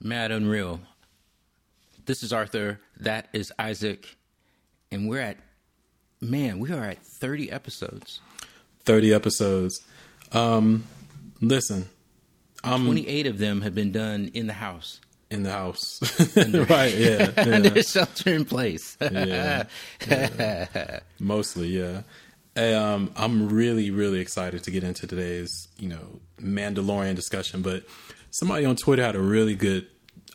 [0.00, 0.80] Mad Unreal.
[2.06, 2.80] This is Arthur.
[3.00, 4.16] That is Isaac.
[4.90, 5.38] And we're at,
[6.20, 8.20] man, we are at 30 episodes.
[8.84, 9.84] 30 episodes.
[10.32, 10.84] Um,
[11.40, 11.88] listen,
[12.64, 15.00] I'm 28 of them have been done in the house.
[15.30, 16.00] in the house.
[16.36, 17.30] right, yeah.
[17.36, 17.54] yeah.
[17.54, 18.96] Under shelter in place.
[19.00, 19.64] Yeah.
[21.18, 22.02] Mostly, yeah.
[22.56, 27.62] Um, I'm really, really excited to get into today's, you know, Mandalorian discussion.
[27.62, 27.84] But
[28.30, 29.86] somebody on Twitter had a really good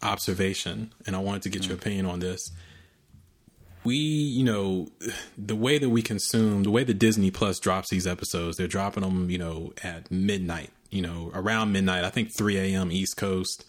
[0.02, 2.52] observation, and I wanted to get your opinion on this.
[3.84, 4.88] We, you know,
[5.38, 9.04] the way that we consume, the way that Disney Plus drops these episodes, they're dropping
[9.04, 12.06] them, you know, at midnight, you know, around midnight.
[12.06, 12.92] I think 3 a.m.
[12.92, 13.66] East Coast.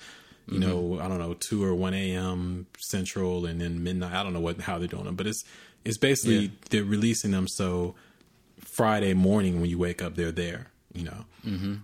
[0.47, 2.67] You know, I don't know, two or one a.m.
[2.79, 4.13] Central, and then midnight.
[4.13, 5.43] I don't know what how they're doing them, but it's
[5.87, 6.49] it's basically Yeah.
[6.69, 7.95] they're releasing them so
[8.61, 10.67] Friday morning when you wake up, they're there.
[10.93, 11.25] You know.
[11.47, 11.75] Mm-hmm.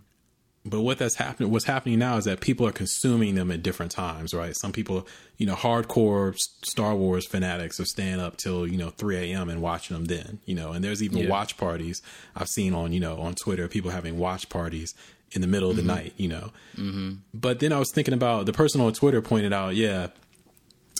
[0.64, 3.92] But what that's happening, what's happening now is that people are consuming them at different
[3.92, 4.55] times, right?
[4.56, 5.06] Some people,
[5.38, 9.48] you know, hardcore Star Wars fanatics are staying up till you know 3 a.m.
[9.48, 10.72] and watching them then, you know.
[10.72, 11.28] And there's even Yeah.
[11.31, 12.03] watch parties
[12.36, 14.94] I've seen on, you know, on Twitter, people having watch parties
[15.33, 16.50] in the middle of the night, you know.
[16.77, 17.12] Mm-hmm.
[17.33, 20.08] But then I was thinking about the person on Twitter pointed out, yeah,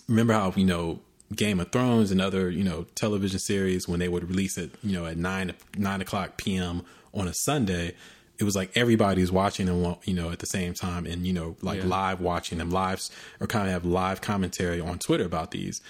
[0.08, 1.00] remember how you know
[1.36, 4.92] Game of Thrones and other you know television series when they would release it you
[4.97, 6.83] know at nine nine o'clock p.m.
[7.12, 7.94] on a Sunday,
[8.41, 11.56] it was like everybody's watching them you know at the same time and you know
[11.62, 11.86] like Yeah.
[11.86, 15.80] live watching them lives or kind of have live commentary on Twitter about these,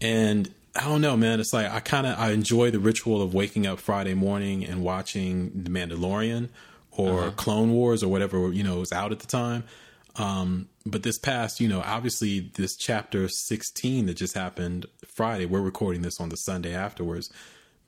[0.00, 1.40] and I don't know, man.
[1.40, 4.82] It's like I kind of I enjoy the ritual of waking up Friday morning and
[4.82, 6.50] watching The Mandalorian
[6.90, 9.64] or Clone Wars or whatever you know was out at the time.
[10.16, 15.60] Um, but this past, you know, obviously this chapter 16 that just happened Friday, we're
[15.60, 17.30] recording this on the Sunday afterwards.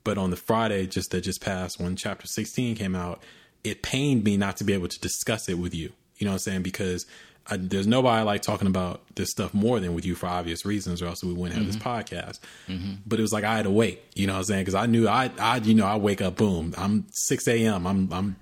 [0.03, 3.21] But on the Friday just that just passed, when chapter 16 came out,
[3.63, 5.91] it pained me not to be able to discuss it with you.
[6.17, 6.63] You know what I'm saying?
[6.63, 7.05] Because
[7.47, 10.65] I, there's nobody I like talking about this stuff more than with you for obvious
[10.65, 11.87] reasons, or else we wouldn't have this mm-hmm.
[11.87, 12.39] podcast.
[12.67, 12.93] Mm-hmm.
[13.07, 14.03] But it was like I had to wait.
[14.15, 14.61] You know what I'm saying?
[14.61, 17.87] Because I knew I, I, you know, I wake up, boom, I'm 6 a.m.
[17.87, 18.35] I'm, I'm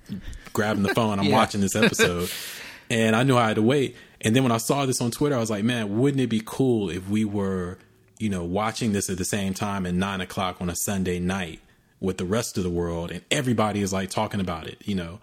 [0.54, 1.36] grabbing the phone, I'm Yeah.
[1.36, 2.30] watching this episode,
[2.90, 3.96] and I knew I had to wait.
[4.22, 6.42] And then when I saw this on Twitter, I was like, man, wouldn't it be
[6.44, 7.78] cool if we were,
[8.18, 11.62] you know, watching this at the same time at nine o'clock on a Sunday night
[12.00, 15.20] with the rest of the world, and everybody is like talking about it, you know.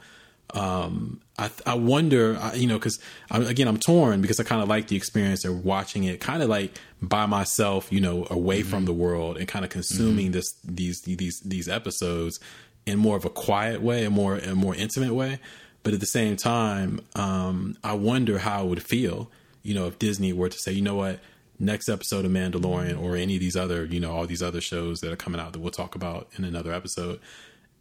[0.52, 2.98] Um, I I wonder, I- you know, because
[3.30, 6.48] again, I'm torn because I kind of like the experience of watching it, kind of
[6.48, 11.00] like by myself, you know, away from the world and kind of consuming this these
[11.02, 12.38] these these episodes
[12.86, 15.40] in more of a quiet way, a more a more intimate way.
[15.82, 19.30] But at the same time, um, I wonder how it would feel,
[19.62, 21.18] you know, if Disney were to say, you know what,
[21.58, 25.00] next episode of Mandalorian or any of these other, you know, all these other shows
[25.00, 27.20] that are coming out that we'll talk about in another episode.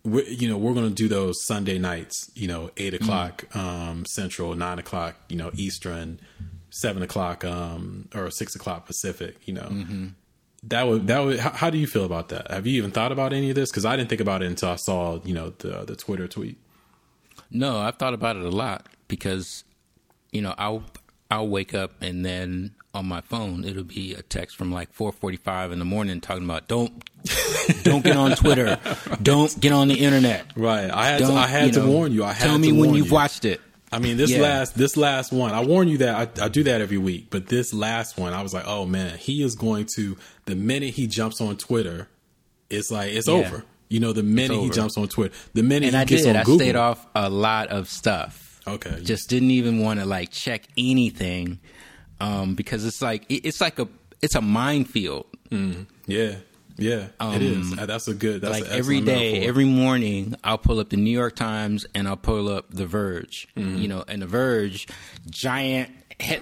[0.04, 4.06] We're, you know, we're going to do those Sunday nights, you know, eight o'clock um,
[4.06, 6.20] Central, nine o'clock, you know, Eastern,
[6.70, 9.38] seven o'clock um, or six o'clock Pacific.
[9.46, 9.70] You know,
[10.64, 11.40] that would that would.
[11.40, 12.52] How, how do you feel about that?
[12.52, 13.72] Have you even thought about any of this?
[13.72, 16.58] Because I didn't think about it until I saw, you know, the the Twitter tweet.
[17.50, 19.64] No, I've thought about it a lot because,
[20.32, 20.84] you know, I'll
[21.32, 25.72] I'll wake up and then on my phone it'll be a text from like 4:45
[25.74, 27.04] in the morning talking about don't
[27.84, 28.78] don't get on Twitter,
[29.22, 30.46] don't get on the internet.
[30.56, 30.90] Right.
[30.92, 32.24] I had to, Don't, I had you to know, warn you.
[32.26, 33.14] I had tell to me when you've you.
[33.14, 33.62] watched it.
[33.92, 34.42] I mean, this Yeah.
[34.42, 37.28] last this last one, I warn you that I, I do that every week.
[37.30, 40.18] But this last one, I was like, oh man, he is going to.
[40.46, 42.10] The minute he jumps on Twitter,
[42.70, 43.36] it's like it's Yeah.
[43.36, 43.64] over.
[43.90, 46.30] You know, the minute he jumps on Twitter, the minute And he I gets did.
[46.32, 48.60] on I Google, stayed off a lot of stuff.
[48.68, 49.00] Okay.
[49.04, 51.60] Just didn't even want to like check anything
[52.24, 53.88] um, because it's like it- it's like a
[54.22, 55.26] it's a minefield.
[56.08, 56.36] yeah,
[56.78, 57.78] yeah, it is.
[57.78, 58.42] Uh, That's a good.
[58.42, 59.48] That's Um, like every metaphor.
[59.50, 63.48] every morning, I'll pull up the New York Times and I'll pull up The Verge.
[63.56, 63.78] Mm-hmm.
[63.78, 64.88] You know, and The Verge,
[65.30, 65.92] giant,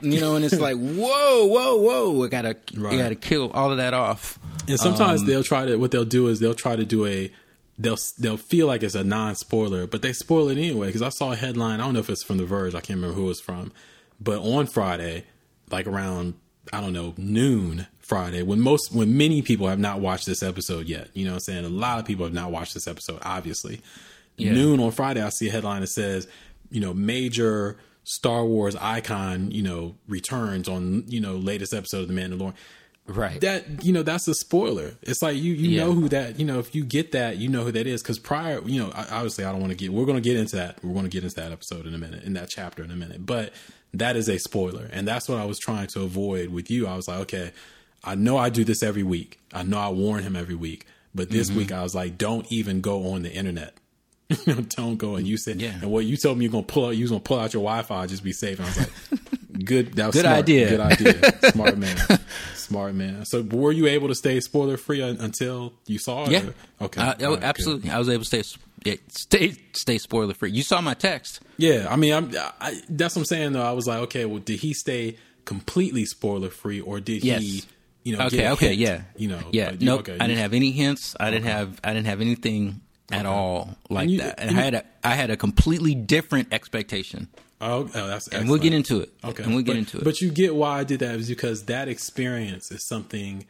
[0.02, 2.24] you know, and it's like, whoa, whoa, whoa!
[2.24, 2.94] I gotta, Right.
[2.94, 4.40] you gotta kill all of that off.
[4.68, 5.75] And Um, sometimes they'll try to.
[5.78, 7.31] What they'll do is they'll try to do a.
[7.80, 10.88] They'll they'll feel like it's a non spoiler, but they spoil it anyway.
[10.88, 11.80] Because I saw a headline.
[11.81, 12.75] I don't know if it's from The Verge.
[12.75, 13.72] I can't remember who it was from.
[14.20, 15.24] But on Friday,
[15.72, 16.35] like around
[16.72, 20.88] I don't know noon Friday, when most when many people have not watched this episode
[20.88, 21.09] yet.
[21.14, 23.20] You know, what I'm saying a lot of people have not watched this episode.
[23.23, 23.82] Obviously,
[24.38, 24.53] Yeah.
[24.53, 26.28] noon on Friday, I see a headline that says,
[26.70, 32.08] you know, major Star Wars icon, you know, returns on you know latest episode of
[32.08, 32.53] The Mandalorian
[33.08, 33.41] Right.
[33.41, 34.94] that you know that's a spoiler.
[35.02, 35.85] It's like you you Yeah.
[35.85, 38.20] know who that you know if you get that you know who that is because
[38.20, 40.84] prior you know obviously I don't want to get we're going to get into that
[40.84, 42.96] we're going to get into that episode in a minute in that chapter in a
[42.96, 43.52] minute but
[43.93, 46.88] that is a spoiler and that's what I was trying to avoid with you.
[46.88, 47.52] I was like okay
[48.03, 51.29] I know I do this every week I know I warn him every week but
[51.29, 51.58] this Mm-hmm.
[51.58, 53.73] week I was like don't even go on the internet.
[54.70, 55.73] don't go and you said Yeah.
[55.82, 57.64] and what you told me you're gonna pull out you was gonna pull out your
[57.64, 59.22] Wi-Fi just be safe and I was like
[59.53, 59.94] Good.
[59.96, 60.38] That was Good smart.
[60.40, 60.70] idea.
[60.70, 61.42] Good idea.
[61.52, 61.98] smart man.
[62.56, 63.26] Smart man.
[63.26, 66.32] So, were you able to stay spoiler free un- until you saw it?
[66.32, 66.44] Yeah.
[66.80, 67.02] or- Okay.
[67.02, 67.44] I- I- All right, good.
[67.44, 67.90] absolutely.
[67.90, 70.52] I was able to stay yeah, stay stay spoiler free.
[70.52, 71.40] You saw my text.
[71.58, 71.86] Yeah.
[71.90, 72.32] I mean, I'm.
[72.59, 73.53] I, that's what I'm saying.
[73.53, 77.42] Though I was like, okay, well, did he stay completely spoiler free, or did Yes.
[77.42, 77.64] he?
[78.03, 78.26] You know.
[78.26, 78.50] Okay.
[78.50, 78.68] Okay.
[78.70, 78.80] hint?
[78.80, 79.02] yeah.
[79.18, 79.40] You know.
[79.52, 79.72] Yeah.
[79.72, 80.00] you- nope.
[80.02, 81.16] okay, I didn't have any hints.
[81.20, 81.80] I didn't have.
[81.84, 82.82] I didn't have anything
[83.12, 84.40] at all like And you- that.
[84.40, 84.84] And, and I had a.
[85.03, 87.28] I had a completely different expectation.
[87.61, 88.28] Oh, oh that's.
[88.28, 89.09] And we'll get into it.
[89.23, 89.43] Okay.
[89.43, 90.03] And we'll get but, into it.
[90.03, 93.46] But you get why I did that is because that experience is something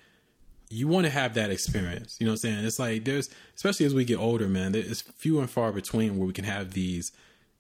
[0.70, 2.18] you want to have that experience.
[2.20, 2.66] You know what I'm saying?
[2.66, 6.28] It's like there's especially as we get older, man, there's few and far between where
[6.28, 7.12] we can have these,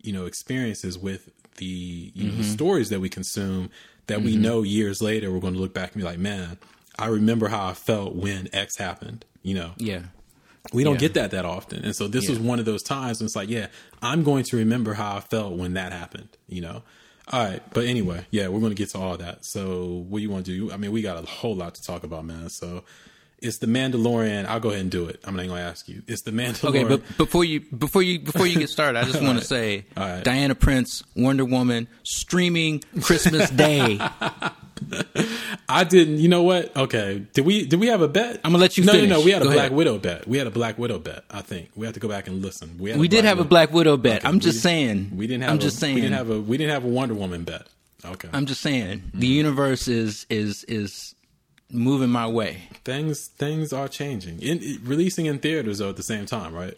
[0.01, 2.37] you know, experiences with the you Mm-hmm.
[2.37, 3.69] the stories that we consume
[4.07, 6.57] that we know years later we're going to look back and be like, man,
[6.97, 9.25] I remember how I felt when X happened.
[9.43, 10.03] You know, yeah.
[10.73, 10.99] We don't Yeah.
[10.99, 13.19] get that that often, and so this was one of those times.
[13.19, 13.67] when it's like, yeah,
[14.01, 16.29] I'm going to remember how I felt when that happened.
[16.47, 16.83] You know.
[17.31, 19.45] All right, but anyway, yeah, we're going to get to all that.
[19.45, 20.71] So, what do you want to do?
[20.71, 22.49] I mean, we got a whole lot to talk about, man.
[22.49, 22.83] So,
[23.41, 24.45] it's the Mandalorian.
[24.45, 25.19] I'll go ahead and do it.
[25.23, 26.03] I'm not going to ask you.
[26.07, 26.69] It's the Mandalorian.
[26.69, 29.85] Okay, but before you before you before you get started, I just want to say
[29.97, 30.23] right.
[30.23, 33.99] Diana Prince, Wonder Woman, streaming Christmas Day.
[35.69, 36.17] I didn't.
[36.19, 36.75] You know what?
[36.75, 38.37] Okay, did we did we have a bet?
[38.43, 39.09] I'm gonna let you No, finish.
[39.09, 39.25] no, no.
[39.25, 39.77] We had a Go Black ahead.
[39.77, 40.27] Widow bet.
[40.27, 41.23] We had a Black Widow bet.
[41.29, 42.79] I think we have to go back and listen.
[42.85, 44.19] had We did have a Black Widow bet.
[44.19, 45.11] Okay, I'm just saying.
[45.15, 45.51] We didn't have.
[45.51, 45.95] I'm a, just saying.
[45.95, 46.39] We didn't have a.
[46.41, 47.67] We didn't have a Wonder Woman bet.
[48.03, 48.29] Okay.
[48.33, 48.99] I'm just saying.
[48.99, 49.19] Mm-hmm.
[49.19, 51.13] The universe is is is
[51.71, 52.63] moving my way.
[52.83, 54.41] things things are changing.
[54.41, 56.75] In, it- releasing in theaters though at the same time, right?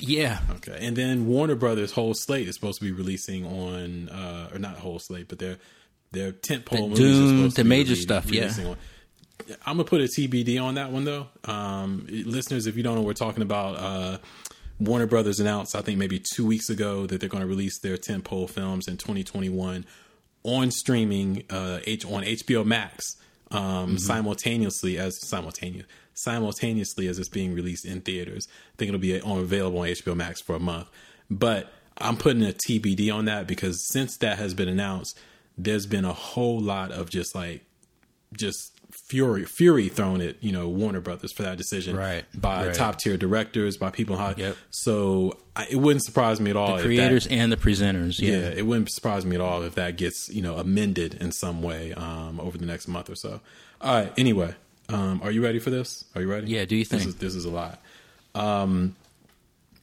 [0.00, 0.38] Yeah.
[0.56, 0.78] Okay.
[0.80, 4.76] And then Warner Brothers whole slate is supposed to be releasing on uh or not
[4.76, 5.58] whole slate, but their
[6.12, 8.52] their tentpole The movies are Dune, supposed to the be major stuff, yeah.
[8.66, 8.76] on-
[9.66, 11.26] I'm gonna put a TBD on that one though.
[11.44, 13.76] Um, listeners, if you don't know, what we're talking about.
[13.76, 14.18] Uh,
[14.80, 17.96] Warner Brothers announced, I think maybe two weeks ago, that they're going to release their
[17.96, 19.84] tentpole films in 2021
[20.42, 23.16] on streaming uh, H on HBO Max
[23.52, 28.46] um, simultaneously as simultaneous simultaneously as it's being released in theaters.
[28.50, 30.88] I think it'll be on available on HBO Max for a month.
[31.30, 35.18] But I'm putting a TBD on that because since that has been announced,
[35.56, 37.64] there's been a whole lot of just like
[38.36, 38.71] just
[39.08, 42.74] fury fury thrown at you know Warner Brothers for that decision Right, by right.
[42.74, 44.38] top tier directors by people in Hollywood.
[44.44, 44.56] Yep.
[44.70, 46.76] So I, it wouldn't surprise me at all.
[46.76, 48.18] if that- Creators and the presenters.
[48.20, 48.48] yeah, Yeah.
[48.50, 51.92] it wouldn't surprise me at all if that gets you know amended in some way
[51.94, 53.40] um, over the next month or so.
[53.80, 54.12] All right.
[54.16, 54.54] Anyway,
[54.88, 56.04] um, are you ready for this?
[56.14, 56.48] Are you ready?
[56.48, 57.08] Yeah, do you This think?
[57.08, 57.82] is, this is a lot.
[58.34, 58.96] Um,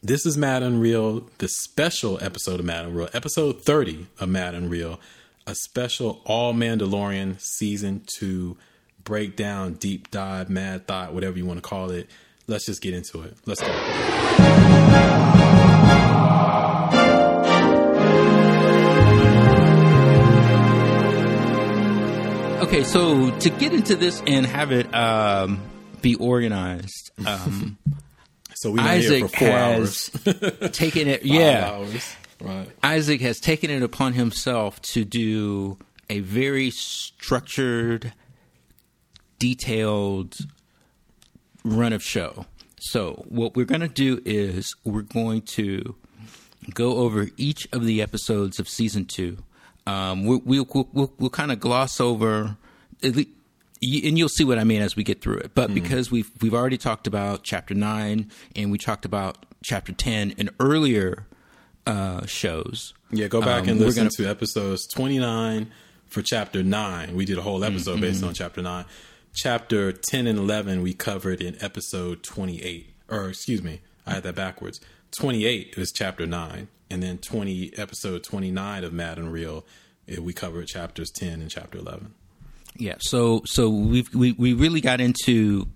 [0.02, 5.00] this is Mad Unreal, the special episode of Mad Unreal, episode thirty of Mad Unreal,
[5.46, 8.56] a special all Mandalorian season two
[9.10, 12.08] breakdown, deep dive, mad thought, whatever you want to call it.
[12.48, 13.36] Let's just get into it.
[13.46, 13.68] Let's go.
[22.62, 25.60] Okay, so to get into this and have it um,
[26.02, 27.78] be organized, um,
[28.56, 30.10] So here Isaac has hours.
[30.74, 31.24] taken it.
[31.24, 31.86] Yeah.
[32.42, 32.70] Right.
[32.84, 35.78] Isaac has taken it upon himself to do
[36.10, 38.14] a very structured,
[39.39, 40.38] detailed
[41.63, 42.45] run of show.
[42.80, 45.95] So, what we're going to do is we're going to
[46.74, 49.38] go over each of the episodes of season two.
[49.86, 52.56] Um, we, we'll we'll, we'll, we'll kind of gloss over,
[53.03, 53.25] at le-
[53.81, 55.51] and you'll see what I mean as we get through it.
[55.55, 60.31] But because we've we've already talked about chapter nine and we talked about chapter ten
[60.31, 61.25] in earlier
[61.86, 62.93] uh, shows.
[63.12, 65.72] Yeah, go back Um, and listen gonna- to episodes 29
[66.05, 67.15] for chapter 9.
[67.15, 68.01] We did a whole episode Mm-hmm.
[68.01, 68.86] based on chapter 9.
[69.41, 72.93] Chapter 10 and 11 we covered in episode 28.
[73.08, 74.81] Or excuse me, I had that backwards.
[75.17, 79.65] 28 is chapter 9 and then 20 episode 29 of Mad and Real
[80.10, 82.13] eh, we covered chapters 10 and chapter 11.
[82.75, 85.69] Yeah, so so we've we, we really got into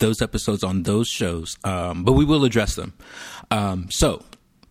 [0.00, 2.92] those episodes on those shows, um, but we will address them.
[3.50, 4.22] Um, so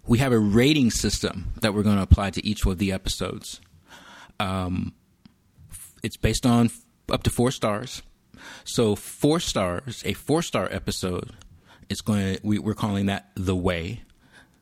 [0.06, 3.62] we have a rating system that we're going to apply to each of the episodes.
[4.40, 4.94] Um,
[6.04, 6.70] it's based on
[7.10, 8.04] up to four stars.
[8.64, 11.32] So four stars, a four star episode
[11.90, 14.02] is going to we, we're calling that the way.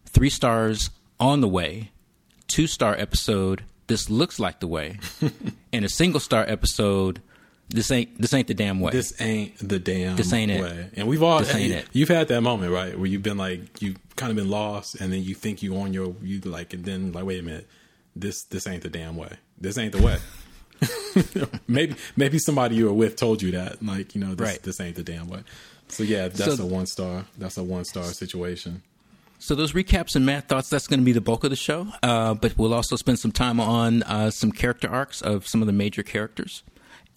[0.06, 0.90] Three stars
[1.20, 1.92] on the way.
[2.48, 3.64] Two star episode.
[3.88, 4.98] This looks like the way,
[5.74, 7.22] and a single star episode.
[7.70, 8.92] This ain't this ain't the damn way.
[8.92, 10.62] This ain't the damn This ain't it.
[10.62, 10.90] way.
[10.96, 11.88] And we've all This ain't it.
[11.94, 12.98] you've had that moment, right?
[12.98, 15.92] Where you've been like you've kind of been lost and then you think you on
[15.94, 17.68] your you like and then like wait a minute.
[18.16, 19.32] This this ain't the damn way.
[19.60, 20.18] This ain't the way.
[21.68, 24.64] maybe maybe somebody you were with told you that like, you know, this Right.
[24.64, 25.44] this ain't the damn way.
[25.88, 27.26] So yeah, that's So- a one star.
[27.38, 28.82] That's a one star situation.
[29.38, 31.88] So those recaps and math thoughts, that's going to be the bulk of the show.
[32.02, 35.68] Uh, but we'll also spend some time on uh, some character arcs of some of
[35.68, 36.64] the major characters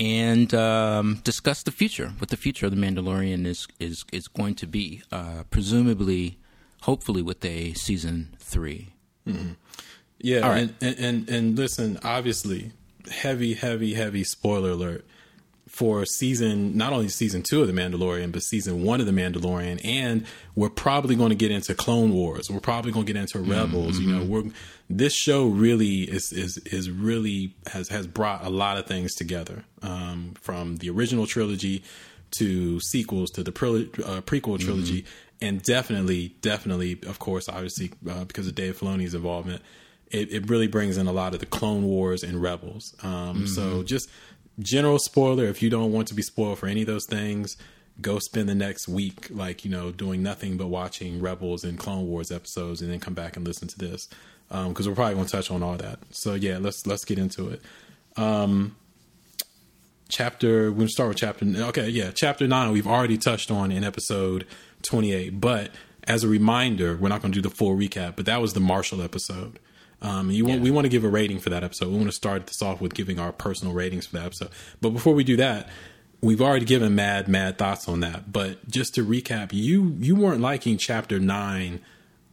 [0.00, 4.54] and um, discuss the future, what the future of the Mandalorian is is is going
[4.56, 6.38] to be, uh, presumably,
[6.82, 8.88] hopefully, with a season 3
[10.20, 10.62] Yeah, All right.
[10.62, 12.72] and, and, and and listen, obviously,
[13.10, 15.04] heavy, heavy, heavy spoiler alert
[15.68, 19.80] for season not only season two of the Mandalorian, but season one of the Mandalorian,
[19.84, 20.24] and
[20.54, 22.50] we're probably going to get into Clone Wars.
[22.50, 23.98] We're probably going to get into Rebels.
[23.98, 24.44] You know, we're
[24.90, 29.64] this show really is is is really has has brought a lot of things together
[29.82, 31.82] um, from the original trilogy
[32.38, 35.04] to sequels to the pre- uh, prequel trilogy,
[35.40, 39.62] and definitely, definitely, of course, obviously, uh, because of Dave Filoni's involvement,
[40.10, 42.94] it, it really brings in a lot of the Clone Wars and Rebels.
[43.02, 43.46] Um, mm-hmm.
[43.46, 44.10] So, just
[44.58, 47.56] general spoiler: if you don't want to be spoiled for any of those things,
[48.00, 52.06] go spend the next week, like you know, doing nothing but watching Rebels and Clone
[52.06, 54.08] Wars episodes, and then come back and listen to this
[54.50, 55.98] um, because we're probably going to touch on all that.
[56.10, 57.62] So, yeah, let's let's get into it
[58.18, 58.76] um,
[60.08, 63.84] chapter we're gonna start with chapter okay yeah chapter 9 we've already touched on in
[63.84, 64.46] episode
[64.82, 65.70] 28 but
[66.04, 68.60] as a reminder we're not going to do the full recap but that was the
[68.60, 69.58] marshall episode
[70.00, 72.12] um, you want, we want to give a rating for that episode we want to
[72.12, 74.50] start this off with giving our personal ratings for that episode
[74.80, 75.68] but before we do that
[76.20, 80.40] we've already given mad mad thoughts on that but just to recap you you weren't
[80.40, 81.80] liking chapter 9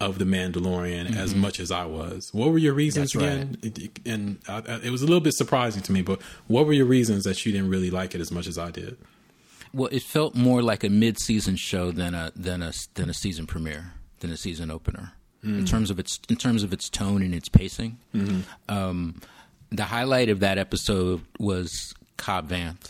[0.01, 2.29] of the Mandalorian as much as I was.
[2.33, 3.33] What were your reasons That's right.
[3.33, 3.57] again?
[3.63, 6.01] It- it- and I, I, it was a little bit surprising to me.
[6.01, 8.71] But what were your reasons that you didn't really like it as much as I
[8.71, 8.97] did?
[9.73, 13.47] Well, it felt more like a mid-season show than a than a than a season
[13.47, 15.13] premiere, than a season opener.
[15.45, 17.99] In terms of its in terms of its tone and its pacing,
[18.67, 19.21] um,
[19.71, 22.89] the highlight of that episode was Cobb Vanth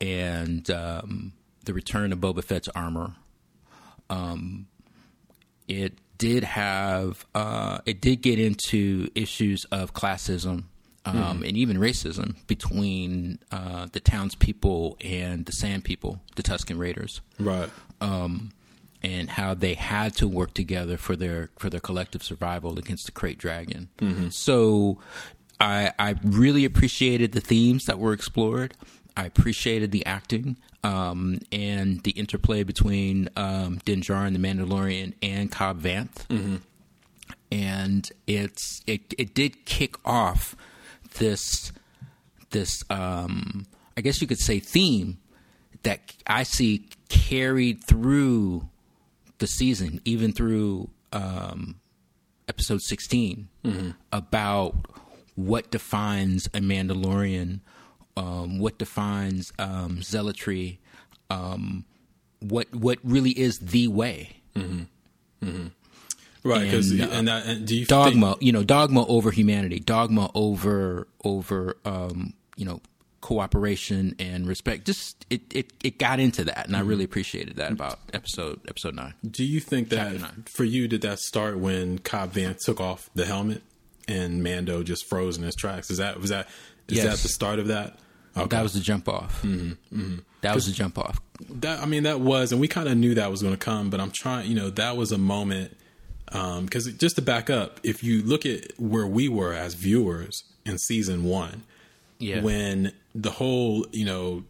[0.00, 1.32] and um,
[1.64, 3.14] the return of Boba Fett's armor.
[4.08, 4.66] Um,
[5.68, 10.64] it did have uh, it did get into issues of classism
[11.04, 17.20] um, and even racism between uh, the townspeople and the Sand people, the Tusken Raiders,
[17.38, 17.68] Right.
[18.00, 18.50] um,
[19.06, 23.12] and how they had to work together for their for their collective survival against the
[23.12, 23.88] Krayt Dragon.
[24.32, 24.98] So,
[25.60, 28.74] I I really appreciated the themes that were explored.
[29.16, 35.50] I appreciated the acting um, and the interplay between um, Din Djarin, the Mandalorian, and
[35.52, 36.26] Cobb Vanth.
[37.52, 40.56] And it's it it did kick off
[41.18, 41.72] this
[42.50, 45.18] this um, I guess you could say theme
[45.84, 48.68] that I see carried through
[49.38, 51.80] the season, even through um,
[52.48, 53.48] episode 16,
[54.12, 54.74] about
[55.34, 57.60] what defines a Mandalorian,
[58.16, 60.78] um, what defines um, zealotry,
[61.30, 61.84] um,
[62.40, 64.42] what what really is the way.
[66.42, 66.64] Right.
[66.64, 69.80] Because And, and, uh, that, and do you Dogma, Think, you know, dogma over humanity,
[69.80, 72.80] dogma over over um, you know
[73.20, 74.84] cooperation and respect.
[74.84, 77.12] Just it, it it got into that, and I really mm-hmm.
[77.12, 79.14] appreciated that about episode episode nine.
[79.28, 83.26] do you think that for you did that start when Cobb Vanth took off the
[83.26, 83.62] helmet
[84.08, 85.90] and Mando just froze in his tracks?
[85.90, 86.48] Is that was that
[86.88, 87.04] is Yes.
[87.04, 87.98] that the start of that?
[88.36, 88.48] Okay.
[88.48, 89.42] That was the jump off.
[89.42, 90.16] Mm-hmm, mm-hmm.
[90.42, 91.20] That was the jump off.
[91.50, 93.90] that I mean that was, and we kind of knew that was going to come.
[93.90, 95.76] But I'm trying, you know, that was a moment
[96.32, 100.44] um, because just to back up, if you look at where we were as viewers
[100.64, 101.64] in season one,
[102.18, 102.40] Yeah.
[102.40, 104.44] when the whole, you know,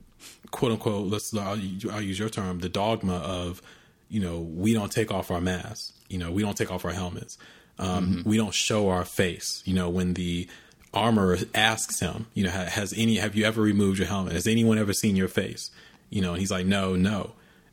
[0.50, 1.58] quote unquote, let's I'll,
[1.90, 3.62] I'll use your term, the dogma of,
[4.08, 6.92] you know, we don't take off our masks, you know, we don't take off our
[6.92, 7.38] helmets,
[7.78, 10.48] um, we don't show our face, you know, when the
[10.94, 14.32] armor asks him, you know, has any, have you ever removed your helmet?
[14.32, 15.70] Has anyone ever seen your face?
[16.08, 17.32] You know, and he's like, no, no,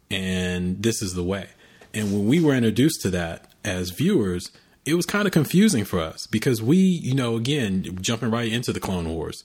[0.10, 1.48] and this is the way.
[1.94, 4.52] And when we were introduced to that as viewers,
[4.86, 8.74] it was kind of confusing for us because we, you know, again, jumping right into
[8.74, 9.44] the Clone Wars,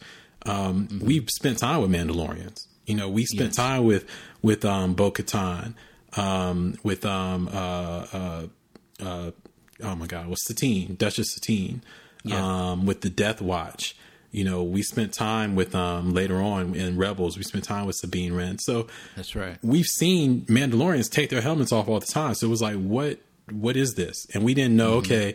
[0.48, 2.66] um, we've spent time with Mandalorians.
[2.86, 3.56] You know, we spent Yes.
[3.56, 4.06] time with
[4.42, 5.74] with um, Bo Katan,
[6.16, 8.46] um, with um, uh, uh,
[9.00, 9.30] uh,
[9.82, 11.82] oh my God, what's Satine, Duchess Satine,
[12.24, 12.40] Yeah.
[12.70, 13.94] um, with the Death Watch.
[14.30, 17.36] You know, we spent time with um, later on in Rebels.
[17.38, 18.58] We spent time with Sabine Wren.
[18.58, 18.86] So
[19.16, 19.56] That's right.
[19.62, 22.34] we've seen Mandalorians take their helmets off all the time.
[22.34, 24.26] So it was like, what what is this?
[24.34, 24.94] And we didn't know.
[24.96, 25.34] Okay,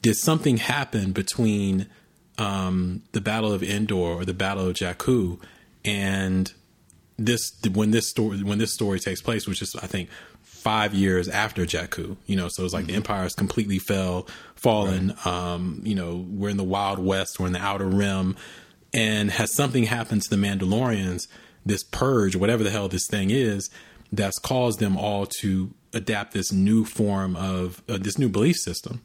[0.00, 1.86] did something happen between
[2.42, 5.38] um, the Battle of Endor or the Battle of Jakku
[5.84, 6.52] and
[7.16, 10.10] this when this story when this story takes place, which is I think
[10.42, 12.16] five years after Jakku.
[12.26, 15.14] You know, so it's like the Empire Empire's completely fell, fallen.
[15.24, 18.36] Um, you know, we're in the Wild West, we're in the Outer Rim,
[18.92, 21.28] and has something happened to the Mandalorians?
[21.64, 23.70] This purge, whatever the hell this thing is,
[24.10, 29.00] that's caused them all to adapt this new form of uh, this new belief system.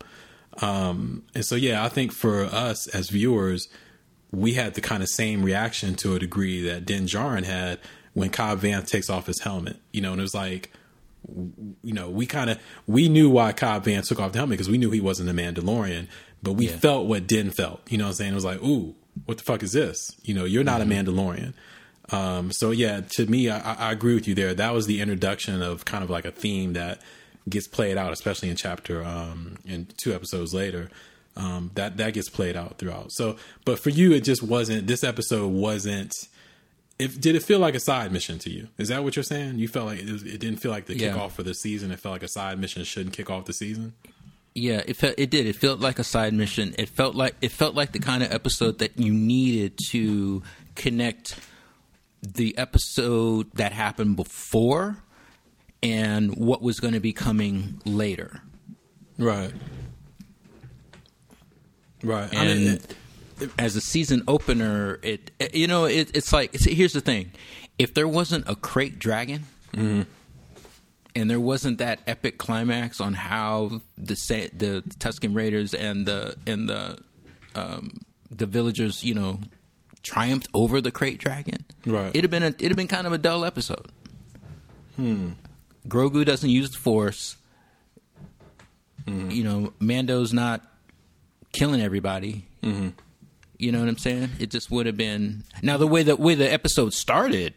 [0.61, 3.67] Um, and so, yeah, I think for us as viewers,
[4.31, 7.79] we had the kind of same reaction to a degree that Din Djarin had
[8.13, 9.77] when Cobb Vanth takes off his helmet.
[9.93, 10.71] You know, and it was like,
[11.83, 14.69] you know, we kind of we knew why Cobb Vanth took off the helmet because
[14.69, 16.07] we knew he wasn't a Mandalorian,
[16.41, 16.77] but we Yeah.
[16.77, 17.81] felt what Din felt.
[17.89, 18.31] You know what I'm saying?
[18.31, 18.95] It was like, ooh,
[19.25, 20.15] what the fuck is this?
[20.23, 21.53] You know, you're not a Mandalorian.
[22.09, 24.53] Um, so yeah, to me, I, I agree with you there.
[24.53, 27.01] That was the introduction of kind of like a theme that
[27.49, 30.89] gets played out, especially in chapter um, in two episodes later.
[31.35, 33.11] Um, that that gets played out throughout.
[33.11, 34.87] So, but for you, it just wasn't.
[34.87, 36.13] This episode wasn't.
[36.97, 38.69] If did it feel like a side mission to you?
[38.79, 39.59] Is that what you're saying?
[39.59, 41.13] You felt like it, it didn't feel like the Yeah.
[41.13, 41.91] kickoff for the season.
[41.91, 43.93] It felt like a side mission shouldn't kick off the season.
[44.55, 45.45] Yeah, it felt it did.
[45.45, 46.73] It felt like a side mission.
[46.79, 50.41] It felt like it felt like the kind of episode that you needed to
[50.73, 51.35] connect
[52.23, 54.97] the episode that happened before
[55.91, 58.41] and what was going to be coming later.
[59.17, 59.51] Right.
[62.03, 62.33] Right.
[62.33, 62.95] I And mean, it-
[63.59, 67.31] as a season opener, it you know it, it's like it's, here's the thing:
[67.77, 69.45] if there wasn't a krayt dragon.
[71.15, 74.13] And there wasn't that epic climax on how the
[74.55, 76.99] the Tusken Raiders and the and the
[77.55, 79.39] um, the villagers, you know,
[80.03, 81.65] triumphed over the krayt dragon.
[81.87, 82.09] Right.
[82.09, 83.87] It'd have been a, it'd have been kind of a dull episode.
[84.95, 85.29] Hmm.
[85.87, 87.37] Grogu doesn't use the Force.
[89.05, 90.61] You know, Mando's not
[91.53, 92.45] killing everybody.
[92.61, 92.89] Mm-hmm.
[93.57, 94.31] You know what I'm saying?
[94.37, 97.53] It just would have been now the way the way the episode started.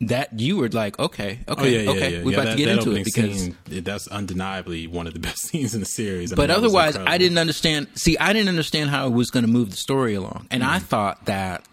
[0.00, 2.22] That you were like, okay, okay, Oh yeah, okay, yeah.
[2.24, 5.20] we're yeah, about that, to get into it because scene, that's undeniably one of the
[5.28, 6.32] best scenes in the series.
[6.32, 7.88] I but mean, otherwise, I didn't understand.
[7.94, 10.72] See, I didn't understand how it was going to move the story along, and Mm-hmm.
[10.72, 11.64] I thought that,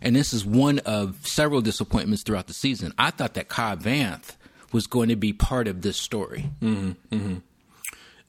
[0.00, 2.92] and this is one of several disappointments throughout the season.
[2.96, 4.36] I thought that Cobb Vanth
[4.72, 6.92] was going to be part of this story, mm-hmm.
[7.14, 7.36] Mm-hmm.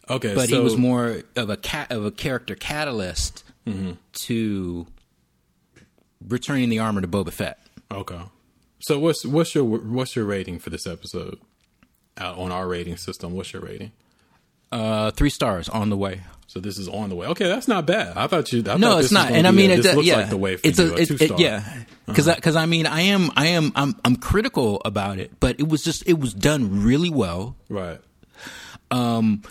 [0.10, 3.92] Okay, but so, he was more of a cat of a character catalyst Mm-hmm.
[4.24, 4.88] to
[6.26, 7.60] returning the armor to Boba Fett.
[7.92, 8.22] Okay,
[8.80, 11.40] so what's what's your what's your rating for this episode?
[12.18, 13.92] Out on our rating system, what's your rating?
[14.72, 16.22] Uh, three stars on the way.
[16.48, 17.28] So this is on the way.
[17.28, 18.18] Okay, that's not bad.
[18.18, 18.60] I thought you.
[18.68, 19.32] I no, thought it's not.
[19.32, 20.98] And I mean, a- it, uh, looks yeah, like the way for it's you, a,
[20.98, 21.36] it, two it, star.
[21.36, 21.38] Uh-huh.
[21.44, 21.84] yeah.
[22.06, 25.68] Because because I mean, I am I am I'm I'm critical about it, but it
[25.68, 27.56] was just it was done really well.
[27.70, 28.00] right.
[28.90, 29.44] Um,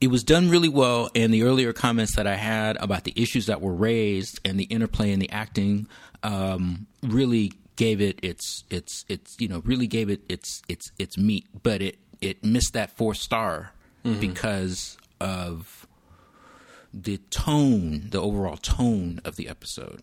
[0.00, 3.46] it was done really well, and the earlier comments that I had about the issues
[3.46, 5.86] that were raised and the interplay and the acting
[6.22, 11.18] um, really gave it its its its you know really gave it its its its
[11.18, 15.86] meat, but it it missed that four star because of
[16.92, 20.02] the tone, the overall tone of the episode.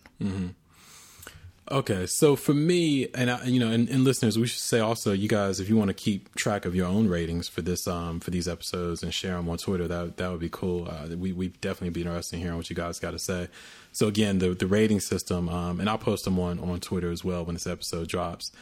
[1.69, 5.11] Okay, so for me, and I, you know, and, and listeners, we should say also,
[5.11, 8.21] you guys, if you want to keep track of your own ratings for this, um,
[8.21, 10.87] for these episodes and share them on Twitter, that that would be cool.
[10.89, 13.49] Uh, we we definitely be interested in hearing what you guys got to say.
[13.91, 17.25] So again, the the rating system, um, and I'll post them on on Twitter as
[17.25, 18.53] well when this episode drops.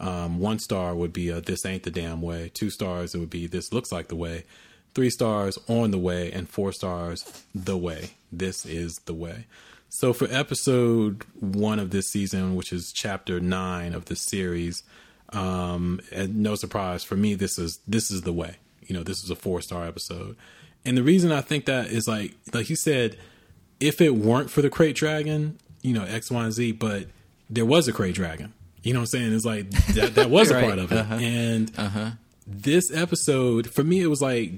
[0.00, 2.50] Um, one star would be uh, this ain't the damn way.
[2.54, 4.44] Two stars it would be this looks like the way.
[4.94, 8.10] Three stars on the way, and four stars the way.
[8.30, 9.46] This is the way.
[9.88, 14.82] So for episode one of this season, which is chapter nine of the series,
[15.32, 18.56] um, and no surprise for me, this is this is the way.
[18.86, 20.36] You know, this is a four star episode,
[20.84, 23.16] and the reason I think that is like like you said,
[23.80, 27.06] if it weren't for the krayt dragon, you know X, Y, and Z, but
[27.50, 28.52] there was a krayt dragon.
[28.82, 29.32] You know what I'm saying?
[29.32, 30.64] It's like that, that was a Right.
[30.64, 32.10] part of it, and uh-huh.
[32.46, 34.52] this episode for me it was like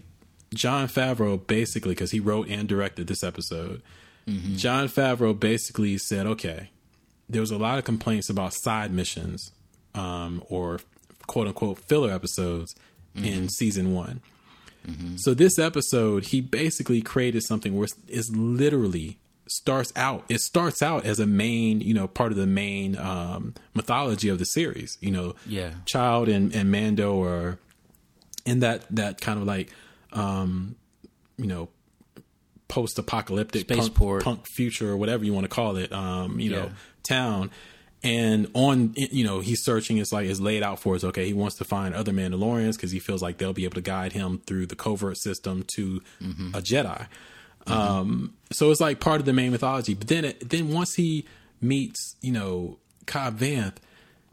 [0.54, 3.82] Jon Favreau basically because he wrote and directed this episode.
[4.56, 6.70] Jon Favreau basically said, "Okay,
[7.28, 9.52] there was a lot of complaints about side missions
[9.94, 10.80] um, or
[11.26, 12.74] quote unquote filler episodes
[13.16, 14.20] in season one.
[15.16, 20.24] So this episode, he basically created something where it's literally starts out.
[20.28, 24.38] It starts out as a main, you know, part of the main um, mythology of
[24.38, 24.96] the series.
[25.00, 25.70] You know, Yeah.
[25.86, 27.58] Child and, and Mando are
[28.44, 29.70] in that that kind of like,
[30.16, 30.76] um,
[31.36, 31.68] you know,
[32.68, 35.92] post apocalyptic punk, punk, future or whatever you want to call it.
[35.92, 36.70] Um, you know,
[37.08, 37.50] town.
[38.02, 39.98] And on, you know, he's searching.
[39.98, 41.02] It's like it's laid out for us.
[41.02, 43.80] Okay, he wants to find other Mandalorians because he feels like they'll be able to
[43.80, 46.02] guide him through the covert system to
[46.54, 47.06] a Jedi.
[47.66, 49.94] Um, so it's like part of the main mythology.
[49.94, 51.26] But then, it, then once he
[51.60, 53.76] meets, you know, Cobb Vanth,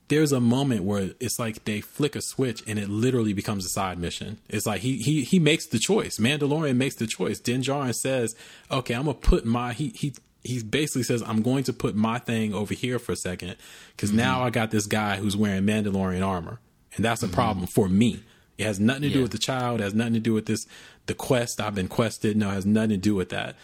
[0.07, 3.69] there's a moment where it's like they flick a switch and it literally becomes a
[3.69, 4.37] side mission.
[4.49, 6.17] It's like he he he makes the choice.
[6.17, 7.39] Mandalorian makes the choice.
[7.39, 8.35] Din Djarin says,
[8.69, 10.13] "Okay, I'm gonna put my he he."
[10.45, 13.55] He basically says, "I'm going to put my thing over here for a second
[13.95, 14.17] because mm-hmm.
[14.17, 16.59] now I got this guy who's wearing Mandalorian armor,
[16.97, 17.33] and that's a mm-hmm.
[17.33, 18.21] problem for me.
[18.57, 19.79] It has nothing to do with the child.
[19.79, 20.67] It has nothing to do with this
[21.05, 22.35] the quest I've been quested.
[22.35, 23.55] No, it has nothing to do with that.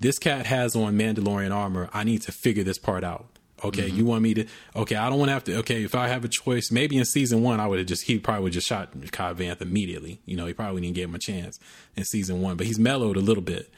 [0.00, 1.90] This cat has on Mandalorian armor.
[1.92, 3.26] I need to figure this part out.
[3.64, 4.46] Okay, you want me to?
[4.74, 5.56] Okay, I don't want to have to.
[5.58, 8.18] Okay, if I have a choice, maybe in season one, I would have just he
[8.18, 10.20] probably would just shot Cobb Vanth immediately.
[10.26, 11.58] You know, he probably didn't give him a chance
[11.96, 13.70] in season one, but he's mellowed a little bit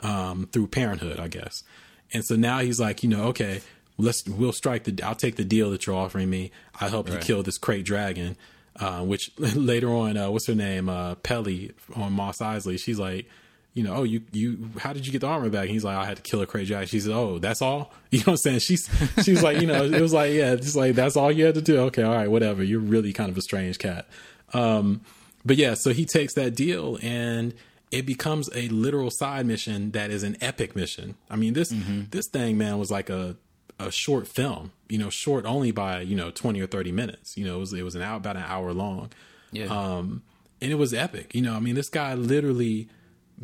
[0.00, 1.64] um, through Parenthood, I guess.
[2.12, 3.62] And so now he's like, you know, okay,
[3.98, 5.02] let's we'll strike the.
[5.02, 6.50] I'll take the deal that you're offering me.
[6.80, 8.36] I help you kill this krayt dragon.
[8.74, 10.88] Uh, which later on, uh, what's her name?
[10.88, 12.78] Uh, Peli on Mos Eisley.
[12.78, 13.28] She's like,
[13.74, 15.62] you know, oh, you you, how did you get the armor back?
[15.62, 16.88] And he's like, I had to kill a crazy dragon.
[16.88, 17.92] She said, oh, that's all.
[18.12, 18.58] You know what I'm saying?
[18.58, 18.90] She's
[19.22, 21.62] she's like, you know, it was like, yeah, just like that's all you had to
[21.62, 21.78] do.
[21.84, 22.62] Okay, all right, whatever.
[22.62, 24.06] You're really kind of a strange cat.
[24.52, 25.00] Um,
[25.46, 27.54] but yeah, so he takes that deal and
[27.90, 31.14] it becomes a literal side mission that is an epic mission.
[31.30, 31.72] I mean, this
[32.10, 33.36] this thing, man, was like a
[33.78, 37.36] a short film, you know, short only by, you know, 20 or 30 minutes.
[37.36, 39.10] You know, it was it was an hour about an hour long.
[39.52, 39.66] Yeah.
[39.66, 40.22] Um
[40.60, 41.34] and it was epic.
[41.34, 42.88] You know, I mean, this guy literally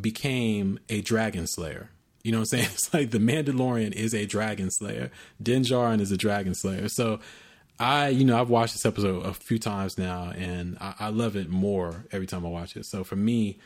[0.00, 1.90] became a dragon slayer.
[2.22, 2.68] You know what I'm saying?
[2.72, 5.10] It's like the Mandalorian is a dragon slayer.
[5.42, 6.88] Din Djarin is a dragon slayer.
[6.88, 7.20] So
[7.78, 11.36] I, you know, I've watched this episode a few times now, and I, I love
[11.36, 12.86] it more every time I watch it.
[12.86, 13.58] So for me,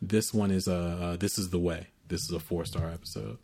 [0.00, 1.88] this one is a this is the way.
[2.08, 3.38] This is a four star episode.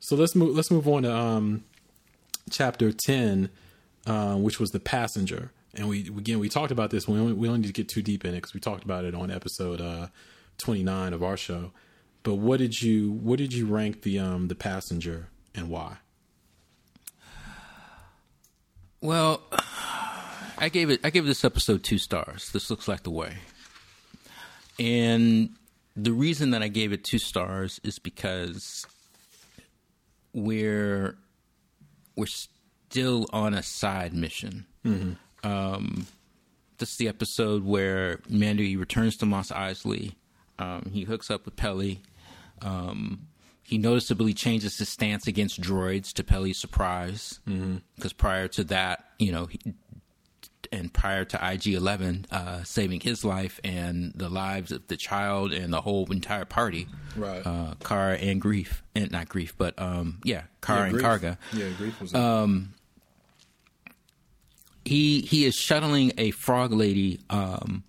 [0.00, 0.54] So let's move.
[0.54, 1.64] Let's move on to um,
[2.50, 3.50] chapter ten,
[4.06, 5.52] uh, which was the passenger.
[5.74, 7.06] And we again we talked about this.
[7.06, 9.04] We only, we don't need to get too deep in it because we talked about
[9.04, 10.08] it on episode uh,
[10.56, 11.72] twenty nine of our show.
[12.22, 15.98] But what did you what did you rank the um the passenger and why?
[19.00, 19.42] Well,
[20.58, 21.00] I gave it.
[21.04, 22.50] I gave this episode two stars.
[22.50, 23.34] This looks like the way,
[24.78, 25.50] and
[25.96, 28.84] the reason that I gave it two stars is because
[30.32, 31.16] we're
[32.16, 34.66] we're still on a side mission.
[35.44, 36.06] Um,
[36.78, 40.14] this is the episode where Mandy returns to Mos Eisley.
[40.58, 42.02] Um, he hooks up with Peli.
[42.62, 43.28] Um,
[43.62, 47.38] he noticeably changes his stance against droids to Peli's surprise.
[47.96, 49.60] Because prior to that, you know, he,
[50.72, 55.52] and prior to IG 11 uh, saving his life and the lives of the child
[55.52, 57.44] and the whole entire party, Right.
[57.46, 62.00] Uh, Cara and Greef, and not Greef, but um, yeah, Cara and Karga Yeah, Greef
[62.00, 62.14] was.
[64.84, 67.82] he he is shuttling a frog lady um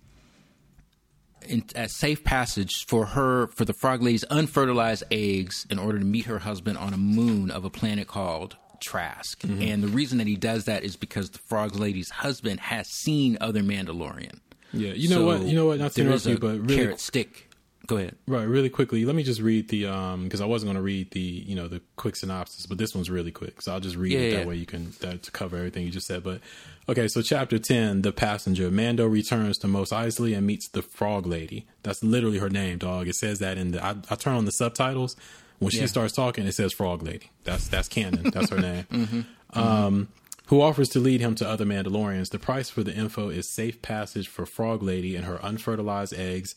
[1.50, 6.04] in, at safe passage for her for the frog lady's unfertilized eggs in order to
[6.04, 9.40] meet her husband on a moon of a planet called Trask.
[9.42, 9.62] Mm-hmm.
[9.62, 13.36] And the reason that he does that is because the frog lady's husband has seen
[13.40, 14.38] other Mandalorian.
[14.72, 15.42] yeah, you know what?
[15.42, 15.78] You know what?
[15.78, 17.49] Not to interrupt you, but really carrot stick.
[17.86, 18.14] Go ahead.
[18.28, 19.04] Right, really quickly.
[19.04, 21.66] Let me just read the um because I wasn't going to read the you know
[21.66, 24.46] the quick synopsis, but this one's really quick, so I'll just read Yeah, it that
[24.46, 26.22] way you can that to cover everything you just said.
[26.22, 26.40] But
[26.88, 31.26] okay, so chapter ten, the passenger Mando returns to Mos Eisley and meets the Frog
[31.26, 31.66] Lady.
[31.82, 33.08] That's literally her name, dog.
[33.08, 33.84] It says that in the.
[33.84, 35.16] I, I turn on the subtitles
[35.58, 35.86] when she Yeah.
[35.86, 36.46] starts talking.
[36.46, 37.30] It says Frog Lady.
[37.44, 38.30] That's that's canon.
[38.30, 38.84] That's her name.
[38.92, 39.58] Mm-hmm.
[39.58, 40.08] Um,
[40.46, 42.30] who offers to lead him to other Mandalorians.
[42.30, 46.54] The price for the info is safe passage for Frog Lady and her unfertilized eggs.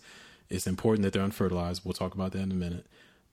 [0.53, 1.83] It's important that they're unfertilized.
[1.83, 2.85] We'll talk about that in a minute.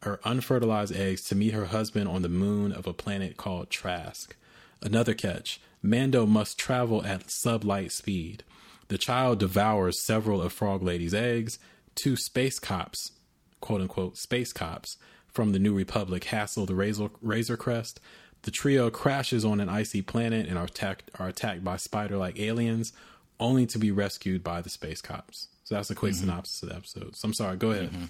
[0.02, 4.34] Her unfertilized eggs to meet her husband on the moon of a planet called Trask.
[4.80, 8.42] Another catch Mando must travel at sublight speed.
[8.88, 11.58] The child devours several of Frog Lady's eggs.
[11.94, 13.12] Two space cops,
[13.60, 14.96] quote unquote, space cops
[15.28, 18.00] from the New Republic hassle the Razor, Razor Crest.
[18.42, 22.40] The trio crashes on an icy planet and are attacked, are attacked by spider like
[22.40, 22.94] aliens,
[23.38, 25.48] only to be rescued by the space cops.
[25.70, 26.22] So that's a quick mm-hmm.
[26.22, 27.14] synopsis of the episode.
[27.14, 27.92] So I'm sorry, go ahead.
[27.92, 28.04] Mm-hmm.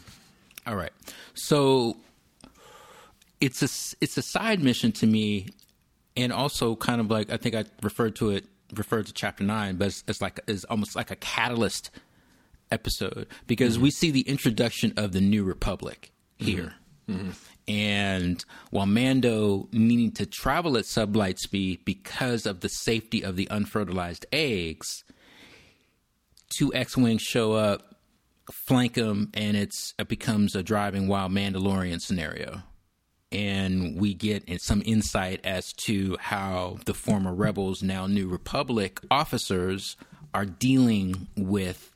[0.66, 0.92] All right.
[1.34, 1.98] So
[3.38, 5.48] it's a it's a side mission to me,
[6.16, 9.76] and also kind of like I think I referred to it referred to chapter nine,
[9.76, 11.90] but it's, it's like it's almost like a catalyst
[12.70, 13.82] episode because mm-hmm.
[13.82, 16.72] we see the introduction of the New Republic here.
[17.68, 23.48] And while Mando needing to travel at sublight speed because of the safety of the
[23.50, 25.04] unfertilized eggs,
[26.50, 27.96] two X-wings show up,
[28.52, 32.62] flank them, and it's it becomes a driving wild Mandalorian scenario.
[33.32, 39.96] And we get some insight as to how the former rebels, now New Republic officers,
[40.34, 41.94] are dealing with,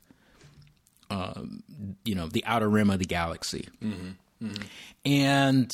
[1.09, 1.61] um,
[2.05, 3.67] you know, the outer rim of the galaxy.
[5.03, 5.71] And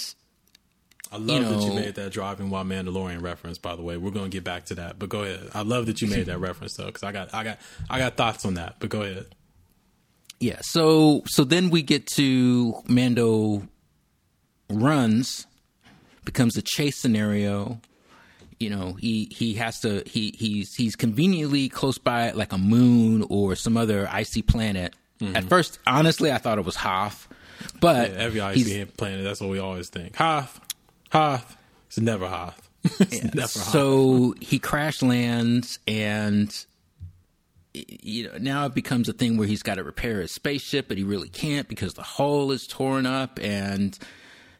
[1.11, 3.57] I love that you made that driving while Mandalorian reference.
[3.57, 5.49] By the way, we're going to get back to that, but go ahead.
[5.53, 8.15] I love that you made that reference though, because I got, I got, I got
[8.15, 8.75] thoughts on that.
[8.79, 9.25] But go ahead.
[10.39, 13.67] Yeah, so so then we get to Mando
[14.69, 15.45] runs,
[16.25, 17.79] becomes a chase scenario.
[18.59, 23.23] you know he he has to he he's he's conveniently close by like a moon
[23.29, 24.95] or some other icy planet.
[25.19, 25.35] Mm-hmm.
[25.35, 27.27] At first, honestly, I thought it was Hoth,
[27.79, 30.15] but Yeah, every icy planet, that's what we always think.
[30.15, 30.59] Hoth,
[31.11, 31.57] Hoth.
[31.87, 32.69] It's never Hoth.
[32.83, 33.49] it's never Hoth.
[33.49, 36.65] so he crash lands and
[37.73, 40.97] you know now it becomes a thing where he's got to repair his spaceship but
[40.97, 43.97] he really can't because the hull is torn up and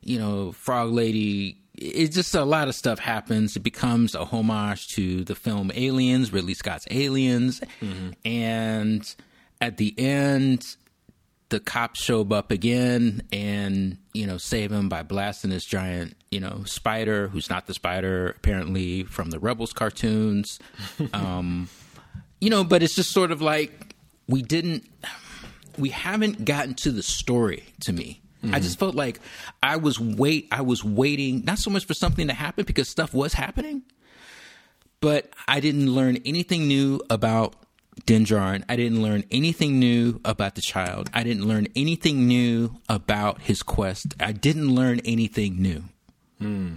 [0.01, 4.87] you know frog lady it's just a lot of stuff happens it becomes a homage
[4.87, 8.11] to the film aliens ridley scott's aliens mm-hmm.
[8.23, 9.15] and
[9.59, 10.75] at the end
[11.51, 16.39] the cops show up again and you know save him by blasting this giant you
[16.39, 20.59] know spider who's not the spider apparently from the rebels cartoons.
[21.13, 21.69] Um
[22.39, 23.95] you know but it's just sort of like
[24.27, 24.89] we didn't
[25.77, 28.21] we haven't gotten to the story to me.
[28.51, 29.19] I just felt like
[29.61, 33.13] i was wait i was waiting not so much for something to happen because stuff
[33.13, 33.83] was happening
[35.01, 37.55] but I didn't learn anything new about
[38.06, 38.63] Din Djarin.
[38.69, 41.10] I didn't learn anything new about the child.
[41.13, 44.15] I didn't learn anything new about his quest.
[44.19, 45.84] I didn't learn anything new.
[46.39, 46.75] Hmm.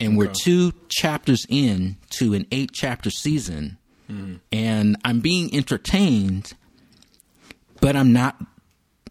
[0.00, 4.36] And we're two chapters in to an eight chapter season, hmm.
[4.52, 6.52] and I'm being entertained,
[7.80, 8.36] but I'm not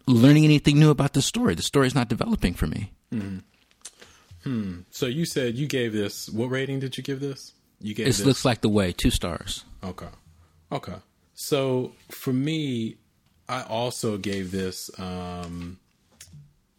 [0.06, 1.56] learning anything new about the story.
[1.56, 2.92] The story is not developing for me.
[3.12, 3.38] Hmm.
[4.44, 4.80] hmm.
[4.92, 6.30] So you said you gave this.
[6.30, 7.54] What rating did you give this?
[7.82, 8.26] You gave This this.
[8.26, 9.66] looks like the way, two stars.
[9.84, 10.08] Okay.
[10.72, 10.96] Okay.
[11.40, 12.96] So for me,
[13.48, 15.78] I also gave this um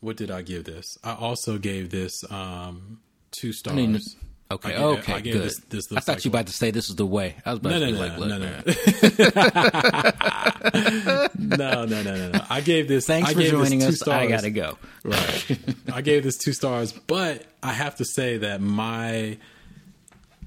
[0.01, 0.99] what did I give this?
[1.05, 2.99] I also gave this um
[3.31, 3.73] two stars.
[3.73, 4.01] I mean,
[4.51, 5.43] okay, I gave- okay, I good.
[5.43, 6.41] this- this I thought like you one.
[6.41, 7.37] about to say this is the way.
[7.47, 8.39] I was about no, to no, be no, like, no, look, no,
[11.47, 11.85] no.
[11.85, 12.41] no, no, no, no, no.
[12.51, 13.07] I gave this.
[13.07, 14.07] Thanks I for joining two us.
[14.09, 14.77] I gotta go.
[15.05, 15.59] Right.
[15.93, 19.39] I gave this two stars, but I have to say that my,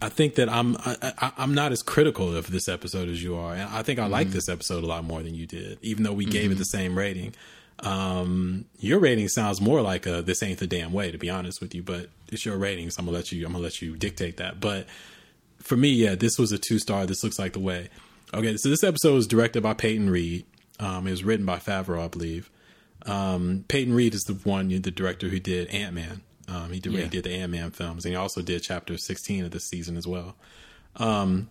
[0.02, 3.36] I think that I'm I, I, I'm not as critical of this episode as you
[3.36, 4.34] are, and I think I like Mm-hmm.
[4.36, 6.98] this episode a lot more than you did, even though we gave it the same
[6.98, 7.34] rating.
[7.80, 11.62] Um, your rating sounds more like a "this ain't the damn way," to be honest
[11.62, 13.96] with you, but it's your rating, so I'm gonna let you I'm gonna let you
[13.96, 14.60] dictate that.
[14.60, 14.88] But
[15.60, 17.06] for me, yeah, this was a two star.
[17.06, 17.90] This looks like the way.
[18.34, 20.46] Okay, so this episode was directed by Peyton Reed.
[20.80, 22.50] Um, it was written by Favreau, I believe.
[23.06, 26.22] Um, Peyton Reed is the one, the director who did Ant Man.
[26.52, 29.46] Um, he did, he did the Ant Man films, and he also did Chapter 16
[29.46, 30.36] of this season as well.
[30.98, 31.50] Um,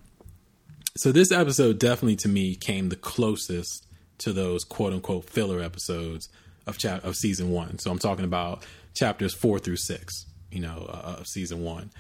[0.97, 3.87] so this episode definitely to me came the closest
[4.19, 6.29] to those quote unquote filler episodes
[6.67, 7.79] of chap- of season one.
[7.79, 11.91] So I'm talking about chapters four through six, you know, uh, of season one.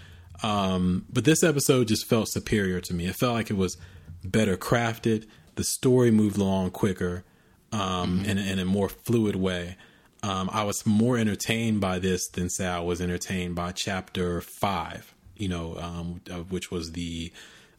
[0.42, 3.06] Um, but this episode just felt superior to me.
[3.06, 3.76] It felt like it was
[4.24, 5.26] better crafted.
[5.54, 7.24] The story moved along quicker,
[7.72, 9.76] um, in, in a more fluid way.
[10.22, 15.14] Um, I was more entertained by this than say I was entertained by chapter five,
[15.36, 17.32] you know, um, which was the,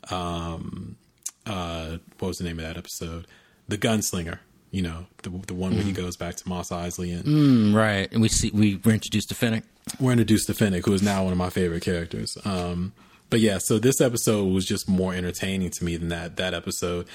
[0.09, 0.97] um,
[1.45, 3.27] uh, what was the name of that episode?
[3.67, 4.39] The Gunslinger,
[4.71, 8.11] you know, the, the one where he goes back to Mos Eisley and Mm, right,
[8.11, 9.63] and we see we were introduced to Finnick.
[9.99, 12.37] we're introduced to Finnick, who is now one of my favorite characters.
[12.43, 12.93] Um,
[13.29, 17.07] but yeah, so this episode was just more entertaining to me than that that episode.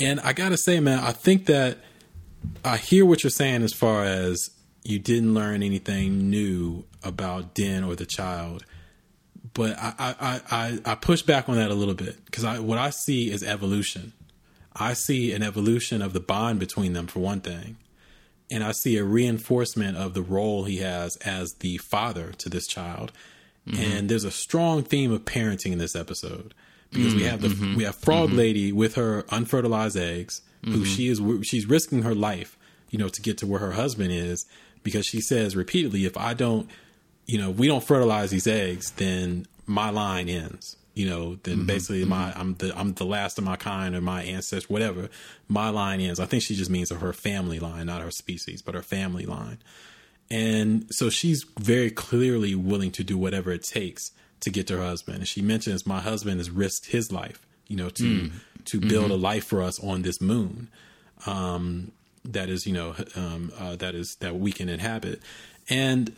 [0.00, 1.78] And I gotta say, man, I think that
[2.64, 4.50] I hear what you're saying as far as
[4.84, 8.64] you didn't learn anything new about Din or the child.
[9.54, 12.78] But I I, I, I, push back on that a little bit because I what
[12.78, 14.12] I see is evolution.
[14.74, 17.76] I see an evolution of the bond between them for one thing
[18.52, 22.66] and I see a reinforcement of the role he has as the father to this
[22.66, 23.10] child.
[23.66, 23.82] Mm-hmm.
[23.82, 26.52] And there's a strong theme of parenting in this episode
[26.90, 27.76] because we mm, have the mm-hmm.
[27.76, 28.38] we have Frog mm-hmm.
[28.38, 32.58] Lady with her unfertilized eggs, who she is she's risking her life,
[32.90, 34.44] you know, to get to where her husband is
[34.82, 36.68] because she says repeatedly, if I don't,
[37.26, 40.76] you know, if we don't fertilize these eggs, then my line ends.
[40.94, 41.66] You know, then mm-hmm.
[41.66, 42.40] basically my mm-hmm.
[42.40, 45.08] I'm the I'm the last of my kind or my ancestor, whatever.
[45.48, 46.20] My line ends.
[46.20, 49.24] I think she just means of her family line, not her species, but her family
[49.24, 49.58] line.
[50.30, 54.82] And so she's very clearly willing to do whatever it takes to get to her
[54.82, 55.18] husband.
[55.18, 58.32] And she mentions my husband has risked his life, you know, to mm.
[58.66, 58.88] to mm-hmm.
[58.88, 60.68] build a life for us on this moon.
[61.24, 61.92] Um,
[62.24, 65.20] that is, you know, um, uh, that is that we can inhabit.
[65.68, 66.14] And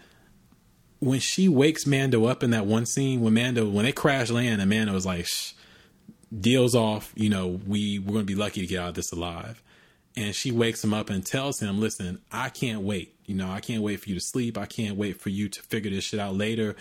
[1.01, 4.61] when she wakes Mando up in that one scene, when Mando when they crash land,
[4.61, 5.53] and Mando was like, Shh,
[6.39, 9.63] "Deals off, you know, we we're gonna be lucky to get out of this alive."
[10.17, 13.15] And she wakes him up and tells him, "Listen, I can't wait.
[13.27, 14.57] You know, I can't wait for you to sleep.
[14.57, 16.77] I can't wait for you to figure this shit out later.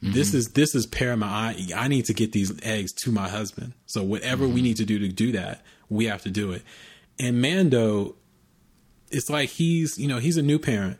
[0.00, 1.32] This is this is paramount.
[1.32, 3.72] I, I need to get these eggs to my husband.
[3.86, 6.62] So whatever we need to do to do that, we have to do it."
[7.18, 8.16] And Mando,
[9.10, 10.98] it's like he's you know he's a new parent,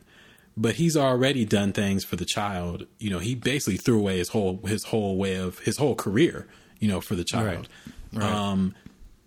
[0.56, 2.86] but he's already done things for the child.
[2.98, 6.46] You know, he basically threw away his whole his whole way of his whole career.
[6.80, 7.68] You know, for the child.
[8.12, 8.22] Right.
[8.22, 8.30] Right.
[8.30, 8.74] Um,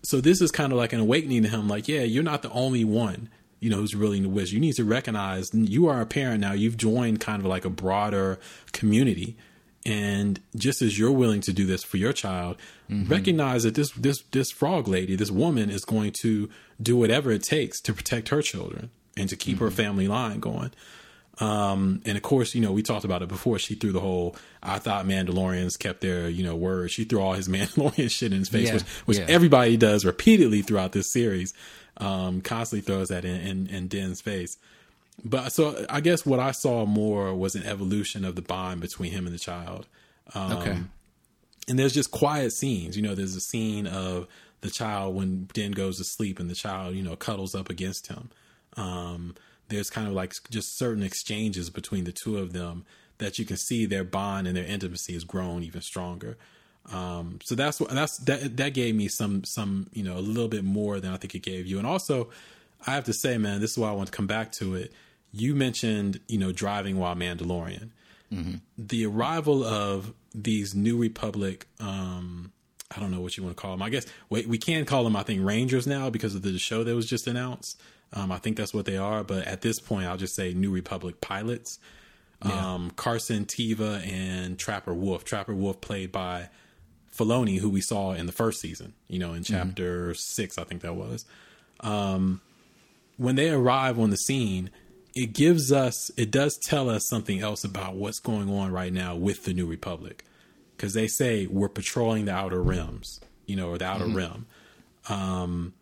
[0.03, 1.67] so this is kind of like an awakening to him.
[1.67, 3.29] Like, yeah, you're not the only one.
[3.59, 4.51] You know, who's really in the wish.
[4.51, 6.53] You need to recognize you are a parent now.
[6.53, 8.39] You've joined kind of like a broader
[8.71, 9.35] community,
[9.87, 12.57] and just as you're willing to do this for your child,
[12.89, 16.49] recognize that this this this frog lady, this woman, is going to
[16.81, 20.71] do whatever it takes to protect her children and to keep her family line going.
[21.39, 23.59] Um, and of course, you know, we talked about it before.
[23.59, 26.89] She threw the whole, I thought Mandalorians kept their, you know, word.
[26.91, 29.25] She threw all his Mandalorian shit in his face, Yeah, which, which yeah.
[29.29, 31.53] everybody does repeatedly throughout this series.
[31.97, 34.57] Um, constantly throws that in, in, in Din's face.
[35.23, 39.11] But so I guess what I saw more was an evolution of the bond between
[39.11, 39.87] him and the child.
[40.35, 40.77] Um, okay.
[41.67, 42.95] and there's just quiet scenes.
[42.95, 44.27] You know, there's a scene of
[44.61, 48.07] the child when Din goes to sleep and the child, you know, cuddles up against
[48.07, 48.29] him.
[48.75, 49.35] Um,
[49.69, 52.85] there's kind of like just certain exchanges between the two of them
[53.17, 56.37] that you can see their bond and their intimacy has grown even stronger.
[56.91, 60.47] Um, so that's what that's that that gave me some some you know a little
[60.47, 61.77] bit more than I think it gave you.
[61.79, 62.29] And also,
[62.85, 64.93] I have to say, man, this is why I want to come back to it.
[65.31, 67.89] You mentioned you know driving while Mandalorian.
[68.77, 72.51] The arrival of these New Republic, um,
[72.95, 73.81] I don't know what you want to call them.
[73.81, 76.83] I guess we, we can call them, I think, Rangers now because of the show
[76.83, 77.79] that was just announced.
[78.13, 79.23] Um, I think that's what they are.
[79.23, 81.79] But at this point, I'll just say New Republic pilots.
[82.41, 85.23] Um, Carson Teva and Trapper Wolf.
[85.23, 86.49] Trapper Wolf played by
[87.17, 90.81] Filoni, who we saw in the first season, you know, in chapter six, I think
[90.81, 91.25] that was.
[91.79, 92.41] Um,
[93.17, 94.69] when they arrive on the scene,
[95.17, 99.15] it gives us, it does tell us something else about what's going on right now
[99.15, 100.23] with the New Republic.
[100.75, 104.45] Because they say we're patrolling the outer rims, you know, or the outer rim.
[105.09, 105.73] Um,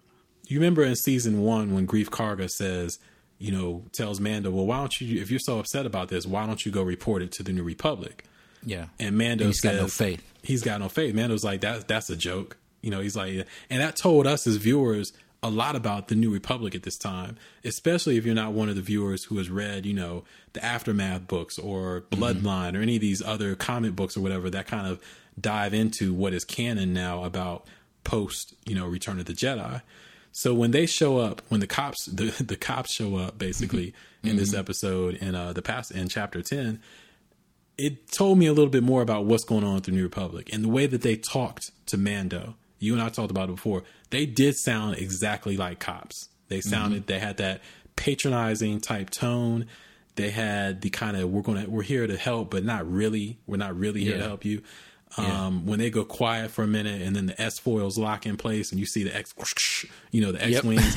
[0.48, 2.98] you remember in season one when Greef Karga says,
[3.38, 6.46] you know, tells Mando, well, why don't you, if you're so upset about this, why
[6.46, 8.24] don't you go report it to the New Republic?
[8.64, 8.86] Yeah.
[8.98, 10.34] And Mando He's says, got no faith.
[10.42, 11.14] He's got no faith.
[11.14, 12.56] Mando's like, that, that's a joke.
[12.82, 15.12] You know, he's like, and that told us as viewers
[15.46, 18.76] a lot about the New Republic at this time, especially if you're not one of
[18.76, 23.02] the viewers who has read, you know, the Aftermath books or Bloodline or any of
[23.02, 25.00] these other comic books or whatever that kind of
[25.40, 27.68] dive into what is canon now about
[28.04, 29.84] post, you know, Return of the Jedi.
[30.32, 34.38] So when they show up, when the cops, the, the cops show up basically in
[34.38, 36.82] this episode in uh, the past in chapter 10,
[37.78, 40.50] it told me a little bit more about what's going on with the New Republic
[40.52, 42.56] and the way that they talked to Mando.
[42.86, 43.84] You and I talked about it before.
[44.12, 46.30] They did sound exactly like cops.
[46.48, 47.62] They sounded, they had that
[47.96, 49.66] patronizing type tone.
[50.16, 53.40] They had the kind of we're gonna we're here to help, but not really.
[53.48, 54.62] We're not really here to help you.
[55.18, 55.46] Yeah.
[55.46, 58.36] Um, when they go quiet for a minute and then the S foils lock in
[58.38, 59.34] place and you see the X,
[60.12, 60.96] you know, the X wings.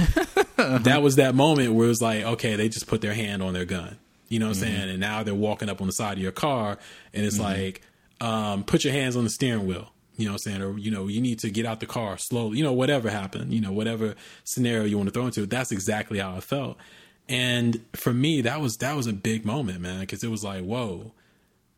[0.57, 3.55] that was that moment where it was like, okay, they just put their hand on
[3.55, 3.96] their gun.
[4.29, 4.90] You know what I'm saying?
[4.90, 6.79] And now they're walking up on the side of your car
[7.14, 7.83] and it's like,
[8.20, 9.92] um, put your hands on the steering wheel.
[10.18, 10.62] You know what I'm saying?
[10.62, 13.54] Or, you know, you need to get out the car slowly, you know, whatever happened,
[13.54, 15.48] you know, whatever scenario you want to throw into it.
[15.50, 16.76] That's exactly how I felt.
[17.28, 20.04] And for me, that was, that was a big moment, man.
[20.07, 21.12] Cause it was like, whoa,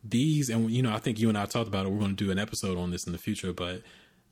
[0.03, 1.89] these, and you know, I think you and I talked about it.
[1.89, 3.83] We're going to do an episode on this in the future, but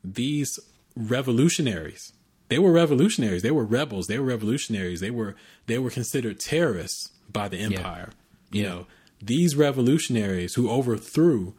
[0.04, 0.60] these
[0.96, 2.14] revolutionaries,
[2.48, 3.44] they were revolutionaries.
[3.44, 4.08] They were rebels.
[4.08, 5.02] They were revolutionaries.
[5.02, 5.36] They were,
[5.68, 8.10] they were considered terrorists by the empire.
[8.52, 8.70] You Yeah.
[8.70, 8.88] know,
[9.22, 11.54] these revolutionaries who overthrew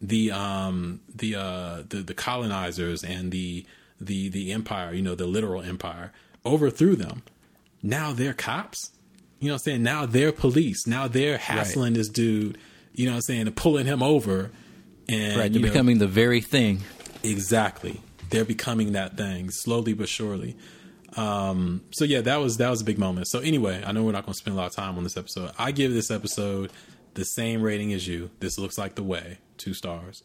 [0.00, 3.64] the um the uh the, the colonizers and the
[4.00, 6.12] the the empire you know the literal empire
[6.44, 7.22] overthrew them.
[7.82, 8.92] Now they're cops
[9.38, 9.82] you know what i'm saying?
[9.82, 10.86] Now they're police.
[10.86, 12.58] Now they're hassling this dude
[12.94, 14.50] you know what i'm saying and pulling him over
[15.08, 15.52] and Right.
[15.52, 16.80] They're know, becoming the very thing.
[17.22, 18.00] exactly.
[18.30, 20.56] They're becoming that thing slowly but surely.
[21.16, 23.28] Um so yeah that was that was a big moment.
[23.28, 25.16] So anyway i know we're not going to spend a lot of time on this
[25.16, 25.52] episode.
[25.58, 26.70] I give this episode
[27.14, 28.30] the same rating as you.
[28.40, 30.22] This looks like the way two stars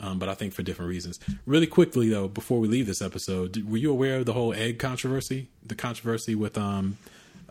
[0.00, 1.20] um, but I think for different reasons.
[1.46, 4.54] Really quickly though, before we leave this episode, did- were you aware of the whole
[4.54, 5.48] egg controversy?
[5.64, 6.96] The controversy with um,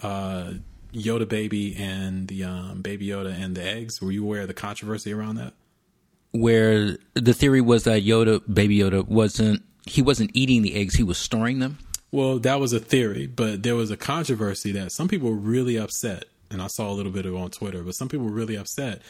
[0.02, 0.54] uh,
[0.94, 4.02] Yoda baby and the um, baby Yoda and the eggs.
[4.02, 5.54] Were you aware of the controversy around that?
[6.32, 11.04] Where the theory was that Yoda, baby Yoda, wasn't he wasn't eating the eggs; he
[11.04, 11.78] was storing them.
[12.12, 15.78] Well, that was a theory, but there was a controversy that some people were really
[15.78, 17.84] upset, and I saw a little bit of it on Twitter.
[17.84, 19.02] But some people were really upset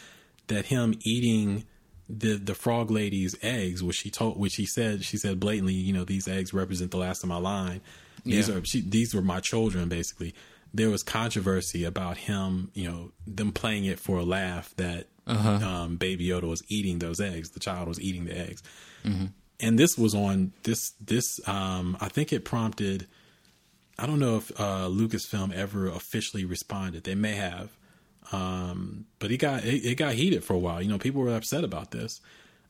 [0.48, 1.66] that him eating
[2.10, 5.94] the the frog lady's eggs, which she told, which he said, she said blatantly, you
[5.94, 7.82] know, these eggs represent the last of my line.
[8.26, 8.56] These Yeah.
[8.56, 10.34] are she, these were my children, basically.
[10.74, 15.98] There was controversy about him, you know, them playing it for a laugh that um,
[15.98, 17.52] Baby Yoda was eating those eggs.
[17.52, 18.64] The child was eating the eggs,
[19.04, 21.40] and this was on this this.
[21.48, 23.06] Um, I think it prompted.
[23.98, 27.04] I don't know if uh, Lucasfilm ever officially responded.
[27.04, 27.70] They may have,
[28.32, 30.82] Um, but he got it, it got heated for a while.
[30.82, 32.22] You know, people were upset about this.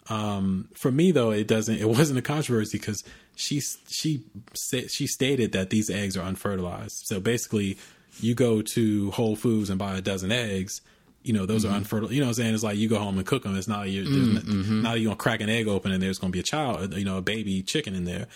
[0.09, 1.75] Um, for me though, it doesn't.
[1.75, 3.03] It wasn't a controversy because
[3.35, 7.03] she she said she stated that these eggs are unfertilized.
[7.05, 7.77] So basically,
[8.19, 10.81] you go to Whole Foods and buy a dozen eggs.
[11.21, 11.73] You know, those mm-hmm.
[11.73, 12.11] are unfertile.
[12.11, 12.53] You know what I'm saying?
[12.53, 13.55] It's like you go home and cook them.
[13.57, 14.05] It's not you.
[14.05, 14.81] Mm-hmm.
[14.83, 16.93] Not you gonna crack an egg open and there's gonna be a child.
[16.95, 18.27] You know, a baby chicken in there.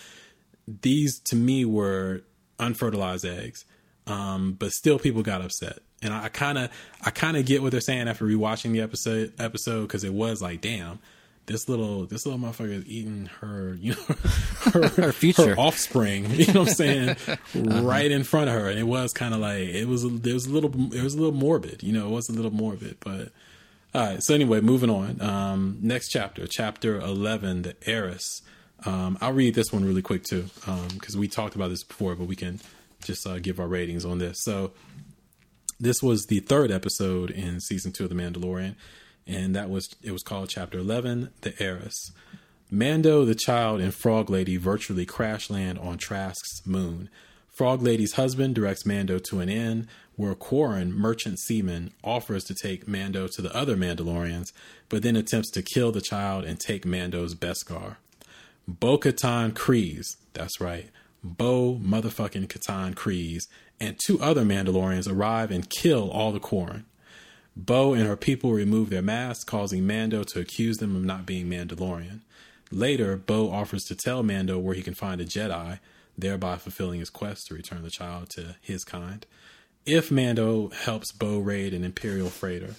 [0.82, 2.22] These to me were
[2.58, 3.64] unfertilized eggs,
[4.06, 5.78] um, but still people got upset.
[6.04, 6.70] And I kind of,
[7.02, 10.40] I kind of get what they're saying after rewatching the episode, episode because it was
[10.42, 11.00] like, damn,
[11.46, 14.14] this little this little motherfucker is eating her, you know,
[14.72, 16.30] her, her future, her offspring.
[16.30, 17.08] You know what I'm saying?
[17.10, 17.82] uh-huh.
[17.82, 20.04] Right in front of her, and it was kind of like it was.
[20.04, 20.70] It was a little.
[20.94, 21.82] It was a little morbid.
[21.82, 22.96] You know, it was a little morbid.
[23.00, 23.30] But
[23.94, 24.22] all right.
[24.22, 25.20] So anyway, moving on.
[25.20, 28.42] Um, next chapter, chapter eleven, the heiress.
[28.86, 32.14] Um, I'll read this one really quick too, because um, we talked about this before,
[32.14, 32.60] but we can
[33.02, 34.42] just uh, give our ratings on this.
[34.42, 34.72] So
[35.78, 38.76] this was the third episode in season two of The Mandalorian
[39.26, 42.12] and that was it was called Chapter Eleven, The Heiress.
[42.70, 47.08] Mando, the child, and Frog Lady virtually crash land on Trask's moon.
[47.52, 52.88] Frog Lady's husband directs Mando to an inn where Quarren, merchant seaman, offers to take
[52.88, 54.52] Mando to the other Mandalorians,
[54.88, 57.96] but then attempts to kill the child and take Mando's Beskar.
[58.66, 60.90] Bo Katan Kryze, that's right,
[61.22, 63.46] Bo motherfucking Katan Kryze,
[63.80, 66.84] and two other Mandalorians arrive and kill all the Quarren.
[67.56, 71.46] Bo and her people remove their masks, causing Mando to accuse them of not being
[71.46, 72.20] Mandalorian.
[72.70, 75.78] Later, Bo offers to tell Mando where he can find a Jedi,
[76.18, 79.24] thereby fulfilling his quest to return the child to his kind.
[79.86, 82.74] If Mando helps Bo raid an Imperial freighter,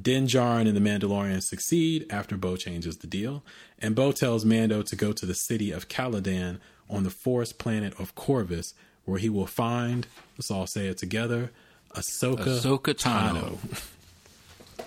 [0.00, 3.42] Din Djarin and the Mandalorians succeed after Bo changes the deal,
[3.78, 7.98] and Bo tells Mando to go to the city of Calodan on the forest planet
[7.98, 8.74] of Corvus,
[9.04, 11.50] where he will find, let's all say it together,
[11.94, 13.58] Ahsoka, Ahsoka Tano.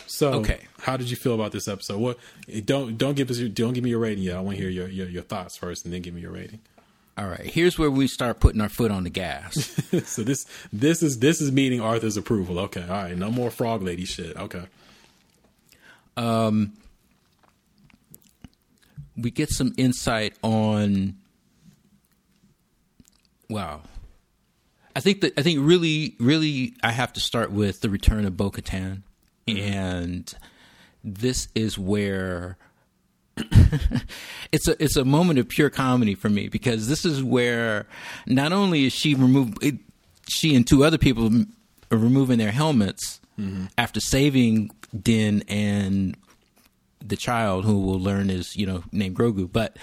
[0.08, 2.00] So, okay, how did you feel about this episode?
[2.00, 2.18] What
[2.66, 4.38] don't don't give us your, don't give me your rating yet.
[4.38, 6.60] I want to hear your, your your thoughts first, and then give me your rating.
[7.18, 9.56] All right, here's where we start putting our foot on the gas.
[10.06, 12.60] so this this is this is meeting Arthur's approval.
[12.60, 14.36] Okay, all right, no more frog lady shit.
[14.36, 14.64] Okay.
[16.16, 16.74] Um,
[19.18, 21.16] we get some insight on.
[23.50, 23.82] Wow,
[24.96, 28.38] I think that I think really, really, I have to start with the return of
[28.38, 29.02] Bo Katan.
[29.48, 29.74] Mm-hmm.
[29.74, 30.34] And
[31.04, 32.58] this is where
[34.52, 37.88] it's a it's a moment of pure comedy for me because this is where
[38.28, 39.58] not only is she removed
[40.30, 41.30] she and two other people
[41.92, 43.66] are removing their helmets mm-hmm.
[43.78, 46.16] after saving Din and
[47.00, 49.78] the child who will learn is you know named Grogu but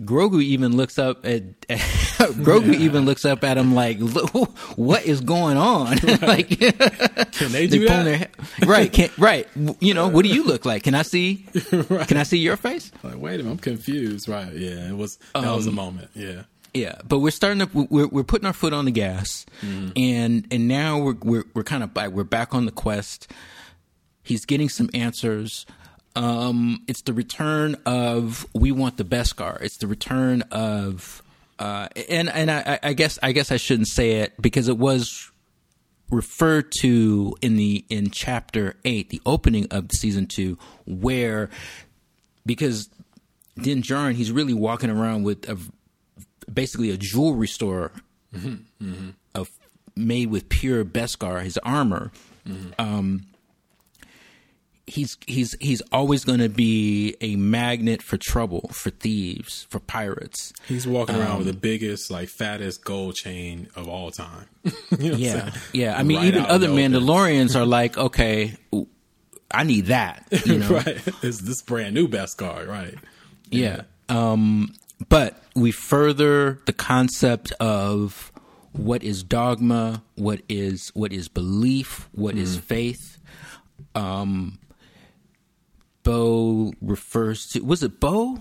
[0.00, 1.78] Grogu even looks up at, at
[2.18, 2.80] Grogu yeah.
[2.80, 3.98] even looks up at him like,
[4.76, 6.48] "What is going on?" like,
[7.32, 8.04] can they do that?
[8.04, 9.48] Their, right, can, right.
[9.80, 10.84] You know, what do you look like?
[10.84, 11.46] Can I see?
[11.72, 12.06] right.
[12.06, 12.92] Can I see your face?
[13.02, 14.28] Like, wait a minute, I'm confused.
[14.28, 16.10] Right, yeah, it was that um, was a um, moment.
[16.14, 16.42] Yeah,
[16.74, 19.92] yeah, but we're starting to we're we're putting our foot on the gas, mm.
[19.96, 22.10] and and now we're we're we're kind of back.
[22.10, 23.32] We're back on the quest.
[24.22, 25.66] He's getting some answers.
[26.16, 29.60] Um, it's the return of we want the Beskar.
[29.62, 31.22] It's the return of
[31.58, 35.30] uh, and and I, I guess I guess I shouldn't say it because it was
[36.10, 41.50] referred to in the in chapter eight, the opening of season two, where
[42.46, 42.88] because
[43.60, 45.58] Din Djarin he's really walking around with a
[46.50, 47.92] basically a jewelry store
[48.34, 49.10] mm-hmm, mm-hmm.
[49.34, 49.50] of
[49.96, 52.12] made with pure Beskar, his armor.
[52.46, 52.70] Mm-hmm.
[52.78, 53.26] Um,
[54.88, 60.52] he's he's he's always going to be a magnet for trouble, for thieves, for pirates.
[60.66, 64.46] He's walking um, around with the biggest, like fattest gold chain of all time.
[64.98, 65.98] you know yeah, yeah.
[65.98, 68.56] I mean, right even other Mandalorians are like, okay,
[69.50, 70.26] I need that.
[70.46, 70.68] You know?
[70.68, 71.00] right?
[71.22, 72.94] It's this brand new Beskar, right?
[73.50, 73.82] Yeah.
[74.08, 74.32] yeah.
[74.32, 74.74] Um,
[75.08, 78.32] but we further the concept of
[78.72, 82.38] what is dogma, what is what is belief, what mm.
[82.38, 83.18] is faith.
[83.94, 84.58] Um,
[86.02, 88.38] Bo refers to was it Bo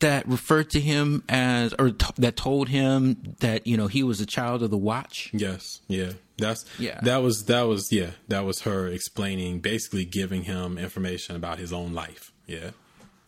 [0.00, 4.20] that referred to him as or t- that told him that you know he was
[4.20, 8.44] a child of the watch yes yeah that's yeah that was that was yeah that
[8.44, 12.70] was her explaining basically giving him information about his own life yeah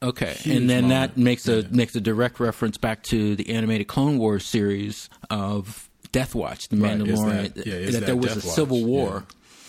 [0.03, 1.16] okay Huge and then moment.
[1.16, 1.68] that makes a yeah.
[1.71, 6.77] makes a direct reference back to the animated clone wars series of death watch the
[6.77, 6.99] right.
[6.99, 9.25] mandalorian that, yeah, that, that, there was death a civil war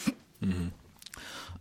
[0.06, 0.14] yeah.
[0.45, 0.68] mm-hmm.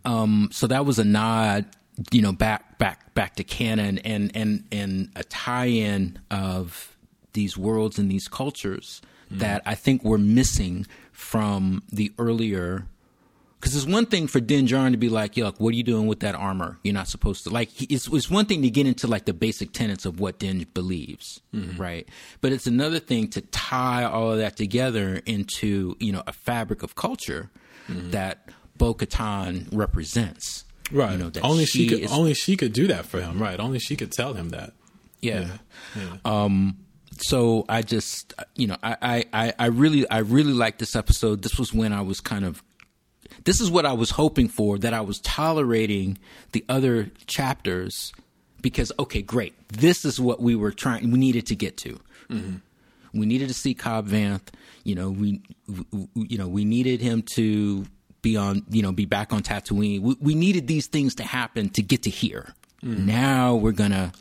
[0.05, 1.65] um so that was a nod
[2.11, 6.95] you know back back back to canon and and and a tie-in of
[7.33, 9.39] these worlds and these cultures mm.
[9.39, 12.87] that I think we're missing from the earlier
[13.59, 16.07] Because it's one thing for Din Djarin to be like, "Yuck, what are you doing
[16.07, 16.79] with that armor?
[16.83, 19.33] You're not supposed to." Like, he- it's, it's one thing to get into like the
[19.33, 21.41] basic tenets of what Din believes,
[21.77, 22.07] right?
[22.41, 26.81] But it's another thing to tie all of that together into you know a fabric
[26.81, 27.51] of culture
[27.87, 30.65] that Bo Katan represents.
[30.91, 31.11] Right.
[31.13, 33.39] You know, only she, could is- only she could do that for him.
[33.41, 33.59] Right.
[33.59, 34.73] Only she could tell him that.
[35.21, 35.47] yeah.
[36.25, 36.77] Um,
[37.19, 41.43] so I just, you know, I, I, I- really, I really liked this episode.
[41.43, 42.63] This was when I was kind of,
[43.45, 46.17] this is what I was hoping for, that I was tolerating
[46.51, 48.11] the other chapters
[48.61, 49.53] because, okay, great.
[49.69, 51.99] This is what we were trying, we needed to get to.
[53.13, 54.47] We needed to see Cobb Vanth.
[54.85, 55.41] You know, we,
[55.91, 57.85] we, you know, we needed him to
[58.21, 60.01] be on, you know, be back on Tatooine.
[60.01, 62.53] We, we needed these things to happen to get to here.
[62.83, 64.11] Now we're gonna,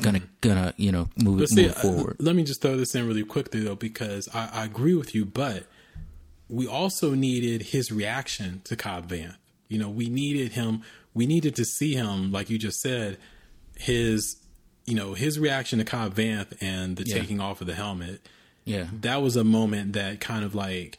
[0.00, 2.16] gonna, gonna, you know, move see, move forward.
[2.20, 5.14] uh, let me just throw this in really quickly though, because I, I agree with
[5.14, 5.64] you, but
[6.48, 9.36] we also needed his reaction to Cobb Vanth.
[9.68, 10.82] You know, we needed him.
[11.14, 13.18] We needed to see him, like you just said,
[13.76, 14.36] his,
[14.86, 17.14] you know, his reaction to Cobb Vanth and the Yeah.
[17.18, 18.26] taking off of the helmet.
[18.64, 20.98] yeah, That was a moment that kind of like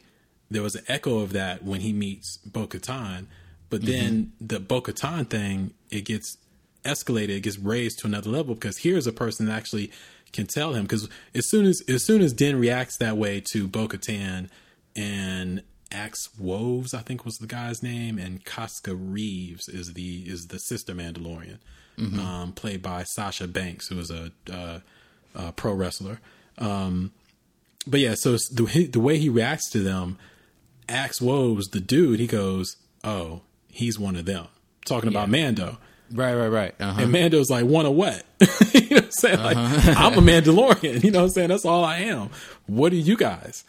[0.52, 3.26] there was an echo of that when he meets Bo Katan,
[3.70, 6.36] but then the Bo Katan thing it gets
[6.84, 9.90] escalated, it gets raised to another level because here's a person that actually
[10.32, 13.68] can tell him because as soon as as soon as Din reacts that way to
[13.68, 14.48] Bo Katan
[14.96, 20.48] and Axe Woves, I think was the guy's name, and Koska Reeves is the is
[20.48, 21.58] the sister Mandalorian,
[22.18, 24.80] um, played by Sasha Banks, who was a, uh,
[25.34, 26.20] a pro wrestler.
[26.58, 27.12] Um,
[27.86, 30.18] but yeah, so the the way he reacts to them,
[30.88, 34.46] Axe Woves, the dude, he goes, "Oh, he's one of them."
[34.84, 35.78] Talking about Mando,
[36.12, 36.74] right, right, right.
[36.80, 37.02] Uh-huh.
[37.02, 38.24] and Mando's like, "One of what?"
[38.74, 39.38] you know what I'm saying?
[39.40, 41.02] Like, I'm a Mandalorian.
[41.04, 41.48] You know what I'm saying?
[41.48, 42.30] That's all I am.
[42.66, 43.64] What are you guys?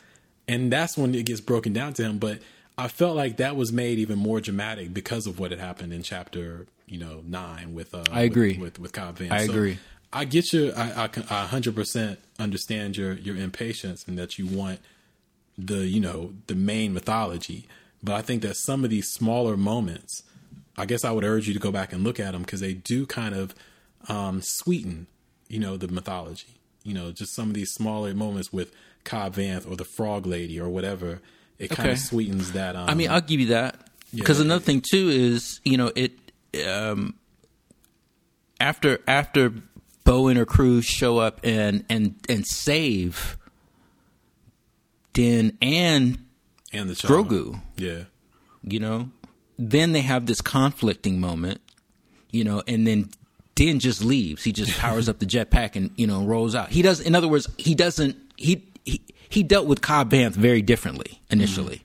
[0.47, 2.17] And that's when it gets broken down to him.
[2.17, 2.39] But
[2.77, 6.01] I felt like that was made even more dramatic because of what had happened in
[6.03, 7.93] chapter, you know, nine with.
[7.93, 8.53] Uh, I agree.
[8.53, 9.19] with with, with Cobb.
[9.29, 9.77] I So agree.
[10.11, 10.73] I get you.
[10.75, 14.79] I, I, I 100% understand your your impatience and that you want
[15.57, 17.67] the you know the main mythology.
[18.01, 20.23] But I think that some of these smaller moments,
[20.77, 22.73] I guess I would urge you to go back and look at them because they
[22.73, 23.55] do kind of
[24.09, 25.07] um, sweeten,
[25.47, 26.57] you know, the mythology.
[26.83, 28.73] You know, just some of these smaller moments with
[29.05, 31.21] Cobb Vanth or the Frog Lady or whatever.
[31.59, 32.75] It kind of sweetens that.
[32.75, 34.45] Um, I mean, I'll give you that because Yeah.
[34.45, 36.11] another thing too is you know it
[36.67, 37.13] um,
[38.59, 39.53] after after
[40.03, 43.37] Bo and her crew show up and and and save
[45.13, 46.17] Din and
[46.71, 47.27] and the child.
[47.29, 48.03] Grogu, Yeah.
[48.63, 49.09] you know,
[49.59, 51.61] then they have this conflicting moment,
[52.31, 53.09] you know, and then
[53.55, 54.43] Din just leaves.
[54.43, 56.69] He just powers up the jetpack and you know rolls out.
[56.69, 56.99] He does.
[56.99, 58.15] In other words, he doesn't.
[58.37, 61.83] He he he dealt with Cobb Vanth very differently initially.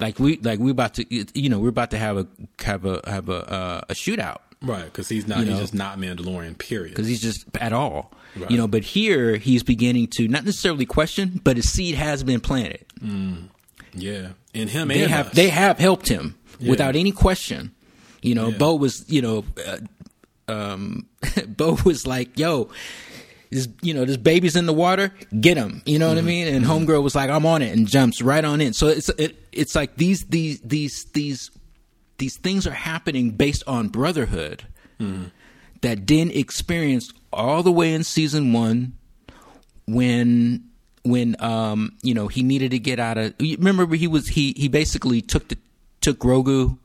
[0.00, 1.04] Like we like we about to
[1.38, 2.26] you know we're about to have a
[2.60, 5.38] have a have a uh, a shootout Right, because he's not.
[5.38, 5.60] You he's know.
[5.60, 6.58] just not Mandalorian.
[6.58, 6.90] Period.
[6.90, 8.12] because he's just at all.
[8.36, 8.50] Right.
[8.50, 12.40] You know, but here he's beginning to not necessarily question, but a seed has been
[12.40, 12.84] planted.
[13.94, 15.34] yeah, and him They and have us.
[15.34, 17.72] they have helped him without any question.
[18.22, 18.58] You know, Yeah.
[18.58, 19.78] Bo was you know, uh,
[20.52, 21.06] um,
[21.48, 22.68] Bo was like, "Yo,
[23.50, 26.16] this you know this baby's in the water, get him." You know Mm-hmm.
[26.16, 26.48] what I mean?
[26.48, 28.74] And homegirl was like, "I'm on it," and jumps right on in.
[28.74, 31.50] So it's it, it's like these these these these
[32.20, 34.64] these things are happening based on brotherhood
[35.00, 35.24] Mm-hmm.
[35.80, 38.92] that Din experienced all the way in season one
[39.86, 40.64] when
[41.04, 44.52] when um you know he needed to get out of you remember he was he
[44.56, 45.56] he basically took the
[46.02, 46.76] took Grogu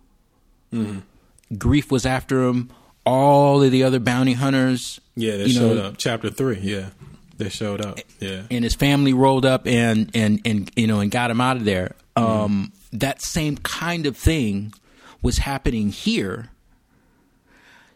[1.54, 2.70] Greef was after him
[3.06, 5.96] all of the other bounty hunters yeah, they showed know, up.
[5.98, 6.60] Chapter three.
[6.60, 6.90] Yeah,
[7.38, 8.00] they showed up.
[8.20, 11.56] Yeah, and his family rolled up and and and you know and got him out
[11.58, 11.96] of there.
[12.18, 14.74] Um, that same kind of thing
[15.22, 16.50] was happening here.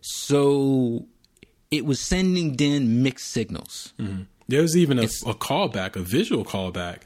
[0.01, 1.05] So
[1.71, 3.93] it was sending Din mixed signals.
[4.47, 7.01] There's even a, a callback, a visual callback,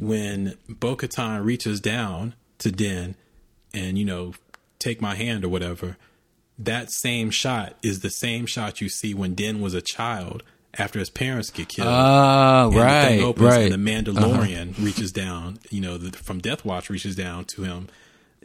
[0.00, 3.16] when Bo Katan reaches down to Din
[3.74, 4.32] and, you know,
[4.78, 5.96] take my hand or whatever.
[6.58, 10.42] That same shot is the same shot you see when Din was a child
[10.78, 11.88] after his parents get killed.
[11.88, 13.72] Ah, the right, opens right.
[13.72, 13.74] Uh-huh.
[13.74, 17.88] and the Mandalorian reaches down, you know, the, from Death Watch reaches down to him.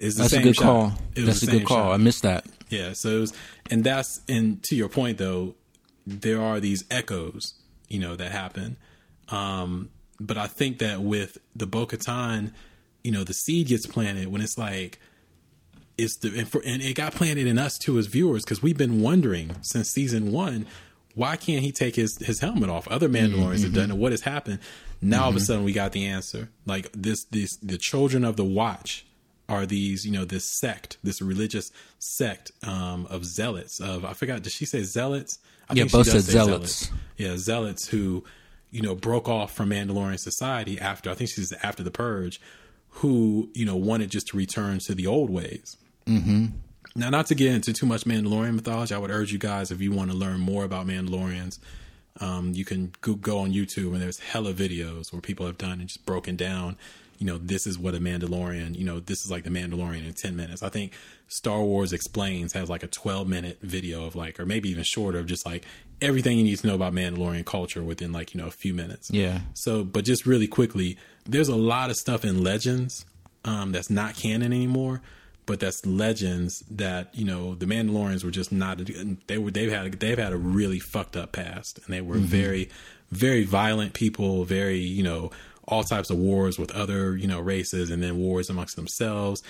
[0.01, 0.63] The That's a good shot.
[0.63, 0.93] call.
[1.15, 1.77] It That's a good call.
[1.77, 1.93] shot.
[1.93, 2.45] I missed that.
[2.69, 3.33] Yeah, so it was,
[3.69, 5.55] and that's and to your point though,
[6.07, 7.53] there are these echoes,
[7.87, 8.77] you know, that happen.
[9.29, 9.89] Um,
[10.19, 12.53] but I think that with the Bo-Katan,
[13.03, 14.99] you know, the seed gets planted when it's like
[15.97, 18.77] it's the and, for, and it got planted in us too as viewers because we've
[18.77, 20.65] been wondering since season one
[21.13, 22.87] why can't he take his his helmet off?
[22.87, 23.97] Other mm-hmm, Mandalorians have done mm-hmm.
[23.97, 23.97] it.
[23.97, 24.59] What has happened?
[25.01, 25.45] Now all of a mm-hmm.
[25.45, 26.49] sudden we got the answer.
[26.65, 29.05] Like this, this the children of the Watch
[29.51, 33.81] are these, you know, this sect, this religious sect um, of zealots.
[33.81, 35.39] Of I forgot, did she say zealots?
[35.69, 36.89] I Yeah, think both said say zealots.
[37.17, 38.23] Yeah, zealots who,
[38.71, 42.39] you know, broke off from Mandalorian society after I think she's after the purge,
[42.89, 45.75] who you know wanted just to return to the old ways.
[46.05, 46.45] Mm-hmm.
[46.95, 49.81] Now, not to get into too much Mandalorian mythology, I would urge you guys if
[49.81, 51.57] you want to learn more about Mandalorians,
[52.19, 55.79] um, you can go, go on YouTube and there's hella videos where people have done
[55.79, 56.77] and just broken down.
[57.21, 58.75] You know, this is what a Mandalorian.
[58.75, 60.63] You know, this is like the Mandalorian in ten minutes.
[60.63, 60.93] I think
[61.27, 65.19] Star Wars Explains has like a twelve minute video of like, or maybe even shorter,
[65.19, 65.63] of just like
[66.01, 69.11] everything you need to know about Mandalorian culture within like you know a few minutes.
[69.11, 69.41] Yeah.
[69.53, 73.05] So, but just really quickly, there's a lot of stuff in Legends
[73.45, 75.03] um, that's not canon anymore,
[75.45, 78.81] but that's Legends that you know the Mandalorians were just not.
[79.27, 82.71] They were they've had they've had a really fucked up past, and they were very
[83.11, 85.29] very violent people, very you know
[85.71, 89.41] all types of wars with other you know races, and then wars amongst themselves.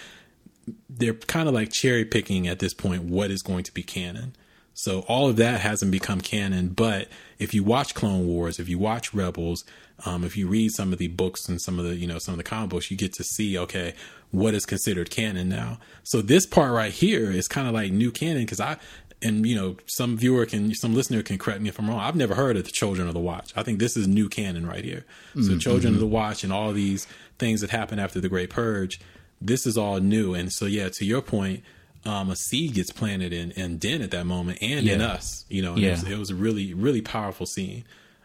[0.90, 4.36] They're kind of like cherry picking at this point what is going to be canon.
[4.74, 6.70] So all of that hasn't become canon.
[6.70, 7.08] But
[7.40, 9.64] if you watch Clone Wars, if you watch Rebels,
[10.06, 12.34] um, if you read some of the books and some of the you know some
[12.34, 13.94] of the comic books, you get to see okay
[14.32, 15.78] what is considered canon now.
[16.04, 18.78] So this part right here is kind of like new canon because I
[19.22, 22.00] and you know some viewer can some listener can correct me if I'm wrong.
[22.00, 23.54] I've never heard of the Children of the Watch.
[23.56, 25.06] I think this is new canon right here.
[25.36, 26.10] So mm, Children of mm-hmm.
[26.10, 27.08] the Watch and all these
[27.40, 29.00] things that happen after the Great Purge,
[29.40, 30.34] this is all new.
[30.34, 31.64] And so yeah, to your point
[32.06, 35.62] um, a seed gets planted in, in Din at that moment and in us, you
[35.62, 35.90] know, Yeah.
[35.90, 37.84] it, was, it was a really, really powerful scene.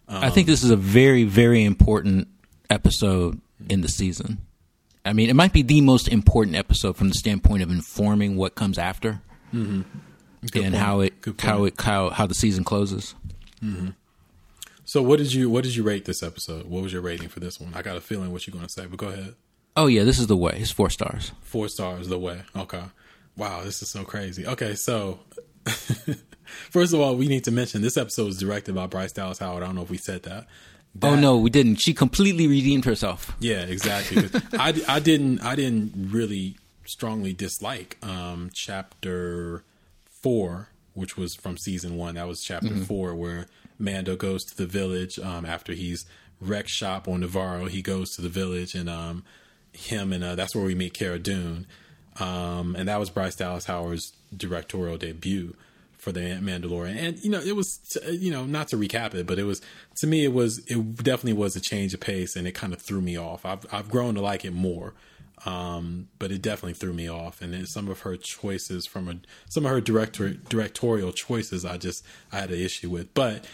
[0.08, 2.28] I think this is a very, very important
[2.70, 4.38] episode in the season.
[5.04, 8.54] I mean, it might be the most important episode from the standpoint of informing what
[8.54, 9.20] comes after
[9.52, 9.82] mm-hmm.
[10.54, 10.74] And point.
[10.74, 13.14] how it Good how it how how the season closes.
[14.86, 16.66] So what did you, what did you rate this episode?
[16.66, 17.72] What was your rating for this one?
[17.74, 19.34] I got a feeling what you're going to say, but go ahead.
[19.76, 20.56] Oh yeah, this is the way.
[20.60, 21.32] It's four stars.
[21.42, 22.42] Four stars the way.
[22.54, 22.82] Okay.
[23.36, 24.46] Wow, this is so crazy.
[24.46, 25.18] Okay, so
[26.70, 29.64] first of all, we need to mention this episode was directed by Bryce Dallas Howard.
[29.64, 30.46] I don't know if we said that.
[31.02, 31.76] oh no, we didn't.
[31.76, 33.36] She completely redeemed herself.
[33.40, 39.64] Yeah, exactly I, I didn't I didn't really strongly dislike um, chapter
[40.26, 42.16] four, which was from season one.
[42.16, 43.46] That was chapter four, where
[43.78, 46.04] Mando goes to the village um, after he's
[46.40, 47.66] wrecked shop on Navarro.
[47.66, 49.22] He goes to the village, and um,
[49.72, 51.68] him and uh, that's where we meet Cara Dune,
[52.18, 55.54] um, and that was Bryce Dallas Howard's directorial debut
[55.96, 56.96] for the Mandalorian.
[56.96, 59.62] And you know, it was you know not to recap it, but it was
[59.98, 62.82] to me it was it definitely was a change of pace, and it kind of
[62.82, 63.46] threw me off.
[63.46, 64.92] I've I've grown to like it more,
[65.44, 67.42] um, but it definitely threw me off.
[67.42, 69.16] And then some of her choices from a
[69.48, 73.12] some of her director directorial choices, I just I had an issue with.
[73.14, 73.44] But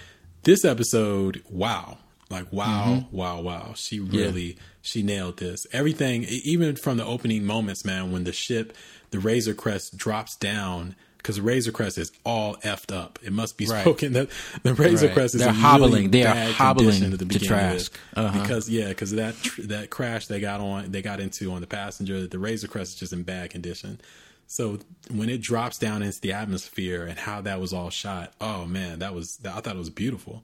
[0.45, 1.99] this episode, wow.
[2.30, 3.72] Like wow, wow, wow!
[3.76, 5.66] She really she nailed this.
[5.70, 8.11] Everything, even from the opening moments, man.
[8.11, 8.74] When the ship,
[9.11, 13.18] the Razor Crest drops down, because the Razor Crest is all effed up.
[13.23, 13.85] It must be Right.
[13.85, 14.29] that
[14.64, 15.14] the Razor Right.
[15.14, 15.93] Crest is They're in hobbling.
[15.93, 17.97] Really They are hobbling at the to beginning Trask.
[18.16, 18.41] Uh-huh.
[18.43, 21.66] because yeah, because that tr- that crash they got on, they got into on the
[21.66, 22.27] passenger.
[22.27, 24.01] The Razor Crest is just in bad condition.
[24.49, 28.66] So when it drops down into the atmosphere and how that was all shot, oh
[28.66, 30.43] man, that was I thought it was beautiful.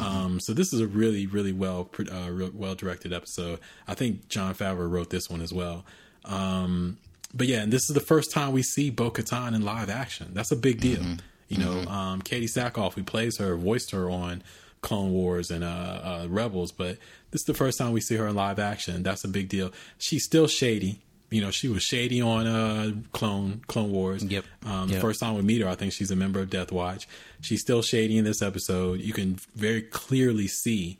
[0.00, 3.58] Um, so this is a really, really well, uh, well directed episode.
[3.88, 5.84] I think Jon Favreau wrote this one as well.
[6.24, 6.96] Um,
[7.34, 10.30] but yeah, and this is the first time we see Bo Katan in live action.
[10.32, 11.02] That's a big deal.
[11.48, 14.42] You know, um, Katee Sackhoff, who plays her, voiced her on
[14.82, 16.96] Clone Wars and uh, uh, Rebels, but
[17.32, 19.02] this is the first time we see her in live action.
[19.02, 19.72] That's a big deal.
[19.98, 21.00] She's still shady.
[21.28, 24.24] You know, she was shady on uh, Clone Clone Wars.
[24.24, 24.44] Yep.
[24.64, 27.06] Um, the first time we meet her, I think she's a member of Death Watch.
[27.40, 29.00] She's still shady in this episode.
[29.00, 30.98] You can very clearly see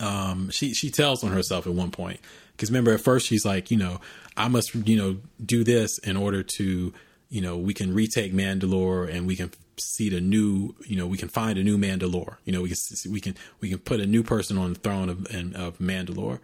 [0.00, 2.20] um, she she tells on herself at one point
[2.52, 4.00] because remember at first she's like you know
[4.38, 6.94] I must you know do this in order to
[7.28, 11.18] you know we can retake Mandalore and we can see the new you know we
[11.18, 12.76] can find a new Mandalore you know we can
[13.12, 16.38] we can we can put a new person on the throne of and- of Mandalore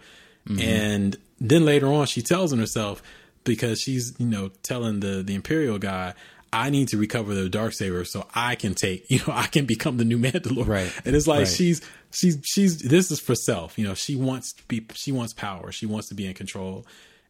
[0.46, 0.60] mm-hmm.
[0.60, 3.02] and then later on she tells on herself
[3.44, 6.14] because she's you know telling the the Imperial guy.
[6.56, 9.66] I need to recover the dark saber so I can take, you know, I can
[9.66, 10.68] become the new Mandalore.
[10.68, 10.92] Right.
[11.04, 11.48] And it's like Right.
[11.48, 11.80] she's
[12.12, 15.72] she's she's this is for self you know she wants to be she wants power
[15.72, 16.86] she wants to be in control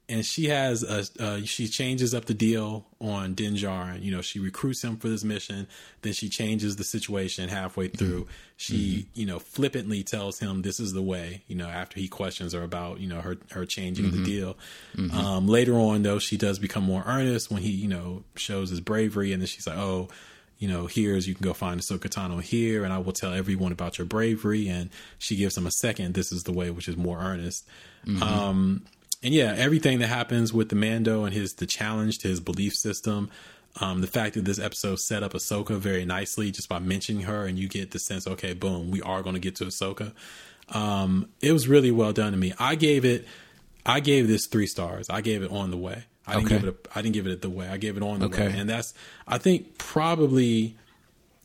[0.08, 4.02] and she has a uh, she changes up the deal on Din Djarin.
[4.02, 5.66] You know, she recruits him for this mission.
[6.02, 8.26] Then she changes the situation halfway through.
[8.56, 11.42] She you know flippantly tells him this is the way.
[11.46, 14.56] You know, after he questions her about you know her her changing the deal.
[15.12, 18.80] Um, later on, though, she does become more earnest when he you know shows his
[18.80, 20.08] bravery, and then she's like, oh
[20.58, 23.72] you know, here's you can go find Ahsoka Tano here, and I will tell everyone
[23.72, 24.68] about your bravery.
[24.68, 24.88] And
[25.18, 26.14] she gives him a second.
[26.14, 27.66] This is the way, which is more earnest.
[28.22, 28.84] Um,
[29.24, 32.74] and yeah, everything that happens with the Mando and his the challenge to his belief
[32.74, 33.30] system,
[33.80, 37.44] um, the fact that this episode set up Ahsoka very nicely just by mentioning her,
[37.46, 40.12] and you get the sense, okay, boom, we are going to get to Ahsoka.
[40.68, 42.52] Um, it was really well done to me.
[42.58, 43.26] I gave it,
[43.84, 45.10] I gave this three stars.
[45.10, 46.04] I gave it on the way.
[46.26, 46.54] I didn't Okay.
[46.60, 46.86] give it.
[46.94, 47.68] A, I didn't give it the way.
[47.68, 48.46] I gave it on the Okay.
[48.48, 48.94] way, and that's.
[49.26, 50.76] I think probably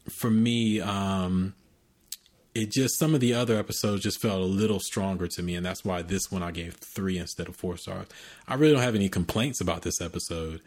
[0.09, 1.53] for me, um,
[2.61, 5.65] it just some of the other episodes just felt a little stronger to me, and
[5.65, 8.07] that's why this one I gave three instead of four stars.
[8.47, 10.61] I really don't have any complaints about this episode.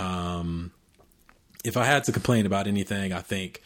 [0.00, 0.72] Um,
[1.64, 3.62] if I had to complain about anything, I think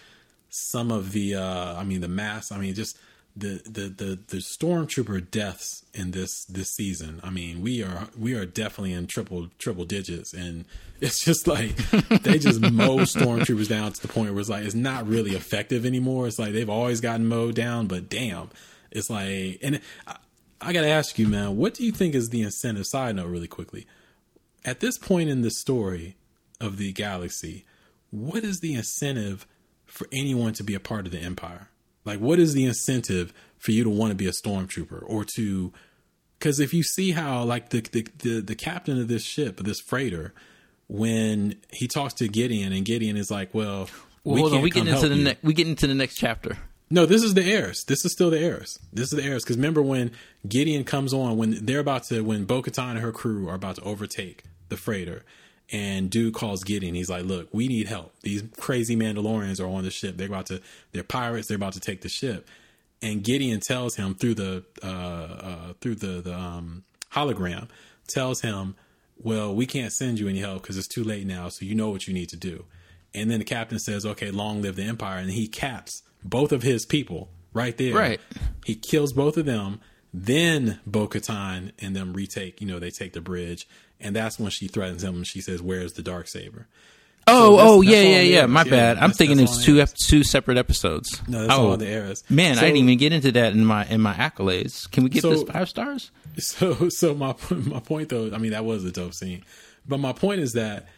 [0.49, 2.99] some of the, uh, I mean, the mass, I mean, just
[3.35, 7.21] the the the the stormtrooper deaths in this this season.
[7.23, 10.65] I mean, we are we are definitely in triple triple digits, and
[11.01, 11.75] it's just like
[12.23, 15.87] they just mow stormtroopers down to the point where it's like it's not really effective
[15.87, 16.27] anymore.
[16.27, 18.51] It's like they've always gotten mowed down, but damn,
[18.91, 20.17] it's like, and I,
[20.61, 22.87] I got to ask you, man, what do you think is the incentive?
[22.87, 23.87] Side note, really quickly,
[24.65, 26.17] at this point in the story
[26.61, 27.65] of the galaxy,
[28.11, 29.47] what is the incentive
[29.87, 31.69] for anyone to be a part of the empire?
[32.05, 35.73] Like, what is the incentive for you to want to be a stormtrooper or to?
[36.39, 39.81] Because if you see how, like the, the the the captain of this ship, this
[39.81, 40.35] freighter,
[40.89, 43.89] when he talks to Gideon, and Gideon is like, "Well,
[44.25, 45.95] Well, we hold on, we get into help the you." ne- we get into the
[45.95, 46.59] next chapter.
[46.91, 47.85] No, this is the heirs.
[47.85, 48.79] This is still the heirs.
[48.93, 49.45] This is the heirs.
[49.45, 50.11] Because remember when
[50.47, 53.77] Gideon comes on, when they're about to, when Bo Katan and her crew are about
[53.77, 55.25] to overtake the freighter,
[55.73, 56.95] and dude calls Gideon.
[56.95, 58.15] He's like, "Look, we need help.
[58.21, 60.17] These crazy Mandalorians are on the ship.
[60.17, 60.61] They're about to,
[60.93, 61.49] they're pirates.
[61.49, 62.49] They're about to take the ship."
[63.01, 67.69] And Gideon tells him through the uh, uh, through the the um, hologram,
[68.07, 68.77] tells him,
[69.17, 71.49] "Well, we can't send you any help because it's too late now.
[71.49, 72.67] So you know what you need to do."
[73.15, 76.63] And then the captain says, "Okay, long live the empire," and he caps both of
[76.63, 77.95] his people right there.
[77.95, 78.21] Right.
[78.65, 79.81] He kills both of them.
[80.15, 82.61] Then Bo Katan and them retake.
[82.61, 83.67] You know, they take the bridge,
[84.03, 85.25] and that's when she threatens him.
[85.25, 86.67] She says, "Where's the dark saber?"
[87.29, 88.47] Oh, that's- oh, yeah, yeah, yeah.
[88.47, 88.99] My bad.
[88.99, 91.23] I'm thinking it's two ep- two separate episodes.
[91.29, 92.25] No, that's oh, all the heirs.
[92.29, 94.91] Man, So- I didn't even get into that in my in my accolades.
[94.91, 96.11] Can we get So- this five stars?
[96.39, 99.45] So, so my my point though, I mean, that was a dope scene,
[99.87, 100.89] but my point is that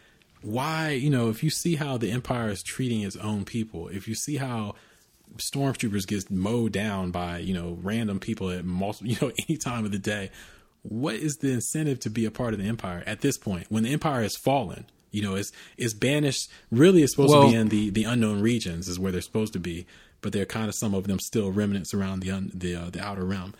[0.41, 4.07] why, you know, if you see how the Empire is treating its own people, if
[4.07, 4.75] you see how
[5.37, 9.85] stormtroopers get mowed down by you know random people at multiple, you know, any time
[9.85, 10.31] of the day,
[10.87, 13.83] what is the incentive to be a part of the Empire at this point when
[13.83, 14.85] the Empire has fallen?
[15.11, 16.49] You know, it's it's banished.
[16.71, 19.53] Really, it's supposed Well- to be in the the unknown regions, is where they're supposed
[19.53, 19.85] to be,
[20.21, 23.01] but they're kind of some of them still remnants around the un, the uh, the
[23.01, 23.53] outer realm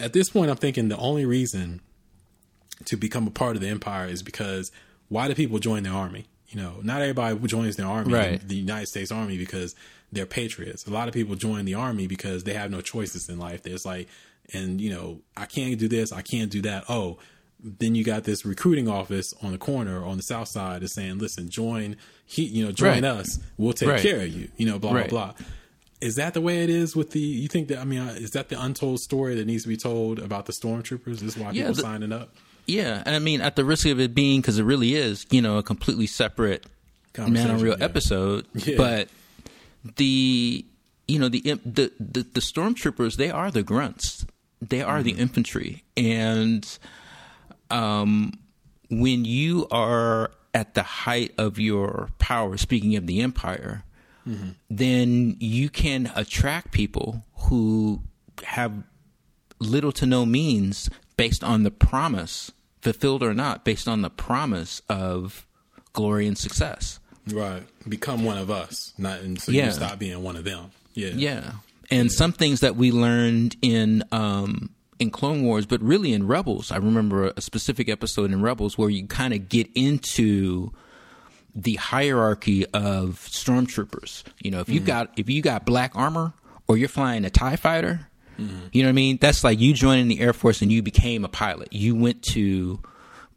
[0.00, 1.80] at this point, I'm thinking the only reason
[2.86, 4.72] to become a part of the empire is because
[5.08, 6.26] why do people join the army?
[6.48, 8.46] You know, not everybody joins the army, Right.
[8.46, 9.74] the United States Army, because
[10.10, 10.86] they're patriots.
[10.86, 13.62] A lot of people join the army because they have no choices in life.
[13.62, 14.08] There's like,
[14.52, 16.84] and you know, I can't do this, I can't do that.
[16.88, 17.18] Oh,
[17.64, 21.18] then you got this recruiting office on the corner on the south side is saying,
[21.18, 23.04] listen, join, he, you know, join Right.
[23.04, 23.38] us.
[23.56, 24.02] We'll take Right.
[24.02, 24.48] care of you.
[24.56, 25.08] You know, blah Right.
[25.08, 25.46] blah blah.
[26.00, 27.20] Is that the way it is with the?
[27.20, 27.78] You think that?
[27.78, 30.52] I mean, uh, is that the untold story that needs to be told about the
[30.52, 31.20] stormtroopers?
[31.20, 32.34] This is why Yeah, people the- signing up.
[32.66, 35.40] Yeah, and I mean, at the risk of it being because it really is, you
[35.42, 36.64] know, a completely separate
[37.16, 37.84] Man on Real yeah.
[37.84, 38.46] episode.
[38.54, 38.76] Yeah.
[38.76, 39.08] But
[39.96, 40.64] the
[41.08, 44.24] you know the, the the the stormtroopers they are the grunts.
[44.68, 45.04] They are Mm-hmm.
[45.16, 46.78] the infantry, and
[47.70, 48.32] um,
[48.90, 53.84] when you are at the height of your power, speaking of the empire,
[54.28, 54.50] Mm-hmm.
[54.70, 58.02] then you can attract people who
[58.44, 58.84] have
[59.58, 62.52] little to no means based on the promise,
[62.82, 65.44] fulfilled or not, based on the promise of
[65.92, 67.00] glory and success.
[67.26, 69.66] Right, become one of us, not and so Yeah.
[69.66, 70.70] you stop being one of them.
[70.94, 71.52] Yeah, Yeah.
[71.92, 76.70] And some things that we learned in um in Clone Wars, but really in Rebels.
[76.70, 80.72] I remember a specific episode in Rebels where you kind of get into
[81.54, 84.22] the hierarchy of stormtroopers.
[84.40, 86.32] You know, if you got if you got black armor
[86.66, 88.08] or you're flying a TIE fighter,
[88.72, 89.18] you know what I mean?
[89.20, 91.72] That's like you joining the Air Force and you became a pilot.
[91.72, 92.80] You went to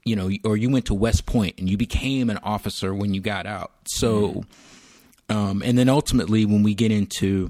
[0.03, 3.21] you know, or you went to West Point and you became an officer when you
[3.21, 3.71] got out.
[3.85, 4.45] So
[5.29, 7.49] um and then ultimately when we get into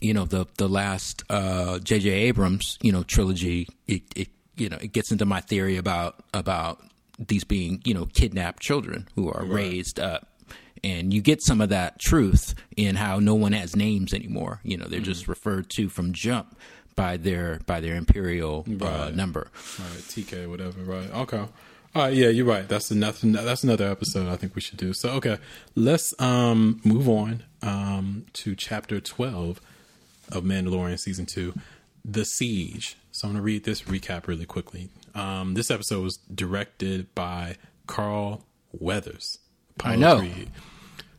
[0.00, 4.78] you know the the last uh JJ Abrams, you know, trilogy, it, it you know,
[4.80, 6.80] it gets into my theory about about
[7.18, 10.28] these being, you know, kidnapped children who are raised up.
[10.84, 14.60] And you get some of that truth in how no one has names anymore.
[14.62, 16.56] You know, they're just referred to from jump
[16.94, 19.50] by their by their imperial uh, number.
[19.78, 20.80] Right, TK, whatever.
[20.80, 21.10] Right.
[21.12, 21.38] Okay.
[21.38, 22.12] All right.
[22.12, 22.68] Yeah, you're right.
[22.68, 23.18] That's another.
[23.22, 24.28] That's another episode.
[24.28, 24.92] I think we should do.
[24.92, 25.38] So okay,
[25.74, 29.60] let's um move on um to chapter twelve
[30.30, 31.54] of Mandalorian season two,
[32.04, 32.96] the siege.
[33.10, 34.90] So I'm going to read this recap really quickly.
[35.14, 37.56] Um, this episode was directed by
[37.86, 39.38] Carl Weathers.
[39.82, 40.28] I know.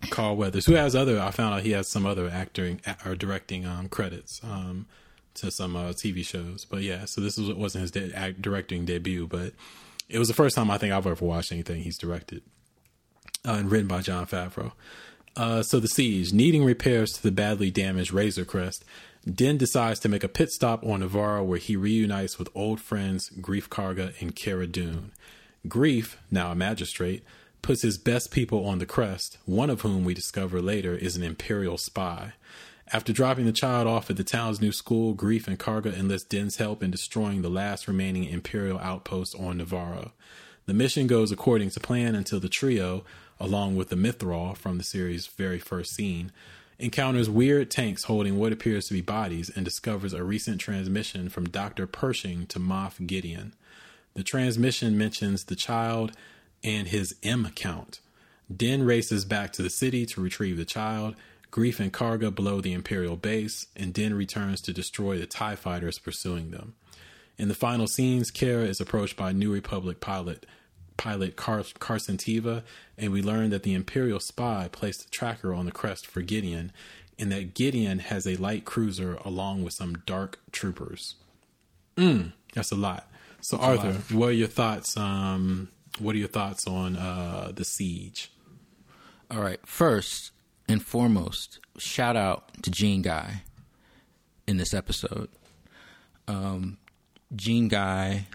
[0.09, 3.65] Carl Weathers, who has other, I found out he has some other acting or directing
[3.65, 4.85] um, credits um,
[5.35, 6.65] to some uh, TV shows.
[6.65, 9.53] But yeah, so this was, wasn't his de- act, directing debut, but
[10.07, 12.43] it was the first time I think I've ever watched anything he's directed
[13.45, 14.73] uh, and written by Jon Favreau.
[15.37, 18.83] Uh, so the siege, needing repairs to the badly damaged Razor Crest,
[19.23, 23.29] Din decides to make a pit stop on Navarro where he reunites with old friends
[23.39, 25.11] Greef Karga and Cara Dune.
[25.67, 27.23] Greef, now a magistrate,
[27.61, 31.21] puts his best people on the crest, one of whom we discover later is an
[31.23, 32.33] Imperial spy.
[32.91, 36.55] After dropping the child off at the town's new school, Greef and Karga enlist Din's
[36.55, 40.13] help in destroying the last remaining Imperial outpost on Navarro.
[40.65, 43.03] The mission goes according to plan until the trio,
[43.39, 46.31] along with the Mythrol from the series' very first scene,
[46.79, 51.49] encounters weird tanks holding what appears to be bodies and discovers a recent transmission from
[51.49, 51.87] Dr.
[51.87, 53.53] Pershing to Moff Gideon.
[54.13, 56.11] The transmission mentions the child
[56.63, 57.99] and his M count.
[58.55, 61.15] Din races back to the city to retrieve the child.
[61.51, 65.99] Greef and Karga blow the Imperial base, and Din returns to destroy the TIE fighters
[65.99, 66.75] pursuing them.
[67.37, 70.45] In the final scenes, Cara is approached by a New Republic pilot
[70.97, 72.63] pilot Car- Carson Teva,
[72.97, 76.71] and we learn that the Imperial spy placed a tracker on the crest for Gideon,
[77.19, 81.15] and that Gideon has a light cruiser along with some dark troopers.
[81.95, 83.09] Mm, that's a lot.
[83.41, 84.11] So, That's Arthur, lot.
[84.11, 84.97] what are your thoughts?
[84.97, 85.69] Um,
[85.99, 88.31] what are your thoughts on uh, the siege?
[89.31, 89.59] All right.
[89.65, 90.31] First
[90.67, 93.43] and foremost, shout out to Gene Guy
[94.47, 95.29] in this episode.
[96.27, 96.77] Um,
[97.35, 98.27] Gene Guy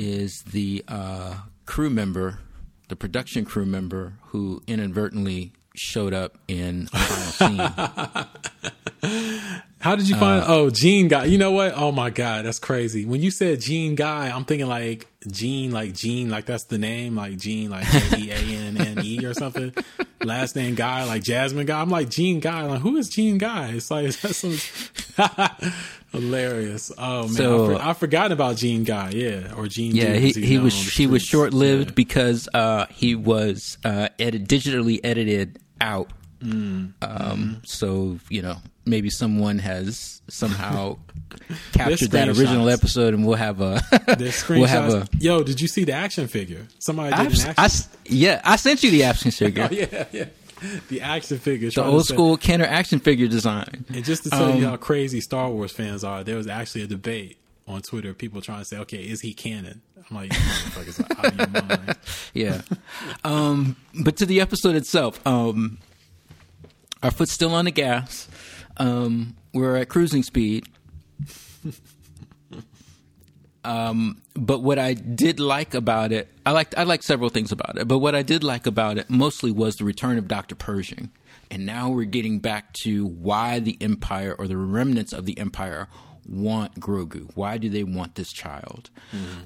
[0.00, 1.34] is the uh,
[1.66, 2.38] crew member,
[2.88, 8.30] the production crew member who inadvertently showed up in the final
[9.02, 9.62] scene.
[9.80, 10.44] How did you find?
[10.46, 11.24] oh, Gene Guy.
[11.24, 11.72] You know what?
[11.74, 13.04] Oh my God, that's crazy.
[13.06, 17.16] When you said Gene Guy, I'm thinking like Gene, like Gene, like that's the name,
[17.16, 17.86] like Gene, like
[18.18, 19.72] E A N N E or something.
[20.22, 21.80] Last name Guy, like Jasmine Guy.
[21.80, 22.62] I'm like Gene Guy.
[22.66, 23.70] Like who is Gene Guy?
[23.70, 24.58] It's like that's some
[26.12, 26.92] hilarious.
[26.98, 29.10] Oh man, So- I, for, I forgot about Gene Guy.
[29.10, 29.94] Yeah, or Gene.
[29.96, 31.94] Yeah, Dude, he, he was he was short lived Yeah.
[31.94, 36.10] because uh, he was uh, edit, digitally edited out.
[36.42, 36.92] Mm.
[37.02, 40.96] Um, So you know maybe someone has somehow
[41.72, 43.80] captured that original episode, and we'll have a
[44.48, 45.08] we'll have a.
[45.18, 46.66] Yo, did you see the action figure?
[46.78, 47.56] Somebody did I've, an action.
[47.56, 47.68] I
[48.06, 50.24] yeah, I sent you the action figure, oh, yeah, yeah.
[50.88, 51.70] The action figure.
[51.70, 53.86] the old school Kenner action figure design.
[53.94, 56.82] And just to tell you Um, how crazy Star Wars fans are, there was actually
[56.82, 58.12] a debate on Twitter.
[58.12, 59.80] People trying to say, "Okay, is he canon?"
[60.10, 61.96] I'm like, "You motherfuckers out of your mind."
[62.34, 62.60] Yeah.
[63.24, 65.78] um, but to the episode itself, um,
[67.02, 68.28] our foot's still on the gas.
[68.76, 70.66] Um, we're at cruising speed.
[73.62, 77.76] Um, but what I did like about it, I liked I liked several things about
[77.78, 77.86] it.
[77.86, 81.10] But what I did like about it mostly was the return of Doctor Pershing,
[81.50, 85.88] and now we're getting back to why the Empire or the remnants of the Empire
[86.26, 87.30] want Grogu.
[87.34, 88.88] Why do they want this child?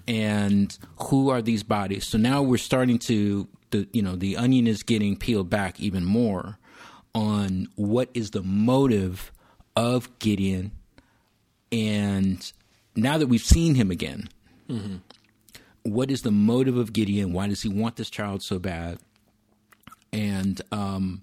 [0.07, 0.77] And
[1.09, 2.07] who are these bodies?
[2.07, 6.05] So now we're starting to the you know the onion is getting peeled back even
[6.05, 6.59] more
[7.15, 9.31] on what is the motive
[9.77, 10.73] of Gideon
[11.73, 12.53] and
[12.97, 14.29] now that we've seen him again,
[15.83, 17.33] what is the motive of Gideon?
[17.33, 18.99] Why does he want this child so bad?
[20.13, 21.23] And um,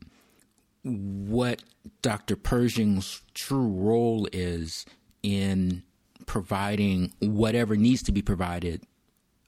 [0.84, 1.64] what
[2.02, 2.36] Dr.
[2.36, 4.86] Pershing's true role is
[5.24, 5.84] in
[6.26, 8.84] providing whatever needs to be provided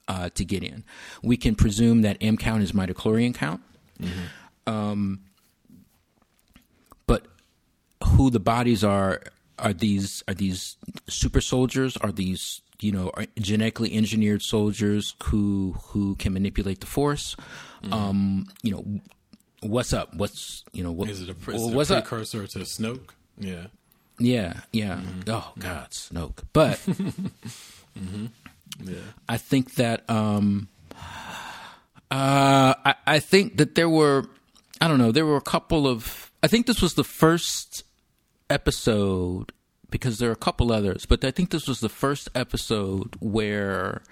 [0.08, 0.84] uh, to Gideon.
[1.22, 3.60] We can presume that M count is mitochondrion count.
[4.66, 5.33] Um, but
[8.04, 9.20] who the bodies are
[9.58, 10.76] are these are these
[11.08, 11.96] super soldiers?
[11.98, 17.36] Are these you know genetically engineered soldiers who who can manipulate the force?
[17.92, 19.00] Um you know
[19.60, 20.14] what's up?
[20.14, 22.04] What's you know what, Is it a, is it a what's up?
[22.04, 23.10] precursor to Snoke?
[23.38, 23.66] Yeah.
[24.18, 25.00] yeah yeah.
[25.26, 26.38] Oh god snoke.
[26.52, 26.80] But
[28.82, 28.96] Yeah.
[29.28, 30.68] I think that um,
[32.10, 34.24] uh, I, I think that there were
[34.80, 37.84] I don't know there were a couple of I think this was the first
[38.50, 39.52] episode
[39.90, 44.02] because there are a couple others, but I think this was the first episode where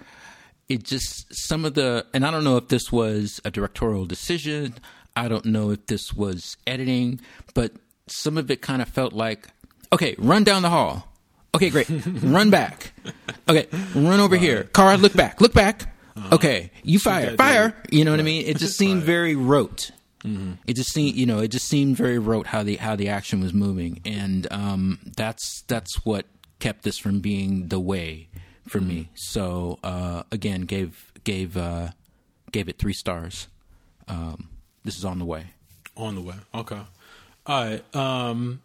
[0.69, 4.75] it just some of the and I don't know if this was a directorial decision.
[5.17, 7.21] I don't know if this was editing,
[7.55, 7.73] but
[8.07, 9.49] some of it kind of felt like
[9.93, 11.09] okay, run down the hall.
[11.55, 11.89] Okay, great.
[12.23, 12.93] run back.
[13.49, 14.65] Okay, run over here.
[14.65, 15.41] Car, look back.
[15.41, 15.93] Look back.
[16.31, 17.37] Okay, you fire.
[17.37, 17.75] Fire.
[17.91, 18.47] You know what I mean?
[18.47, 19.91] It just seemed very rote.
[20.67, 23.41] It just seemed, you know, it just seemed very rote how the how the action
[23.41, 26.27] was moving, and um, that's that's what
[26.61, 28.29] kept this from being the way
[28.69, 29.09] for me.
[29.15, 31.89] So uh, again, gave gave uh,
[32.53, 33.49] gave it three stars.
[34.07, 34.49] Um,
[34.85, 35.47] this is on the way.
[35.97, 36.37] On the way.
[36.55, 36.81] Okay.
[37.47, 37.97] All right.
[37.97, 38.63] Um,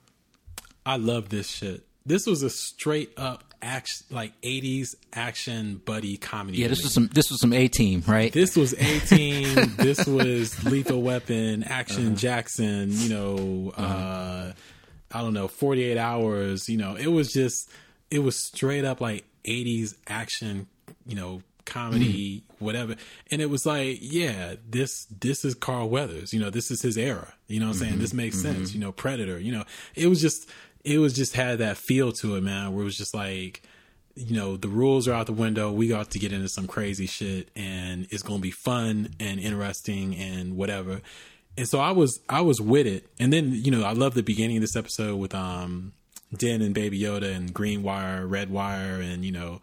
[0.86, 1.87] I love this shit.
[2.08, 6.58] This was a straight up action, like '80s action buddy comedy.
[6.60, 6.86] Yeah, this movie.
[6.86, 8.32] was some this was some A team, right?
[8.32, 9.76] This was 18.
[9.78, 12.16] this was Lethal Weapon, Action Uh-huh.
[12.16, 14.54] Jackson, you know, uh,
[15.12, 16.70] I don't know, 48 hours.
[16.70, 17.70] You know, it was just,
[18.10, 20.68] it was straight up like 80s action,
[21.06, 22.44] you know, comedy, Mm.
[22.60, 22.96] whatever.
[23.32, 26.34] And it was like, yeah, this, this is Carl Weathers.
[26.34, 27.34] You know, this is his era.
[27.48, 27.86] You know what I'm Mm-hmm.
[27.90, 28.00] saying?
[28.00, 28.74] This makes sense.
[28.74, 29.64] You know, Predator, you know,
[29.96, 30.50] it was just,
[30.84, 33.62] it was just had that feel to it, man, where it was just like,
[34.16, 35.72] you know, the rules are out the window.
[35.72, 39.40] We got to get into some crazy shit and it's going to be fun and
[39.40, 41.02] interesting and whatever.
[41.56, 43.08] And so I was, I was with it.
[43.20, 45.94] And then, you know, I love the beginning of this episode with, um,
[46.36, 49.62] Din and Baby Yoda and Green Wire, Red Wire, and, you know,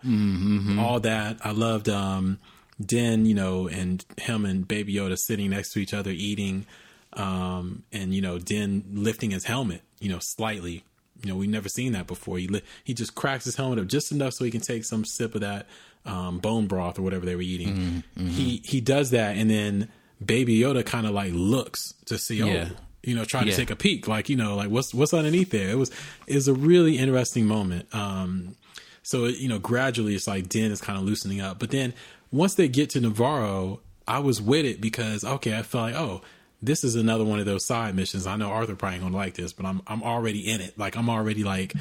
[0.81, 1.37] all that.
[1.45, 2.39] I loved, um,
[2.81, 6.65] Din, you know, and him and Baby Yoda sitting next to each other eating,
[7.13, 10.85] um, and, you know, Din lifting his helmet, you know, slightly
[11.23, 12.39] you know, we've never seen that before.
[12.39, 15.05] He li- he just cracks his helmet up just enough so he can take some
[15.05, 15.67] sip of that
[16.05, 18.03] um, bone broth or whatever they were eating.
[18.17, 19.89] He he does that, and then
[20.25, 22.69] Baby Yoda kind of like looks to see, oh, Yeah.
[23.03, 25.71] you know, try to take a peek, like you know, like what's what's underneath there.
[25.71, 25.91] It was
[26.27, 27.93] it was a really interesting moment.
[27.95, 28.57] Um,
[29.03, 31.95] so you know, gradually it's like Din is kind of loosening up, but then
[32.33, 36.21] once they get to Navarro, I was with it because okay, I felt like oh
[36.65, 38.27] this is another one of those side missions.
[38.27, 40.79] I know Arthur probably gonna like this, but I'm I'm already in it.
[40.79, 41.75] Like I'm already like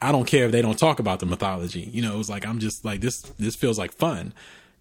[0.00, 1.80] I don't care if they don't talk about the mythology.
[1.92, 4.32] You know, it was like I'm just like this this feels like fun.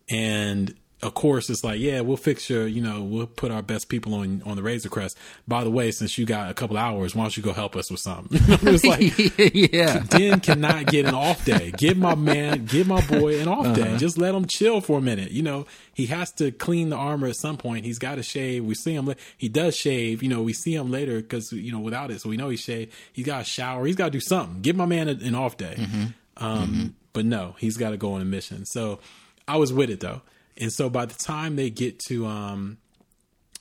[0.09, 3.87] And of course it's like, yeah, we'll fix your, you know, we'll put our best
[3.87, 5.17] people on on the Razor Crest.
[5.47, 7.89] By the way, since you got a couple hours, why don't you go help us
[7.89, 8.37] with something?
[8.67, 9.33] it's like
[9.73, 9.99] yeah.
[10.09, 11.71] Din cannot get an off day.
[11.77, 13.83] Give my man, give my boy an off day.
[13.83, 13.97] Uh-huh.
[13.97, 15.31] Just let him chill for a minute.
[15.31, 17.85] You know, he has to clean the armor at some point.
[17.85, 18.65] He's got to shave.
[18.65, 19.05] We see him.
[19.05, 20.21] la- He does shave.
[20.21, 22.57] You know, we see him later because you know without it, so we know he
[22.57, 22.93] shaved.
[23.13, 23.85] He's got to shower.
[23.85, 24.61] He's got to do something.
[24.61, 25.75] Give my man a- an off day.
[25.77, 26.03] Mm-hmm.
[26.45, 26.87] Um, mm-hmm.
[27.13, 28.65] But no, he's got to go on a mission.
[28.65, 28.99] So
[29.47, 30.21] I was with it though.
[30.59, 32.77] And so by the time they get to um,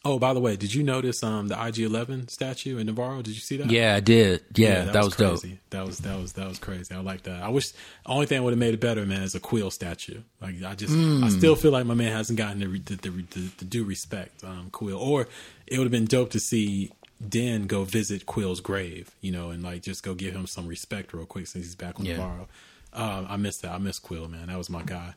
[0.04, 3.20] Oh, by the way, did you notice um the IG Eleven statue in Navarro?
[3.20, 3.68] Did you see that?
[3.70, 4.42] Yeah, I did.
[4.54, 5.40] Yeah, that, was, dope.
[5.40, 5.58] crazy.
[5.70, 6.94] That was that was that was crazy.
[6.94, 7.42] I like that.
[7.42, 7.76] I wish the
[8.06, 10.22] only thing would have made it better, man, is a Kuiil statue.
[10.40, 11.24] Like I just, Hmm.
[11.24, 14.44] I still feel like my man hasn't gotten the the, the, the, the due respect,
[14.44, 14.98] um, Kuiil.
[14.98, 15.26] Or
[15.66, 16.92] it would have been dope to see
[17.28, 21.12] Din go visit Kuiil's grave, you know, and like just go give him some respect
[21.12, 22.18] real quick since he's back on Yeah.
[22.18, 22.48] Navarro.
[22.92, 23.72] Uh, I miss that.
[23.72, 24.46] I miss Kuiil, man.
[24.46, 25.14] That was my guy.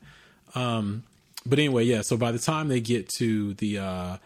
[0.55, 1.03] Um,
[1.45, 2.01] but anyway, yeah.
[2.01, 4.17] So by the time they get to the uh,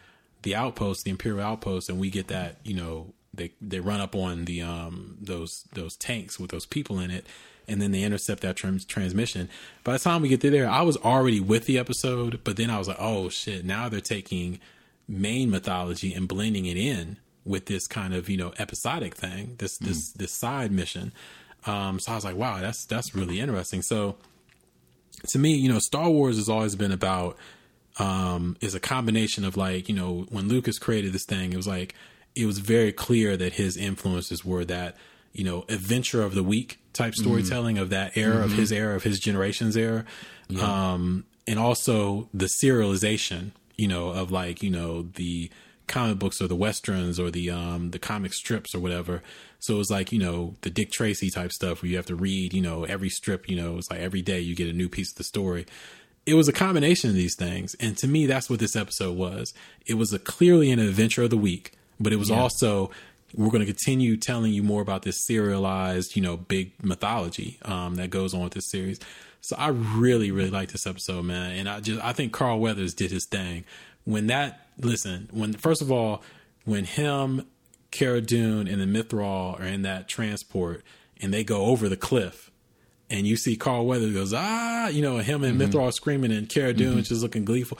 [0.41, 4.16] the outpost, the Imperial outpost, and we get that, you know, they they run up
[4.16, 7.26] on the um those those tanks with those people in it,
[7.68, 9.49] and then they intercept that trans- transmission.
[9.84, 12.70] By the time we get through there, I was already with the episode, but then
[12.70, 13.66] I was like, oh shit!
[13.66, 14.59] Now they're taking
[15.07, 19.78] main mythology and blending it in with this kind of you know episodic thing, this
[19.78, 21.13] this this side mission.
[21.66, 23.82] Um, so I was like, wow, that's that's really interesting.
[23.82, 24.18] So
[25.30, 27.38] to me, you know, Star Wars has always been about
[27.97, 31.68] um is a combination of like, you know, when Lucas created this thing, it was
[31.68, 31.95] like
[32.36, 34.97] it was very clear that his influences were that,
[35.34, 39.03] you know, adventure of the week type storytelling of that era of his era of
[39.03, 40.05] his generation's era.
[40.61, 45.49] Um and also the serialization, you know, of like, you know, the
[45.88, 49.21] comic books or the westerns or the um the comic strips or whatever.
[49.59, 52.15] So it was like, you know, the Dick Tracy type stuff where you have to
[52.15, 54.89] read, you know, every strip, you know, it's like every day you get a new
[54.89, 55.65] piece of the story.
[56.25, 57.75] It was a combination of these things.
[57.79, 59.53] And to me, that's what this episode was.
[59.86, 62.91] It was a clearly an adventure of the week, but it was also
[63.36, 67.95] we're going to continue telling you more about this serialized, you know, big mythology um,
[67.95, 68.99] that goes on with this series.
[69.41, 71.51] So I really, really like this episode, man.
[71.57, 73.63] And I just I think Carl Weathers did his thing.
[74.06, 76.22] When that listen, when first of all,
[76.64, 77.45] when him,
[77.91, 80.84] Cara Dune, and the Mythrol are in that transport
[81.22, 82.51] and they go over the cliff
[83.10, 86.74] and you see Carl Weathers goes, ah, you know, him and Mythrol screaming and Cara
[86.74, 87.78] Dune just looking gleeful.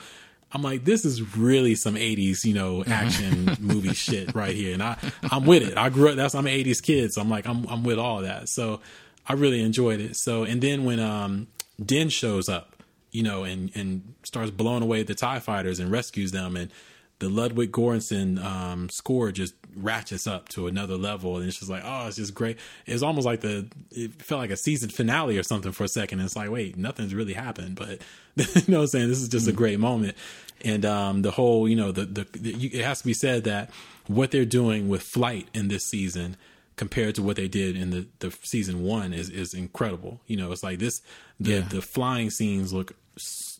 [0.52, 4.72] I'm like, this is really some 80s, you know, action movie shit right here.
[4.72, 4.96] And I,
[5.30, 5.76] I'm with it.
[5.76, 7.12] I grew up, that's, I'm an 80s kid.
[7.12, 8.48] So I'm like, I'm, I'm with all that.
[8.48, 8.80] So
[9.26, 10.16] I really enjoyed it.
[10.16, 11.48] So, and then when, um,
[11.84, 12.75] Din shows up,
[13.16, 16.70] you know, and, and starts blowing away the TIE fighters and rescues them and,
[17.18, 21.82] the Ludwig Göransson um, score just ratchets up to another level, and it's just like,
[21.82, 22.58] oh, it's just great.
[22.84, 26.20] It's almost like the it felt like a season finale or something for a second.
[26.20, 28.02] It's like, wait, nothing's really happened, but
[28.36, 29.08] you know what I'm saying?
[29.08, 30.14] This is just a great moment,
[30.62, 33.70] and um, the whole, you know, the the, the it has to be said that
[34.08, 36.36] what they're doing with flight in this season
[36.76, 40.20] compared to what they did in the, the season one is is incredible.
[40.26, 41.00] You know, it's like this
[41.40, 41.60] the Yeah.
[41.60, 42.92] the flying scenes look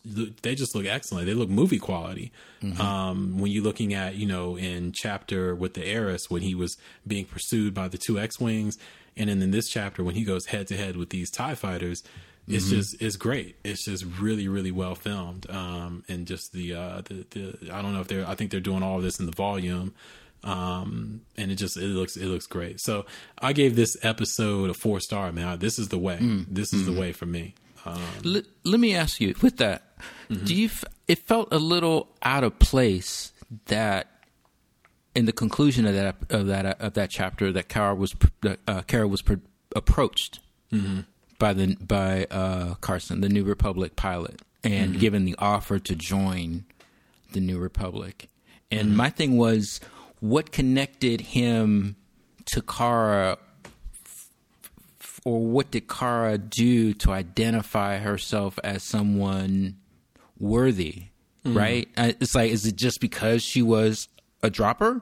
[0.05, 1.25] they just look excellent.
[1.25, 2.31] They look movie quality.
[2.79, 6.77] Um, when you're looking at you know in chapter with the heiress when he was
[7.05, 8.77] being pursued by the two X wings,
[9.15, 12.03] and then in this chapter when he goes head to head with these Tie fighters.
[12.49, 13.57] It's just it's great.
[13.65, 17.93] It's just really really well filmed, um, and just the, uh, the the I don't
[17.93, 19.93] know if they're I think they're doing all of this in the volume,
[20.45, 22.79] um, and it just it looks it looks great.
[22.79, 23.05] So
[23.37, 25.33] I gave this episode a four star.
[25.33, 26.19] Man, this is the way.
[26.49, 27.53] This is the way for me.
[27.87, 28.01] Um,
[28.35, 29.83] L- let me ask you with that
[30.43, 33.31] do you f- it felt a little out of place
[33.67, 34.07] that
[35.15, 38.15] in the conclusion of that of that of that chapter that Cara was
[38.67, 39.35] uh, Cara was pr-
[39.75, 40.39] approached
[41.39, 46.65] by the by uh, Carson the New Republic pilot and given the offer to join
[47.31, 48.27] the New Republic.
[48.69, 49.79] And my thing was
[50.19, 51.95] what connected him
[52.47, 53.37] to Cara
[55.27, 59.75] or what did Cara do to identify herself as someone
[60.39, 61.05] worthy?
[61.43, 61.87] Right?
[61.97, 64.07] Uh, It's like, is it just because she was
[64.43, 65.01] a dropper?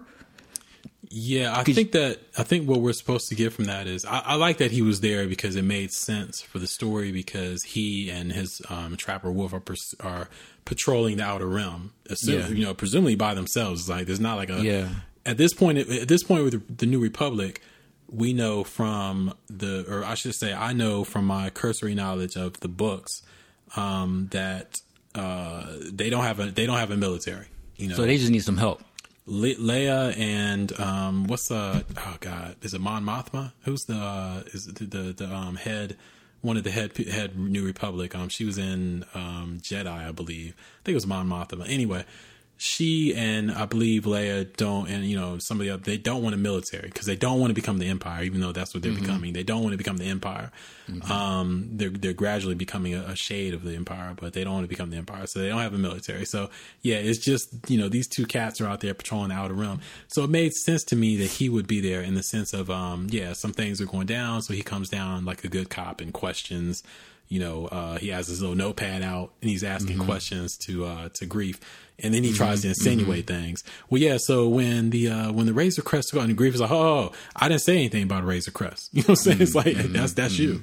[1.09, 4.19] Yeah, I think that I think what we're supposed to get from that is I,
[4.19, 8.09] I like that he was there because it made sense for the story because he
[8.09, 10.27] and his um, trapper wolf are pers- are
[10.65, 12.47] patrolling the outer rim, assume, Yeah.
[12.49, 13.87] you know, presumably by themselves.
[13.87, 14.89] Like there's not like a Yeah.
[15.25, 17.61] at this point at this point with the New Republic,
[18.09, 22.59] we know from the or I should say I know from my cursory knowledge of
[22.59, 23.21] the books
[23.75, 24.81] um, that
[25.15, 27.47] uh, they don't have a they don't have a military.
[27.77, 28.81] You know, So they just need some help.
[29.27, 33.53] Le- Leia and um, what's uh oh god is it Mon Mothma?
[33.63, 35.97] Who's the uh, is the, the the um head
[36.41, 38.13] one of the head head New Republic?
[38.15, 40.53] Um, she was in um Jedi, I believe.
[40.57, 41.67] I think it was Mon Mothma.
[41.67, 42.05] Anyway,
[42.57, 46.35] she and I believe Leia don't, and you know some of the they don't want
[46.35, 48.93] a military because they don't want to become the Empire, even though that's what they're
[48.93, 49.33] becoming.
[49.33, 50.51] They don't want to become the Empire.
[51.09, 54.63] Um, they're they're gradually becoming a, a shade of the Empire, but they don't want
[54.63, 56.25] to become the Empire, so they don't have a military.
[56.25, 56.49] So
[56.81, 59.81] yeah, it's just you know these two cats are out there patrolling the outer realm,
[60.07, 62.69] So it made sense to me that he would be there in the sense of
[62.69, 65.99] um, yeah, some things are going down, so he comes down like a good cop
[65.99, 66.83] and questions
[67.27, 71.09] you know, uh, he has his little notepad out and he's asking questions to uh,
[71.15, 71.57] to Greef,
[71.99, 72.37] and then he mm-hmm.
[72.37, 73.41] tries to insinuate mm-hmm.
[73.41, 73.63] things.
[73.89, 74.17] Well, yeah.
[74.19, 76.97] So when the uh, when the Razor Crest go and Greef is like, oh, oh,
[76.97, 78.89] oh, I didn't say anything about a Razor Crest.
[78.93, 79.41] You know what I'm saying?
[79.41, 79.93] It's like mm-hmm.
[79.93, 80.61] that's that's you.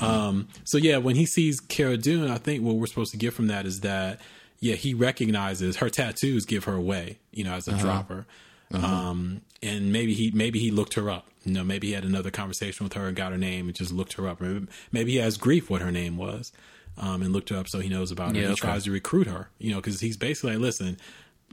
[0.00, 3.32] Um, so yeah, when he sees Cara Dune, I think what we're supposed to get
[3.32, 4.20] from that is that
[4.60, 7.18] yeah, he recognizes her tattoos give her away.
[7.32, 7.82] You know, as a uh-huh.
[7.82, 8.26] dropper.
[8.72, 8.86] Uh-huh.
[8.86, 11.26] Um, and maybe he maybe he looked her up.
[11.44, 13.92] You know, maybe he had another conversation with her and got her name and just
[13.92, 14.40] looked her up.
[14.40, 16.52] Maybe, maybe he has Greef what her name was,
[16.98, 18.40] um, and looked her up so he knows about her.
[18.40, 18.60] Yeah, he okay.
[18.60, 19.50] tries to recruit her.
[19.58, 20.98] You know, because he's basically like, listen,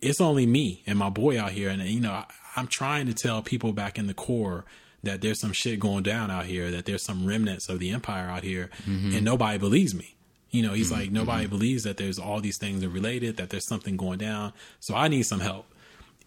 [0.01, 2.25] it's only me and my boy out here, and you know, I,
[2.55, 4.65] I'm trying to tell people back in the core
[5.03, 8.29] that there's some shit going down out here, that there's some remnants of the empire
[8.29, 10.15] out here, and nobody believes me.
[10.51, 13.67] You know, he's like, nobody believes that there's all these things are related, that there's
[13.67, 14.51] something going down.
[14.79, 15.67] So I need some help.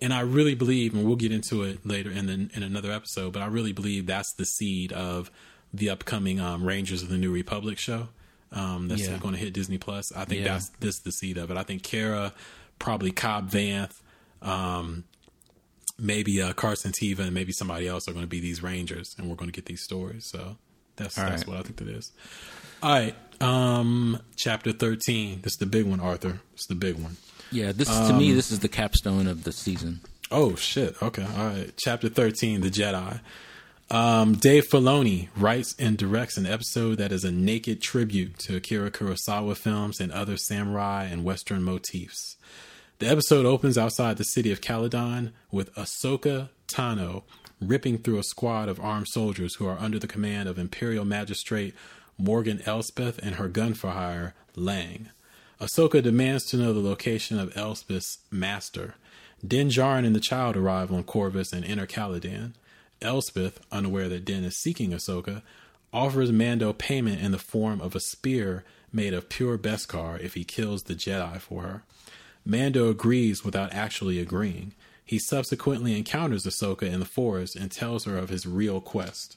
[0.00, 3.32] And I really believe, and we'll get into it later in the, in another episode,
[3.32, 5.30] but I really believe that's the seed of
[5.72, 8.08] the upcoming um, Rangers of the New Republic show
[8.52, 9.18] um, that's Yeah.
[9.18, 10.12] going to hit Disney Plus.
[10.12, 10.52] I think Yeah.
[10.54, 11.56] that's this the seed of it.
[11.56, 12.32] I think Cara,
[12.78, 13.94] probably Cobb Vanth,
[14.42, 15.04] um,
[15.98, 19.28] maybe uh, Carson Teva, and maybe somebody else are going to be these Rangers, and
[19.28, 20.26] we're going to get these stories.
[20.30, 20.56] So
[20.96, 21.48] that's All that's right.
[21.48, 22.12] what I think that is.
[22.82, 25.40] All right, um, chapter thirteen.
[25.42, 26.40] This is the big one, Arthur.
[26.54, 27.16] It's the big one.
[27.52, 30.00] Yeah, this to me, this is the capstone of the season.
[30.30, 31.00] Oh shit.
[31.02, 31.22] Okay.
[31.24, 31.72] All right.
[31.76, 33.20] Chapter thirteen, the Jedi.
[33.92, 38.90] Um, Dave Filoni writes and directs an episode that is a naked tribute to Akira
[38.90, 42.36] Kurosawa films and other samurai and Western motifs.
[43.00, 47.24] The episode opens outside the city of Calodan with Ahsoka Tano
[47.60, 51.74] ripping through a squad of armed soldiers who are under the command of Imperial Magistrate
[52.16, 55.10] Morgan Elspeth and her gun for hire, Lang.
[55.60, 58.94] Ahsoka demands to know the location of Elspeth's master.
[59.46, 62.54] Din Djarin and the child arrive on Corvus and enter Calodan.
[63.02, 65.42] Elspeth, unaware that Din is seeking Ahsoka,
[65.92, 70.44] offers Mando payment in the form of a spear made of pure Beskar if he
[70.44, 71.82] kills the Jedi for her.
[72.44, 74.72] Mando agrees without actually agreeing.
[75.04, 79.36] He subsequently encounters Ahsoka in the forest and tells her of his real quest.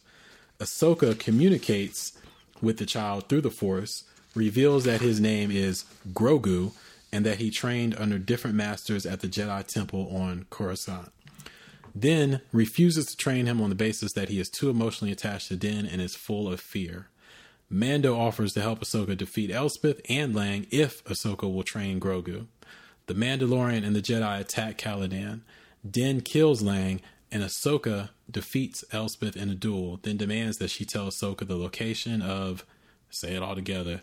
[0.60, 2.14] Ahsoka communicates
[2.62, 6.72] with the child through the Force, reveals that his name is Grogu,
[7.12, 11.12] and that he trained under different masters at the Jedi Temple on Coruscant.
[11.98, 15.56] Din refuses to train him on the basis that he is too emotionally attached to
[15.56, 17.08] Din and is full of fear.
[17.70, 22.48] Mando offers to help Ahsoka defeat Elspeth and Lang if Ahsoka will train Grogu.
[23.08, 25.42] The Mandalorian and the Jedi attack Calodan.
[25.90, 27.02] Din kills Lang
[27.32, 32.22] and Ahsoka defeats Elspeth in a duel, then demands that she tell Ahsoka the location
[32.22, 32.66] of,
[33.10, 34.02] say it all together,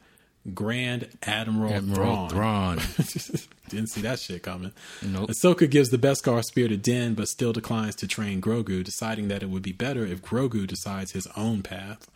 [0.54, 2.78] Grand Admiral, Admiral Thrawn.
[2.78, 3.46] Thrawn.
[3.68, 4.72] Didn't see that shit coming.
[5.00, 5.30] Nope.
[5.30, 9.42] Ahsoka gives the Beskar spear to Din, but still declines to train Grogu, deciding that
[9.42, 12.10] it would be better if Grogu decides his own path.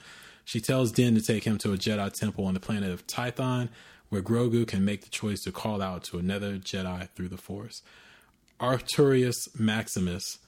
[0.45, 3.69] She tells Din to take him to a Jedi temple on the planet of Tython,
[4.09, 7.83] where Grogu can make the choice to call out to another Jedi through the Force.
[8.61, 10.39] Arturius Maximus,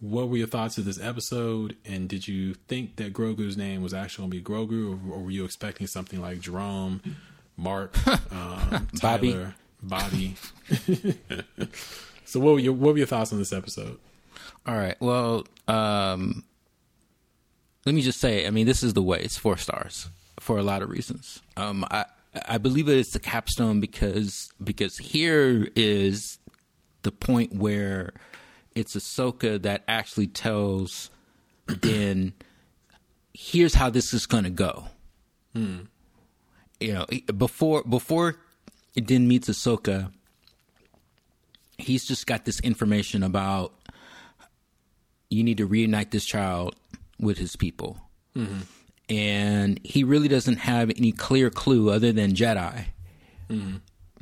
[0.00, 1.76] what were your thoughts of this episode?
[1.84, 5.22] And did you think that Grogu's name was actually going to be Grogu, or, or
[5.24, 7.00] were you expecting something like Jerome,
[7.56, 7.96] Mark,
[8.32, 9.32] um, Bobby.
[9.32, 10.36] Tyler, Bobby?
[12.24, 13.98] so, what were your what were your thoughts on this episode?
[14.66, 14.96] All right.
[15.00, 16.44] Well, um,
[17.84, 19.20] let me just say, I mean, this is the way.
[19.20, 20.08] It's four stars
[20.40, 21.40] for a lot of reasons.
[21.56, 22.04] Um, I
[22.46, 26.38] I believe it's the capstone because because here is
[27.02, 28.12] the point where
[28.76, 31.10] it's Ahsoka that actually tells
[31.80, 32.34] Din,
[33.34, 34.84] here's how this is going to go.
[35.54, 35.78] Hmm.
[36.78, 38.36] You know, before before
[38.94, 40.12] Din meets Ahsoka,
[41.78, 43.72] he's just got this information about
[45.30, 46.76] you need to reunite this child
[47.18, 47.98] with his people.
[48.36, 48.60] Mm-hmm.
[49.08, 52.84] And he really doesn't have any clear clue other than Jedi
[53.48, 53.76] mm-hmm.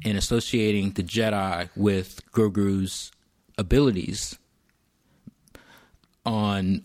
[0.05, 3.11] and associating the Jedi with Grogu's
[3.59, 4.39] abilities
[6.25, 6.83] on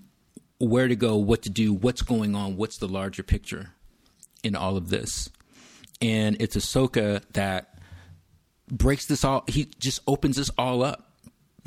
[0.60, 3.72] where to go, what to do, what's going on, what's the larger picture
[4.44, 5.30] in all of this.
[6.02, 7.80] And it's Ahsoka that
[8.70, 11.10] breaks this all, he just opens this all up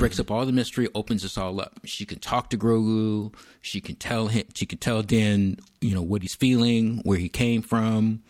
[0.02, 1.78] breaks up all the mystery, opens this all up.
[1.84, 3.32] She can talk to Grogu.
[3.60, 4.44] She can tell him.
[4.52, 8.22] She can tell Din, you know, what he's feeling, where he came from,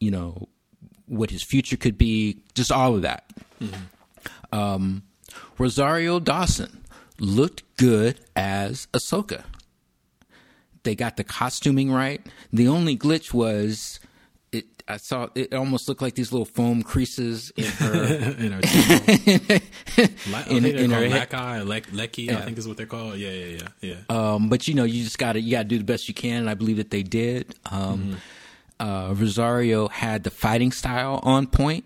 [0.00, 0.48] you know,
[1.06, 2.42] what his future could be.
[2.54, 3.30] Just all of that.
[4.52, 5.02] Um,
[5.58, 6.82] Rosario Dawson
[7.18, 9.44] looked good as Ahsoka.
[10.82, 12.24] They got the costuming right.
[12.52, 13.98] The only glitch was.
[14.52, 18.04] It, I saw it almost looked like these little foam creases in her
[18.38, 18.60] in her.
[20.30, 23.16] La- In- in her head- or Lek- Lecky, I think is what they're called.
[23.18, 24.34] Yeah, yeah, yeah, yeah.
[24.34, 26.50] Um, but you know, you just gotta you gotta do the best you can, and
[26.50, 27.54] I believe that they did.
[27.70, 28.18] Um,
[28.78, 31.84] uh, Rosario had the fighting style on point.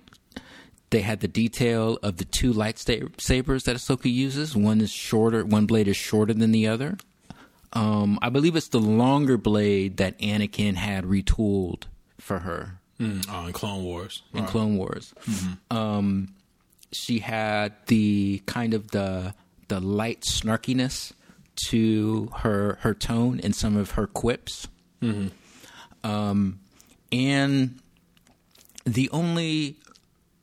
[0.90, 4.56] They had the detail of the two lightsabers that Ahsoka uses.
[4.56, 6.98] One is shorter, one blade is shorter than the other.
[7.72, 11.84] Um, I believe it's the longer blade that Anakin had retooled
[12.18, 14.22] for her Mm, oh, in Clone Wars.
[14.34, 15.14] in Clone Wars.
[15.70, 16.34] Um,
[16.92, 19.32] she had the kind of the
[19.68, 21.12] the light snarkiness
[21.68, 24.68] to her her tone and some of her quips.
[26.04, 26.60] Um,
[27.12, 27.78] and
[28.84, 29.76] the only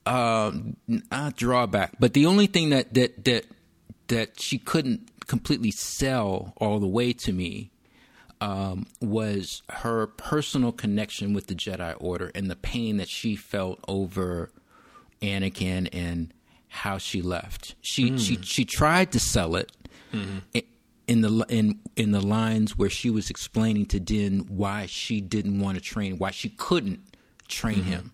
[0.07, 0.51] uh,
[0.87, 3.45] not drawback, but the only thing that that that
[4.07, 7.69] that she couldn't completely sell all the way to me
[8.39, 13.79] um, was her personal connection with the Jedi Order and the pain that she felt
[13.87, 14.51] over
[15.21, 16.33] Anakin and
[16.69, 17.75] how she left.
[17.81, 19.71] She she she tried to sell it
[20.55, 20.63] i-
[21.07, 25.59] in the in in the lines where she was explaining to Din why she didn't
[25.59, 27.01] want to train, why she couldn't
[27.47, 28.11] train him.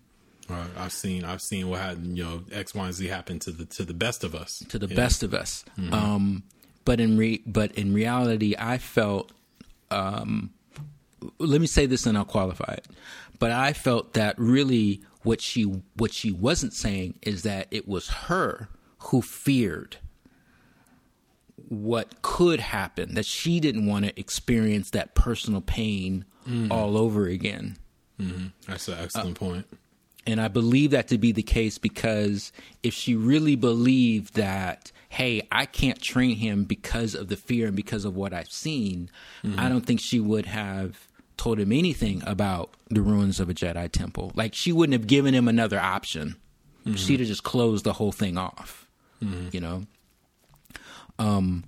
[0.48, 0.66] Right.
[0.76, 3.64] I've seen I've seen what happened, you know, X, Y, and Z happened to the
[3.66, 4.62] to the best of us.
[4.68, 4.94] to the Yeah.
[4.96, 5.64] best of us.
[5.90, 6.42] Um,
[6.84, 9.32] but in re- but in reality, I felt.
[9.90, 10.50] Um,
[11.38, 12.86] let me say this, and I'll qualify it.
[13.38, 15.62] But I felt that really what she
[15.96, 18.68] what she wasn't saying is that it was her
[18.98, 19.96] who feared
[21.68, 23.14] what could happen.
[23.14, 26.24] That she didn't want to experience that personal pain
[26.70, 27.78] all over again.
[28.66, 29.66] That's an excellent point.
[30.26, 32.50] And I believe that to be the case because
[32.82, 37.76] if she really believed that, hey, I can't train him because of the fear and
[37.76, 39.10] because of what I've seen,
[39.58, 43.90] I don't think she would have told him anything about the ruins of a Jedi
[43.90, 44.32] temple.
[44.34, 46.36] Like, she wouldn't have given him another option.
[46.96, 48.88] She'd have just closed the whole thing off,
[49.52, 49.84] you know?
[51.18, 51.64] Um,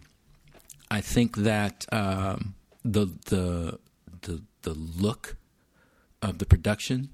[0.90, 2.54] I think that um,
[2.84, 3.78] the, the,
[4.22, 5.36] the, the look
[6.22, 7.10] of the production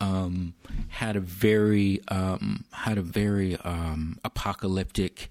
[0.00, 0.54] um,
[0.88, 5.30] had a very um, had a very um, apocalyptic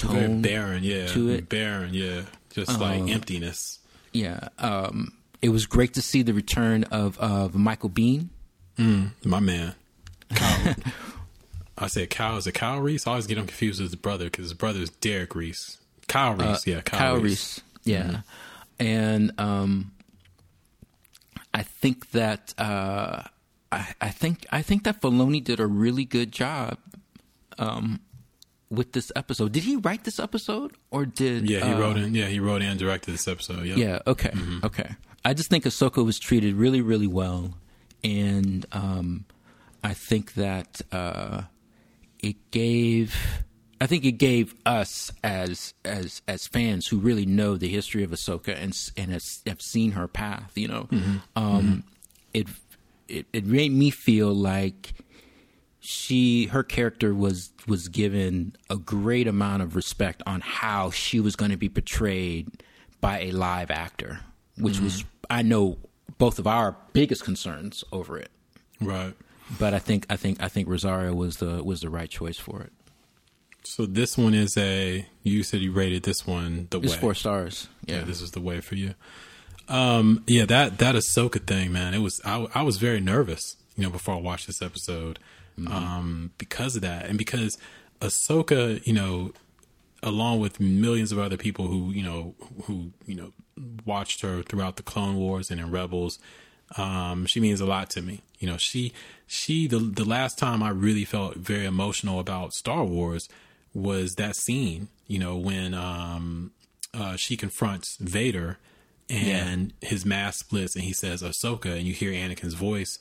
[0.00, 1.06] Very tone barren, yeah.
[1.08, 1.48] to it.
[1.48, 2.22] Barren, yeah.
[2.50, 3.78] Just like emptiness.
[4.12, 5.12] Yeah, um,
[5.42, 8.28] it was great to see the return of of Michael Biehn.
[9.24, 9.74] My man.
[10.34, 10.74] Kyle.
[11.78, 12.36] I said Kyle.
[12.38, 13.06] Is it Kyle Reese?
[13.06, 15.76] I always get him confused with his brother because his brother is Derek Reese.
[16.08, 16.80] Kyle Reese, yeah.
[16.80, 17.22] Kyle, Uh, Kyle Reese.
[17.24, 17.60] Reese.
[17.84, 18.20] Yeah.
[18.78, 19.92] And um,
[21.52, 23.22] I think that uh,
[23.76, 26.78] I, I think I think that Filoni did a really good job
[27.58, 28.00] um,
[28.70, 29.52] with this episode.
[29.52, 32.14] Did he write this episode or did Yeah, he uh, wrote in.
[32.14, 33.66] Yeah, he wrote and directed this episode.
[33.66, 33.76] Yep.
[33.76, 33.98] Yeah.
[34.06, 34.32] Okay.
[34.64, 34.90] Okay.
[35.24, 37.54] I just think Ahsoka was treated really, really well,
[38.04, 39.24] and um,
[39.82, 41.42] I think that uh,
[42.20, 43.14] it gave.
[43.80, 48.10] I think it gave us as as as fans who really know the history of
[48.10, 50.52] Ahsoka and and has, have seen her path.
[50.54, 50.88] You know,
[51.34, 51.82] um,
[52.32, 52.46] it
[53.08, 54.94] it it made me feel like
[55.80, 61.36] she her character was was given a great amount of respect on how she was
[61.36, 62.48] going to be portrayed
[63.00, 64.20] by a live actor,
[64.58, 65.08] which was mm-hmm.
[65.30, 65.78] I know
[66.18, 68.30] both of our biggest concerns over it.
[68.80, 69.14] Right.
[69.58, 72.62] But I think I think I think Rosario was the was the right choice for
[72.62, 72.72] it.
[73.62, 75.06] So this one is a.
[75.24, 77.00] You said you rated this one the It's way.
[77.00, 77.68] four stars.
[77.84, 78.04] yeah, Yeah.
[78.04, 78.94] this is the way for you.
[79.68, 81.94] Um, yeah, that that Ahsoka thing, man.
[81.94, 85.18] It was I, I was very nervous, you know, before I watched this episode,
[85.68, 87.58] um, because of that, and because
[88.00, 89.32] Ahsoka, you know,
[90.02, 92.34] along with millions of other people who you know
[92.64, 93.32] who you know
[93.84, 96.18] watched her throughout the Clone Wars and in Rebels,
[96.76, 98.22] um, she means a lot to me.
[98.38, 98.92] You know, she
[99.26, 103.28] she the the last time I really felt very emotional about Star Wars
[103.74, 104.88] was that scene.
[105.06, 106.52] You know, when um,
[106.94, 108.58] uh, she confronts Vader
[109.08, 112.98] and his mask splits and he says Ahsoka and you hear Anakin's voice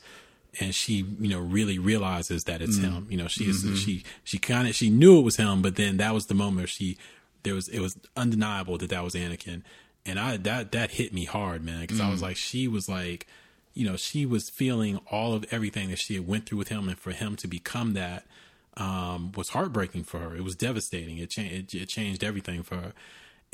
[0.59, 2.95] and she you know really realizes that it's mm-hmm.
[2.95, 3.75] him you know she is mm-hmm.
[3.75, 6.69] she she kind of she knew it was him but then that was the moment
[6.69, 6.97] she
[7.43, 9.63] there was it was undeniable that that was Anakin
[10.05, 12.23] and I that that hit me hard man because I was mm.
[12.23, 13.27] like she was like
[13.73, 16.87] you know she was feeling all of everything that she had went through with him
[16.87, 18.25] and for him to become that
[18.77, 20.35] um, was heartbreaking for her.
[20.35, 21.17] It was devastating.
[21.17, 22.93] It, cha- it it changed everything for her.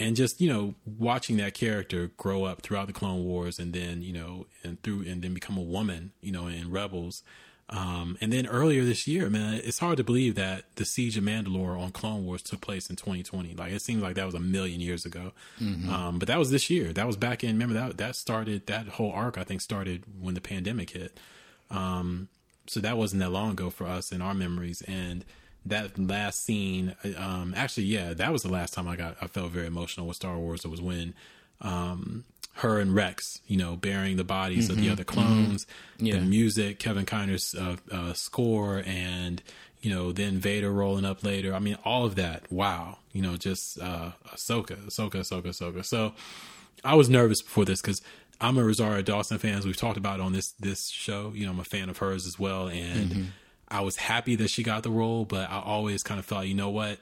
[0.02, 4.02] And just you know, watching that character grow up throughout the Clone Wars, and then
[4.02, 7.24] you know, and through, and then become a woman, you know, in Rebels,
[7.70, 11.24] um, and then earlier this year, man, it's hard to believe that the Siege of
[11.24, 13.54] Mandalore on Clone Wars took place in 2020.
[13.56, 15.32] Like it seems like that was a million years ago,
[15.90, 16.92] um, but that was this year.
[16.92, 17.52] That was back in.
[17.52, 19.38] Remember that that started that whole arc.
[19.38, 21.18] I think started when the pandemic hit
[22.68, 25.26] so that wasn't that long ago for us in our memories and
[25.66, 29.52] that last scene um actually yeah that was the last time i got i felt
[29.52, 30.66] very emotional with star wars.
[30.66, 31.14] It was when
[31.62, 32.24] um
[32.56, 35.66] her and rex you know burying the bodies of the other clones
[36.00, 36.16] Yeah.
[36.16, 39.42] the music kevin kiner's uh, uh score and
[39.82, 41.54] you know then vader rolling up later.
[41.56, 42.52] I mean all of that.
[42.52, 42.98] Wow.
[43.14, 45.84] You know just uh ahsoka ahsoka ahsoka ahsoka.
[45.86, 46.14] So
[46.84, 48.02] I was nervous before this because
[48.40, 49.56] I'm a Rosario Dawson fan.
[49.56, 52.26] As we've talked about on this this show, you know, I'm a fan of hers
[52.28, 53.32] as well, and
[53.72, 55.26] I was happy that she got the role.
[55.26, 57.00] But I always kind of felt, you know what,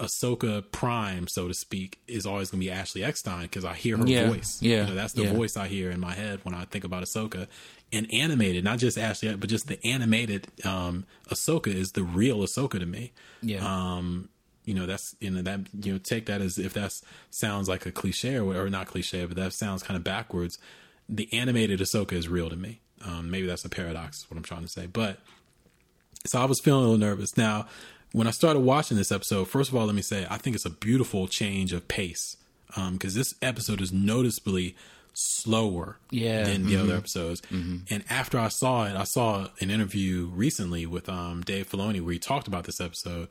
[0.00, 3.96] Ahsoka Prime, so to speak, is always going to be Ashley Eckstein because I hear
[3.96, 4.58] her Yeah, voice.
[4.62, 5.32] yeah, you know, that's the yeah.
[5.32, 7.48] voice I hear in my head when I think about Ahsoka.
[7.92, 12.78] And animated, not just Ashley, but just the animated um, Ahsoka is the real Ahsoka
[12.78, 13.12] to me
[13.42, 13.64] Yeah.
[13.96, 14.28] um
[14.66, 16.92] you know that's you know that you know take that as if that
[17.30, 20.58] sounds like a cliche or, or not cliche but that sounds kind of backwards
[21.08, 24.42] the animated Ahsoka is real to me um maybe that's a paradox is what I'm
[24.42, 25.18] trying to say but
[26.26, 27.66] so I was feeling a little nervous now
[28.12, 30.64] when I started watching this episode first of all let me say I think it's
[30.66, 32.36] a beautiful change of pace
[32.76, 34.74] um because this episode is noticeably
[35.14, 36.44] slower Yeah.
[36.44, 37.42] than the other episodes.
[37.50, 42.12] And after I saw it, I saw an interview recently with um, Dave Filoni where
[42.12, 43.26] he talked about this episode.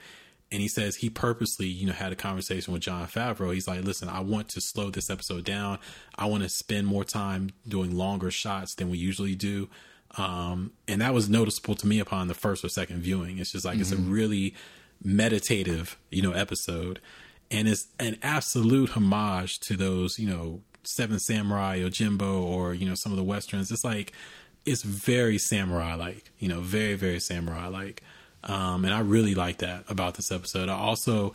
[0.52, 3.54] And he says he purposely, you know, had a conversation with Jon Favreau.
[3.54, 5.78] He's like, listen, I want to slow this episode down.
[6.18, 9.70] I want to spend more time doing longer shots than we usually do.
[10.16, 13.38] Um, and that was noticeable to me upon the first or second viewing.
[13.38, 14.56] It's just like it's a really
[15.04, 17.00] meditative, you know, episode.
[17.52, 22.88] And it's an absolute homage to those, you know, Seven Samurai or Yojimbo or, you
[22.88, 23.72] know, some of the Westerns.
[23.72, 24.14] It's like,
[24.66, 28.02] it's very samurai like, you know, very, very samurai like.
[28.44, 30.70] Um, and I really like that about this episode.
[30.70, 31.34] I also,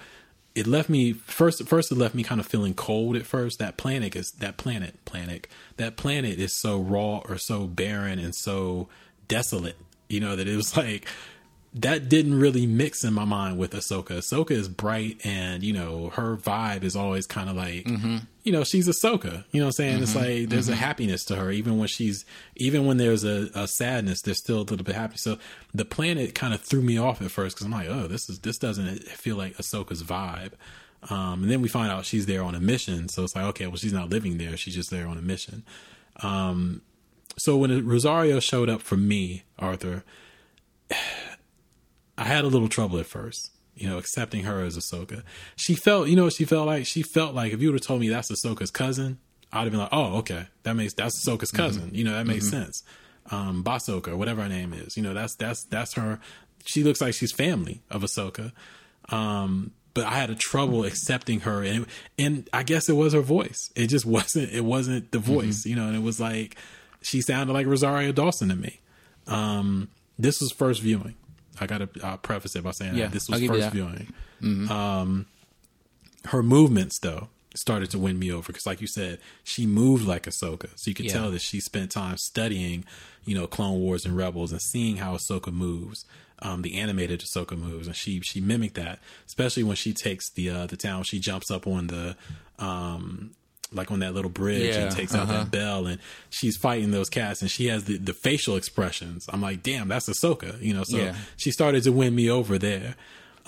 [0.55, 1.67] it left me first.
[1.67, 3.59] First, it left me kind of feeling cold at first.
[3.59, 5.47] That planet is that planet, planet.
[5.77, 8.89] That planet is so raw or so barren and so
[9.29, 9.77] desolate.
[10.09, 11.07] You know that it was like
[11.75, 14.19] that didn't really mix in my mind with Ahsoka.
[14.19, 17.89] Ahsoka is bright and, you know, her vibe is always kind of like,
[18.43, 19.45] you know, she's Ahsoka.
[19.53, 20.03] You know what I'm saying?
[20.03, 22.27] It's like there's a happiness to her, even when she's,
[22.57, 25.17] even when there's a, a sadness, there's still a little bit happy.
[25.17, 25.39] So
[25.73, 28.41] the planet kind of threw me off at first because I'm like, oh, this is,
[28.41, 30.53] this doesn't feel like Ahsoka's vibe.
[31.09, 33.09] Um, and then we find out she's there on a mission.
[33.09, 34.59] So it's like, okay, well, she's not living there.
[34.59, 35.65] She's just there on a mission.
[36.23, 36.83] Um,
[37.39, 40.05] so when Rosario showed up for me, Arthur,
[42.23, 45.25] I had a little trouble at first, you know, accepting her as Ahsoka.
[45.57, 48.01] She felt, you know, she felt like she felt like if you would have told
[48.01, 49.19] me that's Ahsoka's cousin,
[49.53, 51.91] I'd have been like, oh, okay, that makes that's Ahsoka's cousin.
[51.93, 52.85] You know, that makes sense.
[53.33, 56.21] Um, Basoka, whatever her name is, you know, that's that's that's her.
[56.65, 58.53] She looks like she's family of Ahsoka.
[59.09, 61.87] Um, but I had a trouble accepting her, and
[62.17, 63.69] and I guess it was her voice.
[63.75, 64.53] It just wasn't.
[64.53, 65.89] It wasn't the voice, you know.
[65.89, 66.55] And it was like
[67.01, 68.79] she sounded like Rosario Dawson to me.
[69.27, 71.17] Um, this was first viewing.
[71.61, 74.13] I got to uh, preface it by saying Yeah, that this was first viewing.
[74.71, 75.27] Um,
[76.27, 80.25] her movements though started to win me over because, like you said, she moved like
[80.25, 81.13] Ahsoka, so you could Yeah.
[81.13, 82.85] tell that she spent time studying,
[83.27, 86.07] you know, Clone Wars and Rebels and seeing how Ahsoka moves,
[86.39, 90.49] um, the animated Ahsoka moves, and she she mimicked that, especially when she takes the
[90.49, 91.05] uh, the town.
[91.05, 92.17] She jumps up on the
[92.59, 93.33] um,
[93.75, 95.45] like on that little bridge Yeah, and takes out uh-huh.
[95.45, 95.99] that bell and
[96.31, 99.27] she's fighting those cats and she has the, the facial expressions.
[99.33, 101.15] I'm like, damn, that's Ahsoka, you know, so Yeah.
[101.37, 102.97] she started to win me over there.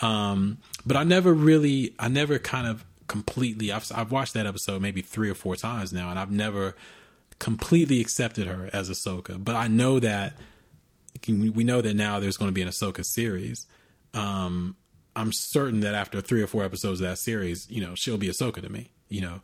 [0.03, 4.83] Um, but I never really, I never kind of completely, I've, I've watched that episode
[4.83, 6.75] maybe three or four times now and I've never
[7.39, 10.35] completely accepted her as Ahsoka, but I know that
[11.29, 13.67] we know that now there's going to be an Ahsoka series.
[14.13, 14.77] Um,
[15.17, 18.29] I'm certain that after three or four episodes of that series, you know, she'll be
[18.29, 18.91] Ahsoka to me.
[19.09, 19.41] You know,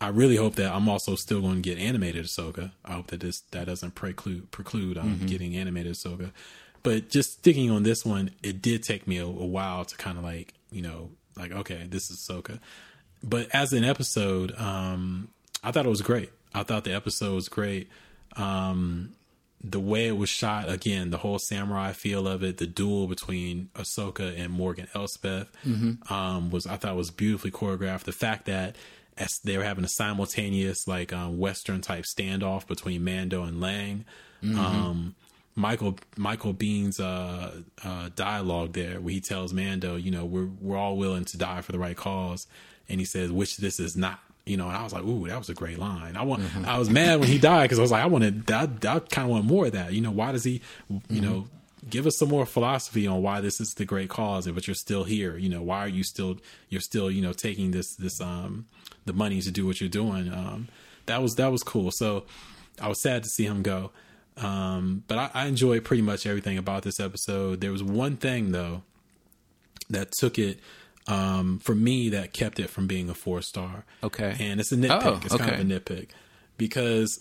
[0.00, 2.72] I really hope that I'm also still going to get animated Ahsoka.
[2.84, 6.32] I hope that this that doesn't preclude preclude um, getting animated Ahsoka.
[6.82, 10.18] But just sticking on this one, it did take me a, a while to kind
[10.18, 12.58] of like you know like okay, this is Ahsoka.
[13.22, 15.28] But as an episode, um,
[15.64, 16.30] I thought it was great.
[16.54, 17.88] I thought the episode was great.
[18.36, 19.14] Um,
[19.64, 23.70] the way it was shot, again, the whole samurai feel of it, the duel between
[23.74, 25.50] Ahsoka and Morgan Elspeth,
[26.10, 28.04] um, was I thought was beautifully choreographed.
[28.04, 28.76] The fact that
[29.18, 34.04] as they were having a simultaneous like um, Western type standoff between Mando and Lang.
[34.58, 35.14] Um,
[35.56, 40.76] Michael Michael Biehn's uh, uh, dialogue there, where he tells Mando, you know, we're we're
[40.76, 42.46] all willing to die for the right cause,
[42.88, 44.20] and he says, which this is not.
[44.44, 46.42] You know, and I was like, "Ooh, that was a great line." I want.
[46.68, 48.48] I was mad when he died because I was like, "I wanted.
[48.48, 50.60] I, I kind of want more of that." You know, why does he?
[51.10, 51.48] You know,
[51.88, 55.04] give us some more philosophy on why this is the great cause, but you're still
[55.04, 55.36] here.
[55.36, 56.38] You know, why are you still?
[56.68, 58.66] You're still, you know, taking this this um
[59.04, 60.32] the money to do what you're doing.
[60.32, 60.68] Um,
[61.06, 61.90] that was that was cool.
[61.92, 62.24] So
[62.80, 63.90] I was sad to see him go.
[64.36, 67.60] Um, but I, I enjoyed pretty much everything about this episode.
[67.60, 68.82] There was one thing though
[69.88, 70.60] that took it
[71.06, 73.84] um, for me that kept it from being a four star.
[74.02, 74.36] Okay.
[74.38, 75.04] and it's a nitpick.
[75.04, 76.08] Oh, it's kind of a nitpick
[76.56, 77.20] because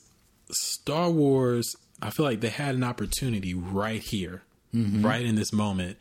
[0.51, 1.75] Star Wars.
[2.01, 4.43] I feel like they had an opportunity right here,
[4.75, 5.05] Mm-hmm.
[5.05, 5.97] right in this moment,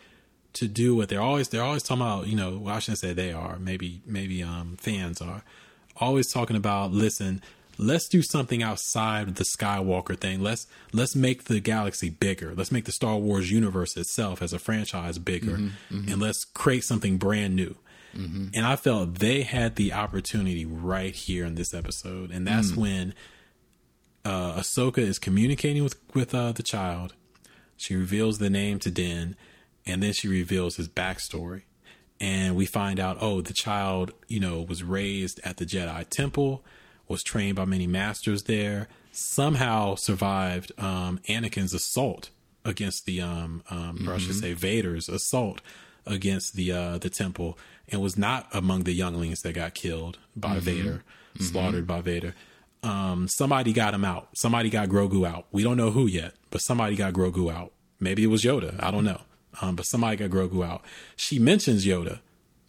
[0.54, 2.26] to do what they're always they're always talking about.
[2.26, 3.58] You know, well, I shouldn't say they are.
[3.58, 5.42] Maybe maybe um, fans are
[5.96, 6.92] always talking about.
[6.92, 7.40] Listen,
[7.78, 10.40] let's do something outside of the Skywalker thing.
[10.42, 12.54] Let's let's make the galaxy bigger.
[12.54, 15.58] Let's make the Star Wars universe itself as a franchise bigger,
[15.90, 17.76] and let's create something brand new.
[18.54, 23.12] And I felt they had the opportunity right here in this episode, and that's when
[24.24, 27.14] uh, Ahsoka is communicating with with uh, the child.
[27.84, 29.36] She reveals the name to Din,
[29.84, 31.64] and then she reveals his backstory.
[32.18, 36.64] And we find out, oh, the child, you know, was raised at the Jedi Temple,
[37.08, 42.30] was trained by many masters there, somehow survived um, Anakin's assault
[42.64, 45.60] against the, um, um, or I should say, Vader's assault
[46.06, 47.58] against the uh, the temple,
[47.90, 51.02] and was not among the younglings that got killed by Vader,
[51.38, 52.34] slaughtered by Vader
[52.84, 54.28] um, somebody got him out.
[54.34, 55.46] Somebody got Grogu out.
[55.50, 57.72] We don't know who yet, but somebody got Grogu out.
[57.98, 58.76] Maybe it was Yoda.
[58.82, 59.20] I don't know.
[59.62, 60.82] Um, but somebody got Grogu out.
[61.16, 62.20] She mentions Yoda.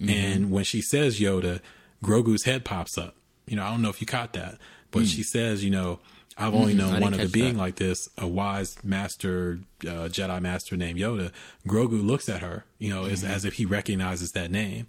[0.07, 1.61] And when she says Yoda,
[2.03, 3.15] Grogu's head pops up.
[3.47, 4.57] You know, I don't know if you caught that,
[4.91, 5.99] but she says, you know,
[6.37, 7.59] I've only known didn't one other being that.
[7.59, 11.31] like this, a wise master, uh, Jedi master named Yoda.
[11.65, 14.87] Grogu looks at her, you know, as, as if he recognizes that name.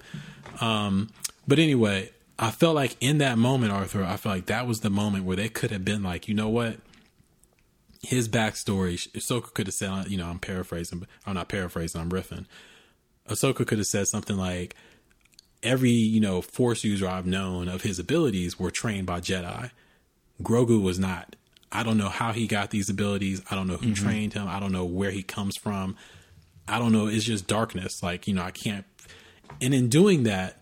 [0.61, 1.11] Um,
[1.47, 4.90] but anyway, I felt like in that moment, Arthur, I felt like that was the
[4.90, 6.76] moment where they could have been like, you know what?
[8.02, 12.00] His backstory, Ahsoka could have said, uh, you know, I'm paraphrasing, but I'm not paraphrasing,
[12.00, 12.44] I'm riffing.
[13.28, 14.76] Ahsoka could have said something like,
[15.62, 19.70] every, you know, force user I've known of his abilities were trained by Jedi.
[20.42, 21.34] Grogu was not.
[21.72, 23.42] I don't know how he got these abilities.
[23.50, 24.06] I don't know who mm-hmm.
[24.06, 24.46] trained him.
[24.46, 25.96] I don't know where he comes from.
[26.68, 27.06] I don't know.
[27.06, 28.02] It's just darkness.
[28.02, 28.84] Like, you know, I can't.
[29.60, 30.60] And in doing that,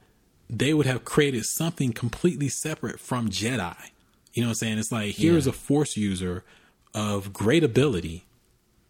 [0.49, 3.77] they would have created something completely separate from Jedi.
[4.33, 4.79] You know what I'm saying?
[4.79, 5.51] It's like, here's Yeah.
[5.51, 6.45] a force user
[6.93, 8.25] of great ability,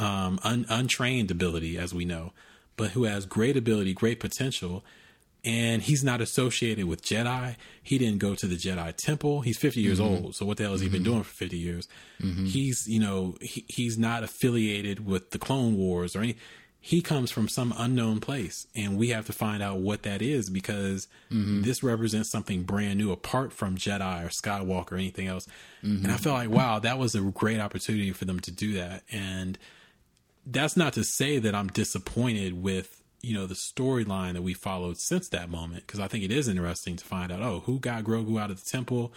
[0.00, 2.32] um, un- untrained ability, as we know,
[2.76, 4.84] but who has great ability, great potential.
[5.44, 7.56] And he's not associated with Jedi.
[7.82, 9.42] He didn't go to the Jedi temple.
[9.42, 10.24] He's 50 years mm-hmm.
[10.24, 10.34] old.
[10.34, 11.12] So what the hell has he been mm-hmm.
[11.12, 11.86] doing for 50 years?
[12.22, 12.46] Mm-hmm.
[12.46, 16.36] He's, you know, he, he's not affiliated with the Clone Wars or any.
[16.86, 20.50] He comes from some unknown place, and we have to find out what that is
[20.50, 21.62] because mm-hmm.
[21.62, 25.46] this represents something brand new apart from Jedi or Skywalker or anything else.
[25.80, 26.16] And I mm-hmm.
[26.16, 29.02] felt like, wow, that was a great opportunity for them to do that.
[29.10, 29.56] And
[30.44, 34.98] that's not to say that I'm disappointed with you know the storyline that we followed
[34.98, 38.04] since that moment because I think it is interesting to find out oh who got
[38.04, 39.10] Grogu out of the temple,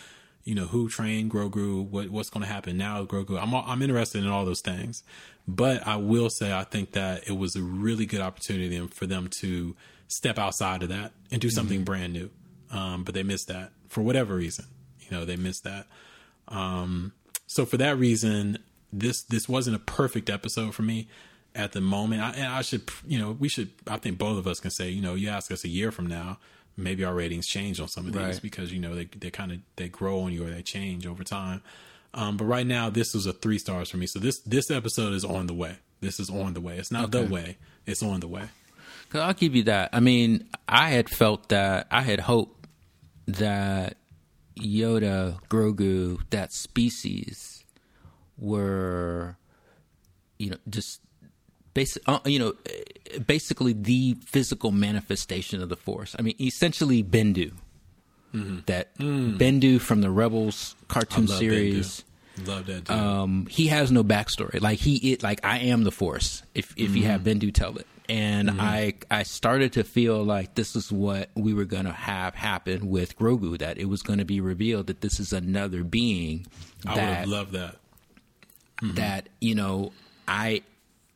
[0.48, 3.38] you know who trained Grogu, what what's going to happen now with Grogu.
[3.38, 5.04] I'm I'm interested in all those things,
[5.46, 9.28] but I will say I think that it was a really good opportunity for them
[9.42, 9.76] to
[10.08, 11.84] step outside of that and do something mm-hmm.
[11.84, 12.30] brand new.
[12.72, 14.66] Um, but they missed that for whatever reason.
[15.02, 15.86] You know they missed that.
[16.48, 17.12] Um,
[17.46, 18.60] so for that reason,
[18.94, 21.10] this this wasn't a perfect episode for me
[21.56, 22.22] at the moment.
[22.22, 23.72] I, and I should, you know, we should.
[23.86, 26.08] I think both of us can say, you know, you ask us a year from
[26.08, 26.38] now,
[26.78, 28.42] maybe our ratings change on some of these right.
[28.42, 31.24] because you know they they kind of they grow on you or they change over
[31.24, 31.62] time.
[32.14, 34.08] Um, but right now, this was a three stars for me.
[34.08, 35.78] So this this episode is on the way.
[36.00, 36.78] This is on the way.
[36.78, 37.26] It's not okay.
[37.26, 37.58] the way.
[37.86, 38.44] It's on the way.
[39.10, 39.90] Cause I'll give you that.
[39.94, 42.68] I mean, I had felt that I had hoped
[43.28, 43.96] that
[44.58, 47.64] Yoda, Grogu, that species
[48.38, 49.38] were,
[50.38, 51.02] you know, just
[51.78, 52.54] basic, uh, you know,
[53.28, 56.16] basically the physical manifestation of the Force.
[56.18, 57.54] I mean, essentially Bendu.
[58.34, 58.60] Mm-hmm.
[58.66, 59.38] That mm.
[59.38, 62.04] Bendu from the Rebels cartoon series.
[62.40, 62.48] Bendu.
[62.48, 62.90] Love that.
[62.90, 64.60] Um, he has no backstory.
[64.62, 66.44] Like he, it, like I am the Force.
[66.54, 66.98] If if mm-hmm.
[66.98, 68.60] you have Bendu tell it, and mm-hmm.
[68.60, 73.18] I I started to feel like this is what we were gonna have happen with
[73.18, 73.58] Grogu.
[73.58, 76.46] That it was going to be revealed that this is another being.
[76.86, 77.76] I would loved that.
[78.82, 78.96] Mm-hmm.
[78.96, 79.94] That you know,
[80.28, 80.62] I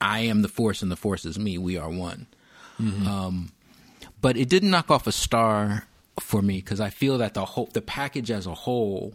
[0.02, 1.58] I am the force and the force is me.
[1.58, 2.28] We are one.
[2.80, 3.08] Mm-hmm.
[3.08, 3.52] Um,
[4.22, 5.86] but it didn't knock off a star
[6.20, 9.14] for me because I feel that the whole the package as a whole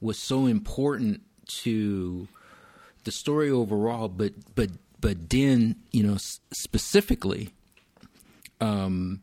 [0.00, 1.22] was so important
[1.62, 2.28] to
[3.04, 7.50] the story overall, but but but Din, you know, specifically,
[8.60, 9.22] um,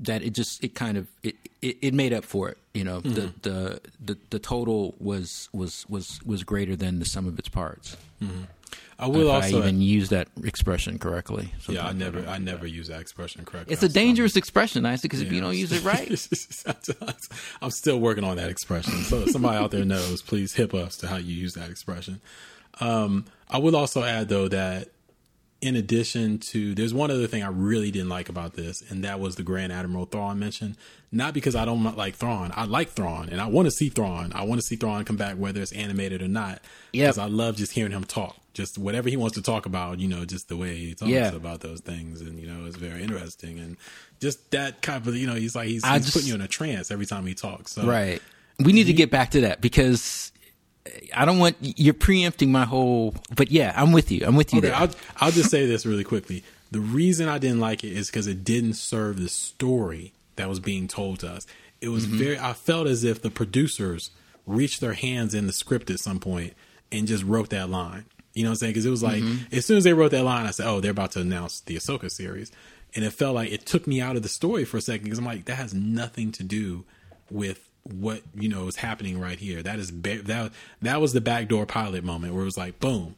[0.00, 2.58] that it just it kind of it, it, it made up for it.
[2.74, 3.14] You know, mm-hmm.
[3.14, 7.48] the, the the the total was was was was greater than the sum of its
[7.48, 7.96] parts.
[8.22, 8.42] Mm-hmm.
[8.98, 11.52] I will if also I even use that expression correctly.
[11.68, 13.72] Yeah, I never, I never use that expression correctly.
[13.72, 15.28] It's a dangerous expression, Isaac, because yeah.
[15.28, 16.08] if you don't use it right,
[17.62, 18.92] I'm still working on that expression.
[19.04, 22.20] So somebody out there knows, please hip us to how you use that expression.
[22.80, 24.88] Um, I will also add though that
[25.64, 29.18] in addition to, there's one other thing I really didn't like about this, and that
[29.18, 30.76] was the Grand Admiral Thrawn mention.
[31.10, 34.32] Not because I don't like Thrawn, I like Thrawn, and I want to see Thrawn.
[34.34, 36.60] I want to see Thrawn come back, whether it's animated or not.
[36.92, 38.36] Yeah, because I love just hearing him talk.
[38.52, 41.32] Just whatever he wants to talk about, you know, just the way he talks yeah.
[41.32, 43.78] about those things, and you know, it's very interesting, and
[44.20, 46.48] just that kind of, you know, he's like he's, he's just, putting you in a
[46.48, 47.72] trance every time he talks.
[47.72, 48.20] So, right.
[48.62, 50.30] We need to get back to that because
[51.14, 53.14] I don't want you're preempting my whole.
[53.34, 54.24] But yeah, I'm with you.
[54.26, 54.58] I'm with you.
[54.58, 54.76] Okay, there.
[54.76, 56.44] I'll I'll just say this really quickly.
[56.70, 60.60] The reason I didn't like it is because it didn't serve the story that was
[60.60, 61.46] being told to us.
[61.80, 62.18] It was mm-hmm.
[62.18, 62.38] very.
[62.38, 64.10] I felt as if the producers
[64.46, 66.54] reached their hands in the script at some point
[66.92, 68.04] and just wrote that line.
[68.34, 68.70] You know what I'm saying?
[68.72, 69.54] Because it was like mm-hmm.
[69.54, 71.76] as soon as they wrote that line, I said, "Oh, they're about to announce the
[71.76, 72.52] Ahsoka series,"
[72.94, 75.18] and it felt like it took me out of the story for a second because
[75.18, 76.84] I'm like, that has nothing to do
[77.30, 79.62] with what you know is happening right here.
[79.62, 80.52] That is that
[80.82, 83.16] that was the backdoor pilot moment where it was like, boom,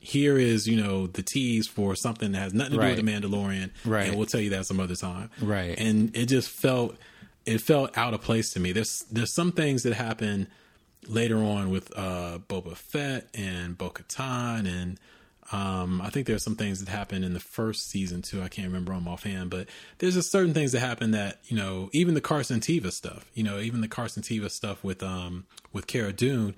[0.00, 2.96] here is you know the tease for something that has nothing to right.
[2.96, 4.08] do with the Mandalorian, right?
[4.08, 5.78] And we'll tell you that some other time, right?
[5.78, 6.96] And it just felt
[7.46, 8.72] it felt out of place to me.
[8.72, 10.48] There's there's some things that happen
[11.06, 14.98] later on with uh, Boba Fett and Bo Katan and
[15.52, 18.42] um, I think there's some things that happened in the first season too.
[18.42, 19.68] I can't remember them offhand, but
[19.98, 23.30] there's just certain things that happen that you know, even the Carson Teva stuff.
[23.34, 26.54] You know, even the Carson Teva stuff with um with Cara Dune.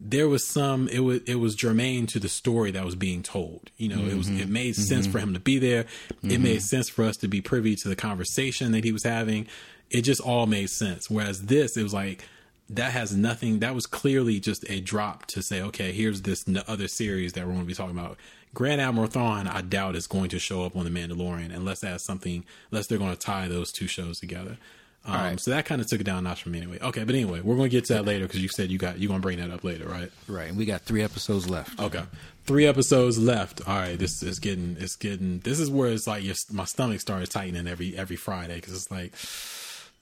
[0.00, 0.88] There was some.
[0.88, 3.70] It was it was germane to the story that was being told.
[3.76, 4.10] You know, mm-hmm.
[4.10, 4.82] it was it made mm-hmm.
[4.82, 5.84] sense for him to be there.
[5.84, 6.30] Mm-hmm.
[6.30, 9.46] It made sense for us to be privy to the conversation that he was having.
[9.90, 11.08] It just all made sense.
[11.08, 12.24] Whereas this, it was like
[12.70, 13.58] that has nothing.
[13.60, 17.52] That was clearly just a drop to say, okay, here's this other series that we're
[17.52, 18.16] going to be talking about.
[18.54, 22.04] Grand Admiral Thrawn, I doubt is going to show up on the Mandalorian unless that's
[22.04, 24.58] something, unless they're going to tie those two shows together.
[25.06, 25.40] Um, right.
[25.40, 26.78] So that kind of took it down a notch for me anyway.
[26.80, 28.98] Okay, but anyway, we're going to get to that later because you said you got
[28.98, 30.10] you're going to bring that up later, right?
[30.28, 30.48] Right.
[30.48, 31.78] And we got three episodes left.
[31.78, 32.04] Okay,
[32.44, 33.60] three episodes left.
[33.68, 37.00] All right, this is getting it's getting this is where it's like your, my stomach
[37.00, 39.14] started tightening every every Friday because it's like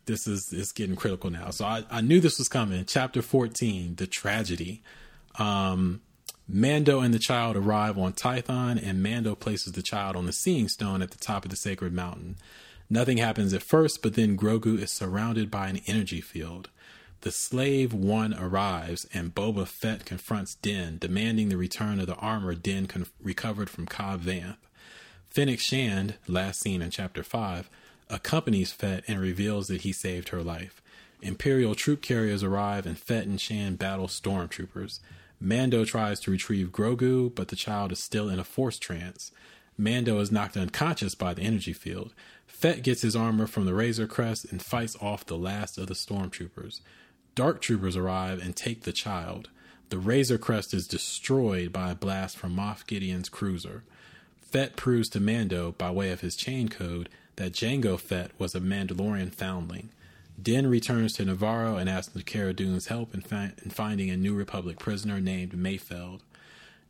[0.06, 1.50] this is it's getting critical now.
[1.50, 2.84] So I, I knew this was coming.
[2.84, 4.82] Chapter 14, the tragedy.
[5.38, 6.00] Um,
[6.48, 10.68] Mando and the child arrive on Tython, and Mando places the child on the Seeing
[10.68, 12.36] Stone at the top of the sacred mountain.
[12.90, 16.68] Nothing happens at first, but then Grogu is surrounded by an energy field.
[17.22, 22.54] The slave one arrives, and Boba Fett confronts Din, demanding the return of the armor
[22.54, 24.56] Din con- recovered from Cobb Vanth.
[25.30, 27.70] Fennec Shand, last seen in Chapter 5,
[28.12, 30.82] accompanies Fett and reveals that he saved her life.
[31.22, 35.00] Imperial troop carriers arrive and Fett and Shan battle stormtroopers.
[35.40, 39.32] Mando tries to retrieve Grogu, but the child is still in a force trance.
[39.78, 42.12] Mando is knocked unconscious by the energy field.
[42.46, 45.94] Fett gets his armor from the Razor Crest and fights off the last of the
[45.94, 46.80] stormtroopers.
[47.34, 49.48] Dark troopers arrive and take the child.
[49.88, 53.84] The Razor Crest is destroyed by a blast from Moff Gideon's cruiser.
[54.40, 58.60] Fett proves to Mando, by way of his chain code, that Jango Fett was a
[58.60, 59.90] Mandalorian foundling.
[60.40, 64.34] Din returns to Navarro and asks Cara Dune's help in, fi- in finding a New
[64.34, 66.20] Republic prisoner named Mayfeld.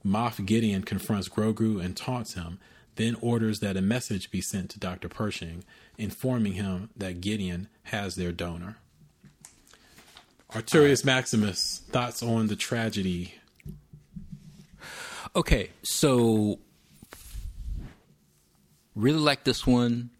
[0.04, 2.58] Moff Gideon confronts Grogu and taunts him,
[2.96, 5.08] then orders that a message be sent to Dr.
[5.08, 5.64] Pershing,
[5.96, 8.76] informing him that Gideon has their donor.
[10.52, 13.34] Arturius Maximus, thoughts on the tragedy?
[15.34, 16.58] Okay, so
[18.94, 20.10] really like this one.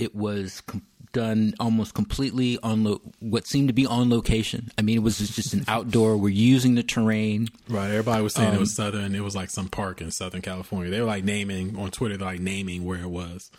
[0.00, 0.82] It was com-
[1.12, 4.70] done almost completely on lo- what seemed to be on location.
[4.78, 6.16] I mean, it was just an outdoor.
[6.16, 7.48] We're using the terrain.
[7.68, 7.88] Right.
[7.90, 9.14] Everybody was saying it Um, was Southern.
[9.16, 10.88] It was like some park in Southern California.
[10.90, 13.50] They were like naming on Twitter, they're like naming where it was.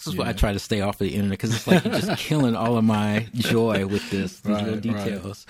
[0.00, 1.92] This is why I try to stay off of the internet because it's like you're
[1.92, 5.04] just killing all of my joy with this these Right, little right.
[5.04, 5.46] details.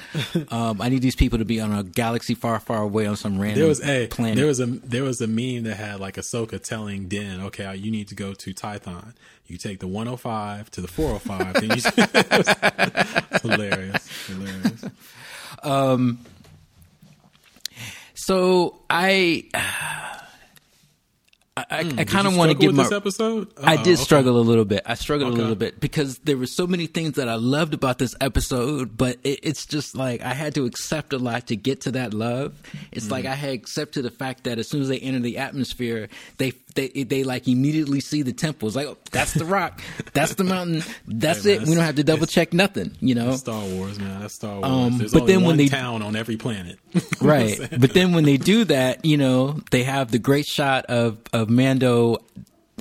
[0.50, 3.38] Um, I need these people to be on a galaxy far, far away on some
[3.38, 4.34] random There was a planet.
[4.36, 7.92] there was a there was a meme that had like Ahsoka telling Din, okay, you
[7.92, 9.14] need to go to Tython.
[9.46, 11.54] You take the 105 to the 405.
[11.54, 11.82] then you
[13.50, 14.84] hilarious, hilarious.
[18.14, 19.44] so I,
[21.70, 22.82] I, I, I kind of want to give with my.
[22.84, 23.48] this episode.
[23.62, 24.02] I Uh-oh, did okay.
[24.02, 24.82] struggle a little bit.
[24.86, 25.38] I struggled Okay.
[25.38, 28.96] a little bit because there were so many things that I loved about this episode,
[28.96, 32.14] but it, it's just like I had to accept a lot to get to that
[32.14, 32.54] love.
[32.92, 33.10] It's Mm.
[33.10, 36.08] like I had accepted the fact that as soon as they enter the atmosphere,
[36.38, 38.76] they they they like immediately see the temples.
[38.76, 39.80] Like oh, that's the rock,
[40.12, 41.60] that's the mountain, that's Hey, it.
[41.60, 43.36] man, we don't have to double check nothing, you know.
[43.36, 44.20] Star Wars, man.
[44.20, 44.64] That's Star Wars.
[44.64, 46.78] Um, There's but then when they- town on every planet.
[47.20, 51.18] right but then when they do that you know they have the great shot of
[51.32, 52.18] of mando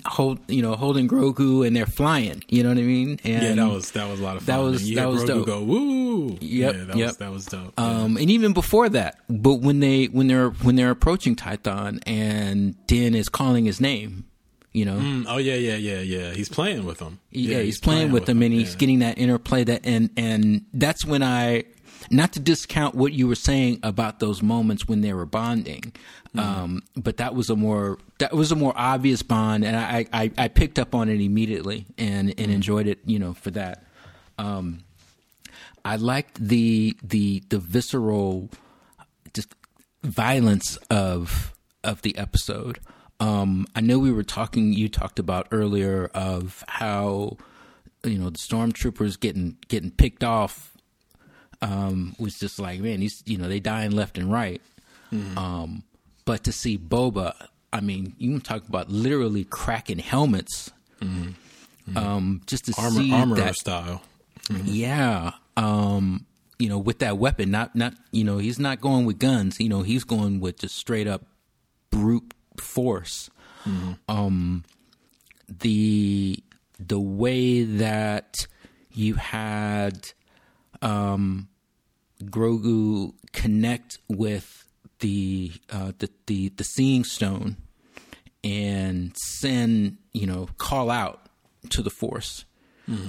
[0.05, 3.53] hold you know holding grogu and they're flying you know what i mean and yeah,
[3.53, 4.55] that was that was a lot of fun.
[4.55, 5.45] that was- that was Grogu dope.
[5.45, 6.37] Go woo.
[6.39, 7.07] Yep, Yeah, that yep.
[7.07, 7.79] was that was dope.
[7.79, 12.75] um and even before that but when they when they're when they're approaching Tython and
[12.87, 14.25] din is calling his name
[14.71, 16.31] you know Mm, oh yeah, yeah, yeah, yeah.
[16.33, 17.19] He's playing with them.
[17.31, 21.23] yeah, he's, playing, with them and he's getting that interplay that and and that's when
[21.23, 21.63] I
[22.09, 25.93] not to discount what you were saying about those moments when they were bonding.
[26.37, 30.31] Um, but that was a more that was a more obvious bond and I, I,
[30.37, 33.85] I picked up on it immediately and, and enjoyed it, you know, for that.
[34.37, 34.83] Um,
[35.83, 38.49] I liked the the the visceral
[39.33, 39.55] just
[40.03, 41.53] violence of
[41.83, 42.79] of the episode.
[43.19, 44.73] Um, I know we were talking.
[44.73, 47.37] You talked about earlier of how
[48.03, 50.68] you know the stormtroopers getting getting picked off
[51.61, 54.61] um, was just like man, these you know they dying left and right.
[55.37, 55.83] Um,
[56.25, 57.33] but to see Boba,
[57.73, 60.71] I mean, you can talk about literally cracking helmets.
[61.95, 64.03] Um, just to armor see armorer that style.
[64.63, 65.31] yeah.
[65.57, 66.25] Um,
[66.59, 69.59] you know, with that weapon, not not you know, he's not going with guns.
[69.59, 71.23] You know, he's going with just straight up
[71.89, 73.29] brute force.
[74.07, 74.63] Um,
[75.47, 76.43] the
[76.79, 78.47] the way that
[78.91, 80.11] you had
[80.81, 81.47] um,
[82.23, 84.65] Grogu connect with
[84.99, 87.57] the uh, the the the Seeing Stone
[88.43, 91.21] and send you know call out
[91.69, 92.45] to the Force.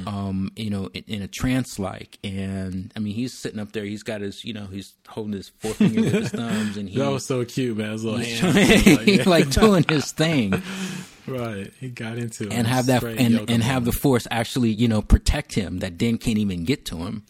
[0.07, 3.83] Um, you know, in, in a trance like, and I mean, he's sitting up there.
[3.83, 7.09] He's got his, you know, he's holding his forefinger with his thumbs, and he, That
[7.11, 7.93] was so cute, man.
[7.93, 8.87] His little hands.
[9.07, 10.63] like, like, doing his thing,
[11.27, 11.73] right.
[11.79, 13.93] He got into and have that, and and have the.
[13.93, 15.81] Force actually, you know, protect him.
[15.81, 17.25] That Den can't even get to him.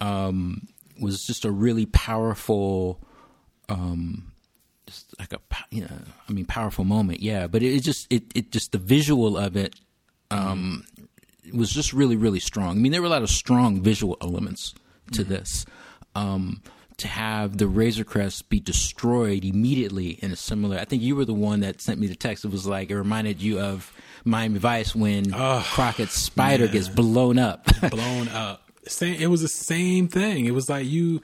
[0.00, 0.68] Um,
[1.00, 3.00] was just a really powerful,
[3.68, 4.32] um,
[4.86, 5.40] just like a,
[5.70, 5.98] you know,
[6.28, 7.20] I mean, powerful moment.
[7.20, 9.74] Yeah, but it, it just, it, it just the visual of it,
[10.30, 10.84] um,
[11.52, 12.70] was just really, really strong.
[12.70, 14.74] I mean, there were a lot of strong visual elements
[15.12, 15.64] to this.
[16.14, 16.62] Um,
[16.98, 21.24] to have the Razor Crest be destroyed immediately in a similar, I think you were
[21.26, 22.44] the one that sent me the text.
[22.44, 23.92] It was like it reminded you of
[24.24, 26.72] Miami Vice when Crockett's spider man.
[26.72, 27.66] gets blown up.
[27.90, 28.62] blown up.
[28.86, 29.20] Same.
[29.20, 30.46] It was the same thing.
[30.46, 31.20] It was like you,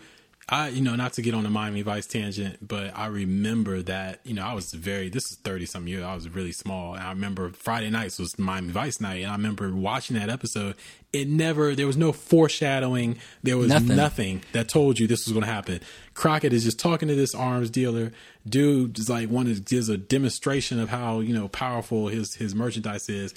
[0.48, 4.20] I, you know, not to get on a Miami Vice tangent, but I remember that,
[4.24, 5.08] you know, I was very.
[5.08, 6.02] This is thirty some years.
[6.02, 9.36] I was really small, and I remember Friday nights was Miami Vice night, and I
[9.36, 10.74] remember watching that episode.
[11.12, 11.74] It never.
[11.74, 13.18] There was no foreshadowing.
[13.42, 13.96] There was Nothing.
[13.96, 15.80] nothing, that told you this was going to happen.
[16.14, 18.12] Crockett is just talking to this arms dealer.
[18.46, 22.54] Dude is like one of gives a demonstration of how you know powerful his his
[22.54, 23.32] merchandise is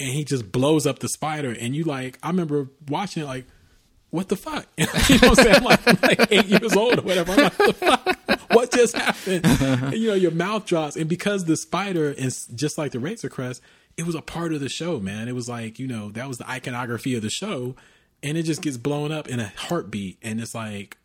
[0.00, 3.44] and he just blows up the spider and you like i remember watching it like
[4.14, 4.66] what the fuck?
[4.76, 5.56] you know what I'm saying?
[5.56, 7.32] I'm like, I'm like eight years old or whatever.
[7.32, 8.18] I'm like, what the fuck?
[8.54, 9.44] What just happened?
[9.84, 10.94] And, you know, your mouth drops.
[10.94, 13.60] And because the spider is just like the Razor Crest,
[13.96, 15.26] it was a part of the show, man.
[15.26, 17.74] It was like, you know, that was the iconography of the show.
[18.22, 20.18] And it just gets blown up in a heartbeat.
[20.22, 20.96] And it's like,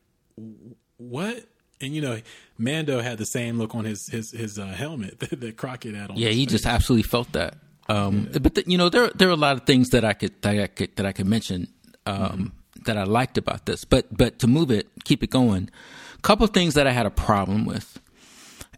[0.98, 1.46] what?
[1.82, 2.22] And you know,
[2.60, 6.12] Mando had the same look on his his his uh, helmet that, that Crockett had
[6.12, 6.18] on.
[6.18, 7.56] Yeah, he just absolutely felt that.
[7.88, 10.40] Um, But the, you know, there there are a lot of things that I could
[10.44, 11.68] that I could that I could mention
[12.06, 12.54] um,
[12.90, 13.86] that I liked about this.
[13.86, 15.70] But but to move it, keep it going.
[16.18, 18.00] A couple things that I had a problem with,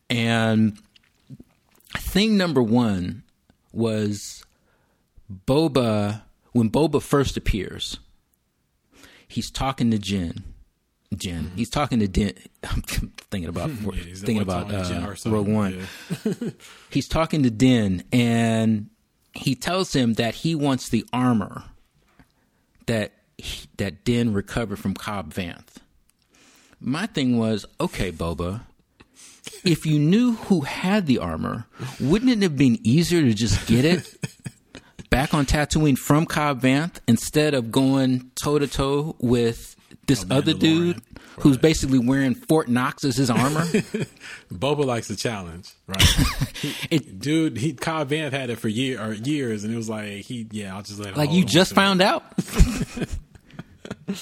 [0.10, 0.78] and
[1.98, 3.24] thing number one
[3.72, 4.44] was
[5.48, 8.00] Boba when Boba first appears.
[9.28, 10.44] He's talking to Jyn.
[11.16, 11.52] Jyn.
[11.56, 12.34] He's talking to Din.
[12.70, 15.30] I'm thinking about Yeah, thinking about talking to Jyn uh.
[15.30, 15.88] Rogue One
[16.26, 16.50] Yeah.
[16.90, 18.90] he's talking to Din and
[19.34, 21.64] he tells him that he wants the armor
[22.88, 23.14] that
[23.78, 25.78] that Din recovered from Cobb Vanth.
[26.80, 28.62] My thing was, okay, Boba,
[29.64, 31.66] if you knew who had the armor,
[32.00, 34.16] wouldn't it have been easier to just get it
[35.10, 39.76] back on Tatooine from Cobb Vanth instead of going toe to toe with
[40.08, 41.18] this A other dude Mandalorian.
[41.42, 43.62] who's basically wearing Fort Knox as his armor?
[44.52, 46.04] Boba likes the challenge, right?
[46.92, 50.10] it, Dude, he Kyle Van had it for year or years, and it was like
[50.24, 51.16] he, yeah, I'll just let.
[51.16, 52.24] like you just found out.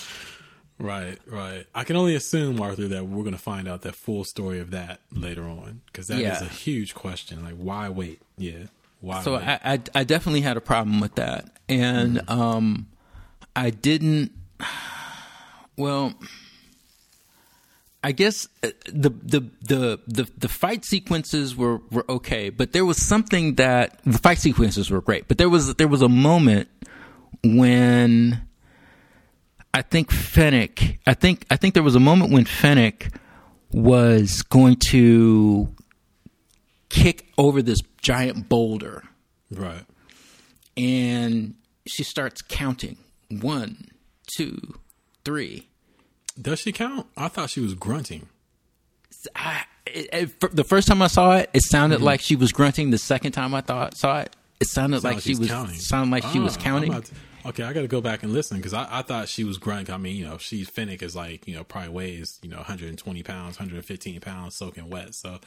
[0.81, 1.65] Right, right.
[1.75, 4.71] I can only assume, Arthur, that we're going to find out the full story of
[4.71, 6.45] that later on because that is Yeah.
[6.45, 7.43] a huge question.
[7.43, 8.21] Like, why wait?
[8.37, 8.67] Yeah,
[9.01, 9.21] why?
[9.21, 9.43] So wait?
[9.45, 12.41] I, I I definitely had a problem with that, and Mm-hmm.
[12.41, 12.87] um,
[13.57, 14.31] I didn't.
[15.75, 16.13] Well,
[18.01, 22.85] I guess uh, the the the the the fight sequences were were okay, but there
[22.85, 26.69] was something that the fight sequences were great, but there was there was a moment
[27.43, 28.41] when
[29.73, 30.99] I think Fennec.
[31.05, 33.09] I think I think there was a moment when Fennec
[33.71, 35.67] was going to
[36.89, 39.03] kick over this giant boulder
[39.51, 39.83] right.
[40.75, 41.53] and
[41.87, 42.97] she starts counting
[43.29, 43.89] one,
[44.35, 44.79] two,
[45.23, 45.67] three.
[46.41, 47.05] Does she count?
[47.15, 48.27] I thought she was grunting.
[49.35, 50.09] I, it,
[50.41, 52.05] it- the first time I saw it, it sounded Mm-hmm.
[52.05, 52.89] like she was grunting.
[52.89, 55.75] The second time I thought saw it, it sounded like Sounds she was counting.
[55.75, 57.03] sounded like she was Ah, counting.
[57.49, 59.93] Okay, I got to go back and listen because I, I thought she was grunting.
[59.93, 63.23] I mean, you know, she Fennec is like you know probably weighs you know 120
[63.23, 65.15] pounds, 115 pounds, soaking wet.
[65.15, 65.39] So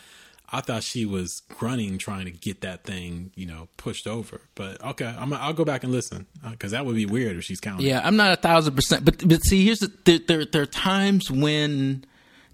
[0.50, 4.40] I thought she was grunting, trying to get that thing you know pushed over.
[4.54, 7.44] But okay, I'm I'll go back and listen uh, because that would be weird if
[7.44, 7.86] she's counting.
[7.86, 10.66] Yeah, I'm not a thousand percent, but but see, here's the there, there there are
[10.66, 12.04] times when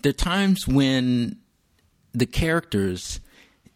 [0.02, 1.38] there are times when
[2.12, 3.20] the characters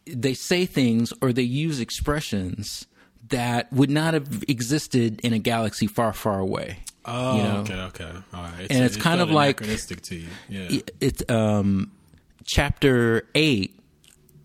[0.07, 2.87] they say things or they use expressions
[3.33, 6.79] that would not have existed in a galaxy far, far away.
[7.05, 7.57] Oh, you know?
[7.61, 8.67] okay, okay, all right.
[8.71, 10.29] And it's it kind of like- to you.
[10.49, 11.91] Yeah, It's um,
[12.45, 13.79] chapter eight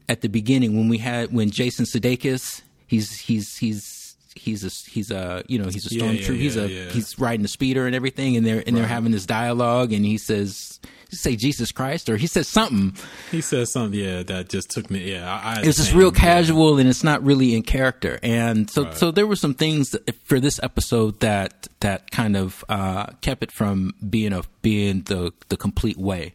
[0.10, 5.12] at the beginning when we had when Jason Sudeikis he's he's he's he's a he's
[5.12, 6.90] a you know he's a Yeah, yeah, stormtrooper he's a yeah.
[6.92, 10.18] he's riding a speeder and everything and they're and they're having this dialogue and he
[10.18, 10.80] says
[11.16, 12.94] say Jesus Christ or he says something
[13.32, 14.00] he says something.
[14.00, 15.12] Yeah, that just took me.
[15.12, 18.84] Yeah, I, I it's just real casual and it's not really in character and so
[18.84, 18.98] Right.
[18.98, 23.44] so there were some things that, for this episode that that kind of uh, kept
[23.44, 26.34] it from being a being the the complete way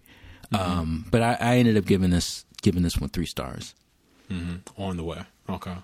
[0.53, 0.71] Mm-hmm.
[0.81, 3.75] um, but I, I ended up giving this giving this one three stars
[4.79, 5.23] on the way.
[5.49, 5.75] Okay.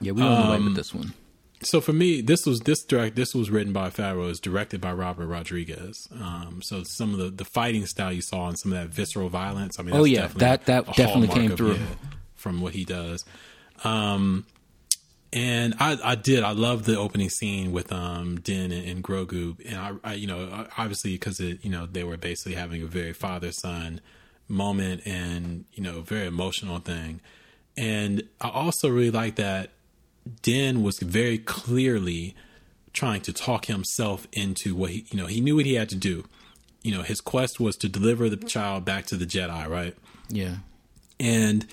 [0.00, 1.12] yeah we on the way Um, with this one
[1.62, 3.16] So for me, this was this direct.
[3.16, 4.28] This was written by Favreau.
[4.30, 6.06] It's directed by Robert Rodriguez.
[6.12, 9.28] Um, so some of the, the fighting style you saw and some of that visceral
[9.30, 9.78] violence.
[9.78, 11.74] I mean, Oh, yeah, that- that definitely came of, through.
[11.74, 11.86] yeah,
[12.34, 13.24] from what he does.
[13.84, 14.44] Um,
[15.32, 16.44] and I, I did.
[16.44, 20.26] I love the opening scene with um Din and, and Grogu, and I, I you
[20.26, 24.00] know, obviously because it, you know, they were basically having a very father son
[24.48, 27.20] moment, and you know, very emotional thing.
[27.76, 29.70] And I also really like that
[30.42, 32.34] Din was very clearly
[32.92, 35.96] trying to talk himself into what he, you know, he knew what he had to
[35.96, 36.24] do.
[36.82, 39.94] You know, his quest was to deliver the child back to the Jedi, right?
[40.28, 40.56] yeah
[41.18, 41.66] and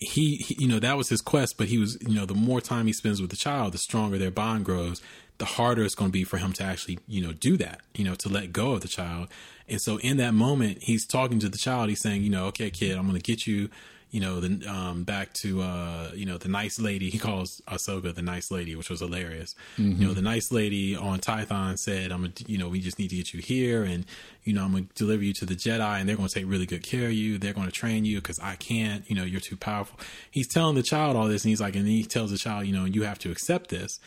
[0.00, 2.60] he, he you know that was his quest but he was you know the more
[2.60, 5.02] time he spends with the child the stronger their bond grows
[5.38, 8.04] the harder it's going to be for him to actually you know do that you
[8.04, 9.28] know to let go of the child
[9.68, 12.70] and so in that moment he's talking to the child he's saying you know okay
[12.70, 13.68] kid i'm going to get you
[14.10, 18.14] you know the um back to uh you know the nice lady he calls Ahsoka
[18.14, 22.22] the nice lady which was hilarious you know the nice lady on Tython said I'm
[22.22, 24.06] gonna you know we just need to get you here and
[24.44, 26.82] you know I'm gonna deliver you to the Jedi and they're gonna take really good
[26.82, 29.98] care of you they're gonna train you because I can't you know you're too powerful
[30.30, 32.72] he's telling the child all this and he's like and he tells the child you
[32.72, 34.00] know you have to accept this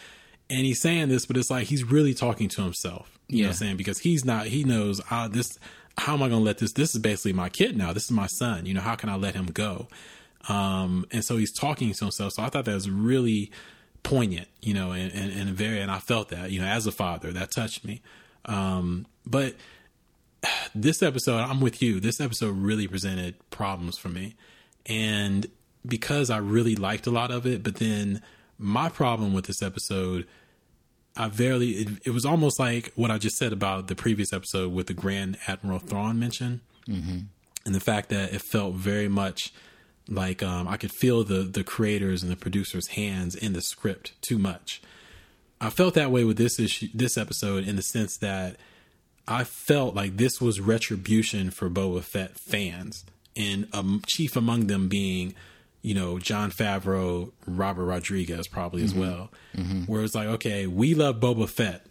[0.49, 3.17] and he's saying this, but it's like he's really talking to himself.
[3.29, 3.47] You know Yeah.
[3.47, 3.77] what I'm saying?
[3.77, 5.57] Because he's not, he knows, uh, this,
[5.97, 7.93] how am I going to let this, this is basically my kid now.
[7.93, 8.65] This is my son.
[8.65, 9.87] You know, how can I let him go?
[10.49, 12.33] Um, and so he's talking to himself.
[12.33, 13.51] So I thought that was really
[14.03, 16.91] poignant, you know, and, and, and very, and I felt that, you know, as a
[16.91, 18.01] father, that touched me.
[18.45, 19.55] Um, but
[20.73, 21.99] this episode, I'm with you.
[21.99, 24.35] This episode really presented problems for me.
[24.87, 25.45] And
[25.85, 28.21] because I really liked a lot of it, but then
[28.57, 30.27] my problem with this episode,
[31.15, 34.71] I barely, it, it was almost like what I just said about the previous episode
[34.73, 36.61] with the Grand Admiral Thrawn mention.
[36.87, 37.19] Mm-hmm.
[37.65, 39.53] And the fact that it felt very much
[40.07, 44.13] like um, I could feel the, the creators and the producers' hands in the script
[44.21, 44.81] too much.
[45.59, 48.57] I felt that way with this issue, this episode, in the sense that
[49.27, 53.05] I felt like this was retribution for Boba Fett fans,
[53.37, 55.35] and um, chief among them being,
[55.81, 59.31] you know, Jon Favreau, Robert Rodriguez, probably as well.
[59.85, 61.85] Where it's like, okay, we love Boba Fett,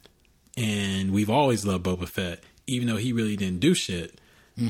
[0.57, 4.21] and we've always loved Boba Fett, even though he really didn't do shit.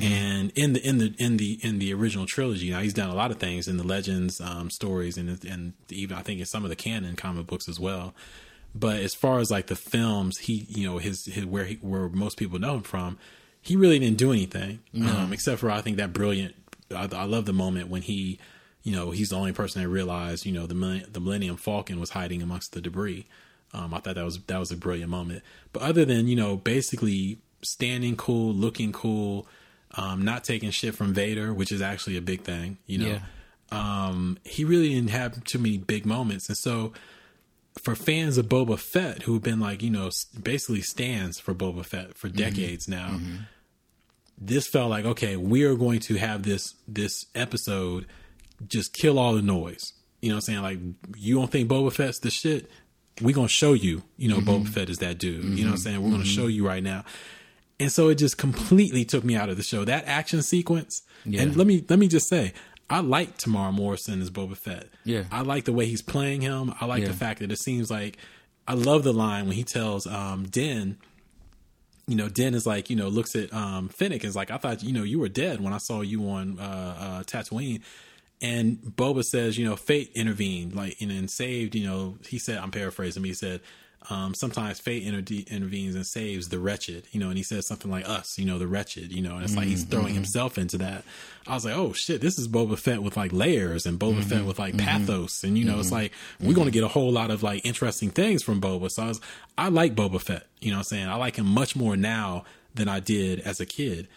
[0.03, 3.15] And in the in the in the in the original trilogy, now he's done a
[3.15, 6.63] lot of things in the Legends um, stories, and and even I think in some
[6.63, 8.15] of the canon comic books as well.
[8.73, 12.09] But as far as like the films, he you know his, his where he, where
[12.09, 13.19] most people know him from,
[13.61, 14.79] he really didn't do anything
[15.09, 16.55] um, except for I think that brilliant.
[16.95, 18.39] I, I love the moment when he,
[18.83, 22.11] you know, he's the only person that realized you know the the Millennium Falcon was
[22.11, 23.27] hiding amongst the debris.
[23.73, 25.43] Um, I thought that was that was a brilliant moment.
[25.73, 29.47] But other than you know basically standing cool, looking cool,
[29.95, 33.07] um, not taking shit from Vader, which is actually a big thing, you know.
[33.07, 33.21] Yeah.
[33.73, 36.93] Um, he really didn't have too many big moments, and so
[37.79, 40.11] for fans of Boba Fett who've been like, you know,
[40.43, 43.21] basically stands for Boba Fett for decades now,
[44.41, 48.07] this felt like okay, we are going to have this this episode
[48.67, 49.93] just kill all the noise.
[50.21, 50.63] You know what I'm saying?
[50.63, 50.79] Like
[51.17, 52.71] you don't think Boba Fett's the shit?
[53.23, 55.45] We're gonna show you, you know, Boba Fett is that dude.
[55.45, 56.03] You know what I'm saying?
[56.03, 57.05] We're gonna show you right now.
[57.79, 59.85] And so it just completely took me out of the show.
[59.85, 61.03] That action sequence.
[61.25, 61.43] Yeah.
[61.43, 62.53] And let me let me just say,
[62.89, 64.89] I like Temuera Morrison as Boba Fett.
[65.05, 65.25] Yeah.
[65.31, 66.73] I like the way he's playing him.
[66.81, 67.09] I like Yeah.
[67.09, 68.17] the fact that it seems like
[68.69, 70.99] I love the line when he tells um Den,
[72.07, 74.83] you know, Den is like, you know, looks at um Finnick is like, I thought,
[74.83, 77.83] you know, you were dead when I saw you on uh uh Tatooine.
[78.43, 82.59] And Boba says, you know, fate intervened, like, and, and saved, you know, he said,
[82.59, 83.61] I'm paraphrasing, he said,
[84.09, 87.91] um, sometimes fate inter- intervenes and saves the wretched, you know, and he says something
[87.91, 89.91] like us, you know, the wretched, you know, and it's like he's mm-hmm.
[89.91, 90.15] throwing mm-hmm.
[90.15, 91.05] himself into that.
[91.47, 94.39] I was like, oh shit, this is Boba Fett with like layers and Boba Fett
[94.39, 94.47] mm-hmm.
[94.47, 95.45] with like pathos.
[95.45, 98.09] And, you know, it's like, we're going to get a whole lot of like interesting
[98.09, 98.91] things from Boba.
[98.91, 99.21] So I was,
[99.59, 101.09] I like Boba Fett, you know what I'm saying?
[101.09, 102.45] I like him much more now
[102.75, 104.09] than I did as a kid.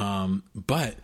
[0.00, 0.96] Um, but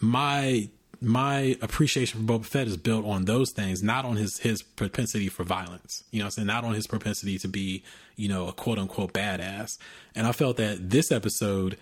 [0.00, 0.68] my
[1.00, 5.28] my appreciation for Boba Fett is built on those things, not on his his propensity
[5.28, 6.02] for violence.
[6.10, 7.84] You know, what I'm saying not on his propensity to be,
[8.16, 9.78] you know, a quote unquote badass.
[10.14, 11.76] And I felt that this episode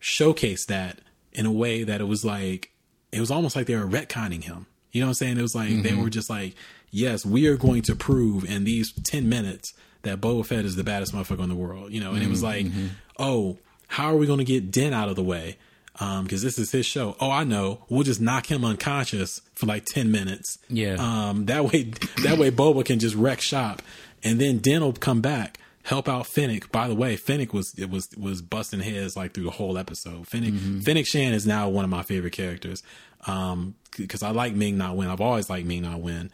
[0.00, 1.00] showcased that
[1.32, 2.70] in a way that it was like
[3.12, 4.66] it was almost like they were retconning him.
[4.92, 5.38] You know what I'm saying?
[5.38, 6.02] It was like they mm-hmm.
[6.02, 6.54] were just like,
[6.90, 10.84] yes, we are going to prove in these ten minutes that Boba Fett is the
[10.84, 11.92] baddest motherfucker in the world.
[11.92, 12.46] You know, and it was mm-hmm.
[12.46, 12.86] like, mm-hmm.
[13.18, 13.58] oh,
[13.88, 15.58] how are we going to get Den out of the way?
[15.98, 17.16] Because this is his show.
[17.20, 17.84] Oh, I know.
[17.88, 20.58] We'll just knock him unconscious for like ten minutes.
[20.68, 20.96] Yeah.
[20.98, 21.84] Um, that way,
[22.22, 23.80] that way, Boba can just wreck shop,
[24.22, 26.72] and then Den will come back, help out Finnick.
[26.72, 30.26] By the way, Finnick was it was was busting heads like through the whole episode.
[30.26, 32.82] Finnick Finnick Shan is now one of my favorite characters.
[33.26, 35.08] Um, because I like Ming Na Wen.
[35.08, 36.30] I've always liked Ming Na Wen.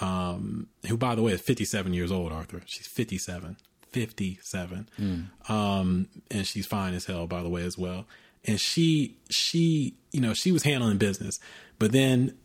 [0.00, 2.32] Um, who by the way is fifty seven years old.
[2.32, 3.56] Arthur, she's fifty seven.
[3.92, 4.86] 57
[5.48, 8.06] um and she's fine as hell by the way as well
[8.44, 11.38] and she she you know she was handling business.
[11.78, 12.36] But then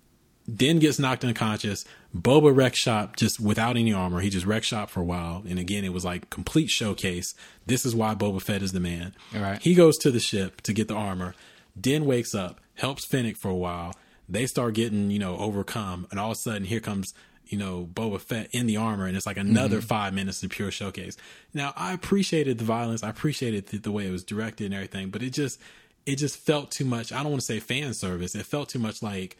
[0.54, 1.86] Den gets knocked unconscious.
[2.16, 4.22] Boba wreck shop just without any armor.
[4.22, 5.44] He just wrecked shop for a while.
[5.48, 7.34] And again it was like complete showcase.
[7.66, 9.16] This is why boba fett is the man.
[9.34, 9.62] All right.
[9.62, 11.34] he goes to the ship to get the armor
[11.80, 13.94] Den wakes up helps Finnick for a while.
[14.28, 16.08] They start getting you know overcome.
[16.12, 17.14] And all of a sudden here comes
[17.46, 19.88] you know Boba Fett in the armor, and it's like another mm-hmm.
[19.88, 21.18] five minutes of pure showcase.
[21.54, 25.10] Now I appreciated the violence, I appreciated the, the way it was directed and everything,
[25.10, 25.60] but it just
[26.06, 27.12] it just felt too much.
[27.12, 28.36] I don't want to say fan service.
[28.36, 29.38] It felt too much like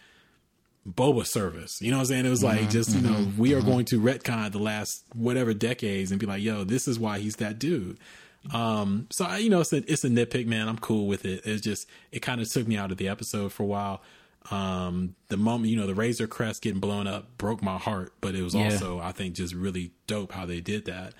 [0.88, 1.82] Boba service.
[1.82, 2.26] You know what I'm saying?
[2.26, 6.12] It was like just you know we are going to retcon the last whatever decades
[6.12, 7.98] and be like, yo, this is why he's that dude.
[8.54, 10.68] Um, so I, you know, it's a it's a nitpick, man.
[10.68, 11.42] I'm cool with it.
[11.46, 14.02] It's just it kind of took me out of the episode for a while.
[14.52, 18.36] Um, the moment you know the Razor Crest getting blown up broke my heart, but
[18.36, 18.66] it was Yeah.
[18.66, 21.14] also I think just really dope how they did that.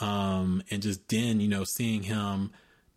[0.00, 2.50] Um, and just then you know seeing him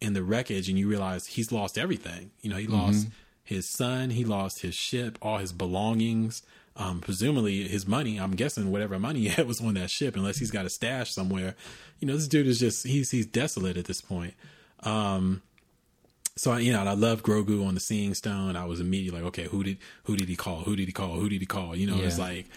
[0.06, 2.32] in the wreckage and you realize he's lost everything.
[2.42, 3.08] You know, he lost
[3.44, 6.44] his son, he lost his ship, all his belongings.
[6.78, 10.38] Um, presumably his money, I'm guessing whatever money he had was on that ship, unless
[10.38, 11.56] he's got a stash somewhere.
[12.00, 14.34] You know, this dude is just he's he's desolate at this point.
[14.84, 15.42] Um,
[16.36, 18.56] so you know, I love Grogu on the Seeing Stone.
[18.56, 20.62] I was immediately like, okay, who did who did he call?
[20.62, 21.14] Who did he call?
[21.16, 21.76] Who did he call?
[21.76, 22.48] You know, it's like,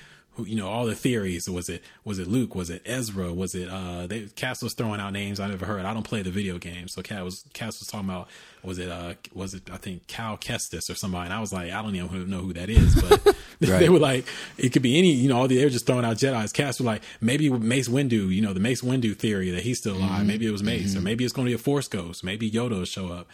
[0.47, 1.49] you know, all the theories.
[1.49, 2.55] Was it was it Luke?
[2.55, 3.33] Was it Ezra?
[3.33, 4.07] Was it uh?
[4.07, 5.85] They Cass was throwing out names I never heard.
[5.85, 8.29] I don't play the video game, so Cass was Cass was talking about
[8.63, 11.27] was it uh was it I think Cal Kestis or somebody?
[11.27, 14.25] And I was like, I don't even know who that is, but they were like,
[14.57, 16.53] it could be any, you know, all the they were just throwing out Jedi's.
[16.53, 19.97] Cass were like, maybe Mace Windu, you know, the Mace Windu theory that he's still
[19.97, 20.25] alive.
[20.25, 22.23] Maybe it was Mace, or maybe it's going to be a Force Ghost.
[22.23, 23.29] Maybe Yoda will show up.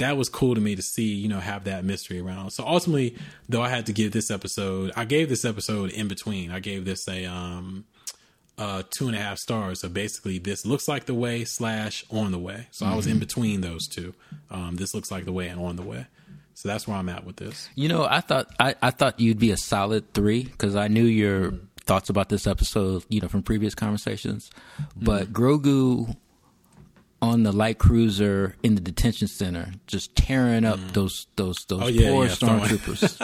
[0.00, 2.50] That was cool to me to see, you know, have that mystery around.
[2.50, 3.16] So ultimately,
[3.48, 6.50] though, I had to give this episode, I gave this episode in between.
[6.50, 7.84] I gave this a um,
[8.58, 9.80] uh, two and a half stars.
[9.80, 12.66] So basically, this looks like the way slash on the way.
[12.70, 14.14] So I was in between those two.
[14.50, 16.06] Um, this looks like the way and on the way.
[16.54, 17.70] So that's where I'm at with this.
[17.74, 21.04] You know, I thought I, I thought you'd be a solid three because I knew
[21.04, 21.54] your
[21.86, 24.50] thoughts about this episode, you know, from previous conversations.
[24.94, 26.16] But Grogu
[27.22, 31.86] on the light cruiser in the detention center, just tearing up those those those Oh,
[31.88, 33.18] yeah, poor yeah, stormtroopers,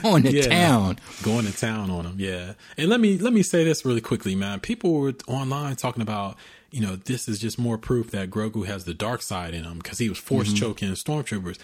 [0.02, 0.42] going to Yeah.
[0.48, 0.98] town.
[1.22, 2.16] going to town on them.
[2.18, 4.60] Yeah, and let me let me say this really quickly, man.
[4.60, 6.36] People were online talking about
[6.70, 9.78] you know this is just more proof that Grogu has the dark side in him
[9.78, 10.56] because he was force Mm-hmm.
[10.56, 11.58] choking stormtroopers.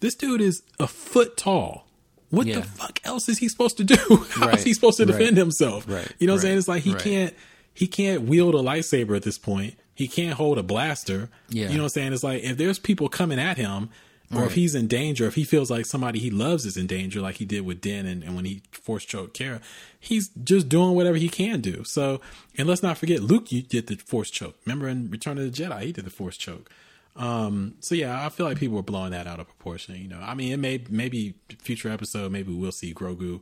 [0.00, 1.86] This dude is a foot tall.
[2.30, 3.94] What the fuck else is he supposed to do?
[4.08, 4.60] How is Right.
[4.64, 5.16] he supposed to Right.
[5.18, 5.86] defend himself?
[5.88, 6.10] Right.
[6.18, 6.58] You know what I'm saying?
[6.58, 7.00] It's like he Right.
[7.02, 7.34] can't
[7.74, 9.74] he can't wield a lightsaber at this point.
[9.94, 11.28] He can't hold a blaster.
[11.48, 11.68] Yeah.
[11.68, 12.12] You know what I'm saying?
[12.12, 13.90] It's like if there's people coming at him,
[14.34, 17.20] or if he's in danger, if he feels like somebody he loves is in danger,
[17.20, 19.60] like he did with Den and, and when he force choked Cara,
[20.00, 21.84] he's just doing whatever he can do.
[21.84, 22.20] So,
[22.58, 24.56] and let's not forget, Luke you did the force choke.
[24.64, 26.70] Remember in Return of the Jedi, he did the force choke.
[27.16, 29.94] Um, so yeah, I feel like people were blowing that out of proportion.
[29.96, 33.40] You know, I mean, it may maybe future episode, maybe we'll see Grogu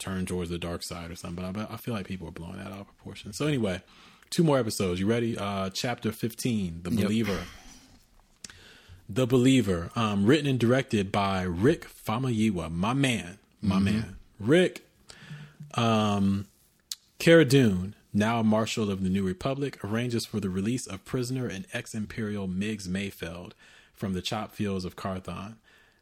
[0.00, 1.52] turn towards the dark side or something.
[1.52, 3.32] But I, I feel like people are blowing that out of proportion.
[3.32, 3.82] So anyway,
[4.30, 4.98] two more episodes.
[4.98, 5.38] You ready?
[5.38, 7.38] Uh, chapter fifteen, The Believer.
[9.08, 14.86] The Believer, um, written and directed by Rick Famuyiwa, my man, my man, Rick.
[15.74, 16.46] Um,
[17.18, 21.66] Cara Dune, now Marshal of the New Republic, arranges for the release of prisoner and
[21.72, 23.52] ex-imperial Miggs Mayfeld
[23.92, 25.56] from the chop fields of Karthon.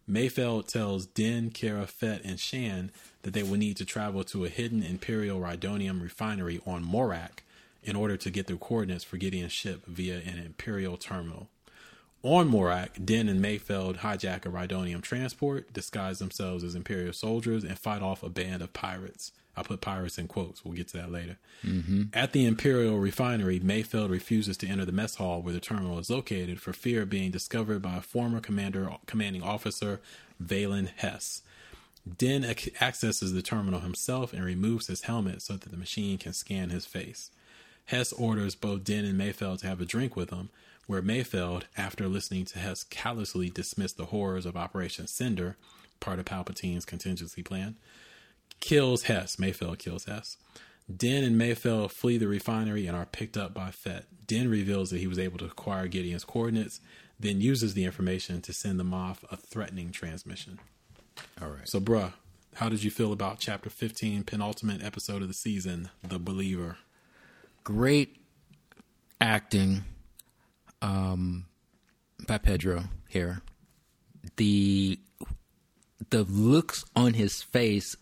[0.08, 2.92] Mayfeld tells Din, Cara, Fett, and Shand
[3.22, 7.40] that they will need to travel to a hidden Imperial Rhydonium refinery on Morak
[7.82, 11.48] in order to get the coordinates for Gideon's ship via an Imperial terminal.
[12.22, 17.78] On Morak, Den and Mayfeld hijack a Rhydonium transport, disguise themselves as Imperial soldiers, and
[17.78, 19.30] fight off a band of pirates.
[19.56, 20.64] I'll put pirates in quotes.
[20.64, 21.36] We'll get to that later.
[21.64, 22.04] Mm-hmm.
[22.12, 26.10] At the Imperial refinery, Mayfeld refuses to enter the mess hall where the terminal is
[26.10, 30.00] located for fear of being discovered by a former commander, commanding officer,
[30.42, 31.42] Valen Hess.
[32.16, 36.32] Din ac- accesses the terminal himself and removes his helmet so that the machine can
[36.32, 37.30] scan his face.
[37.86, 40.50] Hess orders both Den and Mayfeld to have a drink with him,
[40.86, 45.56] where Mayfeld, after listening to Hess callously dismiss the horrors of Operation Cinder,
[46.00, 47.76] part of Palpatine's contingency plan,
[48.60, 49.36] kills Hess.
[49.36, 50.36] Mayfeld kills Hess.
[50.94, 54.04] Den and Mayfeld flee the refinery and are picked up by Fett.
[54.26, 56.80] Den reveals that he was able to acquire Gideon's coordinates,
[57.20, 60.58] then uses the information to send them off a threatening transmission.
[61.40, 61.66] All right.
[61.68, 62.12] So, bruh,
[62.56, 66.78] how did you feel about chapter 15, penultimate episode of the season, The Believer?
[67.64, 68.16] great
[69.20, 69.84] acting
[70.80, 71.44] um,
[72.26, 73.42] by Pedro here.
[74.36, 74.98] The
[76.10, 77.94] the looks on his face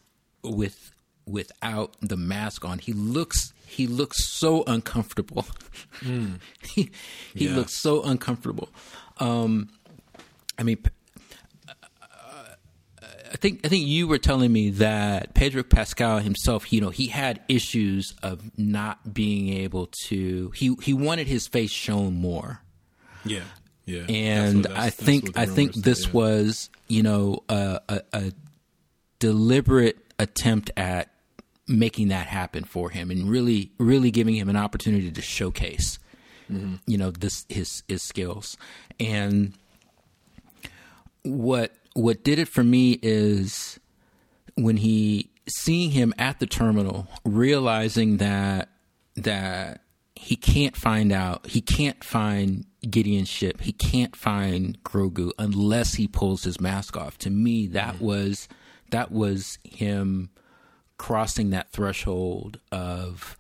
[0.45, 0.93] with
[1.27, 5.47] without the mask on, he looks he looks so uncomfortable.
[6.03, 6.91] he
[7.35, 7.57] he Yeah.
[7.57, 8.69] looks so uncomfortable.
[9.19, 9.71] Um,
[10.59, 10.79] I mean,
[13.33, 17.07] I think I think you were telling me that Pedro Pascal himself, you know, he
[17.09, 20.51] had issues of not being able to.
[20.55, 22.61] He he wanted his face shown more,
[23.25, 23.41] Yeah.
[23.85, 24.05] Yeah.
[24.09, 26.13] and That's what- I that's- that's think I think this yeah.
[26.13, 28.33] was you know a, a, a
[29.19, 31.11] deliberate attempt at
[31.69, 35.99] making that happen for him and really really giving him an opportunity to showcase
[36.51, 36.75] Mm-hmm.
[36.87, 38.57] you know this his his skills
[39.01, 39.53] and
[41.25, 43.81] what what did it for me is
[44.55, 48.69] when he seeing him at the terminal realizing that
[49.15, 49.81] that
[50.15, 56.07] he can't find out he can't find Gideon's ship he can't find Grogu unless he
[56.07, 57.17] pulls his mask off.
[57.19, 58.05] To me that mm-hmm.
[58.05, 58.49] was
[58.91, 60.31] that was him
[60.99, 63.39] crossing that threshold of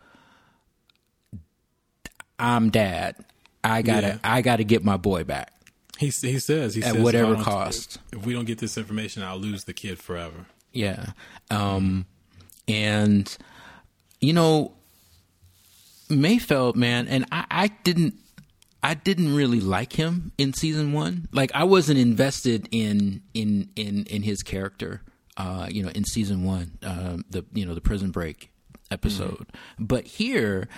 [2.38, 3.16] I'm dad.
[3.64, 4.18] I got to Yeah.
[4.24, 5.52] I got to get my boy back
[5.98, 7.98] He, he says, he At says, whatever cost.
[8.12, 10.46] If we don't get this information, I'll lose the kid forever.
[10.72, 11.12] Yeah.
[11.50, 12.06] Um,
[12.68, 13.34] and
[14.20, 14.72] you know,
[16.08, 18.14] Mayfeld, man, and I, I didn't
[18.82, 21.28] I didn't really like him in season one.
[21.32, 25.02] Like I wasn't invested in in in in his character.
[25.36, 28.50] Uh, you know, in season one, uh, the you know the prison break
[28.90, 29.46] episode.
[29.78, 30.68] But here,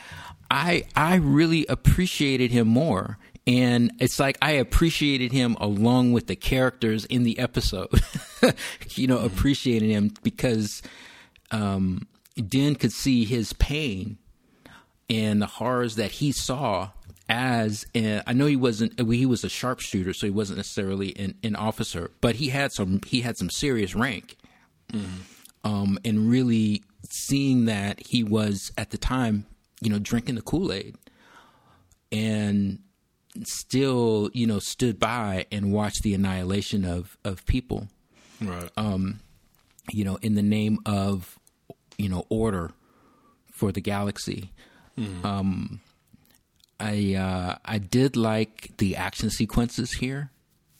[0.51, 3.19] I I really appreciated him more.
[3.49, 7.89] And it's like I appreciated him along with the characters in the episode.
[8.95, 10.83] you know, appreciated him because
[11.51, 12.07] um,
[12.37, 14.19] Den could see his pain
[15.09, 16.91] and the horrors that he saw
[17.31, 21.35] as and I know he wasn't he was a sharpshooter, so he wasn't necessarily an,
[21.43, 24.37] an officer, but he had some he had some serious rank.
[25.65, 29.47] Um, and really seeing that he was at the time,
[29.81, 30.97] you know, drinking the Kool Aid,
[32.11, 32.79] and
[33.45, 37.89] still, you know, stood by and watched the annihilation of of people,
[38.41, 38.71] Right.
[38.77, 39.21] Um,
[39.91, 41.39] you know, in the name of,
[41.97, 42.73] you know, order
[43.53, 44.53] for the galaxy.
[45.25, 45.81] Um,
[46.81, 50.31] I uh, I did like the action sequences here.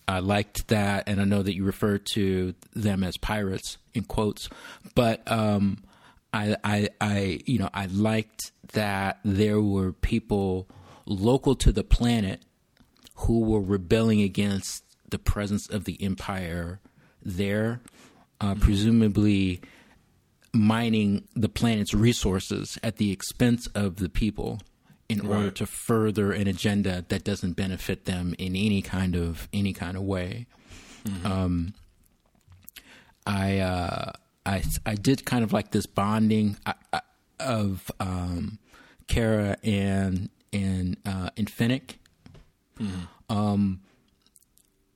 [0.07, 4.49] I liked that, and I know that you refer to them as pirates in quotes,
[4.95, 5.85] but um,
[6.33, 10.67] I, I, I, you know, I liked that there were people
[11.09, 12.43] local to the planet
[13.15, 16.81] who were rebelling against the presence of the empire
[17.23, 17.81] there,
[18.41, 19.61] uh, presumably
[20.53, 24.61] mining the planet's resources at the expense of the people
[25.09, 29.73] in order to further an agenda that doesn't benefit them in any kind of any
[29.73, 30.47] kind of way.
[31.25, 31.75] Um,
[33.27, 34.13] I uh,
[34.45, 37.01] I I did kind of like this bonding uh, uh,
[37.41, 38.59] of um,
[39.07, 41.95] Cara and and uh, and Finnick.
[43.29, 43.81] Um,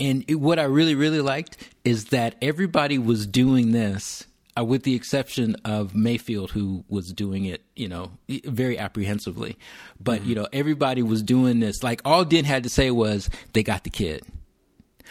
[0.01, 4.27] and it, what I really really liked is that everybody was doing this.
[4.55, 8.11] Uh, with the exception of Mayfeld, who was doing it, you know,
[8.45, 9.57] very apprehensively,
[9.99, 11.83] but you know, everybody was doing this.
[11.83, 14.21] Like all Den had to say was, "They got the kid."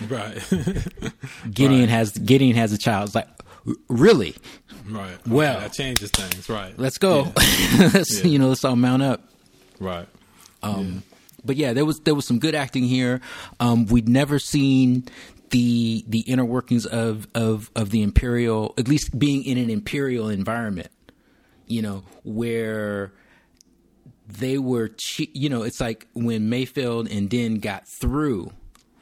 [0.07, 0.37] Right.
[1.51, 3.07] Gideon has Gideon has a child.
[3.07, 3.27] It's like,
[3.89, 4.35] really?
[4.87, 5.13] right.
[5.13, 6.47] Okay, Well- that changes things.
[6.47, 6.77] Right.
[6.77, 7.31] Let's go.
[7.79, 8.27] let's Yeah.
[8.29, 9.27] you know, let's all mount up.
[9.79, 10.07] Right.
[10.63, 11.03] Um,
[11.43, 13.19] But yeah, there was there was some good acting here.
[13.59, 15.05] Um, we'd never seen
[15.49, 20.29] the the inner workings of of of the imperial, at least being in an imperial
[20.29, 20.89] environment.
[21.67, 23.11] You know where
[24.27, 28.51] they were, che- you know, it's like when Mayfeld and Den got through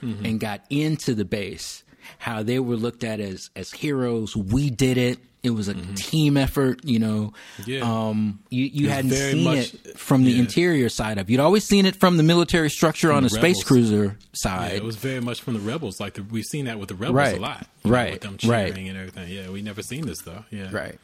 [0.02, 1.84] and got into the base,
[2.18, 4.36] how they were looked at as as heroes.
[4.36, 5.20] We did it.
[5.42, 7.32] It was a team effort, you know.
[7.66, 7.80] Yeah.
[7.82, 10.40] Um, you you hadn't seen much- it from the yeah.
[10.42, 11.30] interior side of.
[11.30, 14.74] You'd always seen it from the military structure on a the space cruiser Yeah, side.
[14.74, 16.02] it was very much from the rebels.
[16.02, 17.38] Like the, we've seen that with the rebels Right.
[17.38, 18.12] a lot, you know, Right.
[18.14, 18.78] With them cheering Right.
[18.90, 19.30] and everything.
[19.32, 20.44] Yeah, we never seen this though.
[20.52, 21.00] Yeah, Right.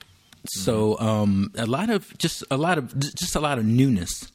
[0.48, 4.32] So um, a lot of just a lot of just a lot of newness,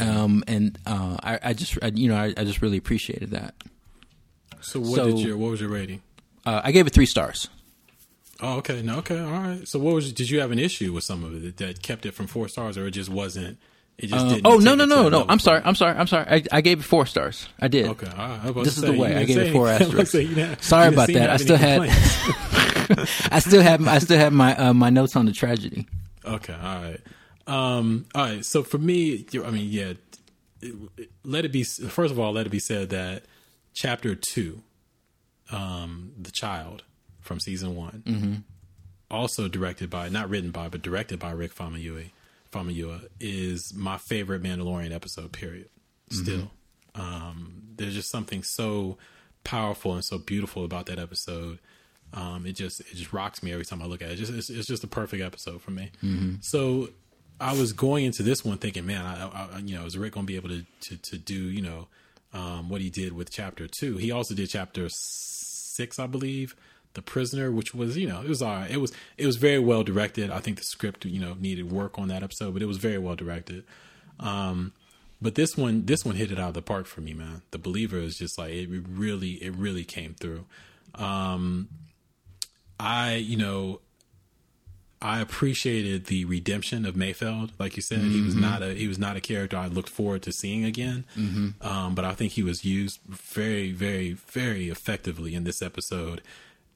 [0.00, 3.54] um, and uh, I, I just I, you know I, I just really appreciated that.
[4.66, 6.02] So what So- did your what was your rating?
[6.44, 7.48] Uh, I gave it three stars.
[8.40, 9.66] Oh, okay, no, okay, all right.
[9.66, 10.12] So what was?
[10.12, 12.76] Did you have an issue with some of it that kept it from four stars,
[12.76, 13.58] or it just wasn't?
[13.98, 14.46] It just Uh, didn't.
[14.46, 15.24] oh no no no no!
[15.28, 15.62] I'm sorry?
[15.64, 16.26] I'm sorry I'm sorry.
[16.28, 17.48] I, I gave it four stars.
[17.58, 17.86] I did.
[17.86, 18.40] Okay, all right.
[18.44, 19.16] I was This is say, the way.
[19.16, 20.66] I gave it four I was about to asterisks.
[20.66, 21.30] Sorry about that.
[21.30, 21.80] I still had-
[23.32, 25.86] I still have I still have my uh, my notes on the tragedy.
[26.24, 27.00] Okay, all right.
[27.46, 28.44] Um, all right.
[28.44, 29.84] So for me, I mean, yeah.
[30.60, 31.62] it- it- let it be.
[31.64, 33.24] First of all, let it be said that
[33.76, 34.62] chapter two,
[35.52, 36.82] um, the child
[37.20, 38.02] from season one,
[39.10, 42.10] also directed by, not written by, but directed by Rick Famuyiwa,
[42.52, 45.30] Famuyiwa is my favorite Mandalorian episode.
[45.32, 45.68] Period.
[46.10, 46.50] Still,
[46.94, 48.96] um, there's just something so
[49.44, 51.58] powerful and so beautiful about that episode.
[52.14, 54.16] Um, it just it just rocks me every time I look at it.
[54.16, 55.90] Just it's, it's just a perfect episode for me.
[56.40, 56.90] So
[57.40, 59.26] I was going into this one thinking, man, I,
[59.56, 61.88] I you know, is Rick going to be able to, to to do you know
[62.36, 63.96] um, what he did with chapter two?
[63.96, 66.54] He also did chapter six, I believe,
[66.94, 68.70] the prisoner, which was you know it was all right.
[68.70, 70.30] It was it was very well directed.
[70.30, 72.98] I think the script you know needed work on that episode, but it was very
[72.98, 73.64] well directed.
[74.20, 74.72] Um,
[75.20, 77.42] but this one, this one hit it out of the park for me, man.
[77.50, 80.44] The believer is just like it really, it really came through.
[80.94, 81.68] Um,
[82.78, 83.80] I, you know,
[85.00, 87.50] I appreciated the redemption of Mayfeld.
[87.58, 90.22] Like you said, he was not a he was not a character I looked forward
[90.22, 91.04] to seeing again.
[91.60, 96.22] Um, but I think he was used very, very, very effectively in this episode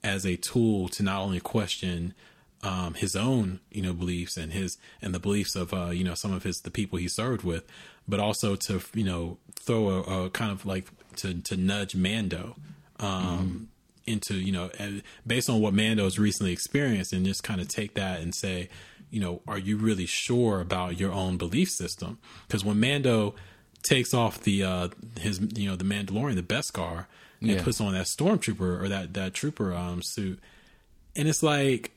[0.02, 2.14] as a tool to not only question
[2.62, 6.14] um, his own, you know, beliefs and his and the beliefs of uh, you know
[6.14, 7.64] some of his the people he served with,
[8.06, 12.56] but also to you know throw a, a kind of like to to nudge Mando
[12.98, 13.69] um,
[14.10, 14.70] into you know
[15.26, 18.68] based on what Mando Mando's recently experienced, and just kind of take that and say,
[19.10, 22.18] you know, are you really sure about your own belief system?
[22.46, 23.34] Because when Mando
[23.82, 24.88] takes off the uh
[25.18, 27.06] his you know the Mandalorian the Beskar
[27.40, 27.62] and Yeah.
[27.62, 30.38] puts on that stormtrooper or that that trooper um suit,
[31.16, 31.92] and it's like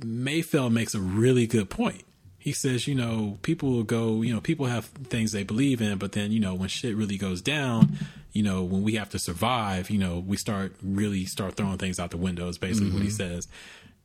[0.00, 2.02] Mayfeld makes a really good point.
[2.38, 5.98] He says, you know, people will go, you know, people have things they believe in,
[5.98, 7.96] but then, you know, when shit really goes down,
[8.32, 12.00] you know, when we have to survive, you know, we start really start throwing things
[12.00, 13.34] out the window is basically what he mm-hmm.
[13.34, 13.48] says.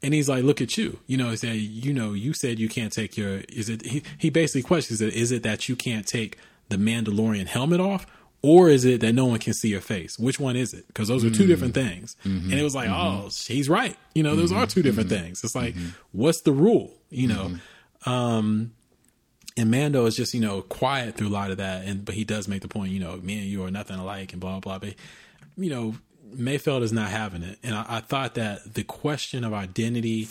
[0.03, 0.99] And he's like, look at you.
[1.07, 4.03] You know, he said, you know, you said you can't take your is it he,
[4.17, 6.37] he basically questions it, is it that you can't take
[6.69, 8.05] the Mandalorian helmet off?
[8.43, 10.19] Or is it that no one can see your face?
[10.19, 10.87] Which one is it?
[10.87, 11.89] Because those are two different mm-hmm.
[11.89, 12.15] things.
[12.23, 12.53] And mm-hmm.
[12.53, 13.97] it was like, oh, he's right.
[14.13, 15.43] You know, those are two different things.
[15.43, 15.75] It's like,
[16.11, 16.93] what's the rule?
[17.09, 17.51] You know,
[18.05, 18.73] um,
[19.57, 22.23] and Mando is just you know quiet through a lot of that, and but he
[22.23, 24.79] does make the point, you know, me and you are nothing alike, and blah blah.
[24.79, 24.95] But
[25.57, 25.95] you know,
[26.35, 30.27] Mayfeld is not having it, and I, I thought that the question of identity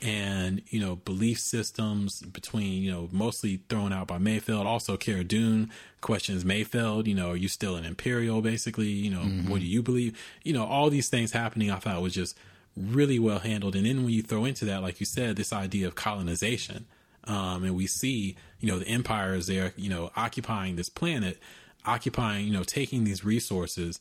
[0.00, 4.64] and you know belief systems between you know mostly thrown out by Mayfeld.
[4.64, 5.70] Also, Cara Dune
[6.00, 7.06] questions Mayfeld.
[7.06, 8.40] You know, are you still an Imperial?
[8.42, 9.50] Basically, you know, mm-hmm.
[9.50, 10.18] what do you believe?
[10.42, 11.70] You know, all these things happening.
[11.70, 12.36] I thought was just
[12.76, 13.76] really well handled.
[13.76, 16.86] And then when you throw into that, like you said, this idea of colonization,
[17.24, 21.38] um, and we see you know the empire is there, you know, occupying this planet,
[21.84, 24.00] occupying you know taking these resources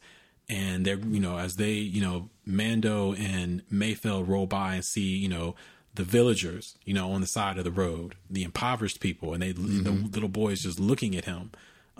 [0.51, 5.17] and they're you know as they you know Mando and Mayfeld roll by and see
[5.17, 5.55] you know
[5.95, 9.51] the villagers you know on the side of the road, the impoverished people, and they
[9.51, 11.51] the little boys just looking at him,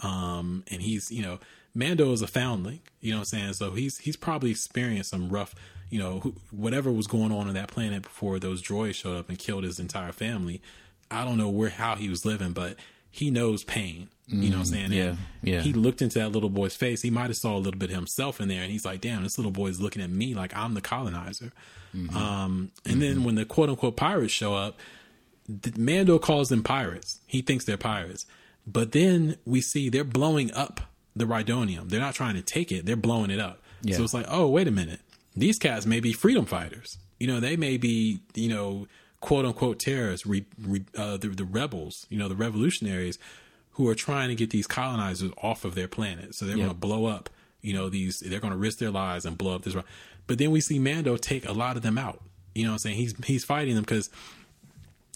[0.03, 1.39] um, and he's you know
[1.73, 5.29] Mando is a foundling, you know what I'm saying, so he's he's probably experienced some
[5.29, 5.55] rough.
[5.89, 9.37] You know, whatever was going on on that planet before those droids showed up and
[9.37, 10.61] killed his entire family.
[11.11, 12.77] I don't know where how he was living, but
[13.09, 14.09] he knows pain.
[14.27, 14.91] You know what I'm mm, saying?
[14.93, 15.59] yeah, And yeah.
[15.59, 17.01] He looked into that little boy's face.
[17.01, 19.23] He might have saw a little bit of himself in there, and he's like, "Damn,
[19.23, 21.51] this little boy is looking at me like I'm the colonizer."
[21.93, 22.15] Mm-hmm.
[22.15, 22.99] Um, and mm-hmm.
[23.01, 24.79] then when the quote unquote pirates show up,
[25.49, 27.19] the, Mando calls them pirates.
[27.27, 28.25] He thinks they're pirates,
[28.65, 30.79] but then we see they're blowing up
[31.13, 31.89] the Rhydonium.
[31.89, 33.61] They're not trying to take it; they're blowing it up.
[33.81, 33.97] Yeah.
[33.97, 35.01] So it's like, oh, wait a minute,
[35.35, 36.97] these cats may be freedom fighters.
[37.19, 38.87] You know, they may be, you know,
[39.21, 43.17] quote unquote terrorists, re, re, uh, the, the rebels, you know, the revolutionaries
[43.75, 46.35] who are trying to get these colonizers off of their planet.
[46.35, 46.65] So they're Yeah.
[46.65, 47.29] going to blow up,
[47.61, 49.75] you know, these, they're going to risk their lives and blow up this.
[50.27, 52.21] But then we see Mando take a lot of them out.
[52.53, 52.97] You know I'm saying?
[52.97, 54.09] He's, he's fighting them because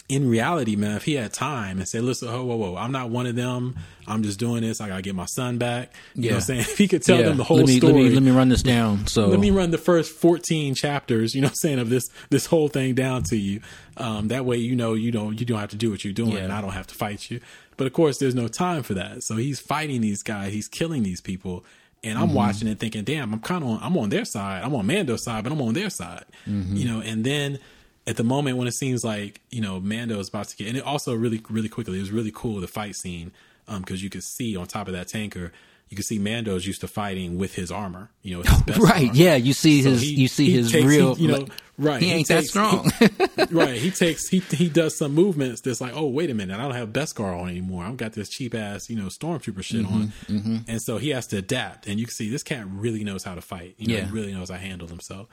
[0.08, 3.10] in reality, man, if he had time and said, listen, whoa, whoa, whoa, I'm not
[3.10, 3.74] one of them.
[4.06, 4.80] I'm just doing this.
[4.80, 5.92] I got to get my son back.
[6.14, 6.60] You know what I'm saying?
[6.60, 7.24] If he could tell Yeah.
[7.24, 9.08] them the whole let me, story Let me, let me run this down.
[9.08, 12.08] So let me run the first 14 chapters you know what i'm saying of this
[12.30, 13.60] this whole thing down to you
[13.96, 16.32] um that way you know you don't you don't have to do what you're doing
[16.32, 16.40] Yeah.
[16.44, 17.40] and i don't have to fight you
[17.76, 21.02] but of course there's no time for that so he's fighting these guys he's killing
[21.02, 21.64] these people
[22.04, 24.74] and i'm watching and thinking damn i'm kind of on i'm on their side i'm
[24.74, 27.58] on mando's side but i'm on their side you know and then
[28.06, 30.76] at the moment when it seems like you know Mando is about to get, and
[30.76, 33.32] it also really really quickly, it was really cool the fight scene
[33.80, 35.52] because you could see on top of that tanker,
[35.88, 38.42] you could see Mando's used to fighting with his armor, you know,
[38.78, 39.10] right, armor.
[39.14, 41.50] yeah, you see So his, he- you see his takes- real, he, you know, like,
[41.76, 42.00] right?
[42.02, 42.88] He ain't that takes- strong.
[43.00, 43.08] he-
[43.50, 43.76] right?
[43.76, 46.76] He takes he he does some movements that's like, oh wait a minute, I don't
[46.76, 47.82] have Beskar on anymore.
[47.84, 51.26] I've got this cheap ass you know stormtrooper shit on, Mm-hmm, and so he has
[51.28, 51.88] to adapt.
[51.88, 53.74] And you can see this cat really knows how to fight.
[53.78, 54.04] You know, Yeah.
[54.06, 55.26] he really knows how to handle himself.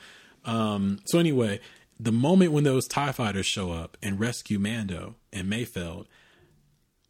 [0.45, 1.59] Um, so anyway,
[2.03, 6.05] the moment when those Tie fighters show up and rescue Mando and Mayfeld,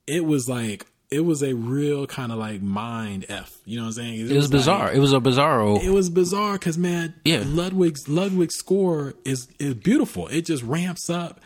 [0.05, 3.57] it was like it was a real kind of like mind f.
[3.65, 4.19] You know what I'm saying?
[4.29, 4.93] it was like- bizarre.
[4.93, 5.81] it was a bizarro.
[5.83, 7.43] it was bizarre because man, Yeah.
[7.45, 10.27] Ludwig's Ludwig's score is is beautiful.
[10.27, 11.39] It just ramps up.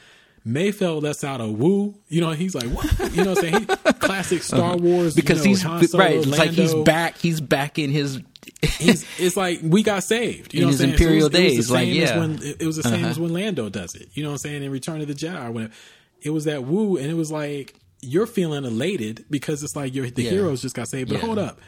[0.45, 1.95] Mayfeld lets out a woo.
[2.07, 2.85] You know, he's like, what?
[3.13, 3.67] You know what I'm saying?
[3.85, 4.77] He, classic Star uh-huh.
[4.77, 5.13] Wars.
[5.13, 6.15] because you know, he's Solo, right.
[6.15, 7.17] It's like he's back.
[7.17, 8.21] He's back in his.
[8.61, 10.53] It's like we got saved.
[10.53, 11.01] You know his what I'm saying?
[11.09, 12.17] imperial it was, it was days, the like, same as yeah.
[12.19, 13.07] when, it, it was the same Uh-huh.
[13.07, 14.09] as when Lando does it.
[14.13, 14.63] You know what I'm saying?
[14.63, 15.73] In Return of the Jedi, or whatever.
[16.21, 20.09] It was that woo, and it was like you're feeling elated because it's like your
[20.09, 20.31] the Yeah.
[20.31, 21.09] heroes just got saved.
[21.09, 21.25] But Yeah.
[21.25, 21.59] hold up,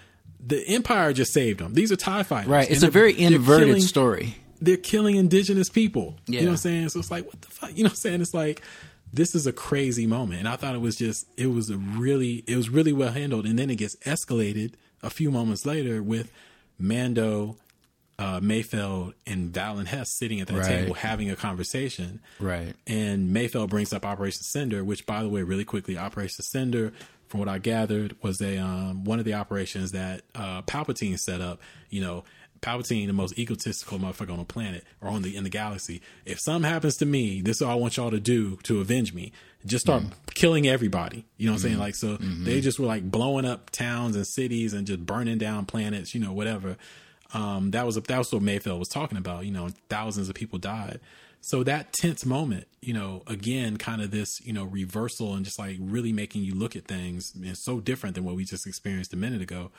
[0.45, 1.73] the Empire just saved them.
[1.73, 2.69] These are Tie fighters, right.
[2.69, 4.35] It's a very inverted killing- story.
[4.61, 6.17] they're killing indigenous people.
[6.27, 6.89] You know what I'm saying?
[6.89, 7.69] So it's like, what the fuck?
[7.75, 8.21] You know what I'm saying?
[8.21, 8.61] It's like,
[9.13, 10.39] this is a crazy moment.
[10.39, 13.45] And I thought it was just, it was a really, it was really well handled.
[13.45, 16.29] And then it gets escalated a few moments later with
[16.79, 17.57] Mando,
[18.17, 20.67] uh, Mayfeld, and Valen Hess sitting at that Right.
[20.67, 22.19] table having a conversation.
[22.39, 22.73] Right.
[22.87, 26.91] And Mayfeld brings up Operation Cinder, which, by the way, really quickly, Operation Cinder,
[27.27, 31.41] from what I gathered, was a um, one of the operations that uh, Palpatine set
[31.41, 31.61] up.
[31.89, 32.23] You know,
[32.61, 36.01] Palpatine, the most egotistical motherfucker on the planet or on the in the galaxy.
[36.25, 39.13] If something happens to me, this is all I want y'all to do to avenge
[39.13, 39.31] me.
[39.65, 40.13] Just start mm-hmm.
[40.33, 41.25] killing everybody.
[41.37, 41.73] You know what I'm saying?
[41.73, 41.81] Mm-hmm.
[41.81, 42.45] Like, so mm-hmm.
[42.45, 46.13] they just were like blowing up towns and cities and just burning down planets.
[46.13, 46.77] You know, whatever.
[47.33, 49.45] Um, that was that was what Mayfeld was talking about.
[49.45, 50.99] You know, thousands of people died.
[51.41, 55.57] So that tense moment, you know, again, kind of this, you know, reversal and just
[55.57, 59.13] like really making you look at things and so different than what we just experienced
[59.13, 59.71] a minute ago.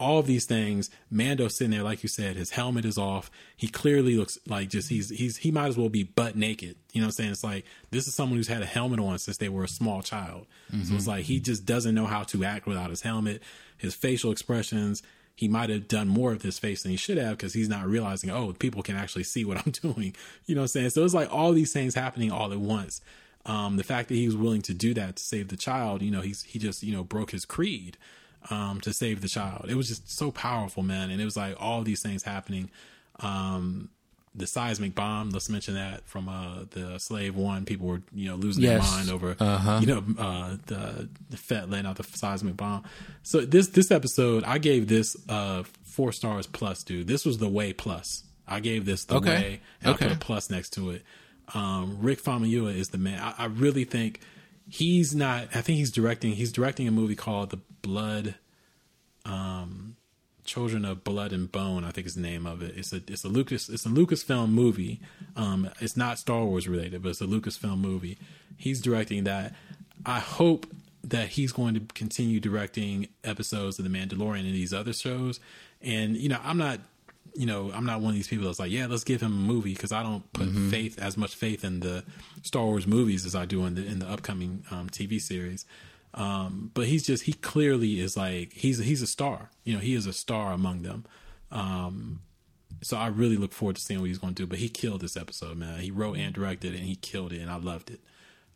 [0.00, 3.30] All of these things, Mando sitting there, like you said, his helmet is off.
[3.56, 6.76] He clearly looks like just he's he's he might as well be butt naked.
[6.92, 7.30] You know what I'm saying?
[7.30, 10.02] It's like this is someone who's had a helmet on since they were a small
[10.02, 10.46] child.
[10.72, 10.84] Mm-hmm.
[10.84, 13.42] So it's like he just doesn't know how to act without his helmet.
[13.78, 15.02] His facial expressions,
[15.36, 17.86] he might have done more of his face than he should have because he's not
[17.86, 20.16] realizing, oh, people can actually see what I'm doing.
[20.46, 20.90] You know what I'm saying?
[20.90, 23.00] So it's like all these things happening all at once.
[23.44, 26.10] Um, the fact that he was willing to do that to save the child, you
[26.10, 27.96] know, he's he just you know broke his creed
[28.50, 29.66] um, to save the child.
[29.68, 31.10] It was just so powerful, man.
[31.10, 32.70] And it was like all these things happening.
[33.20, 33.90] Um,
[34.34, 35.30] the seismic bomb.
[35.30, 37.64] Let's mention that from uh, the Slave One.
[37.64, 38.82] People were you know losing yes.
[38.82, 39.80] their mind over uh-huh.
[39.80, 42.84] you know uh, the the letting out the seismic bomb.
[43.22, 47.06] So this this episode, I gave this uh, four stars plus, dude.
[47.06, 48.24] This was the way plus.
[48.46, 49.28] I gave this the okay.
[49.28, 50.06] way, and okay.
[50.06, 51.02] I put a plus next to it.
[51.54, 53.20] Um, Rick Famuyiwa is the man.
[53.20, 54.20] I, I really think
[54.68, 55.48] he's not.
[55.54, 56.32] I think he's directing.
[56.32, 58.36] He's directing a movie called The Blood.
[59.24, 59.96] Um,
[60.44, 62.76] Children of Blood and Bone, I think is the name of it.
[62.76, 65.00] It's a it's a Lucas it's a Lucasfilm movie.
[65.36, 68.18] Um, it's not Star Wars related, but it's a Lucasfilm movie.
[68.56, 69.54] He's directing that.
[70.04, 70.66] I hope
[71.04, 75.38] that he's going to continue directing episodes of The Mandalorian and these other shows.
[75.80, 76.80] And you know, I'm not
[77.34, 79.52] you know, I'm not one of these people that's like, yeah, let's give him a
[79.52, 80.70] movie because I don't put mm-hmm.
[80.70, 82.04] faith as much faith in the
[82.42, 85.64] Star Wars movies as I do in the in the upcoming um, TV series.
[86.14, 89.50] Um, but he's just he clearly is like he's he's a star.
[89.64, 91.06] You know, he is a star among them.
[91.50, 92.20] Um,
[92.82, 94.46] so I really look forward to seeing what he's going to do.
[94.46, 95.80] But he killed this episode, man.
[95.80, 98.00] He wrote and directed, and he killed it, and I loved it.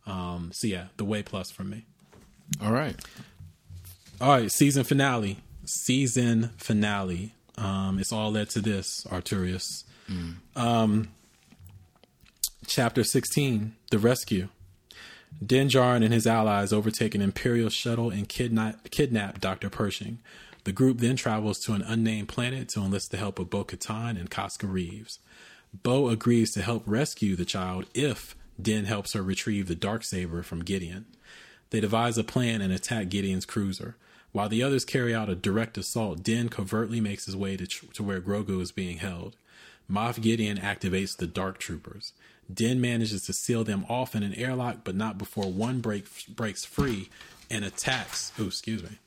[0.05, 1.85] Um, so yeah, the way plus for me.
[2.61, 2.95] All right,
[4.21, 4.51] all right.
[4.51, 5.37] Season finale.
[5.65, 7.33] Season finale.
[7.57, 9.83] Um, it's all led to this, Arturius.
[10.09, 10.35] Mm.
[10.55, 11.07] Um,
[12.65, 14.49] chapter sixteen, the rescue.
[15.45, 19.69] Din Djarin and his allies overtake an Imperial shuttle and kidnap, kidnap Dr.
[19.69, 20.19] Pershing.
[20.63, 24.19] The group then travels to an unnamed planet to enlist the help of Bo Katan
[24.19, 25.19] and Koska Reeves.
[25.83, 30.43] Bo agrees to help rescue the child if Din helps her retrieve the dark saber
[30.43, 31.05] from Gideon.
[31.69, 33.95] They devise a plan and attack Gideon's cruiser.
[34.31, 38.03] While the others carry out a direct assault, Din covertly makes his way to, to
[38.03, 39.35] where Grogu is being held.
[39.89, 42.13] Moff Gideon activates the Dark Troopers.
[42.53, 46.65] Din manages to seal them off in an airlock, but not before one break, breaks
[46.65, 47.09] free
[47.49, 48.31] and attacks.
[48.37, 48.99] Oh, excuse me.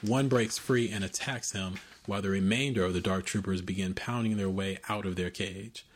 [0.00, 1.74] One breaks free and attacks him,
[2.06, 5.86] while the remainder of the Dark Troopers begin pounding their way out of their cage.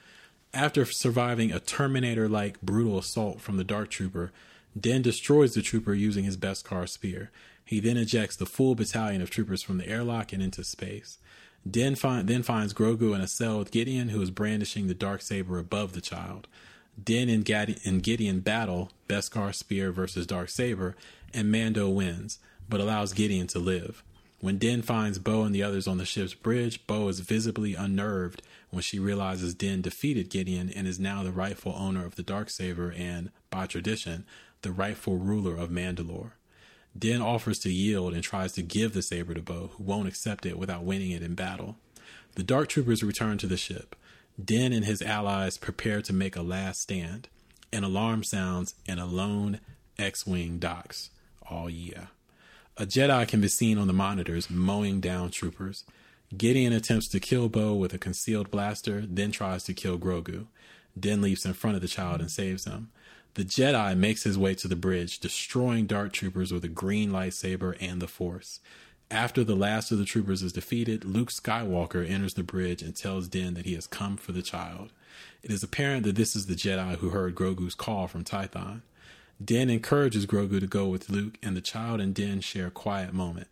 [0.55, 4.33] After surviving a Terminator like brutal assault from the Dark Trooper,
[4.79, 7.31] Din destroys the trooper using his Beskar spear.
[7.67, 11.19] He then ejects the full battalion of troopers from the airlock and into space.
[11.69, 15.21] Din find, then finds Grogu in a cell with Gideon, who is brandishing the dark
[15.21, 16.47] saber above the child.
[17.03, 20.95] Din and, Gad- and Gideon battle Beskar Spear versus Dark Saber,
[21.35, 22.39] and Mando wins,
[22.69, 24.05] but allows Gideon to live.
[24.41, 28.43] When Din finds Bo and the others on the ship's bridge, Bo is visibly unnerved
[28.71, 32.49] when she realizes Din defeated Gideon and is now the rightful owner of the Dark
[32.49, 34.25] Saber and, by tradition,
[34.63, 36.33] the rightful ruler of Mandalore.
[36.97, 40.47] Din offers to yield and tries to give the saber to Bo, who won't accept
[40.47, 41.77] it without winning it in battle.
[42.35, 43.97] The Dark Troopers return to the ship.
[44.43, 47.29] Din and his allies prepare to make a last stand.
[47.73, 49.61] An alarm sounds and a lone
[49.99, 51.11] X Wing docks.
[51.51, 52.07] Oh, yeah.
[52.77, 55.85] A Jedi can be seen on the monitors mowing down troopers.
[56.37, 60.47] Gideon attempts to kill Bo with a concealed blaster, then tries to kill Grogu.
[60.99, 62.91] Din leaps in front of the child and saves him.
[63.37, 67.77] The Jedi makes his way to the bridge, destroying Dark Troopers with a green lightsaber
[67.79, 68.61] and the Force.
[69.11, 73.29] After the last of the troopers is defeated, Luke Skywalker enters the bridge and tells
[73.29, 74.91] Din that he has come for the child.
[75.43, 78.81] It is apparent that this is the Jedi who heard Grogu's call from Tython.
[79.45, 83.13] Din encourages Grogu to go with Luke, and the child and Din share a quiet
[83.13, 83.49] moment.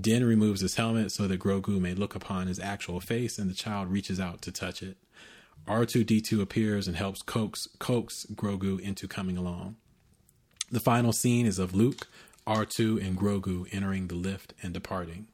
[0.00, 3.54] Din removes his helmet so that Grogu may look upon his actual face, and the
[3.54, 4.96] child reaches out to touch it.
[5.66, 9.76] R2D2 appears and helps coax, coax Grogu into coming along.
[10.70, 12.08] The final scene is of Luke,
[12.46, 15.26] R2 and Grogu entering the lift and departing.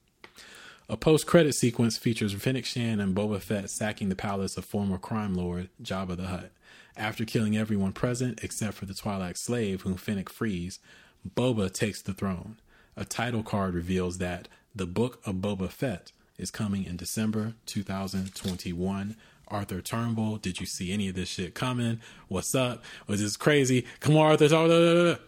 [0.88, 4.98] A post credit sequence features Fennec Shand and Boba Fett sacking the palace of former
[4.98, 6.50] crime lord Jabba the Hutt.
[6.96, 10.80] After killing everyone present except for the Twi'lek slave whom Fennec frees,
[11.26, 12.56] Boba takes the throne.
[12.96, 19.16] A title card reveals that The Book of Boba Fett is coming in December 2021.
[19.48, 22.00] Arthur Turnbull, did you see any of this shit coming?
[22.28, 22.84] What's up?
[23.06, 23.86] Was this crazy?
[24.00, 24.48] Come on, Arthur.
[24.48, 25.18] man.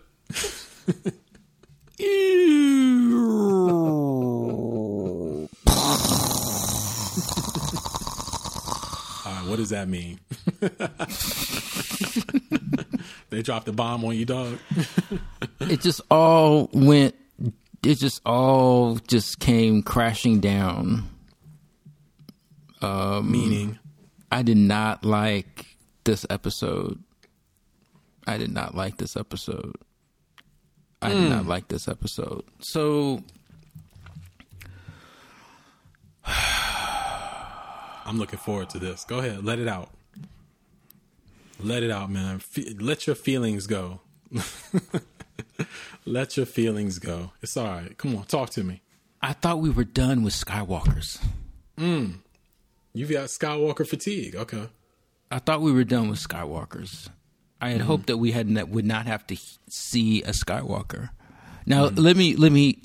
[9.55, 10.19] What does that mean?
[13.31, 14.59] they dropped a bomb on you, dog.
[15.61, 17.15] it just all went.
[17.85, 21.09] It just all just came crashing down.
[22.82, 23.78] Um, Meaning,
[24.35, 27.01] I did not like this episode.
[28.27, 29.77] I did not like this episode.
[31.01, 31.48] I did not hmm.
[31.51, 32.43] like this episode.
[32.59, 33.23] So
[36.27, 39.05] I'm looking forward to this.
[39.05, 39.90] Go ahead, let it out.
[41.61, 42.40] Let it out, man.
[42.40, 44.01] Fe- let your feelings go.
[46.05, 47.31] let your feelings go.
[47.40, 47.97] It's all right.
[47.97, 48.82] Come on, talk to me.
[49.23, 51.23] I thought we were done with Skywalkers.
[51.78, 52.15] Hmm.
[52.95, 54.37] You've got Skywalker fatigue.
[54.37, 54.69] Okay.
[55.31, 57.09] I thought we were done with Skywalkers.
[57.61, 57.87] I had hmm.
[57.89, 59.37] hoped that we had that would not have to
[59.69, 61.11] see a Skywalker.
[61.66, 61.97] Now hmm.
[61.97, 62.83] let me let me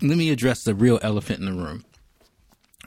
[0.00, 1.84] let me address the real elephant in the room,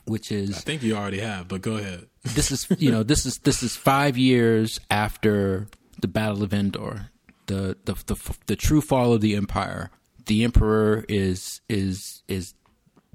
[0.06, 2.08] which is I think you already have, but go ahead.
[2.24, 5.68] this is you know this is this is five years after
[6.02, 7.12] the Battle of Endor,
[7.46, 9.92] the the the, the true fall of the Empire.
[10.26, 12.56] The Emperor is is is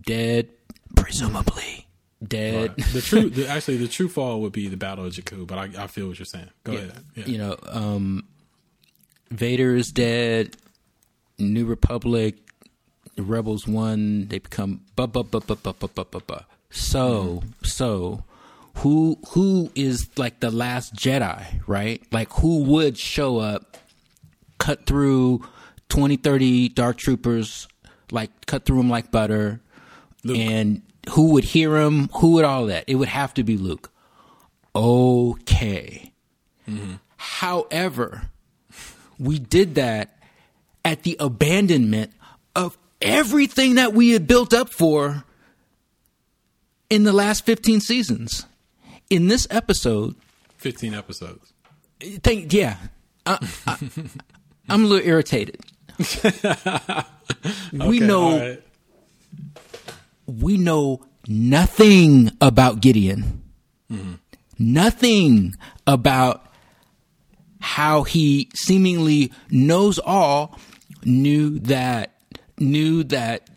[0.07, 0.51] dead,
[0.95, 1.89] presumably
[2.25, 2.75] dead.
[2.79, 2.93] Right.
[2.93, 5.85] The true, the, actually, the true fall would be the Battle of Jakku, but I,
[5.85, 6.51] I feel what you're saying.
[6.65, 6.93] Go ahead.
[7.15, 7.27] Yeah.
[7.27, 8.25] You know, um,
[9.31, 10.57] Vader is dead.
[11.39, 12.37] New Republic,
[13.17, 14.29] the Rebels won.
[14.29, 16.41] They become bu bu bu bu bu bu bu bu bu.
[16.71, 18.25] So so,
[18.77, 22.03] who who is like the last Jedi, right?
[22.13, 23.77] Like who would show up,
[24.59, 25.43] cut through
[25.89, 27.69] 20, 30 Dark Troopers,
[28.11, 29.61] like cut through them like butter,
[30.25, 30.39] Luke.
[30.39, 32.09] and who would hear him?
[32.17, 32.85] Who would all that?
[32.87, 33.91] It would have to be Luke.
[34.75, 36.13] Okay.
[37.17, 38.31] However,
[39.19, 40.19] we did that
[40.85, 42.13] at the abandonment
[42.55, 45.25] of everything that we had built up for
[46.91, 48.47] in the last 15 seasons.
[49.11, 50.17] In this episode,
[50.59, 51.53] 15 episodes.
[52.01, 52.77] think yeah,
[53.27, 53.39] I,
[54.69, 55.61] I'm a little irritated.
[57.73, 58.63] we know right.
[60.27, 63.43] We know nothing about Gideon.
[64.59, 65.55] Nothing
[65.87, 66.47] about
[67.61, 70.59] how he seemingly knows all,
[71.05, 72.13] knew that
[72.59, 73.49] knew that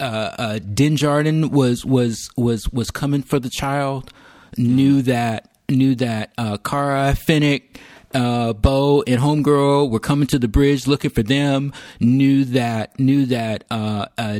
[0.00, 4.12] uh, uh, Din Djarin was was was was coming for the child.
[4.56, 7.78] Knew that knew that uh, Cara Fennec,
[8.14, 11.72] uh, Bo, and Homegirl were coming to the bridge looking for them.
[12.00, 14.38] Knew that knew that uh, uh,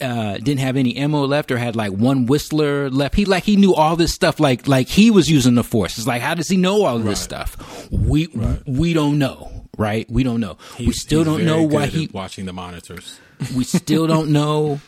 [0.00, 3.14] uh, didn't have any ammo left or had like one whistler left.
[3.14, 5.98] He like he knew all this stuff like like he was using the force.
[5.98, 7.88] It's like how does he know all this stuff?
[7.90, 8.28] We
[8.66, 10.10] we don't know, right?
[10.10, 10.58] We don't know.
[10.78, 13.18] we still don't know why he watching the monitors.
[13.56, 14.80] we still don't know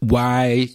[0.00, 0.68] why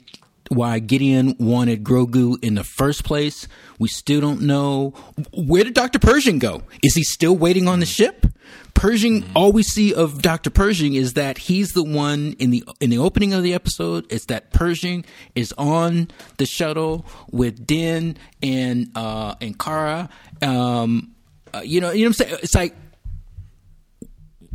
[0.49, 3.47] why Gideon wanted Grogu in the first place.
[3.79, 4.93] We still don't know
[5.33, 5.99] where did Dr.
[5.99, 6.63] Pershing go?
[6.83, 8.25] Is he still waiting on the ship?
[8.73, 10.49] Pershing all we see of Dr.
[10.49, 14.25] Pershing is that he's the one in the in the opening of the episode, it's
[14.25, 15.05] that Pershing
[15.35, 20.09] is on the shuttle with Din and uh and Cara.
[20.41, 21.15] Um
[21.53, 22.39] uh, you know, you know what I'm saying?
[22.43, 22.75] It's like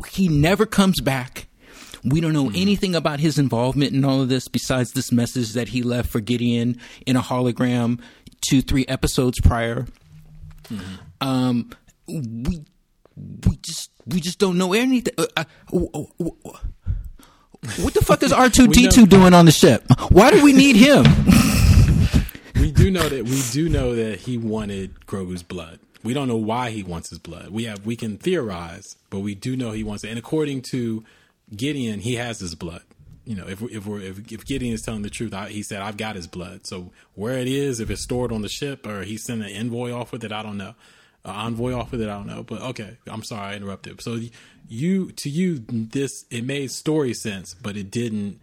[0.08, 1.48] he never comes back.
[2.04, 5.68] We don't know anything about his involvement in all of this besides this message that
[5.68, 8.00] he left for Gideon in a hologram
[8.48, 9.86] two, three episodes prior.
[11.20, 11.70] Um,
[12.06, 12.64] we
[13.16, 15.14] we just we just don't know anything.
[15.18, 15.44] Uh, uh,
[17.78, 19.84] what the fuck is R two D two doing on the ship?
[20.10, 21.04] Why do we need him?
[22.60, 25.80] we do know that we do know that he wanted Grogu's blood.
[26.02, 27.48] We don't know why he wants his blood.
[27.48, 30.10] We have we can theorize, but we do know he wants it.
[30.10, 31.04] And according to
[31.54, 32.82] Gideon, he has his blood.
[33.24, 35.82] You know, if if we're if, if Gideon is telling the truth, I, he said
[35.82, 36.66] I've got his blood.
[36.66, 39.90] So where it is, if it's stored on the ship or he sent an envoy
[39.90, 40.74] off with it, I don't know.
[41.30, 42.42] Envoy off with it, I don't know.
[42.42, 44.00] But okay, I'm sorry I interrupted.
[44.00, 44.18] So
[44.68, 48.40] you to you this it made story sense, but it didn't.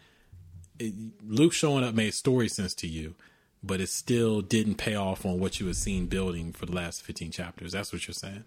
[0.80, 0.94] It,
[1.26, 3.16] Luke showing up made story sense to you,
[3.64, 7.04] but it still didn't pay off on what you had seen building for the last
[7.04, 7.72] 15 chapters.
[7.72, 8.44] That's what you're saying.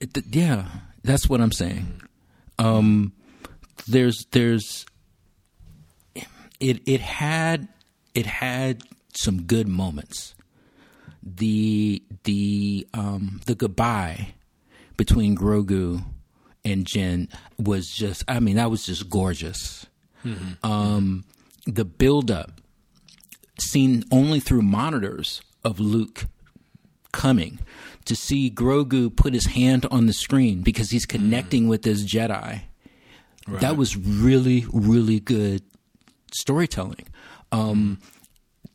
[0.00, 0.68] It- yeah,
[1.02, 2.02] that's what I'm saying.
[2.58, 3.12] Um,
[3.88, 4.86] there's there's
[6.60, 7.68] it it had
[8.14, 8.82] it had
[9.16, 10.34] some good moments.
[11.26, 14.34] The the um the goodbye
[14.96, 16.04] between Grogu
[16.64, 17.28] and Jen
[17.58, 19.86] was just I mean that was just gorgeous.
[20.62, 21.24] Um
[21.66, 22.60] the build up
[23.58, 26.26] seen only through monitors of Luke
[27.12, 27.58] coming
[28.04, 32.62] to see Grogu put his hand on the screen because he's connecting with this Jedi.
[33.60, 35.62] That was really, really good
[36.32, 37.06] storytelling.
[37.52, 37.98] Um,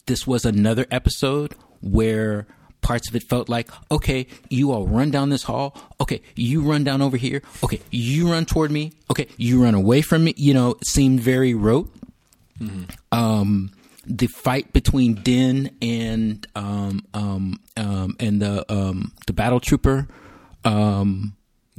[0.05, 2.47] this was another episode where
[2.81, 5.77] parts of it felt like, okay, you all run down this hall.
[5.99, 7.41] Okay, you run down over here.
[7.63, 8.93] Okay, you run toward me.
[9.11, 10.33] Okay, you run away from me.
[10.37, 11.93] You know, it seemed very rote.
[13.11, 13.71] Um,
[14.05, 20.07] the fight between Din and um, um, um, and the um, the battle trooper.
[20.65, 21.35] Um,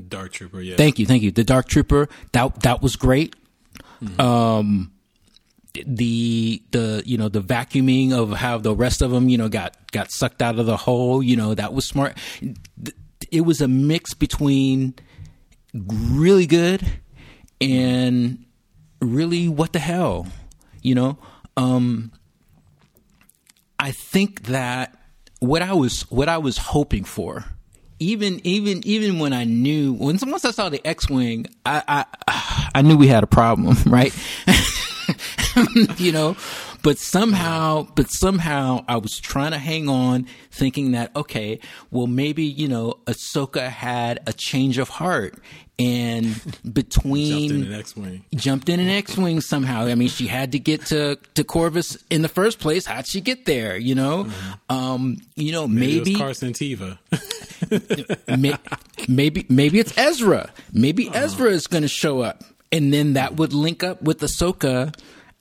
[0.09, 0.77] Dark Trooper, yeah.
[0.77, 1.31] Thank you, thank you.
[1.31, 3.35] The Dark Trooper that that was great.
[4.19, 4.93] Um,
[5.75, 9.77] the the you know the vacuuming of how the rest of them you know got
[9.93, 11.23] got sucked out of the hole.
[11.23, 12.17] You know that was smart.
[13.31, 14.95] It was a mix between
[15.75, 16.85] really good
[17.61, 18.45] and
[19.01, 20.27] really what the hell,
[20.83, 21.19] you know.
[21.57, 22.13] Um,
[23.79, 24.97] I think that
[25.41, 27.45] what I was what I was hoping for,
[27.99, 31.83] even even even when I knew when once I saw the X wing, I,
[32.27, 34.13] I I knew we had a problem, right?
[35.99, 36.37] you know,
[36.83, 41.61] but somehow, but somehow I was trying to hang on, thinking that okay,
[41.91, 45.35] well maybe you know Ahsoka had a change of heart,
[45.79, 46.41] and
[46.73, 48.25] between Jumped in an X-wing.
[48.35, 49.87] jumped in an X-wing somehow.
[49.87, 52.87] I mean, she had to get to to Corvus in the first place.
[52.87, 53.77] How'd she get there?
[53.77, 54.29] You know,
[54.69, 56.99] um, you know, Maybe, maybe it was Carson Teva.
[58.39, 58.55] may,
[59.09, 60.51] maybe maybe it's Ezra.
[60.73, 62.43] Maybe Ezra is going to show up,
[62.73, 64.95] and then that would link up with Ahsoka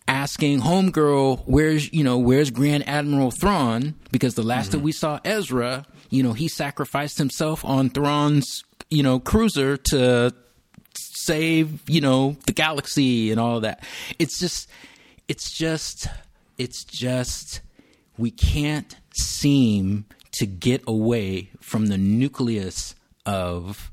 [0.08, 4.86] asking Homegirl, "Where's you know where's Grand Admiral Thrawn?" Because the last that mm-hmm.
[4.86, 10.34] we saw Ezra, you know, he sacrificed himself on Thrawn's you know cruiser to
[10.96, 13.84] save you know the galaxy and all of that.
[14.18, 14.70] It's just,
[15.28, 16.08] it's just,
[16.58, 17.62] it's just
[18.18, 22.96] we can't seem to get away from the nucleus
[23.26, 23.92] of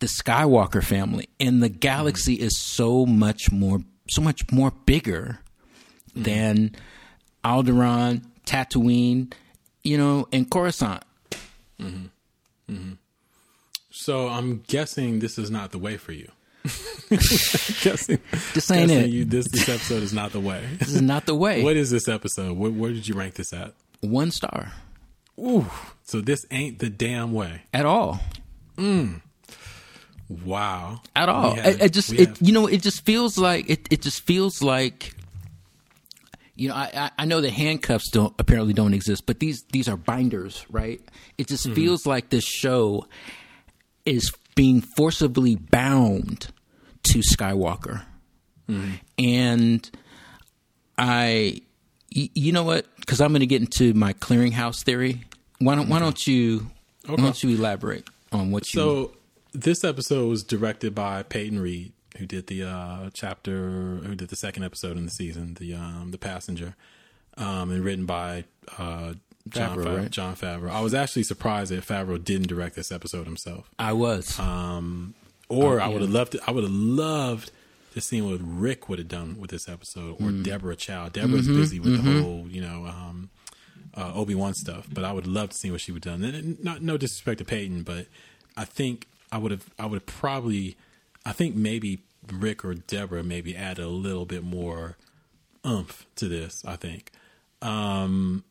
[0.00, 2.46] the Skywalker family, and the galaxy mm-hmm.
[2.46, 5.40] is so much more, so much more bigger
[6.10, 6.22] mm-hmm.
[6.22, 6.76] than
[7.44, 9.32] Alderaan, Tatooine,
[9.82, 11.02] you know, and Coruscant.
[11.80, 12.92] Mm-hmm.
[13.90, 16.30] So I'm guessing this is not the way for you.
[17.08, 18.18] guessing,
[18.54, 19.10] This ain't guessing it.
[19.10, 20.64] You, this this episode is not the way.
[20.78, 21.62] This is not the way.
[21.62, 22.56] what is this episode?
[22.56, 23.74] Where, where did you rank this at?
[24.00, 24.72] One star
[25.38, 25.66] Ooh,
[26.02, 27.62] so this ain't the damn way.
[27.72, 28.20] at all.
[28.76, 29.22] Mm.
[30.28, 31.00] Wow.
[31.16, 31.54] at all.
[31.54, 33.88] We I, have- I just, it, you know, it just feels like it.
[33.90, 35.14] It just feels like,
[36.54, 39.96] you know, I, I know the handcuffs don't apparently don't exist, but these these are
[39.96, 41.00] binders, right?
[41.38, 41.74] It just Mm-hmm.
[41.74, 43.06] feels like this show
[44.04, 46.48] is being forcibly bound
[47.04, 48.02] to Skywalker,
[48.68, 48.90] Mm-hmm.
[49.18, 49.90] and
[50.98, 51.62] I,
[52.14, 52.86] y- you know what?
[52.96, 55.22] Because I'm going to get into my clearinghouse theory.
[55.58, 56.70] Why don't Why don't you
[57.06, 58.80] Why don't you elaborate on what you?
[58.80, 59.12] So
[59.52, 64.36] this episode was directed by Peyton Reed, who did the uh, chapter, who did the
[64.36, 66.74] second episode in the season, the um, the passenger,
[67.36, 68.44] um, and written by
[68.78, 69.14] uh,
[69.48, 70.10] Jon Favreau, Favreau, right?
[70.10, 70.70] Jon Favreau.
[70.70, 73.70] I was actually surprised that Favreau didn't direct this episode himself.
[73.78, 74.38] I was.
[74.38, 75.14] Um,
[75.48, 76.06] or Oh, I would yeah.
[76.06, 76.36] have loved.
[76.46, 77.50] I would have loved
[77.94, 80.44] to see what Rick would have done with this episode, or Mm.
[80.44, 81.08] Deborah Chow.
[81.08, 83.30] Deborah's Mm-hmm, busy with the whole, you know, um,
[83.94, 86.34] uh, Obi Wan stuff, but I would love to see what she would have done.
[86.34, 88.06] And not no disrespect to Peyton, but
[88.58, 89.70] I think I would have.
[89.78, 90.76] I would have probably.
[91.24, 92.02] I think maybe
[92.32, 94.96] Rick or Deborah maybe add a little bit more
[95.64, 96.64] umph to this.
[96.64, 97.12] I think.
[97.60, 98.44] Um,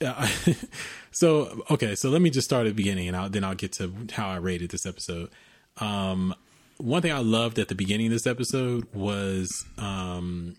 [1.10, 3.72] so okay, so let me just start at the beginning, and I'll, then I'll get
[3.74, 5.30] to how I rated this episode.
[5.78, 6.34] Um,
[6.76, 10.56] one thing I loved at the beginning of this episode was um,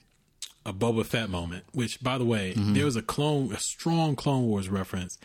[0.66, 1.64] a Boba Fett moment.
[1.72, 5.18] Which, by the way, there was a clone, a strong Clone Wars reference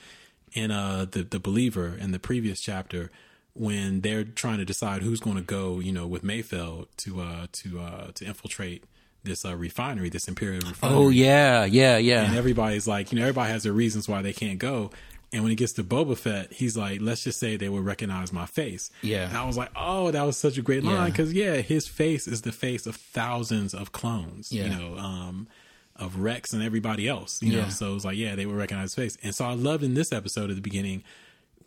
[0.53, 3.11] in uh, the the Believer in the previous chapter
[3.55, 7.47] when they're trying to decide who's going to go, you know, with Mayfeld to uh,
[7.53, 8.85] to uh, to infiltrate
[9.23, 12.25] this uh, refinery, this Imperial refinery oh yeah, yeah, yeah.
[12.25, 14.91] and everybody's like, you know, everybody has their reasons why they can't go.
[15.33, 18.33] And when it gets to Boba Fett, he's like, let's just say they will recognize
[18.33, 18.93] my face.
[19.03, 19.27] Yeah.
[19.27, 22.29] And I was like, oh, that was such a great line because yeah, his face
[22.29, 24.53] is the face of thousands of clones.
[24.53, 25.49] You know, um,
[25.97, 27.43] of Rex and everybody else.
[27.43, 29.19] You know, so it was like, yeah, they will recognize his face.
[29.25, 31.03] And so I loved in this episode at the beginning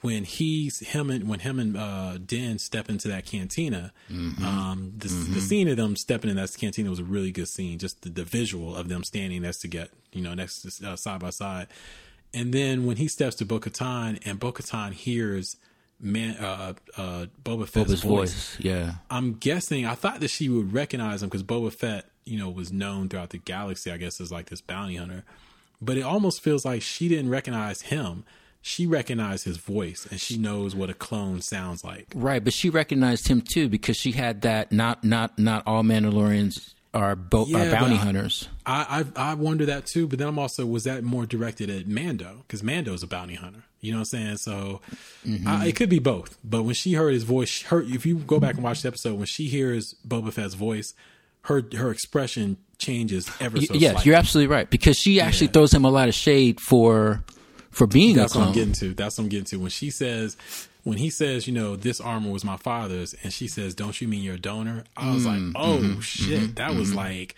[0.01, 4.45] when he's him and when him and uh Din step into that cantina, Mm-hmm.
[4.45, 7.79] um the, the scene of them stepping in that cantina was a really good scene.
[7.79, 10.95] Just the, the visual of them standing next to get you know next to uh,
[10.95, 11.67] side by side,
[12.33, 15.57] and then when he steps to Bo Katan and Bo Katan hears
[15.99, 18.59] man uh uh Boba Fett's Boba's voice.
[18.59, 18.95] Yeah.
[19.09, 19.85] I'm guessing.
[19.87, 23.31] I thought that she would recognize him because Boba Fett, you know, was known throughout
[23.31, 23.91] the galaxy.
[23.91, 25.23] I guess as like this bounty hunter,
[25.81, 28.25] but it almost feels like she didn't recognize him.
[28.61, 32.07] She recognized his voice, and she knows what a clone sounds like.
[32.13, 36.73] Right, but she recognized him too because she had that not not not all Mandalorians
[36.93, 38.49] are, bo- Yeah, are bounty hunters.
[38.65, 41.88] I, I I wonder that too, but then I'm also was that more directed at
[41.88, 43.63] Mando because Mando's a bounty hunter.
[43.79, 44.38] You know what I'm saying?
[44.38, 44.81] So
[45.23, 45.67] I, mm-hmm.
[45.67, 46.38] it could be both.
[46.43, 49.15] But when she heard his voice, her if you go back and watch the episode,
[49.15, 50.93] when she hears Boba Fett's voice,
[51.43, 54.09] her her expression changes ever so yes, slightly.
[54.09, 55.53] you're absolutely right because she actually Yeah.
[55.53, 57.23] throws him a lot of shade for
[57.77, 58.47] for being That's what.
[58.47, 58.95] I'm getting to.
[58.95, 59.57] That's what I'm getting to.
[59.57, 60.35] When she says,
[60.83, 64.07] when he says, you know, this armor was my father's, and she says, "Don't you
[64.07, 66.97] mean you're a donor?" I was like, mm, oh mm-hmm, shit, mm-hmm, that was mm-hmm,
[66.97, 67.35] like,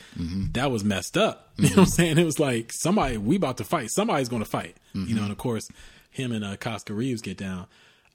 [0.53, 1.48] that was messed up.
[1.60, 2.18] You know what I'm saying?
[2.18, 3.90] It was like somebody we about to fight.
[3.91, 4.78] Somebody's going to fight.
[4.94, 5.68] You know, and of course,
[6.10, 6.56] him and uh,
[6.90, 7.68] Reeves get down.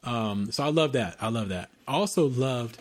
[0.02, 1.16] Um, so I love that.
[1.20, 1.68] I love that.
[1.86, 2.78] I also loved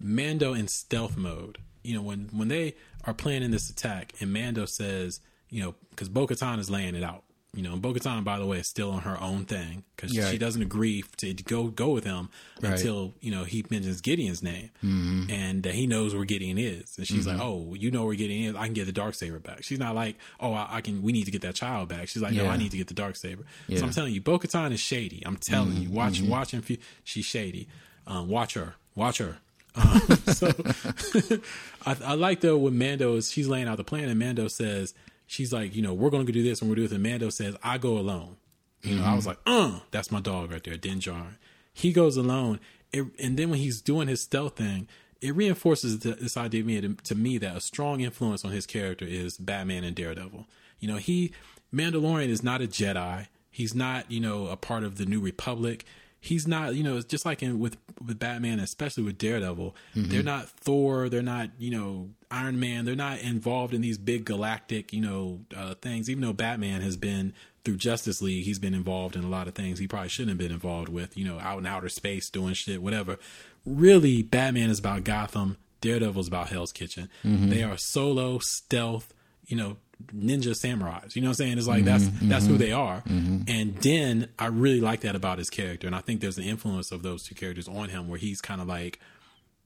[0.00, 1.58] Mando in stealth mode.
[1.82, 5.20] You know, when when they are planning this attack, and Mando says,
[5.50, 7.24] you know, because Bo Katan is laying it out.
[7.56, 10.30] You know, Bo Katan, by the way, is still on her own thing because Yeah.
[10.30, 12.28] she doesn't agree to go go with him
[12.60, 12.72] Right.
[12.74, 15.30] until you know he mentions Gideon's name Mm-hmm.
[15.30, 16.92] and that he knows where Gideon is.
[16.98, 18.56] And she's like, "Oh, you know where Gideon is?
[18.56, 21.02] I can get the dark saber back." She's not like, "Oh, I, I can.
[21.02, 22.94] We need to get that child back." She's like, "No, I need to get the
[22.94, 23.78] dark saber." Yeah.
[23.78, 25.22] So I'm telling you, Bo Katan is shady.
[25.24, 25.82] I'm telling Mm-hmm.
[25.82, 26.62] you, watch watch him.
[27.04, 27.66] She's shady.
[28.06, 28.74] Um, watch her.
[28.94, 29.38] Watch her.
[29.74, 30.52] Um, so
[31.86, 34.94] I, I like though when Mando is she's laying out the plan and Mando says
[35.26, 37.04] she's like you know we're going to do this and we're going to do this
[37.04, 38.36] and Mando says I go alone.
[38.82, 41.36] You know I was like uh that's my dog right there Din Djarin.
[41.72, 42.60] He goes alone
[42.92, 44.88] it, and then when he's doing his stealth thing
[45.20, 48.66] it reinforces the, this idea to me, to me that a strong influence on his
[48.66, 50.46] character is Batman and Daredevil.
[50.78, 51.32] You know he
[51.74, 53.26] Mandalorian is not a Jedi.
[53.50, 55.84] He's not you know a part of the New Republic
[56.20, 60.22] he's not you know it's just like in with with batman especially with daredevil they're
[60.22, 64.92] not thor they're not you know iron man they're not involved in these big galactic
[64.92, 66.10] you know uh, things.
[66.10, 67.32] Even though batman has been
[67.64, 70.38] through justice league he's been involved in a lot of things he probably shouldn't have
[70.38, 73.18] been involved with you know out in outer space doing shit whatever.
[73.64, 75.56] Really batman is about gotham.
[75.80, 77.08] Daredevil is about hell's kitchen.
[77.50, 79.12] They are solo stealth
[79.46, 81.16] you know ninja samurais.
[81.16, 81.58] You know what i'm saying?
[81.58, 82.28] It's like that's mm-hmm.
[82.28, 82.60] that's who mm-hmm.
[82.60, 83.02] they are.
[83.08, 83.42] Mm-hmm.
[83.48, 85.86] And then i really like that about his character.
[85.86, 88.60] And i think there's an influence of those two characters on him where he's kind
[88.60, 89.00] of like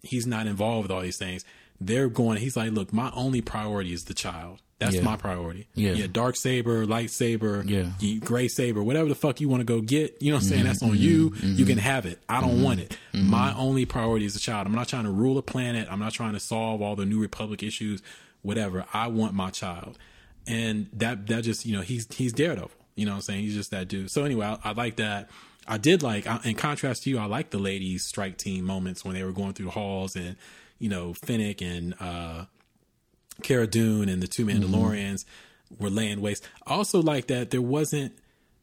[0.03, 1.45] he's not involved with all these things.
[1.81, 4.61] They're going he's like look my only priority is the child.
[4.79, 5.03] That's Yeah.
[5.03, 5.67] my priority.
[5.75, 5.93] Yeah.
[5.93, 8.19] yeah dark saber lightsaber Yeah.
[8.21, 10.65] gray saber whatever the fuck you want to go get you know what i'm saying?
[10.65, 11.35] That's on you.
[11.43, 12.21] You can have it.
[12.29, 12.97] I don't want it.
[13.13, 14.69] My only priority is the child.
[14.69, 15.89] I'm not trying to rule a planet.
[15.91, 18.01] I'm not trying to solve all the new republic issues.
[18.43, 18.87] Whatever.
[18.95, 19.99] I want my child
[20.47, 23.41] and that that just you know he's he's daredevil you know what i'm saying?
[23.41, 24.11] He's just that dude.
[24.11, 25.31] So anyway i, I like that.
[25.67, 29.05] I did like I, in contrast to you i like the ladies strike team moments
[29.05, 30.37] when they were going through the halls and
[30.79, 32.45] you know Fennec and uh
[33.43, 35.25] Cara Dune and the two Mandalorians
[35.79, 36.47] were laying waste.
[36.67, 38.13] I also like that there wasn't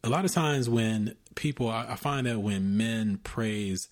[0.03, 3.89] a lot of times when people I, I find that when men praise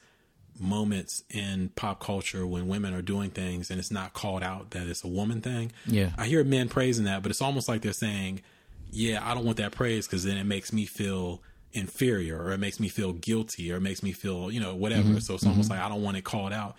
[0.59, 4.87] moments in pop culture when women are doing things and it's not called out that
[4.87, 5.71] it's a woman thing.
[5.85, 6.11] Yeah.
[6.17, 8.41] I hear men praising that, but it's almost like they're saying,
[8.91, 11.41] "Yeah, I don't want that praise because then it makes me feel
[11.73, 15.09] inferior or it makes me feel guilty or it makes me feel, you know, whatever."
[15.09, 15.19] Mm-hmm.
[15.19, 15.79] So it's almost mm-hmm.
[15.79, 16.75] like I don't want it called out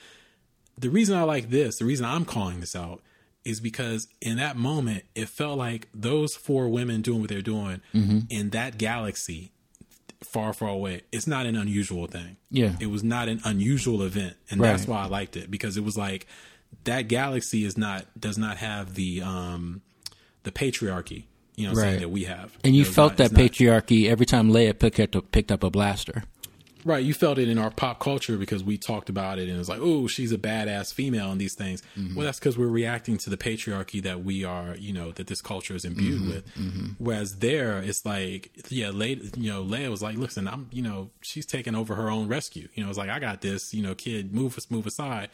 [0.78, 3.02] the reason I like this, the reason I'm calling this out,
[3.44, 7.80] is because in that moment, it felt like those four women doing what they're doing
[7.94, 8.20] mm-hmm.
[8.28, 9.52] in that galaxy,
[10.26, 11.02] far, far away.
[11.12, 12.36] It's not an unusual thing.
[12.50, 12.76] Yeah.
[12.80, 14.70] it was not an unusual event, and Right.
[14.72, 16.26] that's why I liked it because it was like
[16.84, 19.82] that galaxy is not does not have the um
[20.42, 21.24] the patriarchy.
[21.56, 24.26] You know, I'm saying that we have, And you know, felt that not- patriarchy every
[24.26, 26.24] time Leia picked up, picked up a blaster.
[26.86, 29.58] Right, you felt it in our pop culture because we talked about it and it
[29.58, 31.82] was like, oh, she's a badass female and these things.
[31.98, 32.14] Mm-hmm.
[32.14, 35.42] Well, that's because we're reacting to the patriarchy that we are, you know, that this
[35.42, 36.30] culture is imbued mm-hmm.
[36.30, 36.54] with.
[36.54, 36.86] Mm-hmm.
[36.98, 41.10] Whereas there, it's like, yeah, Leia, you know, Leia was like, listen, I'm, you know,
[41.22, 42.68] she's taking over her own rescue.
[42.74, 45.30] You know, it's like, I got this, you know, kid, move, move aside.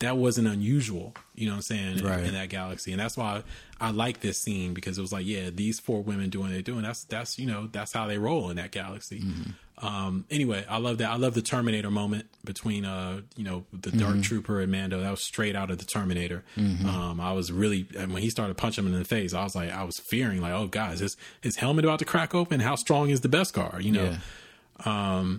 [0.00, 2.24] That wasn't unusual, you know what I'm saying, in- Right.
[2.24, 2.92] in that galaxy.
[2.92, 3.44] And that's why
[3.80, 6.60] I like this scene because it was like, yeah, these four women doing what they're
[6.60, 6.82] doing.
[6.82, 9.22] That's, that's, you know, that's how they roll in that galaxy.
[9.82, 11.10] Um, anyway, I love that.
[11.10, 15.00] I love the Terminator moment between, uh, you know, the Dark Trooper and Mando.
[15.00, 16.44] That was straight out of the Terminator.
[16.56, 19.56] Um, I was really, and when he started punching him in the face, I was
[19.56, 22.60] like, I was fearing, like, oh, guys, his his helmet about to crack open.
[22.60, 23.82] How strong is the Beskar?
[23.82, 24.16] You know.
[24.84, 25.36] Yeah.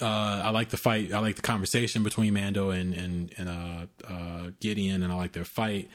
[0.00, 1.12] Uh, I like the fight.
[1.12, 5.32] I like the conversation between Mando and and and uh, uh, Gideon, and I like
[5.32, 5.88] their fight.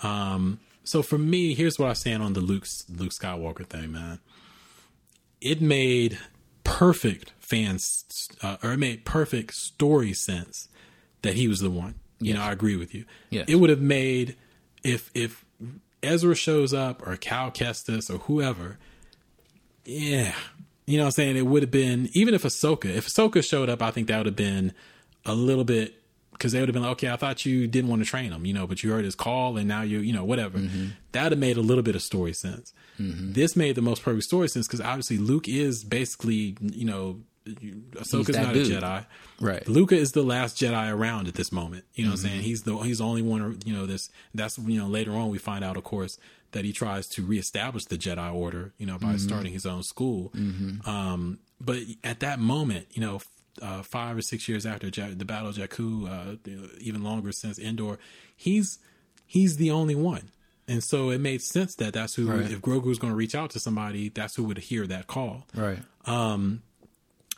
[0.00, 4.18] Um, so for me, here's what I stand on the Luke Luke Skywalker thing, man.
[5.40, 6.18] It made
[6.64, 8.04] perfect fans,
[8.42, 10.68] uh, or it made perfect story sense
[11.22, 11.94] that he was the one.
[12.20, 13.04] You know, I agree with you.
[13.30, 13.46] Yes.
[13.48, 14.36] It would have made
[14.82, 15.44] if if
[16.02, 18.78] Ezra shows up or Cal Kestis or whoever,
[19.84, 20.34] yeah.
[20.86, 21.36] You know what I'm saying?
[21.36, 24.26] It would have been even if Ahsoka, if Ahsoka showed up, I think that would
[24.26, 24.72] have been
[25.24, 26.02] a little bit
[26.34, 28.44] because they would have been like, okay, I thought you didn't want to train him,
[28.44, 30.58] you know, but you heard his call and now you, you know, whatever.
[30.58, 30.88] Mm-hmm.
[31.12, 32.72] That would have made a little bit of story sense.
[32.98, 38.36] This made the most perfect story sense because obviously Luke is basically, you know, Ahsoka's
[38.36, 38.70] not dude.
[38.70, 39.06] a Jedi.
[39.40, 39.68] Right.
[39.68, 41.84] Luca is the last Jedi around at this moment.
[41.94, 42.28] You know what I'm Mm-hmm.
[42.34, 42.42] saying?
[42.42, 43.58] He's the he's the only one.
[43.66, 44.10] You know this.
[44.34, 46.18] That's you know later on we find out, of course,
[46.52, 48.72] that he tries to reestablish the Jedi Order.
[48.78, 49.16] You know by Mm-hmm.
[49.18, 50.32] starting his own school.
[50.86, 53.20] Um, but at that moment, you know,
[53.62, 56.36] uh, five or six years after Ja- the Battle of Jakku, uh,
[56.80, 57.98] even longer since Endor,
[58.36, 58.78] he's
[59.26, 60.30] he's the only one.
[60.66, 62.50] And so it made sense that that's who, Right.
[62.50, 65.46] if Grogu was going to reach out to somebody, that's who would hear that call.
[65.54, 65.78] Right.
[66.06, 66.62] Um,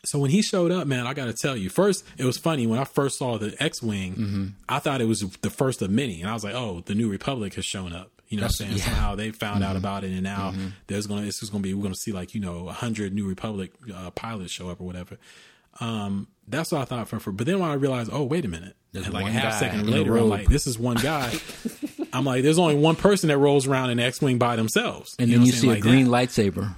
[0.05, 1.69] So when he showed up, man, I got to tell you.
[1.69, 4.15] First, it was funny when I first saw the X-wing.
[4.15, 4.47] Mm-hmm.
[4.69, 7.11] I thought it was the first of many, and I was like, "Oh, the New
[7.11, 8.79] Republic has shown up." You know, what I'm saying yeah.
[8.79, 8.89] Mm-hmm.
[8.91, 10.55] somehow they found out about it, and now
[10.87, 13.27] there's gonna this is gonna be we're gonna see like you know a hundred New
[13.29, 15.17] Republic uh, pilots show up or whatever.
[15.81, 17.33] Um, that's what I thought for, for.
[17.33, 19.89] But then when I realized, oh wait a minute, There's and like a half second
[19.91, 21.33] later, I'm like, this is one guy.
[22.13, 25.39] I'm like, there's only one person that rolls around in X-wing by themselves, And know
[25.39, 25.79] then you see saying?
[25.79, 26.29] a green that.
[26.29, 26.75] lightsaber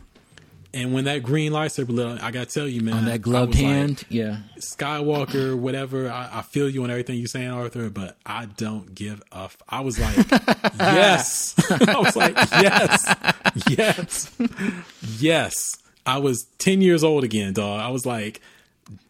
[0.75, 3.57] And when that green lightsaber lit, I gotta tell you, man, on that gloved was
[3.63, 4.05] like, hand.
[4.09, 4.39] yeah.
[4.59, 6.11] Skywalker, whatever.
[6.11, 9.45] I, I feel you on everything you're saying, Arthur, but I don't give a.
[9.45, 10.17] F- I was like,
[10.81, 11.55] yes.
[11.89, 13.15] I was like, yes,
[13.69, 14.31] yes,
[15.19, 15.77] yes.
[16.07, 17.81] I was 10 years old again, dog.
[17.81, 18.41] I was like,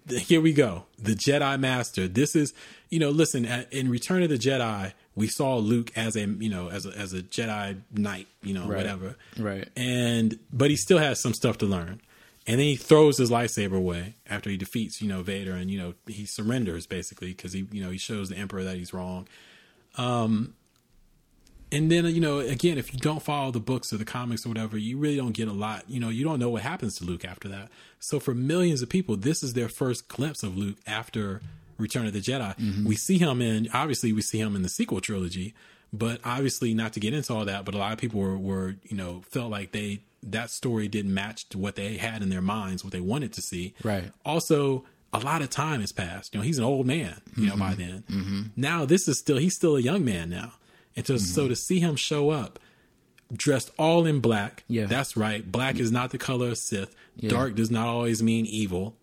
[0.18, 0.84] here we go.
[0.98, 2.08] The Jedi Master.
[2.08, 2.52] This is,
[2.90, 6.48] you know, listen, at, in Return of the Jedi, we saw Luke as a, you
[6.48, 8.76] know, as a, as a Jedi knight, you know, Right.
[8.76, 9.16] whatever.
[9.38, 9.68] Right.
[9.76, 12.00] And, but he still has some stuff to learn.
[12.46, 15.78] And then he throws his lightsaber away after he defeats, you know, Vader, and you
[15.78, 19.28] know he surrenders basically because he, you know, he shows the Emperor that he's wrong.
[19.98, 20.54] Um,
[21.70, 24.48] and then you know, again, if you don't follow the books or the comics or
[24.48, 25.84] whatever, you really don't get a lot.
[25.88, 27.68] You know, you don't know what happens to Luke after that.
[28.00, 31.40] So for millions of people, this is their first glimpse of Luke after
[31.78, 32.56] Return of the Jedi.
[32.56, 32.86] Mm-hmm.
[32.86, 35.54] We see him in, obviously, we see him in the sequel trilogy,
[35.92, 38.76] but obviously, not to get into all that, but a lot of people were, were
[38.84, 42.42] you know, felt like they that story didn't match to what they had in their
[42.42, 43.74] minds, what they wanted to see.
[43.84, 44.10] Right.
[44.24, 46.34] Also, a lot of time has passed.
[46.34, 47.20] You know, he's an old man.
[47.36, 47.80] You know, by mm-hmm.
[47.80, 48.04] then.
[48.10, 48.42] Mm-hmm.
[48.56, 50.54] Now this is still he's still a young man now,
[50.98, 52.58] and to, so to see him show up
[53.34, 54.64] dressed all in black.
[54.68, 54.86] Yeah.
[54.86, 55.50] that's right.
[55.50, 56.94] Black is not the color of Sith.
[57.26, 58.94] Dark does not always mean evil.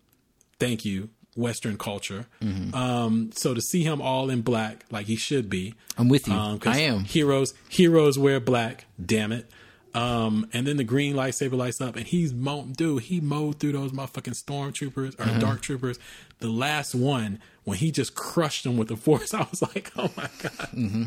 [0.58, 2.26] Thank you, Western culture.
[2.74, 5.74] Um, so to see him all in black, like he should be.
[5.98, 6.34] I'm with you.
[6.34, 7.04] Um, I am.
[7.04, 8.86] Heroes, heroes wear black.
[9.04, 9.48] Damn it.
[9.94, 13.04] Um, and then the green lightsaber lights up, and he's mo- dude.
[13.04, 15.38] He mowed through those motherfucking stormtroopers or Uh-huh.
[15.38, 15.98] dark troopers.
[16.40, 20.10] The last one when he just crushed them with the force, I was like, oh
[20.16, 20.68] my god.
[20.74, 21.04] Mm-hmm.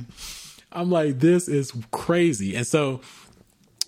[0.72, 2.56] I'm like, this is crazy.
[2.56, 3.02] And so,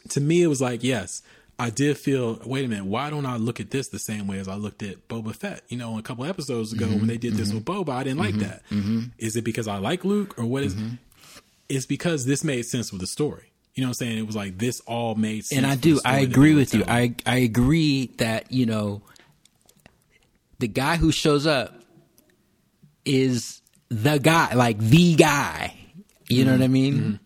[0.10, 1.22] to me, it was like, yes,
[1.60, 2.40] I did feel.
[2.46, 4.82] Wait a minute, why don't I look at this the same way as I looked
[4.82, 5.62] at Boba Fett?
[5.70, 7.58] You know, a couple episodes ago when they did this mm-hmm.
[7.58, 8.50] with Boba, I didn't like mm-hmm.
[8.50, 8.64] that.
[8.70, 9.00] Mm-hmm.
[9.20, 10.76] Is it because I like Luke, or what is?
[11.70, 13.52] It's because this made sense with the story.
[13.76, 14.18] You know what I'm saying?
[14.18, 15.58] It was like this all made sense.
[15.58, 16.00] and I do.
[16.04, 16.84] I agree with you.
[16.88, 19.02] I I agree that you know
[20.60, 21.74] the guy who shows up
[23.06, 25.76] is the guy, like the guy.
[26.32, 27.20] You know what I mean?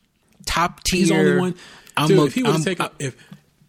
[0.45, 0.98] Top tier.
[0.98, 1.00] Mm-hmm.
[1.00, 1.56] He's the only one.
[1.98, 3.16] I'm Dude, a- if he would have taken if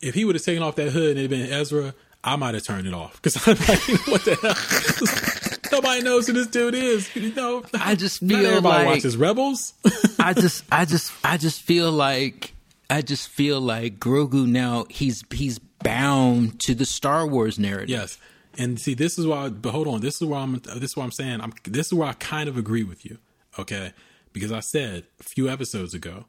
[0.00, 2.54] if he would have taken off that hood and it had been Ezra, I might
[2.54, 5.70] have turned it off because I'm like, what the hell?
[5.72, 7.14] Nobody knows who this dude is.
[7.16, 9.74] You know, I just not feel everybody like- watches Rebels.
[10.18, 12.52] I just, I just, I just feel like,
[12.90, 14.86] I just feel like Grogu now.
[14.90, 17.90] He's he's bound to the Star Wars narrative.
[17.90, 18.18] yes,
[18.58, 19.48] and see, this is why.
[19.50, 20.60] But hold on, this is why I'm.
[20.76, 21.40] This is what I'm saying.
[21.40, 21.52] I'm.
[21.64, 23.18] This is where I kind of agree with you.
[23.58, 23.92] Okay,
[24.36, 26.26] because I said a few episodes ago,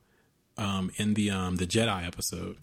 [0.58, 2.56] um, in the um the Jedi episode,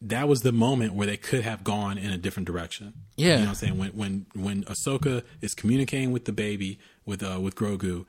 [0.00, 2.94] that was the moment where they could have gone in a different direction.
[3.16, 3.26] Yeah.
[3.26, 7.22] you know what I'm saying when when when Ahsoka is communicating with the baby with
[7.22, 8.06] uh with Grogu,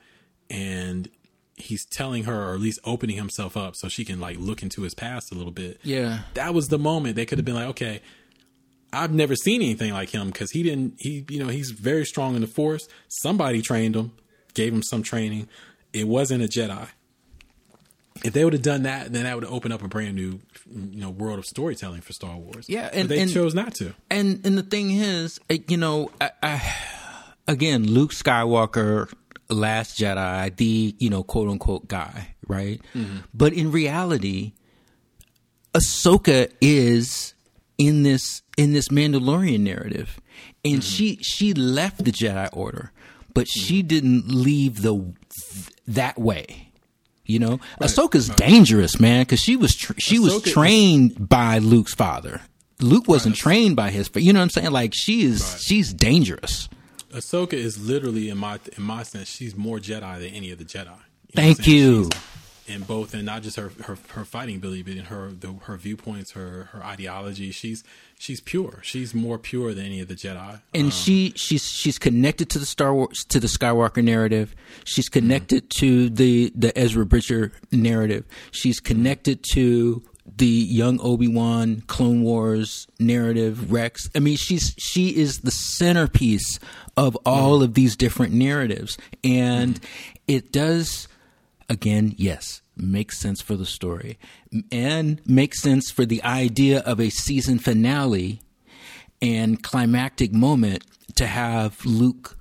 [0.48, 1.10] and
[1.56, 4.80] he's telling her or at least opening himself up so she can like look into
[4.80, 5.78] his past a little bit.
[5.82, 6.20] Yeah.
[6.32, 8.00] that was the moment they could have been like, okay.
[8.92, 10.94] I've never seen anything like him because he didn't.
[10.98, 12.88] He, you know, he's very strong in the Force.
[13.06, 14.10] Somebody trained him,
[14.52, 15.46] gave him some training.
[15.92, 16.88] It wasn't a Jedi
[18.24, 21.00] if they would have done that, then that would open up a brand new, you
[21.00, 22.68] know, world of storytelling for Star Wars.
[22.68, 23.94] Yeah, but and- they and- chose not to.
[24.10, 26.74] And and the thing is, uh, you know, I, I,
[27.48, 29.12] again, Luke Skywalker,
[29.48, 32.80] Last Jedi, the you know quote unquote guy, right?
[32.94, 33.18] Mm-hmm.
[33.32, 34.52] But in reality,
[35.74, 37.34] Ahsoka is
[37.78, 40.20] in this in this Mandalorian narrative,
[40.64, 40.80] and mm-hmm.
[40.80, 42.92] she she left the Jedi Order,
[43.32, 43.88] but she mm-hmm.
[43.88, 45.14] didn't leave the
[45.94, 46.66] that way.
[47.24, 51.58] You know, Ahsoka's dangerous, man, because she was tr she was Ahsoka is- trained by
[51.58, 52.40] Luke's father.
[52.80, 54.70] Luke wasn't trained by his, but you know what I'm saying?
[54.72, 56.68] Like she is, she's dangerous.
[57.12, 60.64] Ahsoka is literally in my in my sense, she's more Jedi than any of the
[60.64, 60.86] Jedi.
[60.86, 60.96] You know
[61.36, 61.76] Thank what I'm saying?
[61.78, 62.04] you.
[62.04, 62.22] She's-
[62.70, 65.76] in both, and not just her her, her fighting ability, but in her the, her
[65.76, 67.50] viewpoints, her her ideology.
[67.50, 67.84] She's
[68.18, 68.80] she's pure.
[68.82, 70.60] She's more pure than any of the Jedi.
[70.74, 74.54] and um, she she's she's connected to the Star Wars to the Skywalker narrative.
[74.84, 75.20] She's mm-hmm.
[75.20, 78.24] connected to the the Ezra Bridger narrative.
[78.52, 78.94] She's mm-hmm.
[78.94, 80.02] connected to
[80.36, 83.72] the young Obi Wan Clone Wars narrative.
[83.72, 84.08] Rex.
[84.14, 86.58] I mean, she's she is the centerpiece
[86.96, 87.28] of mm-hmm.
[87.28, 89.80] all of these different narratives, and
[90.28, 91.08] it does
[91.70, 94.18] again, yes, makes sense for the story
[94.72, 98.40] and makes sense for the idea of a season finale
[99.22, 100.84] and climactic moment
[101.16, 102.36] to have Luke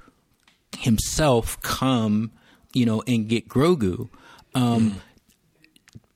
[0.77, 2.31] himself come,
[2.73, 4.09] you know, and get Grogu.
[4.55, 5.01] Um,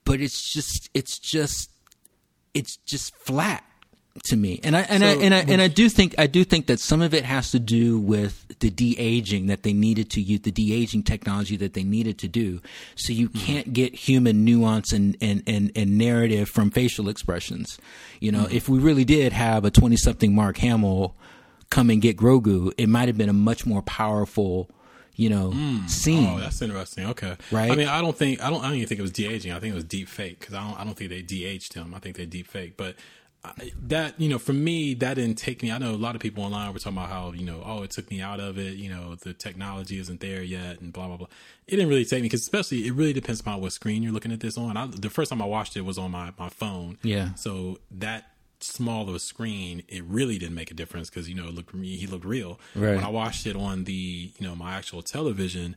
[0.04, 1.70] But it's just, it's just,
[2.52, 3.64] it's just flat
[4.22, 4.60] to me.
[4.62, 7.02] And I and I and I and I do think I do think that some
[7.02, 10.52] of it has to do with the de aging that they needed to use the
[10.52, 12.60] de aging technology that they needed to do.
[12.94, 13.44] So you mm-hmm.
[13.44, 17.78] can't get human nuance and and and, and narrative from facial expressions.
[18.20, 18.56] You know, mm-hmm.
[18.56, 21.16] if we really did have a twenty something Mark Hamill
[21.70, 24.70] come and get Grogu, it might have been a much more powerful,
[25.16, 25.80] you know, mm.
[25.82, 26.28] oh, scene.
[26.28, 27.06] Oh, that's interesting.
[27.06, 27.70] Okay, Right?
[27.70, 28.60] I mean, I don't think I don't.
[28.60, 29.52] I don't even think it was de aging.
[29.52, 30.78] I think it was deep fake because I don't.
[30.78, 31.94] I don't think they de aged him.
[31.94, 32.76] I think they deep fake.
[32.76, 32.94] But
[33.44, 35.70] I, that you know, for me, that didn't take me.
[35.70, 37.90] I know a lot of people online were talking about how you know, oh, it
[37.90, 38.76] took me out of it.
[38.76, 41.26] You know, the technology isn't there yet, and blah blah blah.
[41.66, 44.32] It didn't really take me because, especially, it really depends upon what screen you're looking
[44.32, 44.76] at this on.
[44.76, 46.98] I, the first time I watched it was on my my phone.
[47.02, 47.34] Yeah.
[47.34, 51.48] So that small of a screen, it really didn't make a difference because you know,
[51.48, 52.58] it looked he looked real.
[52.74, 52.96] Right.
[52.96, 55.76] When I watched it on the you know my actual television,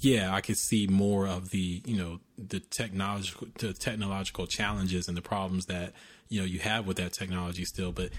[0.00, 5.16] yeah, I could see more of the you know the technological the technological challenges and
[5.16, 5.92] the problems that
[6.28, 8.10] you know you have with that technology still, but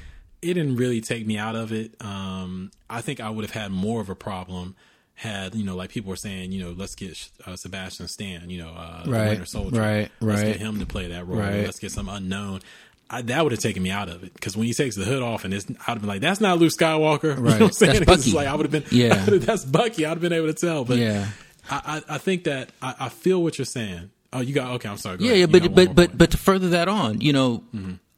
[0.42, 1.96] it didn't really take me out of it.
[2.02, 4.76] Um, I think I would have had more of a problem
[5.18, 8.62] had you know like people were saying you know let's get uh, Sebastian Stan you
[8.62, 10.48] know uh, Right, Winter Soldier right, let's right.
[10.52, 11.64] get him to play that role Right.
[11.64, 12.60] let's get some unknown.
[13.10, 15.22] I, that would have taken me out of it because when he takes the hood
[15.22, 17.62] off and it's, I'd have been like, "That's not Luke Skywalker." You know Right.
[17.62, 18.04] I'm saying?
[18.04, 18.36] That's It's Bucky.
[18.36, 19.24] like I would have been, Yeah.
[19.26, 20.06] that's Bucky.
[20.06, 21.28] I'd have been able to tell, but Yeah.
[21.70, 24.10] I, I, I think that I, I feel what you're saying.
[24.36, 24.90] Oh, you got okay.
[24.90, 25.18] I'm sorry.
[25.18, 26.18] Go Yeah, yeah, but but but point.
[26.18, 27.64] but to further that on, you know,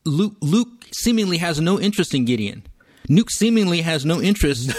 [0.04, 2.64] Luke Luke seemingly has no interest in Gideon.
[3.08, 4.72] Nuke seemingly has no interest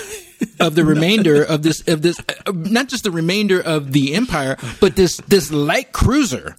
[0.61, 4.57] of the remainder of this of this uh, not just the remainder of the empire,
[4.81, 6.57] but this this light cruiser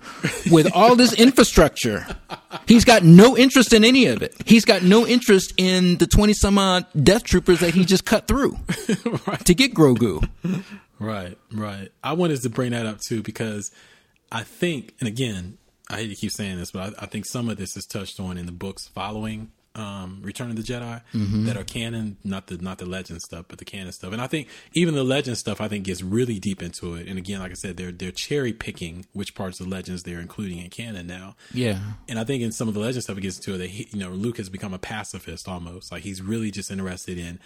[0.49, 2.07] with all this infrastructure.
[2.65, 4.33] He's got no interest in any of it.
[4.45, 8.27] He's got no interest in the twenty some odd death troopers that he just cut
[8.27, 8.57] through
[9.43, 10.27] to get Grogu.
[10.99, 11.91] Right, right.
[12.03, 13.71] I wanted to bring that up too because
[14.31, 15.57] I think, and again,
[15.89, 18.19] I hate to keep saying this, but I, I think some of this is touched
[18.19, 21.01] on in the books following um, Return of the Jedi
[21.45, 24.11] that are canon, not the not the legend stuff, but the canon stuff.
[24.11, 27.07] And I think even the legend stuff, I think gets really deep into it.
[27.07, 30.19] And again, like I said, they're they're cherry picking which parts of the legends they're
[30.19, 31.35] including in canon now.
[31.53, 31.79] Yeah.
[32.07, 33.87] And I think in some of the legend stuff, it gets into it that he,
[33.91, 35.91] you know Luke has become a pacifist almost.
[35.91, 37.39] Like he's really just interested in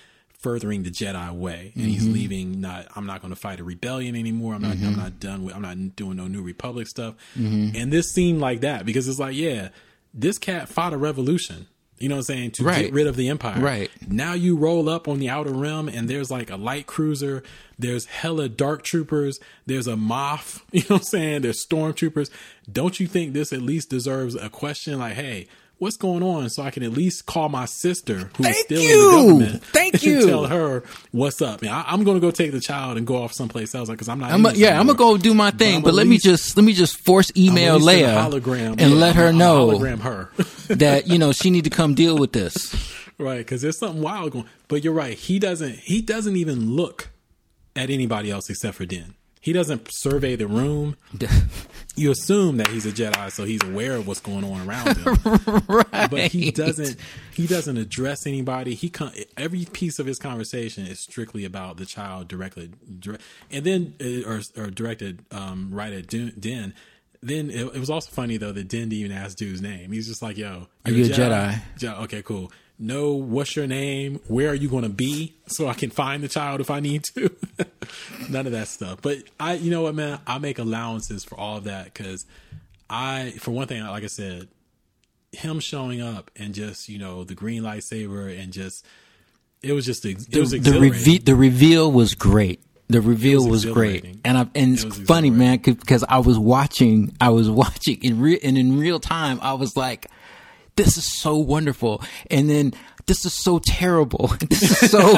[0.43, 2.13] furthering the Jedi way, and he's mm-hmm.
[2.13, 2.61] leaving.
[2.61, 4.53] Not I'm not going to fight a rebellion anymore.
[4.53, 4.71] I'm not.
[4.73, 4.99] I'm mm-hmm.
[4.99, 5.55] not done with.
[5.55, 7.15] I'm not doing no New Republic stuff.
[7.37, 7.75] Mm-hmm.
[7.75, 9.69] And this seemed like that because it's like, yeah,
[10.13, 11.67] this cat fought a revolution.
[11.99, 12.51] You know what I'm saying?
[12.51, 12.85] To Right.
[12.85, 13.61] get rid of the Empire.
[13.61, 13.89] Right.
[14.05, 17.43] Now you roll up on the outer rim and there's like a light cruiser,
[17.79, 21.41] there's hella dark troopers, there's a Moff, you know what I'm saying?
[21.43, 22.29] There's stormtroopers.
[22.69, 25.47] Don't you think this at least deserves a question like, hey,
[25.79, 26.49] what's going on?
[26.49, 29.63] So I can at least call my sister who's Thank still in the government.
[29.73, 30.25] Thank you.
[30.27, 31.61] tell her what's up.
[31.61, 34.19] Man, I, I'm gonna go take the child and go off someplace else because I'm
[34.19, 34.31] not.
[34.31, 36.63] I'm a, yeah, I'm gonna go do my thing, but at let me just let
[36.63, 40.29] me just force email Leia hologram and Yeah, let her I'm know hologram her.
[40.75, 42.73] that you know she need to come deal with this.
[43.19, 47.09] right because there's something wild going but you're right he doesn't he doesn't even look
[47.75, 49.13] at anybody else except for Din
[49.43, 50.95] he doesn't survey the room
[51.95, 55.61] you assume that he's a jedi so he's aware of what's going on around him
[55.67, 56.09] right.
[56.09, 56.95] but he doesn't
[57.33, 61.85] he doesn't address anybody he con- every piece of his conversation is strictly about the
[61.85, 63.19] child directly dire-
[63.51, 66.73] and then uh, or, or directed um, right at Din
[67.21, 69.91] then it, it was also funny though that Din didn't even ask dude's name.
[69.93, 71.61] He's just like, "Yo, Are you're a Jedi?
[71.77, 72.51] Je- okay, cool.
[72.83, 74.19] No, what's your name?
[74.27, 77.05] Where are you going to be so I can find the child if I need
[77.15, 77.33] to?
[78.29, 78.99] None of that stuff.
[79.01, 82.25] But I, you know what, man, I make allowances for all of that because
[82.89, 84.49] I, for one thing, like I said,
[85.31, 88.85] him showing up and just you know the green lightsaber and just
[89.61, 92.61] it was just ex- it was the reve- the reveal was great.
[92.89, 96.19] The reveal was was, great, and I and it's It was funny, man, because I
[96.19, 99.39] was watching, I was watching in real and in real time.
[99.41, 100.07] I was like,
[100.75, 102.73] "This is so wonderful," and then
[103.05, 104.31] this is so terrible.
[104.49, 104.99] This is so.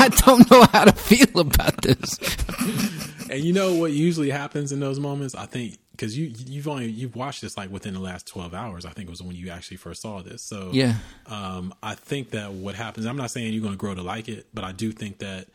[0.00, 2.18] I don't know how to feel about this.
[3.30, 5.34] and you know what usually happens in those moments?
[5.34, 8.86] I think because you you've only you've watched this like within the last twelve hours.
[8.86, 10.42] I think it was when you actually first saw this.
[10.42, 10.94] So yeah,
[11.26, 13.06] um, I think that what happens.
[13.06, 15.48] I'm not saying you're going to grow to like it, but I do think that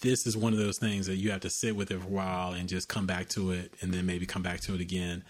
[0.00, 2.10] this is one of those things that you have to sit with it for a
[2.10, 5.24] while and just come back to it, and then maybe come back to it again.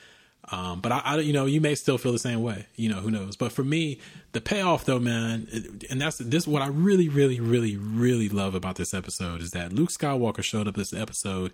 [0.53, 2.67] Um, but I, I, you know, you may still feel the same way.
[2.75, 3.37] You know, who knows?
[3.37, 4.01] But for me,
[4.33, 5.47] the payoff, though, man,
[5.89, 6.47] and that's this.
[6.47, 10.67] What I really, really, really, really love about this episode is that Luke Skywalker showed
[10.67, 11.53] up this episode,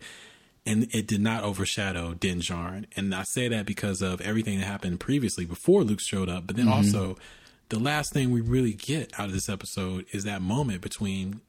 [0.65, 2.87] and it did not overshadow Din Djarin.
[2.97, 6.57] And I say that because of everything that happened previously before Luke showed up, but
[6.57, 6.75] then mm-hmm.
[6.75, 7.17] also
[7.69, 11.41] the last thing we really get out of this episode is that moment between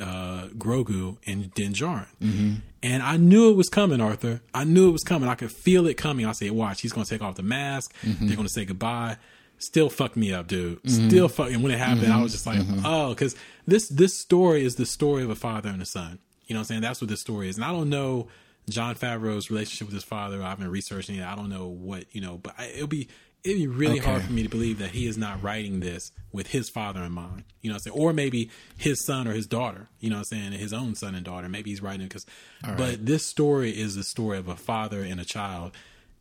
[0.00, 2.06] uh, Grogu and Din Djarin.
[2.20, 2.54] Mm-hmm.
[2.82, 4.40] And I knew it was coming, Arthur.
[4.54, 5.28] I knew it was coming.
[5.28, 6.26] I could feel it coming.
[6.26, 7.94] I said, watch, he's going to take off the mask.
[8.02, 8.26] Mm-hmm.
[8.26, 9.16] They're going to say goodbye.
[9.58, 10.82] Still fucked me up, dude.
[10.82, 11.08] Mm-hmm.
[11.08, 11.50] Still fuck.
[11.50, 12.84] And when it happened, I was just like, mm-hmm.
[12.84, 16.18] oh, because this this story is the story of a father and a son.
[16.46, 16.80] You know what I'm saying?
[16.82, 17.56] That's what this story is.
[17.56, 18.28] And I don't know
[18.68, 20.42] Jon Favreau's relationship with his father.
[20.42, 21.24] I've been researching it.
[21.24, 23.08] I don't know what you know, but I, it'll be
[23.46, 24.10] it'd be really okay.
[24.10, 27.12] hard for me to believe that he is not writing this with his father in
[27.12, 27.44] mind.
[27.62, 27.98] You know what I'm saying?
[27.98, 30.52] Or maybe his son or his daughter, you know what I'm saying?
[30.52, 31.48] His own son and daughter.
[31.48, 32.26] Maybe he's writing because,
[32.66, 32.76] right.
[32.76, 35.72] but this story is the story of a father and a child.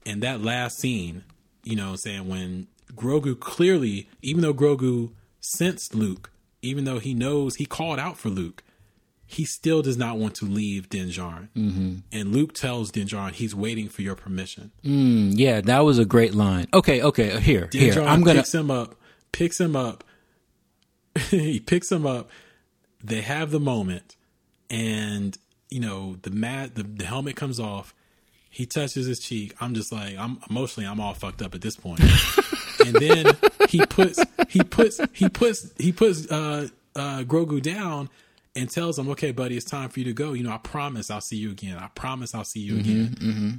[0.05, 1.23] And that last scene,
[1.63, 2.29] you know what I'm saying?
[2.29, 6.31] When Grogu clearly, even though Grogu sensed Luke,
[6.61, 8.63] even though he knows he called out for Luke,
[9.27, 11.49] he still does not want to leave Din Djarin.
[11.55, 11.95] Mm-hmm.
[12.11, 14.71] And Luke tells Din Djarin he's waiting for your permission.
[14.83, 16.67] Mm, yeah, that was a great line.
[16.73, 18.01] Okay, okay, uh, here, here.
[18.01, 18.95] I'm gonna picks him up,
[19.31, 20.03] picks him up.
[21.29, 22.29] he picks him up.
[23.03, 24.15] They have the moment,
[24.69, 25.37] and
[25.69, 27.93] you know the mat, the, the helmet comes off.
[28.49, 29.53] He touches his cheek.
[29.59, 31.99] I'm just like, I'm emotionally, I'm all fucked up at this point.
[32.85, 33.37] and then
[33.67, 38.09] he puts, he puts, he puts, he puts uh, uh, Grogu down
[38.55, 40.33] and tells him, "Okay, buddy, it's time for you to go.
[40.33, 41.77] You know, I promise I'll see you again.
[41.77, 43.49] I promise I'll see you mm-hmm, again." Mm-hmm.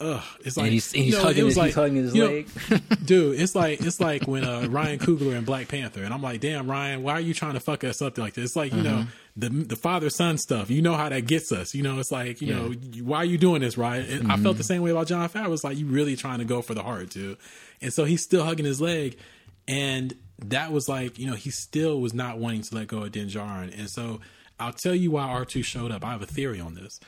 [0.00, 2.48] Ugh, it's like and he's, he's, you know, hugging, his, like, he's hugging his leg,
[2.70, 3.38] know, dude.
[3.38, 6.70] It's like it's like when uh, Ryan Coogler and Black Panther, and I'm like, damn,
[6.70, 8.46] Ryan, why are you trying to fuck us up like this?
[8.46, 9.02] It's like you uh-huh.
[9.02, 10.70] know the the father son stuff.
[10.70, 11.74] You know how that gets us.
[11.74, 12.54] You know, it's like you yeah.
[12.54, 12.70] know
[13.04, 14.02] why are you doing this, right?
[14.06, 14.30] Mm-hmm.
[14.30, 15.52] I felt the same way about Jon Favreau.
[15.52, 17.36] It's like you really trying to go for the heart dude.
[17.82, 19.18] and so he's still hugging his leg,
[19.68, 20.14] and
[20.48, 23.28] that was like you know he still was not wanting to let go of Din
[23.28, 24.20] Djarin, and so
[24.60, 26.04] I'll tell you why R2 showed up.
[26.04, 27.00] I have a theory on this.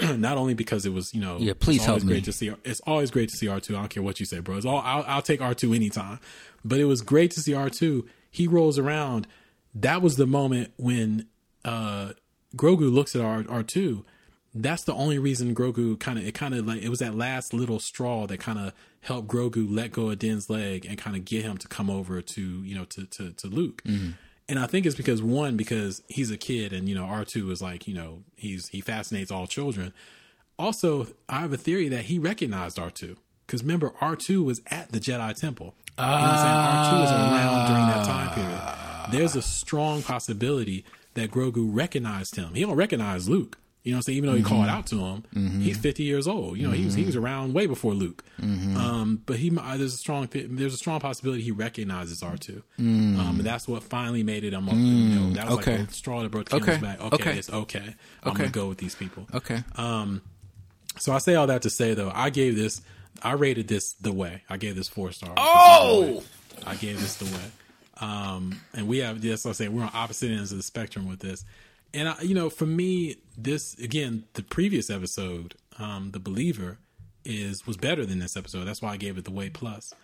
[0.18, 2.12] Not only because it was, you know, yeah, please help me.
[2.12, 3.70] Great to see, it's always great to see R2.
[3.70, 4.56] I don't care what you say, bro.
[4.56, 6.20] It's all, I'll, I'll take R2 anytime.
[6.64, 8.06] But it was great to see R2.
[8.30, 9.26] He rolls around.
[9.74, 11.26] That was the moment when
[11.64, 12.12] uh,
[12.54, 14.04] Grogu looks at R, R2.
[14.54, 17.54] That's the only reason Grogu kind of, it kind of like, it was that last
[17.54, 21.24] little straw that kind of helped Grogu let go of Din's leg and kind of
[21.24, 23.82] get him to come over to, you know, to, to, to Luke.
[23.84, 24.10] Mm-hmm
[24.48, 27.50] and I think it's because one, because he's a kid, and you know, R two
[27.50, 29.92] is like, you know, he's he fascinates all children.
[30.58, 34.62] Also, I have a theory that he recognized R two because remember, R two was
[34.68, 35.74] at the Jedi Temple.
[35.98, 39.12] You know R two was around during that time period.
[39.12, 42.54] There's a strong possibility that Grogu recognized him.
[42.54, 43.58] He don't recognize Luke.
[43.84, 44.48] You know, so even though he mm-hmm.
[44.48, 45.60] called out to him, mm-hmm.
[45.60, 46.58] he's 50 years old.
[46.58, 46.78] You know, mm-hmm.
[46.78, 48.22] he was he was around way before Luke.
[48.40, 48.76] Mm-hmm.
[48.76, 52.62] Um, but he there's a strong there's a strong possibility he recognizes R two.
[52.78, 53.18] Mm.
[53.18, 54.52] Um, that's what finally made it.
[54.52, 55.78] I'm, you know, that was okay.
[55.78, 56.76] like the straw that broke the okay.
[56.78, 57.00] back.
[57.00, 57.94] Okay, okay, it's okay.
[58.22, 59.26] I'm gonna go with these people.
[59.32, 59.62] Okay.
[59.76, 60.22] Um,
[60.98, 62.82] so I say all that to say though, I gave this,
[63.22, 64.42] I rated this the way.
[64.48, 65.34] I gave this four stars.
[65.36, 66.22] Oh,
[66.66, 67.50] I gave this the way.
[68.00, 71.20] Um, and we have, yes, I say we're on opposite ends of the spectrum with
[71.20, 71.44] this.
[71.94, 76.78] And I, you know, for me, this again, the previous episode, um, the believer,
[77.24, 78.64] is was better than this episode.
[78.64, 79.94] That's why I gave it the way plus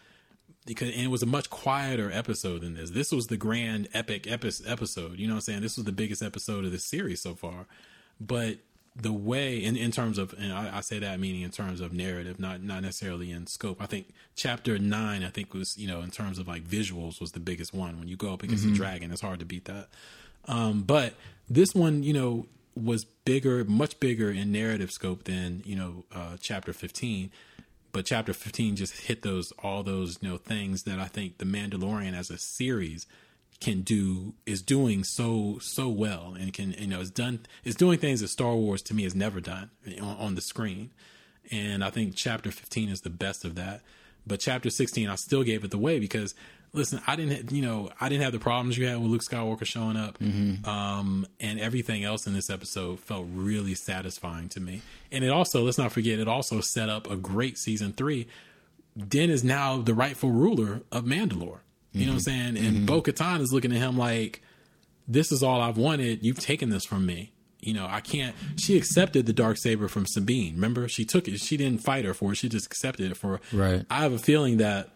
[0.67, 2.91] because and it was a much quieter episode than this.
[2.91, 5.19] This was the grand epic epi- episode.
[5.19, 5.61] You know what I'm saying?
[5.61, 7.67] This was the biggest episode of the series so far.
[8.21, 8.59] But
[8.97, 11.93] the way in, in terms of and I, I, say that meaning in terms of
[11.93, 13.83] narrative, not not necessarily in scope.
[13.83, 17.33] I think chapter nine, I think was, you know, in terms of like visuals was
[17.33, 17.99] the biggest one.
[17.99, 18.75] When you go up against mm-hmm.
[18.75, 19.89] a dragon, it's hard to beat that.
[20.47, 21.15] Um, but
[21.49, 26.37] this one, you know, was bigger, much bigger in narrative scope than you know uh,
[26.41, 27.31] chapter fifteen.
[27.93, 31.45] But chapter fifteen just hit those all those you know things that I think the
[31.45, 33.07] Mandalorian as a series
[33.61, 37.99] can do is doing so so well and can you know is done is doing
[37.99, 40.91] things that Star Wars to me has never done on, on the screen.
[41.51, 43.83] And I think chapter 15 is the best of that.
[44.27, 46.35] But chapter 16, I still gave it the way because
[46.75, 49.65] listen, I didn't, you know, I didn't have the problems you had with Luke Skywalker
[49.65, 50.69] showing up, mm-hmm.
[50.69, 54.83] um, and everything else in this episode felt really satisfying to me.
[55.11, 58.27] And it also, let's not forget, it also set up a great season three.
[58.97, 61.61] Din is now the rightful ruler of Mandalore.
[61.93, 62.01] You mm-hmm.
[62.01, 62.19] know what I'm mm-hmm.
[62.19, 62.57] saying?
[62.59, 62.87] And mm-hmm.
[62.87, 64.43] Bo Katan is looking at him like,
[65.07, 66.25] this is all I've wanted.
[66.25, 67.33] You've taken this from me.
[67.61, 68.37] You know, I can't.
[68.57, 70.55] She accepted the dark saber from Sabine.
[70.55, 71.39] Remember, she took it.
[71.41, 72.37] She didn't fight her for it.
[72.37, 73.41] She just accepted it for.
[73.53, 73.87] Right.
[73.89, 74.91] I have a feeling that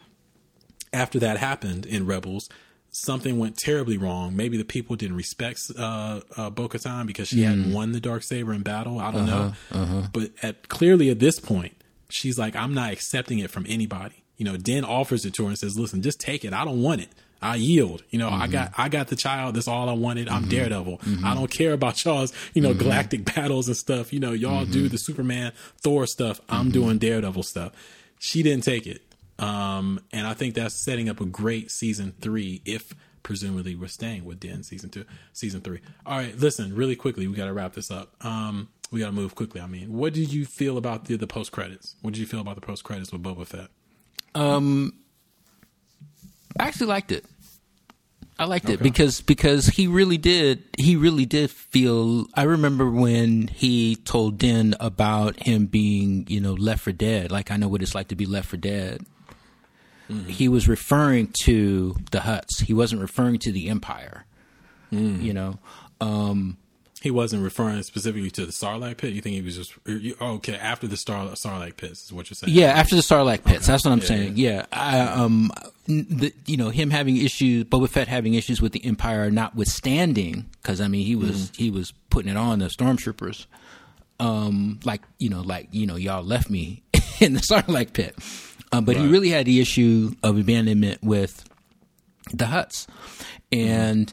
[0.92, 2.48] after that happened in Rebels,
[2.90, 4.36] something went terribly wrong.
[4.36, 7.72] Maybe the people didn't respect uh, uh, Bo Katan because she hadn't hmm.
[7.72, 8.98] won the dark saber in battle.
[8.98, 9.82] I don't uh-huh, know.
[9.82, 10.08] Uh-huh.
[10.12, 11.74] But at clearly at this point,
[12.08, 14.24] she's like, I'm not accepting it from anybody.
[14.36, 16.52] You know, Din offers it to her and says, "Listen, just take it.
[16.52, 17.08] I don't want it.
[17.40, 18.02] I yield.
[18.10, 18.52] You know, I mm-hmm.
[18.52, 19.56] got I got the child.
[19.56, 20.28] That's all I wanted.
[20.28, 20.50] I'm mm-hmm.
[20.50, 20.98] Daredevil.
[20.98, 21.26] Mm-hmm.
[21.26, 24.12] I don't care about y'all's you know galactic battles and stuff.
[24.12, 25.52] You know, y'all do the Superman,
[25.82, 26.40] Thor stuff.
[26.48, 27.72] I'm doing Daredevil stuff.
[28.20, 29.02] She didn't take it,
[29.38, 32.62] um, and I think that's setting up a great season three.
[32.64, 35.80] If presumably we're staying with Din season two, season three.
[36.06, 38.14] All right, listen, really quickly, we got to wrap this up.
[38.24, 39.60] Um, we got to move quickly.
[39.60, 41.96] I mean, what did you feel about the the post credits?
[42.02, 43.68] What did you feel about the post credits with Boba Fett?
[46.58, 47.24] I actually liked it.
[48.38, 53.48] I liked it because because he really did he really did feel I remember when
[53.48, 57.82] he told Din about him being, you know, left for dead, like I know what
[57.82, 59.04] it's like to be left for dead.
[60.26, 62.62] He was referring to the Hutts.
[62.62, 64.24] He wasn't referring to the Empire.
[64.90, 65.58] You know.
[66.00, 66.56] Um
[67.02, 69.12] He wasn't referring specifically to the Sarlacc pit.
[69.12, 72.30] You think he was just you- oh, okay after the Star Sarlacc pits is what
[72.30, 72.54] you're saying?
[72.56, 73.66] Yeah, after the Starlight Pits.
[73.66, 74.32] That's what I'm saying.
[74.36, 75.52] Yeah, I, um,
[75.86, 80.80] the, you know, him having issues, Boba Fett having issues with the Empire, notwithstanding, because
[80.80, 83.46] I mean, he was he was putting it on the stormtroopers,
[84.20, 86.82] um, like you know, like you know, y'all left me
[87.20, 88.16] in the Starlight Pit,
[88.72, 91.44] um, but he really had the issue of abandonment with
[92.32, 92.86] the Hutts,
[93.50, 94.12] and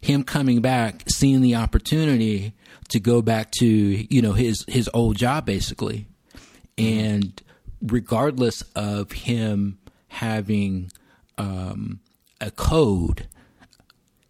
[0.00, 2.54] him coming back, seeing the opportunity
[2.88, 6.06] to go back to you know his his old job basically,
[6.78, 7.42] and
[7.82, 9.78] regardless of him
[10.08, 10.90] having
[11.38, 12.00] um,
[12.40, 13.26] a code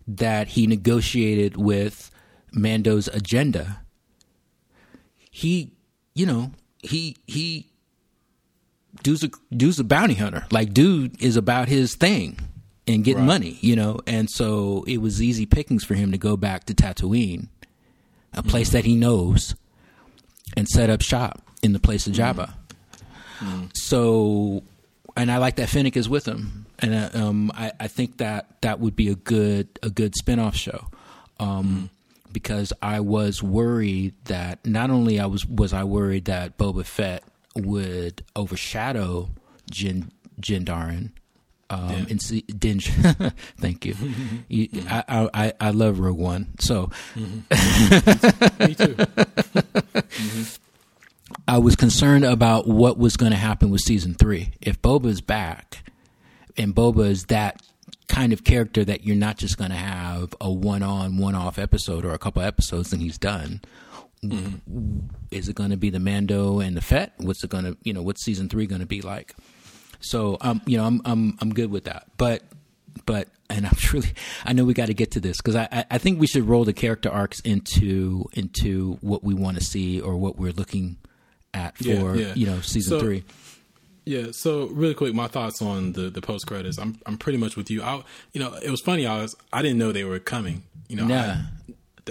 [0.08, 2.10] that he negotiated with
[2.52, 3.82] Mando's agenda,
[5.30, 5.72] he
[6.14, 7.70] you know he he
[9.02, 10.46] dude's a dude's a bounty hunter.
[10.50, 12.38] Like dude is about his thing
[12.86, 13.26] and getting Right.
[13.26, 13.98] money, you know.
[14.06, 17.48] And so it was easy pickings for him to go back to Tatooine,
[18.32, 19.54] a place that he knows,
[20.56, 22.54] and set up shop in the place of Jabba.
[23.74, 24.62] So,
[25.16, 28.60] and I like that Fennec is with him, and uh, um, I, I think that
[28.62, 30.88] that would be a good a good spinoff show.
[31.38, 31.90] Um,
[32.32, 37.22] Because I was worried that not only I was was I worried that Boba Fett
[37.56, 39.30] would overshadow
[39.70, 40.10] Jin
[40.40, 41.10] Jindarin,
[41.70, 42.04] um, Yeah.
[42.10, 42.80] and see, Din.
[43.58, 43.94] thank you.
[44.48, 46.90] you I, I I I love Rogue One, so
[48.60, 48.96] me too.
[51.48, 54.52] I was concerned about what was going to happen with season three.
[54.60, 55.90] If Boba's back,
[56.56, 57.60] and Boba is that
[58.08, 62.12] kind of character that you're not just going to have a one-on, one-off episode or
[62.12, 63.60] a couple episodes and he's done.
[65.30, 67.12] Is it going to be the Mando and the Fett?
[67.18, 69.34] What's it going to, you know, what's season three going to be like?
[70.00, 72.06] So, um, you know, I'm I'm I'm good with that.
[72.16, 72.42] But
[73.04, 74.08] but and I'm truly
[74.44, 76.44] I know we got to get to this because I, I I think we should
[76.44, 80.96] roll the character arcs into into what we want to see or what we're looking
[81.54, 82.34] at for Yeah, yeah.
[82.34, 83.24] you know season So- three.
[84.08, 86.78] Yeah, so really quick, my thoughts on the the post credits.
[86.78, 87.82] I'm I'm pretty much with you.
[87.82, 89.04] I you know it was funny.
[89.04, 90.62] I was I didn't know they were coming.
[90.88, 91.16] You know, Nah.
[91.16, 91.44] I,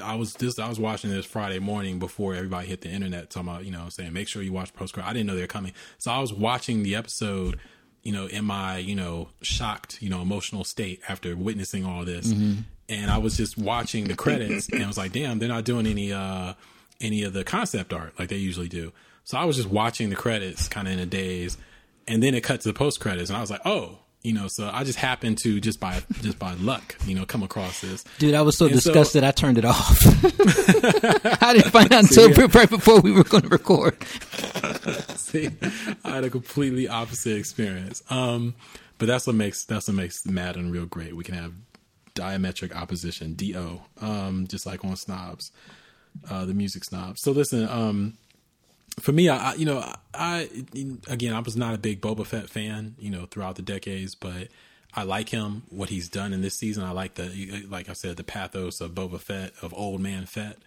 [0.04, 3.30] I was this I was watching this Friday morning before everybody hit the internet.
[3.30, 5.10] Talking about you know saying make sure you watch post credit.
[5.10, 7.60] I didn't know they were coming, so I was watching the episode.
[8.04, 12.32] You know, in my you know shocked you know emotional state after witnessing all this,
[12.88, 15.88] and I was just watching the credits and I was like, damn, they're not doing
[15.88, 16.54] any uh
[17.02, 18.94] any of the concept art like they usually do.
[19.24, 21.58] So I was just watching the credits kind of in a daze,
[22.08, 24.48] and then it cut to the post credits, and I was like, oh, you know.
[24.48, 28.04] So I just happened to just by just by luck, you know, come across this.
[28.18, 30.00] Dude, I was so And so- disgusted I turned it off.
[31.42, 32.48] I didn't find out until yeah.
[32.54, 34.02] right before we were going to record.
[35.16, 35.50] See,
[36.04, 38.04] I had a completely opposite experience.
[38.10, 38.56] Um,
[38.98, 41.16] but that's what makes that's what makes Madden real great.
[41.16, 41.54] We can have
[42.16, 45.52] diametric opposition, do, um, just like on Snobs,
[46.30, 47.20] uh, the music snobs.
[47.22, 48.14] So listen, um,
[49.00, 50.50] for me, I, I you know I
[51.08, 54.48] again I was not a big Boba Fett fan, you know, throughout the decades, but
[54.94, 56.84] I like him what he's done in this season.
[56.84, 60.58] I like the like I said the pathos of Boba Fett of old man Fett.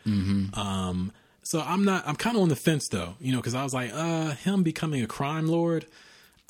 [0.54, 3.64] Um, so I'm not I'm kind of on the fence though, you know, because I
[3.64, 5.86] was like, uh, him becoming a crime lord.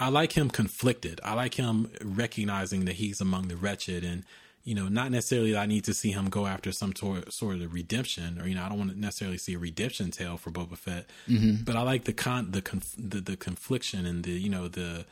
[0.01, 1.21] I like him conflicted.
[1.25, 4.25] I like him recognizing that he's among the wretched and
[4.65, 7.61] you know, not necessarily that I need to see him go after some sort sort
[7.61, 10.51] of redemption, or you know, I don't want to necessarily see a redemption tale for
[10.51, 11.07] Boba Fett.
[11.65, 15.05] But I like the con the conf- the the confliction and the you know the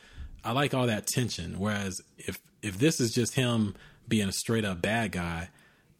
[0.43, 1.57] I like all that tension.
[1.59, 3.75] Whereas if if this is just him
[4.07, 5.49] being a straight up bad guy,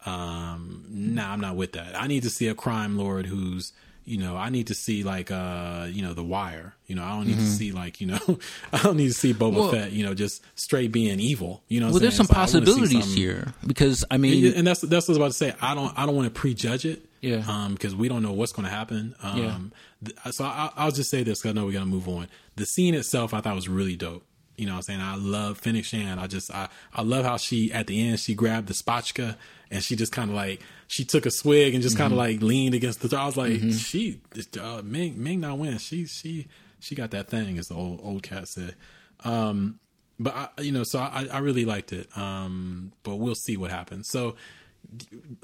[0.06, 2.00] Um, nah, I'm not with that.
[2.00, 3.72] I need to see a crime lord who's
[4.08, 6.74] you know, I need to see like uh, you know, The Wire.
[6.86, 7.44] You know, I don't need mm-hmm.
[7.44, 8.18] to see like, you know,
[8.72, 11.62] I don't need to see Boba well, Fett, you know, just straight being evil.
[11.68, 15.16] You know, well, there's some so possibilities here because I mean, and that's that's what
[15.16, 15.54] I was about to say.
[15.60, 17.04] I don't I don't want to prejudge it.
[17.20, 17.42] Yeah.
[17.48, 19.14] Um, because we don't know what's going to happen.
[19.22, 19.72] Um,
[20.02, 20.10] yeah.
[20.22, 22.28] Th- so I, will just say this because I know we got to move on.
[22.56, 24.24] The scene itself, I thought was really dope.
[24.56, 25.00] You know what I'm saying?
[25.00, 26.20] I love Fennec Shand.
[26.20, 29.36] I just, I, I love how she, at the end, she grabbed the spotchka
[29.70, 32.04] and she just kind of like, she took a swig and just mm-hmm.
[32.04, 33.20] kind of like leaned against the door.
[33.20, 33.70] I was like, mm-hmm.
[33.70, 34.20] she,
[34.60, 35.76] uh, Ming, Ming not win.
[35.78, 36.48] She, she,
[36.80, 38.74] she got that thing, as the old old cat said.
[39.22, 39.78] Um,
[40.18, 42.08] but I, you know, so I, I really liked it.
[42.16, 44.08] Um, but we'll see what happens.
[44.08, 44.36] So,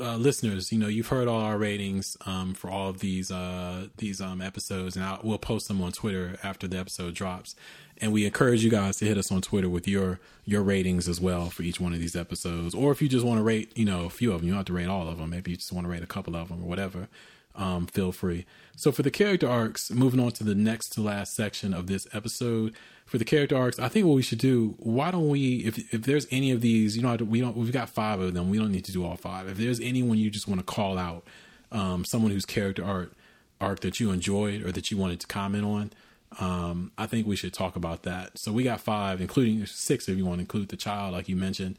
[0.01, 3.89] uh, listeners, you know, you've heard all our ratings um, for all of these uh,
[3.99, 7.55] these um, episodes, and I'll, we'll post them on Twitter after the episode drops.
[8.01, 11.21] And we encourage you guys to hit us on Twitter with your your ratings as
[11.21, 12.75] well for each one of these episodes.
[12.75, 14.59] Or if you just want to rate, you know, a few of them, you don't
[14.59, 15.31] have to rate all of them.
[15.31, 17.09] Maybe you just want to rate a couple of them or whatever.
[17.57, 18.47] Um, feel free.
[18.77, 22.07] So for the character arcs, moving on to the next to last section of this
[22.13, 22.75] episode,
[23.07, 26.03] for the character arcs, I think what we should do, why don't we, if if
[26.03, 28.51] there's any of these, you know, we don't, we've got five of them.
[28.51, 29.47] We don't need to do all five.
[29.49, 31.25] If there's anyone you just want to call out,
[31.71, 33.13] um, someone whose character arc
[33.61, 35.93] arc that you enjoyed or that you wanted to comment on,
[36.41, 38.39] um, I think we should talk about that.
[38.39, 41.37] So we got five, including six if you want to include the child, like you
[41.37, 41.79] mentioned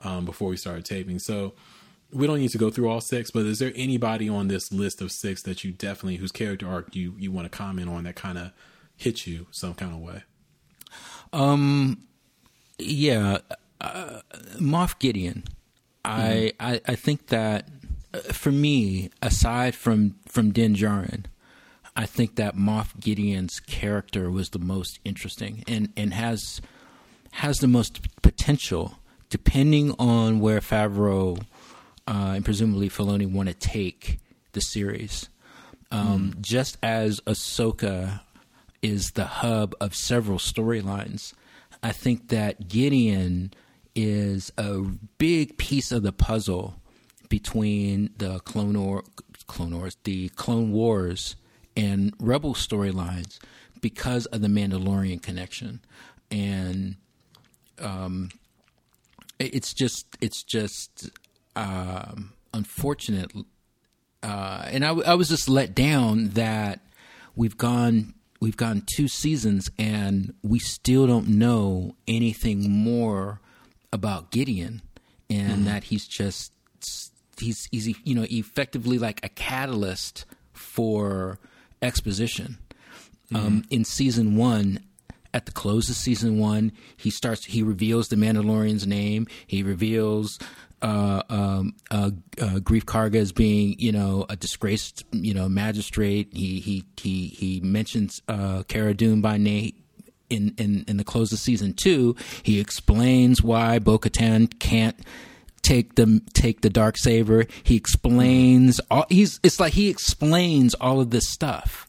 [0.00, 1.18] um, before we started taping.
[1.18, 1.54] So
[2.12, 5.00] we don't need to go through all six, but is there anybody on this list
[5.00, 8.16] of six that you definitely whose character arc you you want to comment on that
[8.16, 8.52] kind of
[8.96, 10.22] hits you some kind of way?
[11.32, 12.06] Um,
[12.78, 13.38] yeah,
[13.80, 14.20] uh,
[14.58, 15.44] Moff Gideon.
[16.04, 16.04] Mm-hmm.
[16.04, 17.68] I, I I think that
[18.14, 21.24] uh, for me, aside from from Din Djarin,
[21.96, 26.60] I think that Moff Gideon's character was the most interesting and, and has
[27.32, 31.42] has the most potential, depending on where Favreau
[32.06, 34.20] uh, and presumably Filoni want to take
[34.52, 35.28] the series.
[35.90, 36.40] Um, mm.
[36.40, 38.20] Just as Ahsoka
[38.82, 41.34] is the hub of several storylines,
[41.82, 43.52] I think that Gideon
[43.94, 44.80] is a
[45.18, 46.76] big piece of the puzzle
[47.28, 49.04] between the Clone, or,
[49.46, 51.36] Clone Wars, the Clone Wars
[51.76, 53.38] and Rebel storylines
[53.80, 55.80] because of the Mandalorian connection,
[56.30, 56.96] and
[57.78, 58.30] um,
[59.38, 61.10] it's just it's just
[61.54, 63.32] um, unfortunate.
[64.22, 66.80] Uh, and I, I was just let down that
[67.36, 73.40] we've gone we've gone two seasons and we still don't know anything more
[73.92, 74.82] about Gideon,
[75.30, 75.64] and mm-hmm.
[75.64, 76.52] that he's just
[77.38, 81.38] he's he's you know effectively like a catalyst for
[81.82, 82.58] exposition.
[83.32, 83.36] Mm-hmm.
[83.36, 84.80] Um, in season one,
[85.34, 87.44] at the close of season one, he starts.
[87.44, 89.26] He reveals the Mandalorian's name.
[89.46, 90.38] He reveals
[90.82, 96.28] uh, um, uh, uh, Greef Karga as being, you know, a disgraced, you know, magistrate.
[96.32, 99.72] He he he he mentions uh, Cara Dune by name.
[100.28, 104.98] In, in in the close of season two, he explains why Bo Katan can't
[105.66, 107.46] take the take the dark saber.
[107.62, 109.06] He explains all.
[109.08, 111.88] He's it's like he explains all of this stuff,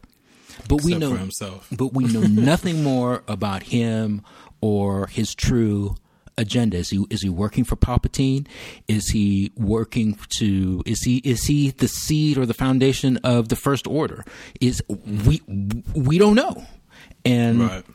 [0.67, 1.67] but Except we know himself.
[1.77, 4.23] But we know nothing more about him
[4.61, 5.95] or his true
[6.37, 6.77] agenda?
[6.77, 8.47] Is he is he working for Palpatine?
[8.87, 13.55] Is he working to is he is he the seed or the foundation of the
[13.55, 14.25] First Order?
[14.61, 15.27] Is mm-hmm.
[15.27, 15.41] we
[15.93, 16.65] we don't know,
[17.25, 17.85] and right.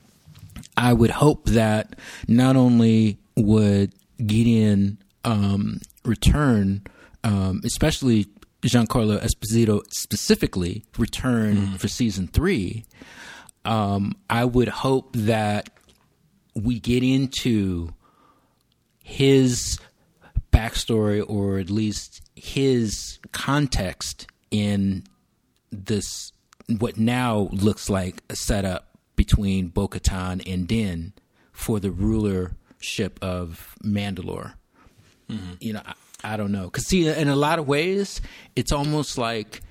[0.77, 1.97] I would hope that
[2.28, 3.93] not only would
[4.25, 6.83] Gideon um, return,
[7.25, 8.26] um, especially
[8.62, 11.78] Giancarlo Esposito specifically return mm.
[11.78, 12.84] for season three.
[13.65, 15.70] Um, I would hope that
[16.55, 17.94] we get into
[19.02, 19.78] his
[20.52, 25.05] backstory or at least his context in
[25.70, 26.33] this
[26.78, 31.12] what now looks like a setup between Bo Katan and Din
[31.52, 34.55] for the rulership of Mandalore.
[35.33, 35.52] Mm-hmm.
[35.61, 35.94] You know, I,
[36.35, 36.65] I, don't know.
[36.65, 38.20] Because, see, in a lot of ways,
[38.57, 39.62] it's almost like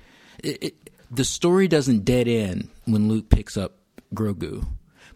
[0.42, 3.72] it, it, the story doesn't dead end when Luke picks up
[4.14, 4.66] Grogu,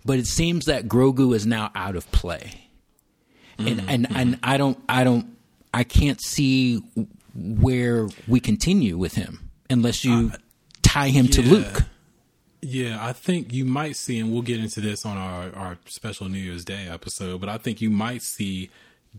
[0.05, 2.67] but it seems that Grogu is now out of play
[3.59, 3.89] and mm-hmm.
[3.89, 5.37] and and I don't I don't
[5.73, 6.83] I can't see
[7.35, 10.37] where we continue with him unless you uh,
[10.83, 11.33] tie him yeah.
[11.33, 11.83] to Luke.
[12.63, 16.29] Yeah, I think you might see, and we'll get into this on our, our special
[16.29, 18.71] New Year's Day episode, but I think you might see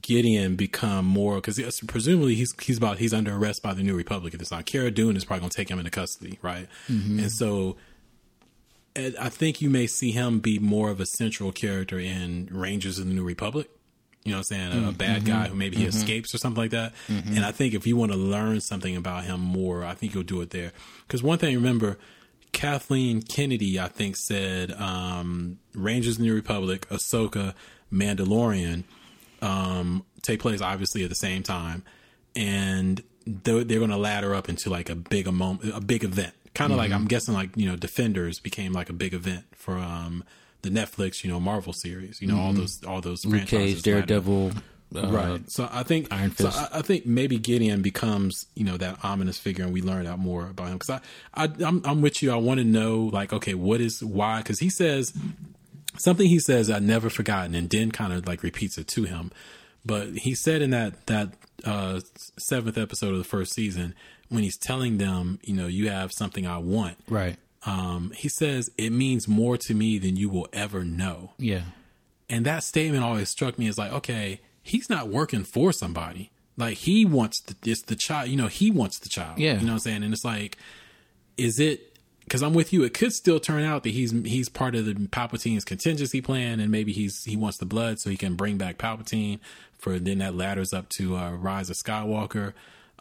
[0.01, 4.34] Gideon become more because presumably he's he's about he's under arrest by the New Republic
[4.34, 4.64] at this time.
[4.64, 6.67] Cara Dune is probably going to take him into custody, right?
[6.90, 7.19] Mm-hmm.
[7.19, 7.77] And so
[8.95, 13.08] I think you may see him be more of a central character in Rangers of
[13.08, 13.69] the New Republic
[14.27, 14.85] You know what I'm saying?
[14.85, 16.93] A, a bad guy who maybe he escapes or something like that.
[17.08, 20.24] And I think if you want to learn something about him more, I think you'll
[20.24, 20.74] do it there.
[21.08, 21.98] Because one thing, remember,
[22.51, 27.53] Kathleen Kennedy, I think, said um, Rangers of the New Republic, Ahsoka,
[27.92, 28.84] Mandalorian
[29.41, 31.83] um, take place obviously at the same time,
[32.35, 36.03] and they're, they're going to ladder up into like a big a moment, a big
[36.03, 36.33] event.
[36.53, 39.77] Kind of like I'm guessing, like you know, Defenders became like a big event for
[39.77, 40.24] um,
[40.64, 42.19] the Netflix, you know, Marvel series.
[42.19, 43.83] You know, all those all those Luke franchises Cage.
[43.83, 44.51] Daredevil.
[44.51, 44.53] Uh,
[44.93, 45.51] Right.
[45.51, 46.57] So I think Iron so Fist.
[46.57, 50.17] I, I think maybe Gideon becomes you know that ominous figure, and we learn out
[50.17, 50.77] more about him.
[50.77, 51.01] Because
[51.35, 52.32] I, I I'm, I'm with you.
[52.32, 54.38] I want to know like okay, what is why?
[54.38, 55.14] Because he says
[56.00, 56.27] something.
[56.27, 59.32] He says I never forgotten, and Din kind of like repeats it to him.
[59.85, 61.30] But he said in that that
[61.64, 62.01] uh,
[62.38, 63.95] seventh episode of the first season
[64.30, 66.98] when he's telling them, you know, you have something I want.
[67.08, 67.38] Right.
[67.66, 71.32] Um, he says it means more to me than you will ever know.
[71.38, 71.64] Yeah.
[72.30, 76.32] And that statement always struck me as like, okay, he's not working for somebody.
[76.58, 79.40] Like he wants the, it's the child, you know, he wants the child.
[79.40, 79.53] Yeah.
[79.53, 80.03] You know what I'm saying?
[80.03, 80.58] And it's like,
[81.38, 81.86] is it,
[82.30, 82.83] cause I'm with you.
[82.83, 86.72] It could still turn out that he's, he's part of the Palpatine's contingency plan and
[86.72, 89.39] maybe he's, he wants the blood so he can bring back Palpatine
[89.77, 92.53] for then that ladders up to uh, Rise of Skywalker.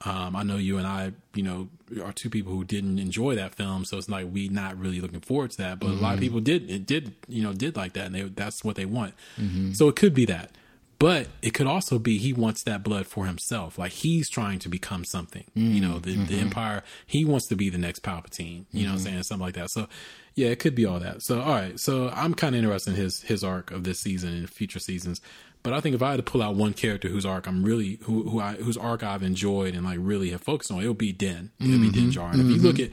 [0.04, 1.68] Um, I know you and I, you know,
[2.04, 5.20] are two people who didn't enjoy that film, so it's like we not really looking
[5.20, 5.80] forward to that.
[5.80, 8.22] But a lot of people did, it did, you know, did like that, and they,
[8.24, 9.14] that's what they want.
[9.74, 10.50] So it could be that,
[10.98, 14.68] but it could also be he wants that blood for himself, like he's trying to
[14.68, 15.44] become something.
[15.54, 16.40] You know, the, the mm-hmm.
[16.46, 18.64] Empire, he wants to be the next Palpatine.
[18.72, 19.04] You know, what I'm mm-hmm.
[19.04, 19.70] saying something like that.
[19.70, 19.88] So
[20.34, 21.22] yeah, it could be all that.
[21.22, 24.32] So all right, so I'm kind of interested in his his arc of this season
[24.34, 25.20] and future seasons.
[25.62, 27.98] But I think if I had to pull out one character whose arc I'm really
[28.02, 30.96] who who I whose arc I've enjoyed and like really have focused on, it would
[30.96, 31.50] be Din.
[31.58, 32.34] It would be Din Djarin.
[32.34, 32.40] Mm-hmm.
[32.40, 32.90] If you look at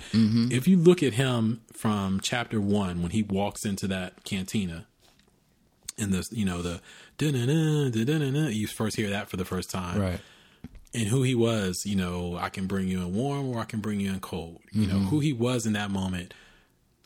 [0.52, 4.88] if you look at him from chapter one when he walks into that cantina,
[5.98, 6.82] and the you know the
[7.20, 10.20] you first hear that for the first time, Right.
[10.94, 13.80] and who he was, you know, I can bring you in warm or I can
[13.80, 14.62] bring you in cold.
[14.72, 16.34] You know, who he was in that moment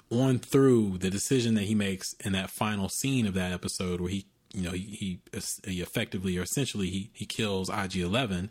[0.10, 4.10] on through the decision that he makes in that final scene of that episode where
[4.10, 8.50] he, you know, he, he, he effectively or essentially he, he kills IG-11,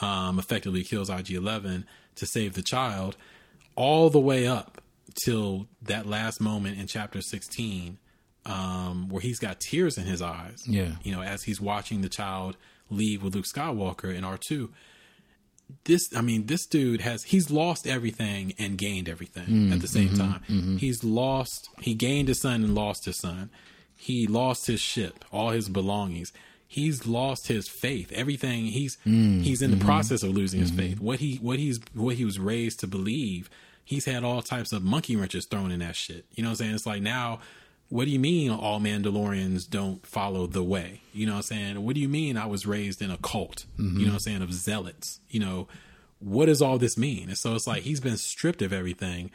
[0.00, 1.84] um, effectively kills IG-11
[2.14, 3.16] to save the child
[3.74, 4.80] all the way up
[5.22, 7.98] till that last moment in chapter 16
[8.46, 10.62] um, where he's got tears in his eyes.
[10.66, 10.92] Yeah.
[11.02, 12.56] You know, as he's watching the child
[12.88, 14.70] leave with Luke Skywalker in R2.
[15.84, 19.88] This, I mean, this dude has, he's lost everything and gained everything mm, at the
[19.88, 20.42] same mm-hmm, time.
[20.48, 20.76] Mm-hmm.
[20.76, 23.50] He's lost, he gained his son and lost his son.
[23.96, 26.32] He lost his ship, all his belongings.
[26.68, 28.12] He's lost his faith.
[28.12, 31.00] Everything he's mm, he's in the mm-hmm, process of losing his faith.
[31.00, 33.48] What he what he's what he was raised to believe.
[33.84, 36.26] He's had all types of monkey wrenches thrown in that shit.
[36.32, 36.74] You know what I'm saying?
[36.74, 37.40] It's like now
[37.88, 41.02] what do you mean all Mandalorians don't follow the way?
[41.12, 41.84] You know what I'm saying?
[41.84, 43.66] What do you mean I was raised in a cult?
[43.78, 44.42] You know what I'm saying?
[44.42, 45.20] Of zealots.
[45.28, 45.68] You know,
[46.18, 47.28] what does all this mean?
[47.28, 49.30] And so it's like he's been stripped of everything.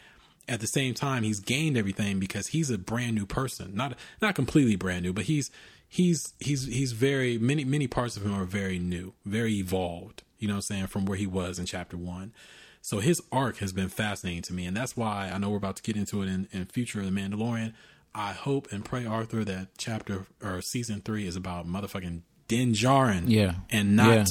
[0.50, 3.74] At the same time, he's gained everything because he's a brand new person.
[3.74, 5.50] Not not completely brand new, but he's
[5.88, 10.24] he's he's he's very many many parts of him are very new, very evolved.
[10.40, 10.88] You know what I'm saying?
[10.88, 12.34] From where he was in chapter one.
[12.82, 15.76] So his arc has been fascinating to me, and that's why I know we're about
[15.78, 17.74] to get into it in, in future of the Mandalorian.
[18.14, 23.24] I hope and pray, Arthur, that chapter or season three is about motherfucking Din Djarin,
[23.28, 23.56] Yeah.
[23.70, 24.26] and not Yeah.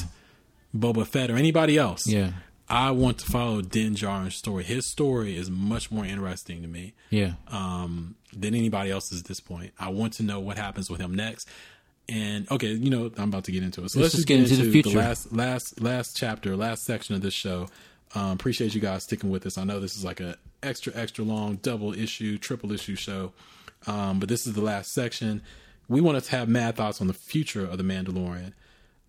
[0.75, 2.07] Boba Fett or anybody else.
[2.07, 2.33] Yeah.
[2.69, 4.63] I want to follow Din Djarin's story.
[4.63, 7.33] His story is much more interesting to me Yeah.
[7.47, 9.73] um, than anybody else's at this point.
[9.79, 11.49] I want to know what happens with him next.
[12.07, 13.91] And okay, you know, I'm about to get into it.
[13.91, 14.97] So let's, just get, into, the, future.
[14.97, 17.67] last last last chapter, last section of this show.
[18.15, 19.57] Um, appreciate you guys sticking with us.
[19.57, 23.31] I know this is like a extra extra long double issue, triple issue show,
[23.87, 25.41] um, but this is the last section.
[25.87, 28.53] We wanted to have mad thoughts on the future of the Mandalorian.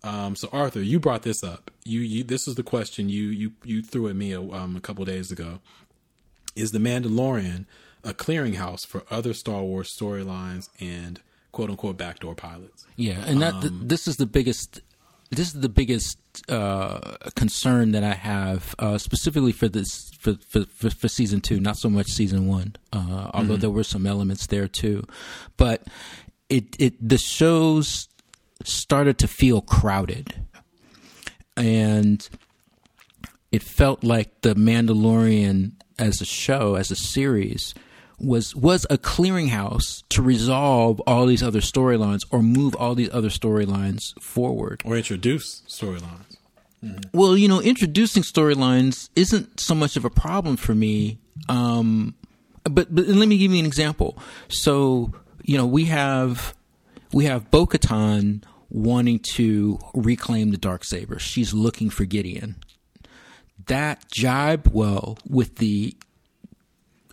[0.03, 1.71] Um, so Arthur, you brought this up.
[1.85, 4.81] You, you this is the question you you you threw at me a, um, a
[4.81, 5.59] couple days ago.
[6.55, 7.65] Is the Mandalorian
[8.03, 11.21] a clearinghouse for other Star Wars storylines and
[11.51, 12.85] quote unquote backdoor pilots?
[12.97, 14.81] Yeah, and that th- this is the biggest.
[15.35, 20.65] This is the biggest uh, concern that I have, uh, specifically for this for, for
[20.65, 21.59] for for season two.
[21.59, 25.03] Not so much season one, uh, although there were some elements there too.
[25.57, 25.83] But
[26.49, 28.07] it it the shows
[28.63, 30.35] started to feel crowded,
[31.57, 32.27] and
[33.51, 37.73] it felt like the Mandalorian as a show, as a series,
[38.19, 43.29] was was a clearinghouse to resolve all these other storylines or move all these other
[43.29, 44.81] storylines forward.
[44.85, 46.37] Or introduce storylines?
[47.13, 51.17] Well, you know, introducing storylines isn't so much of a problem for me.
[51.47, 52.15] Um,
[52.63, 54.17] but but let me give you an example.
[54.49, 56.55] So you know, we have
[57.11, 61.19] we have Bo-Katan wanting to reclaim the dark saber.
[61.19, 62.55] She's looking for Gideon.
[63.67, 65.95] That jibe well with the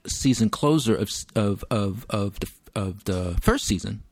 [0.06, 4.02] season closer of of of of the of the first season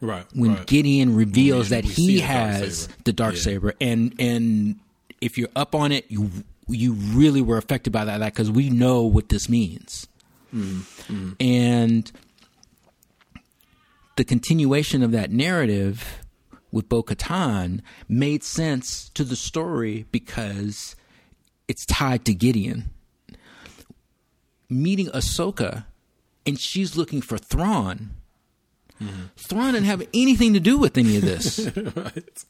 [0.00, 0.24] Right.
[0.32, 0.66] when right.
[0.66, 3.40] Gideon reveals When that he dark has the dark Yeah.
[3.40, 4.76] saber, and and
[5.20, 6.30] if you're up on it, you
[6.68, 10.06] you really were affected by that because we know what this means,
[10.54, 11.32] Mm-hmm.
[11.40, 12.12] and
[14.16, 16.18] the continuation of that narrative
[16.72, 20.96] with Bo Katan made sense to the story because
[21.68, 22.90] it's tied to Gideon
[24.70, 25.84] meeting Ahsoka,
[26.46, 28.10] and she's looking for Thrawn.
[29.02, 29.22] Mm-hmm.
[29.36, 32.44] Thrawn didn't have anything to do with any of this, right.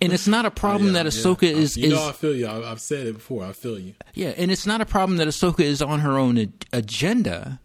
[0.00, 1.20] and it's not a problem Yeah, that yeah.
[1.20, 2.46] Ahsoka is You is know, I feel you.
[2.46, 3.44] I, I've said it before.
[3.44, 3.94] I feel you.
[4.14, 7.60] yeah, and it's not a problem that Ahsoka is on her own ag- agenda,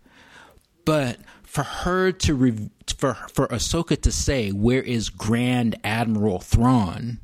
[0.83, 7.19] but for her to re- for for Ahsoka to say where is Grand Admiral Thrawn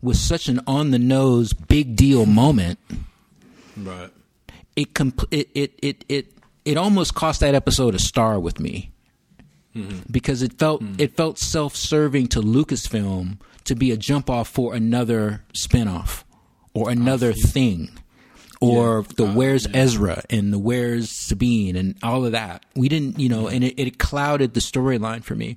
[0.00, 2.78] was such an on the nose big deal moment.
[3.76, 4.10] Right.
[4.76, 6.32] It compl- it, it it it
[6.64, 8.92] it almost cost that episode a star with me
[9.74, 10.00] mm-hmm.
[10.10, 10.94] because it felt mm-hmm.
[10.98, 16.24] it felt self serving to Lucasfilm to be a jump off for another spinoff
[16.74, 17.90] or another thing.
[18.60, 22.64] Or the uh, where's Ezra and the where's Sabine and all of that.
[22.76, 25.56] We didn't, you know, and it, it clouded the storyline for me.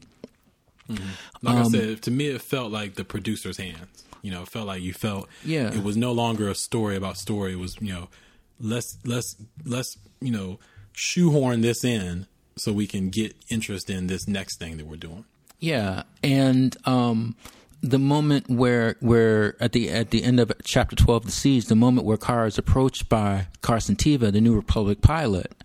[0.90, 1.10] Mm-hmm.
[1.44, 4.04] Like Um, I said, to me, it felt like the producer's hands.
[4.24, 5.30] You know, it felt like you felt.
[5.44, 5.72] Yeah.
[5.72, 7.54] It was no longer a story about story.
[7.54, 8.10] It was you know,
[8.60, 9.36] let's let's
[9.66, 10.60] let's you know
[10.94, 12.28] shoehorn this in
[12.58, 15.26] so we can get interest in this next thing that we're doing.
[15.60, 17.36] Yeah, and um,
[17.82, 21.76] the moment where where at the at the end of chapter twelve, the siege, the
[21.76, 25.64] moment where Cara is approached by Carson Teva, the New Republic pilot,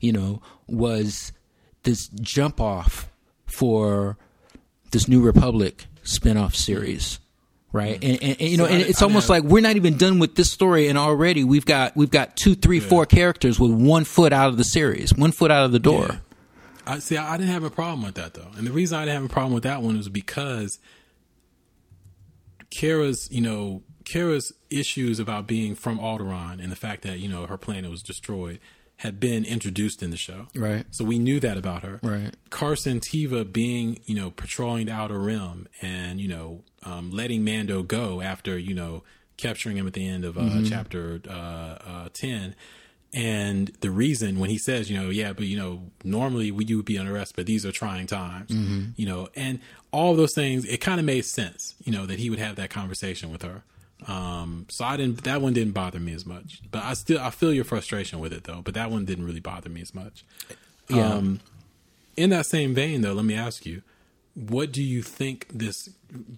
[0.00, 1.32] you know, was
[1.84, 3.08] this jump off
[3.46, 4.18] for
[4.90, 7.19] this New Republic spinoff series.
[7.72, 8.10] Right, mm-hmm.
[8.10, 10.18] and, and, and, you know, and I- it's I almost like we're not even done
[10.18, 14.04] with this story, and already we've got we've got two, three, four characters with one
[14.04, 16.06] foot out of the series, one foot out of the door.
[16.08, 16.18] Yeah.
[16.86, 17.16] I see.
[17.16, 19.30] I, I didn't have a problem with that though, and the reason I didn't have
[19.30, 20.80] a problem with that one was because
[22.70, 27.46] Cara's, you know, Cara's issues about being from Alderaan and the fact that you know
[27.46, 28.58] her planet was destroyed
[29.04, 30.84] had been introduced in the show, Right.
[30.90, 32.34] So we knew that about her, Right.
[32.50, 37.82] Carson Teva being, you know, patrolling the Outer Rim and you know, um, letting Mando
[37.82, 39.02] go after you know
[39.36, 40.64] capturing him at the end of uh, Mm-hmm.
[40.64, 42.54] chapter uh, uh, ten.
[43.12, 46.76] And the reason when he says, you know, yeah, but you know, normally we you
[46.76, 48.90] would be under arrest, but these are trying times, Mm-hmm.
[48.96, 49.58] you know, and
[49.92, 52.70] all those things, it kind of made sense, you know, that he would have that
[52.70, 53.62] conversation with her.
[54.06, 57.30] Um, so I didn't, that one didn't bother me as much, but I still, I
[57.30, 60.24] feel your frustration with it though, but that one didn't really bother me as much.
[60.88, 61.06] Yeah.
[61.06, 61.40] Um,
[62.16, 63.82] in that same vein though, let me ask you,
[64.34, 65.90] what do you think this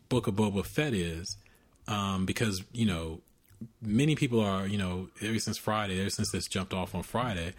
[0.09, 1.37] book of Boba Fett is?
[1.87, 3.21] Um, because, you know,
[3.81, 7.53] many people are, you know, ever since Friday, ever since this jumped off on Friday,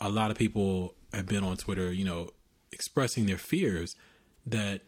[0.00, 2.30] a lot of people have been on Twitter, you know,
[2.70, 3.96] expressing their fears
[4.50, 4.82] that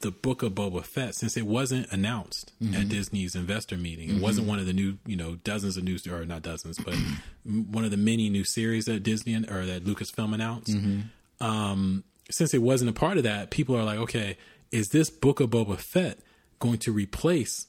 [0.00, 2.88] the book of Boba Fett, since it wasn't announced at mm-hmm.
[2.88, 4.22] Disney's investor meeting, it mm-hmm.
[4.22, 6.94] wasn't one of the new, you know, dozens of new, or not dozens, but
[7.44, 10.72] one of the many new series that Disney or that Lucasfilm announced.
[10.72, 11.44] Mm-hmm.
[11.44, 14.36] Um, since it wasn't a part of that, people are like, okay,
[14.70, 16.18] is this book of Boba Fett
[16.58, 17.66] going to replace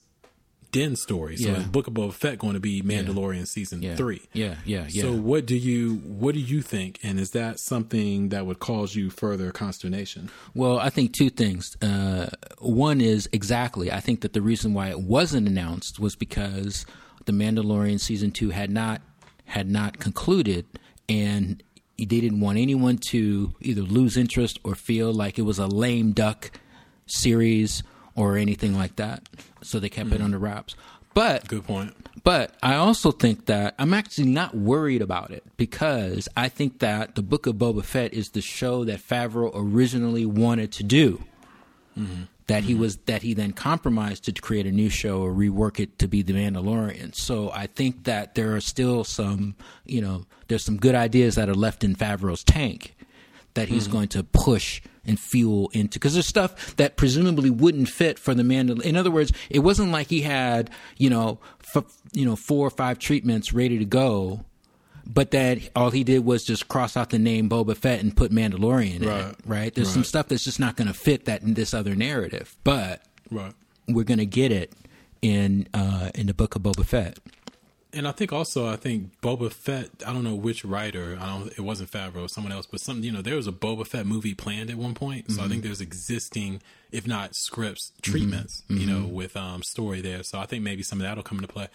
[0.75, 1.37] Din story?
[1.37, 1.57] So Yeah.
[1.59, 3.95] is Book of Boba Fett going to be Mandalorian season Yeah.
[3.95, 4.21] three?
[4.33, 5.03] Yeah, yeah, yeah.
[5.03, 8.93] So what do you what do you think, and is that something that would cause
[8.93, 10.29] you further consternation?
[10.53, 11.77] Well, I think two things.
[11.81, 12.27] Uh,
[12.59, 13.89] one is exactly.
[13.91, 16.85] I think that the reason why it wasn't announced was because
[17.25, 19.01] the Mandalorian season two had not
[19.45, 20.65] had not concluded,
[21.07, 21.63] and
[21.97, 26.11] they didn't want anyone to either lose interest or feel like it was a lame
[26.11, 26.51] duck
[27.07, 27.81] series
[28.15, 29.27] or anything like that.
[29.61, 30.23] So they kept it mm-hmm.
[30.23, 30.75] under wraps.
[31.13, 31.95] But Good point.
[32.23, 37.15] but I also think that I'm actually not worried about it because I think that
[37.15, 41.23] the Book of Boba Fett is the show that Favreau originally wanted to do.
[41.97, 42.23] Mm-hmm.
[42.47, 42.81] That he mm-hmm.
[42.81, 46.21] was that he then compromised to create a new show or rework it to be
[46.21, 47.15] The Mandalorian.
[47.15, 51.49] So I think that there are still some, you know, there's some good ideas that
[51.49, 52.95] are left in Favreau's tank
[53.55, 58.17] that he's going to push and fuel into because there's stuff that presumably wouldn't fit
[58.19, 58.81] for the Mandal.
[58.81, 61.39] In other words, it wasn't like he had you know
[61.75, 64.43] f- you know four or five treatments ready to go,
[65.05, 68.31] but that all he did was just cross out the name Boba Fett and put
[68.31, 69.07] Mandalorian in it.
[69.07, 69.35] Right.
[69.45, 69.75] Right?
[69.75, 73.03] There's some stuff that's just not going to fit that in this other narrative, but
[73.31, 73.53] Right.
[73.87, 74.73] we're going to get it
[75.21, 77.19] in uh, in the book of Boba Fett.
[77.95, 79.89] And I think also I think Boba Fett.
[80.05, 81.17] I don't know which writer.
[81.19, 81.47] I don't.
[81.51, 83.01] It wasn't Favreau, someone else, but some.
[83.01, 85.31] You know, there was a Boba Fett movie planned at one point.
[85.31, 85.67] So I think mm-hmm.
[85.67, 88.63] there's existing, if not scripts, treatments.
[88.69, 88.81] Mm-hmm.
[88.81, 89.13] You know, mm-hmm.
[89.13, 90.23] with um story there.
[90.23, 91.69] So I think maybe some of that'll come into play.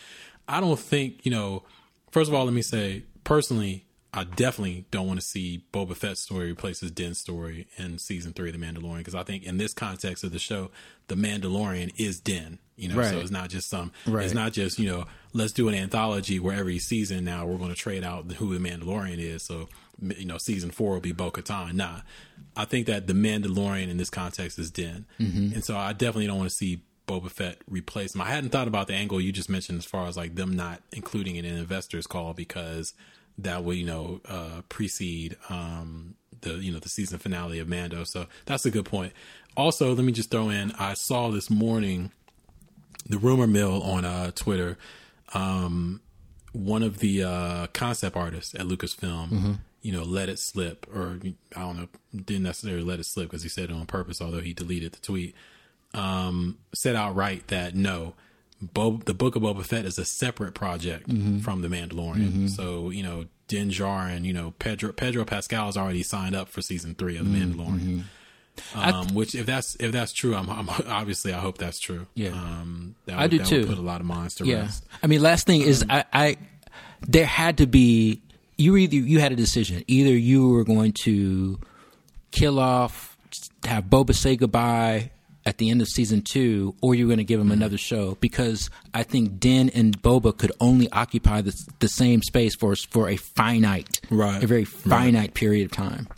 [0.47, 1.65] I don't think you know.
[2.11, 6.21] First of all, let me say personally, I definitely don't want to see Boba Fett's
[6.21, 9.73] story replaces Din's story in season three of The Mandalorian because I think in this
[9.73, 10.71] context of the show,
[11.07, 12.59] The Mandalorian is Din.
[12.77, 13.93] You know, so it's not just some.
[14.07, 14.25] Right.
[14.25, 17.71] It's not just you know, let's do an anthology where every season now we're going
[17.71, 19.43] to trade out who the Mandalorian is.
[19.43, 19.69] So
[20.01, 21.75] you know, season four will be Bo Katan.
[21.75, 22.01] Nah,
[22.57, 25.53] I think that the Mandalorian in this context is Din, mm-hmm.
[25.53, 26.83] and so I definitely don't want to see.
[27.07, 28.21] Boba Fett replace him.
[28.21, 30.81] I hadn't thought about the angle you just mentioned as far as like them not
[30.93, 32.95] including it in investors call because
[33.39, 38.05] that will you know uh, precede um, the you know the season finale of Mando.
[38.05, 39.13] So that's a good point.
[39.57, 40.73] Also, let me just throw in.
[40.73, 42.13] I saw this morning
[43.09, 44.79] the rumor mill on uh, Twitter.
[45.35, 46.01] Um,
[46.53, 49.31] one of the uh, concept artists at Lucasfilm,
[49.83, 51.19] you know, let it slip, or
[51.55, 54.41] I don't know, didn't necessarily let it slip because he said it on purpose, although
[54.41, 55.35] he deleted the tweet.
[55.95, 58.15] Um, said outright that no,
[58.61, 61.39] Bo- the Book of Boba Fett is a separate project mm-hmm.
[61.39, 62.29] from the Mandalorian.
[62.29, 62.47] Mm-hmm.
[62.49, 66.63] So you know, Din Djarin, you know, Pedro Pedro Pascal has already signed up for
[66.63, 67.61] season three of the mm-hmm.
[67.61, 68.05] Mandalorian.
[68.75, 72.07] Um, which if that's if that's true, I'm, I'm obviously I hope that's true.
[72.15, 72.31] Yeah.
[72.31, 73.61] um, that I do that too.
[73.61, 74.61] Would put a lot of minds to Yeah.
[74.63, 74.87] rest.
[75.03, 76.37] I mean, last thing is, um, I, I
[77.01, 78.21] there had to be
[78.59, 79.83] you either you had a decision.
[79.87, 81.59] Either you were going to
[82.31, 83.17] kill off,
[83.65, 85.11] have Boba say goodbye
[85.47, 88.69] at the end of season two, or you're going to give him another show because
[88.93, 93.17] I think Din and Boba could only occupy the, the same space for for a
[93.17, 94.43] finite, Right.
[94.43, 96.09] a very finite period of time.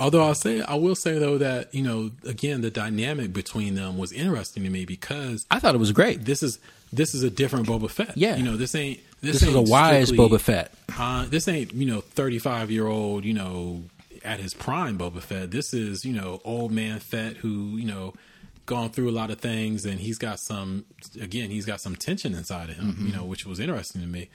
[0.00, 3.98] Although I'll say, I will say though that you know, again, the dynamic between them
[3.98, 6.24] was interesting to me because I thought it was great.
[6.24, 6.58] this is
[6.92, 8.16] this is a different Boba Fett.
[8.16, 8.36] Yeah.
[8.36, 10.72] you know, this ain't this, This is a wise strictly- Boba Fett.
[10.96, 13.82] Uh, this ain't you know thirty five year old you know
[14.24, 15.50] at his prime Boba Fett.
[15.50, 18.14] This is you know old man Fett who you know
[18.68, 20.84] gone through a lot of things and he's got some
[21.20, 22.92] again he's got some tension inside of him.
[22.92, 23.06] Mm-hmm.
[23.08, 24.28] You know, which was interesting to me.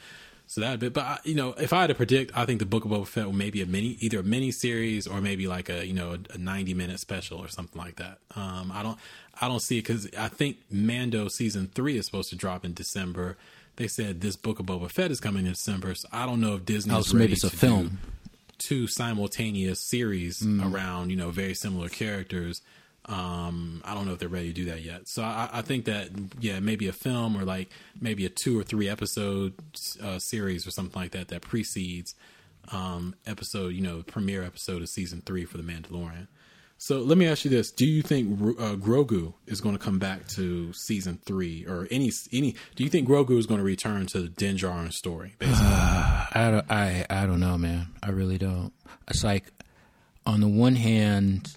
[0.45, 2.65] So that bit, but I, you know, if I had to predict, I think the
[2.65, 5.69] Book of Boba Fett will maybe a mini, either a mini series or maybe like
[5.69, 8.17] a you know a ninety minute special or something like that.
[8.35, 8.97] Um, I don't,
[9.41, 12.73] I don't see it because I think Mando season three is supposed to drop in
[12.73, 13.37] December.
[13.77, 16.55] They said this Book of Boba Fett is coming in December, so I don't know
[16.55, 17.87] if Disney Oh, is so maybe ready it's a to film.
[17.87, 17.97] do
[18.59, 22.61] two simultaneous series around you know very similar characters.
[23.05, 25.07] Um, I don't know if they're ready to do that yet.
[25.07, 26.09] So I, I think that
[26.39, 29.53] yeah, maybe a film or like maybe a two or three episode
[30.01, 32.15] uh, series or something like that that precedes
[32.71, 36.27] um, episode, you know, premiere episode of season three for the Mandalorian.
[36.77, 39.99] So let me ask you this: Do you think uh, Grogu is going to come
[39.99, 42.55] back to season three, or any any?
[42.75, 45.35] Do you think Grogu is going to return to the Din Djarin story?
[45.39, 47.87] Basically, I don't, I, I don't know, man.
[48.01, 48.73] I really don't.
[49.07, 49.45] It's like,
[50.25, 51.55] on the one hand,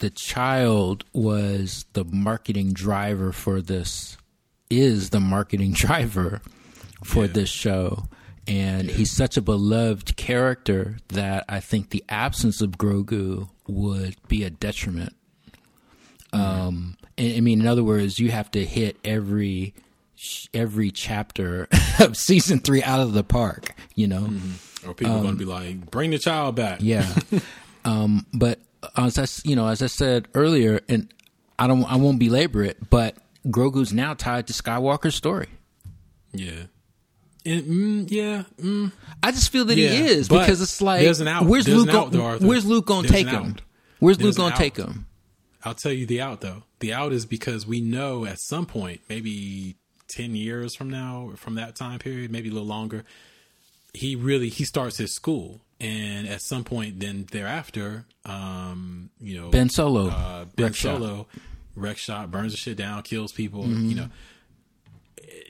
[0.00, 4.16] the child was the marketing driver for this,
[4.70, 6.40] is the marketing driver
[7.04, 7.32] for Yeah.
[7.32, 8.04] this show.
[8.46, 14.42] And he's such a beloved character that I think the absence of Grogu would be
[14.42, 15.14] a detriment.
[16.32, 19.74] Um, and, I mean, in other words, you have to hit every
[20.52, 21.68] every chapter
[22.00, 23.74] of season three out of the park.
[23.94, 24.30] You know,
[24.86, 27.06] or people are going to be like, "Bring the child back." yeah.
[27.84, 28.60] um, but
[28.96, 31.12] as I, s- you know, as I said earlier, and
[31.58, 33.16] I don't, I won't belabor it, but
[33.46, 35.48] Grogu's now tied to Skywalker's story.
[36.32, 36.64] yeah,
[37.46, 38.44] and, mm, yeah.
[38.60, 38.92] Mm,
[39.22, 41.46] I just feel that Yeah, he is because it's like, there's an out.
[41.46, 41.88] where's There's Luke?
[41.88, 43.44] an out, Go, though, where's Luke going to There's take him?
[43.52, 43.60] out.
[44.00, 45.06] Where's There's Luke going to take him?
[45.64, 46.62] I'll tell you the out though.
[46.80, 49.74] The out is because we know at some point, maybe
[50.06, 53.04] ten years from now, from that time period, maybe a little longer,
[53.92, 59.50] he really he starts his school, and at some point, then thereafter, um, you know,
[59.50, 60.74] Ben Solo, uh, Ben wreck.
[60.74, 61.26] Solo,
[61.76, 63.62] wreck shot, burns the shit down, kills people.
[63.64, 63.88] Mm-hmm.
[63.90, 64.08] You know,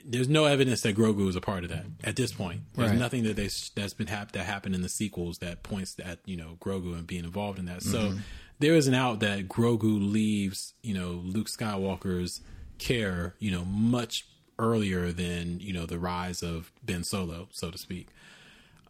[0.05, 2.61] there's no evidence that Grogu was a part of that at this point.
[2.75, 2.99] There's Right.
[2.99, 6.37] nothing that they that's been hap- that happened in the sequels that points at you
[6.37, 7.83] know Grogu and being involved in that.
[7.83, 8.17] So Mm-hmm.
[8.59, 12.41] there is an out that Grogu leaves you know Luke Skywalker's
[12.79, 14.25] care you know much
[14.57, 18.07] earlier than you know the rise of Ben Solo, so to speak.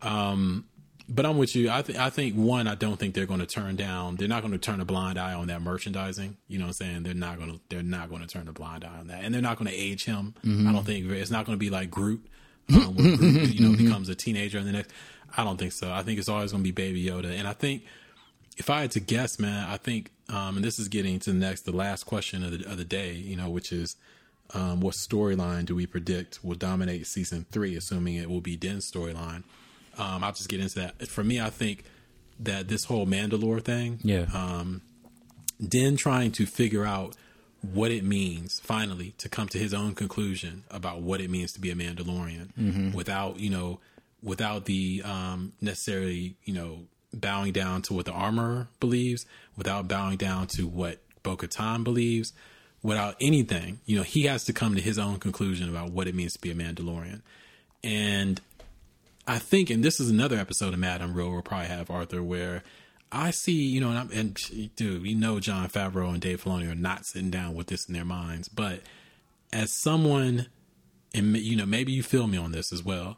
[0.02, 0.66] Um,
[1.10, 1.70] but I'm with you.
[1.70, 4.16] I think I think one, I don't think they're going to turn down.
[4.16, 6.38] They're not going to turn a blind eye on that merchandising.
[6.48, 7.04] You know what I'm saying?
[7.04, 7.60] They're not going to.
[7.70, 9.76] They're not going to turn a blind eye on that, and they're not going to
[9.76, 10.36] age him.
[10.68, 12.26] I don't think it's not going to be like Groot.
[12.72, 14.92] Um, when Groot, you know, becomes a teenager in the next.
[15.36, 15.92] I don't think so.
[15.92, 17.84] I think it's always going to be Baby Yoda, and I think
[18.58, 21.40] if I had to guess, man, I think, um, and this is getting to the
[21.40, 23.96] next, the last question of the of the day, you know, which is,
[24.54, 28.90] um, what storyline do we predict will dominate season three, assuming it will be Din's
[28.90, 29.44] storyline.
[30.00, 31.08] Um, I'll just get into that.
[31.08, 31.84] For me, I think
[32.40, 34.26] that this whole Mandalore thing, Yeah.
[34.34, 34.82] um,
[35.66, 37.16] Din trying to figure out
[37.74, 41.60] what it means finally to come to his own conclusion about what it means to
[41.60, 43.80] be a Mandalorian without, you know,
[44.24, 49.26] without the um, necessarily, you know, bowing down to what the armor believes,
[49.58, 52.32] without bowing down to what Bo Katan believes,
[52.82, 53.80] without anything.
[53.86, 56.40] You know, he has to come to his own conclusion about what it means to
[56.40, 57.22] be a Mandalorian.
[57.84, 58.40] And
[59.30, 62.64] I think, and this is another episode of Madam Row we'll probably have Arthur where
[63.12, 66.72] I see, you know, and, I'm, and dude, we know Jon Favreau and Dave Filoni
[66.72, 68.82] are not sitting down with this in their minds, but
[69.54, 70.48] as someone,
[71.14, 73.18] and you know, maybe you feel me on this as well,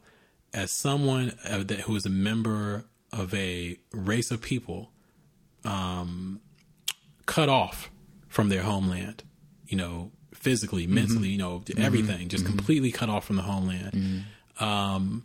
[0.53, 2.83] as someone uh, that who is a member
[3.14, 4.91] of a race of people,
[5.64, 6.41] um,
[7.25, 7.90] cut off
[8.27, 9.23] from their homeland,
[9.65, 14.25] you know, physically, mentally, you know, everything, just completely cut off from the homeland.
[14.59, 15.23] Um,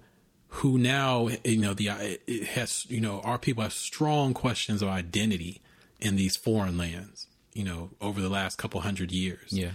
[0.56, 1.88] who now, you know, the
[2.26, 5.60] it has, you know, our people have strong questions of identity
[6.00, 7.26] in these foreign lands.
[7.52, 9.50] You know, over the last couple hundred years.
[9.50, 9.70] Yeah.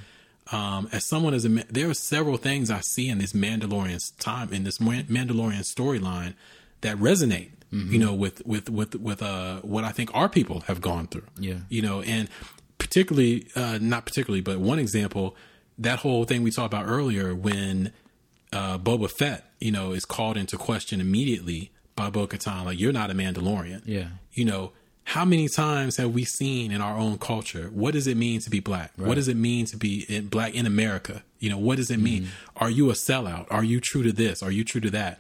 [0.52, 4.54] Um, as someone as a there are several things I see in this Mandalorian time
[4.54, 6.36] in this Mandalorian storyline
[6.82, 7.52] that resonate.
[7.74, 11.28] You know, with with with with uh what I think our people have gone through.
[11.40, 11.60] Yeah.
[11.70, 12.28] You know, and
[12.78, 15.36] particularly uh not particularly, but one example
[15.78, 17.94] that whole thing we talked about earlier when
[18.54, 22.94] uh Boba Fett, you know, is called into question immediately by Bo Katan, like you're
[22.94, 24.08] not a Mandalorian Yeah.
[24.34, 24.72] you know,
[25.04, 28.50] how many times have we seen in our own culture what does it mean to
[28.50, 28.92] be black?
[28.96, 31.24] What does it mean to be in black in America?
[31.40, 32.30] You know, what does it mean?
[32.56, 33.48] Are you a sellout?
[33.50, 34.42] Are you true to this?
[34.44, 35.20] Are you true to that?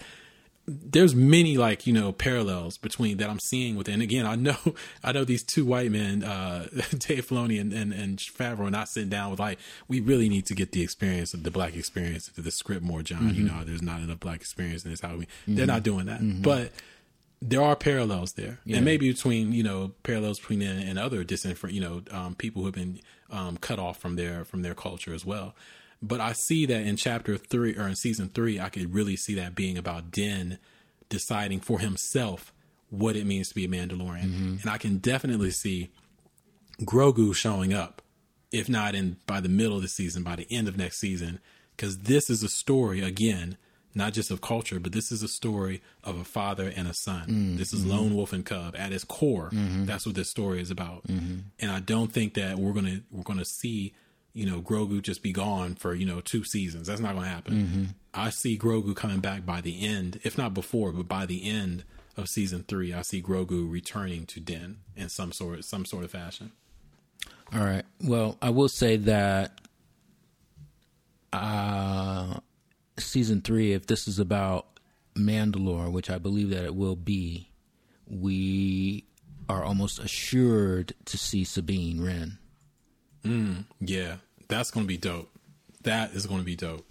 [0.67, 4.57] There's many like you know parallels between that I'm seeing with, and again, I know
[5.03, 6.67] I know these two white men, uh,
[6.97, 10.45] Dave Filoni and, and and Favreau, are not sitting down with like we really need
[10.47, 13.33] to get the experience of the black experience into the script more, Jon.
[13.35, 15.27] You know, there's not enough black experience, and it's how we.
[15.47, 16.71] They're not doing that, but
[17.41, 21.73] there are parallels there, and maybe between you know parallels between them and other disenfranchised
[21.73, 22.99] you know um, people who have been
[23.31, 25.55] um, cut off from their from their culture as well.
[26.01, 29.35] But I see that in chapter three or in season three, I could really see
[29.35, 30.57] that being about Din
[31.09, 32.53] deciding for himself
[32.89, 34.55] what it means to be a Mandalorian, mm-hmm.
[34.61, 35.89] and I can definitely see
[36.81, 38.01] Grogu showing up,
[38.51, 41.39] if not in by the middle of the season, by the end of next season,
[41.75, 43.57] because this is a story again,
[43.95, 47.27] not just of culture, but this is a story of a father and a son.
[47.27, 47.91] Mm, this is mm-hmm.
[47.91, 49.51] Lone Wolf and Cub at its core.
[49.53, 49.85] Mm-hmm.
[49.85, 51.03] That's what this story is about,
[51.59, 53.93] and I don't think that we're gonna we're gonna see.
[54.33, 56.87] You know, Grogu just be gone for, you know, two seasons.
[56.87, 57.95] That's not going to happen.
[58.13, 61.83] I see Grogu coming back by the end, if not before, but by the end
[62.17, 66.11] of season three, I see Grogu returning to Din in some sort, some sort of
[66.11, 66.51] fashion.
[67.53, 67.83] All right.
[68.01, 69.59] Well, I will say that
[71.33, 72.39] uh,
[72.97, 74.67] season three, if this is about
[75.15, 77.49] Mandalore, which I believe that it will be,
[78.07, 79.05] we
[79.49, 82.37] are almost assured to see Sabine Wren.
[83.23, 84.15] Yeah,
[84.47, 85.29] that's going to be dope.
[85.83, 86.85] That is going to be dope.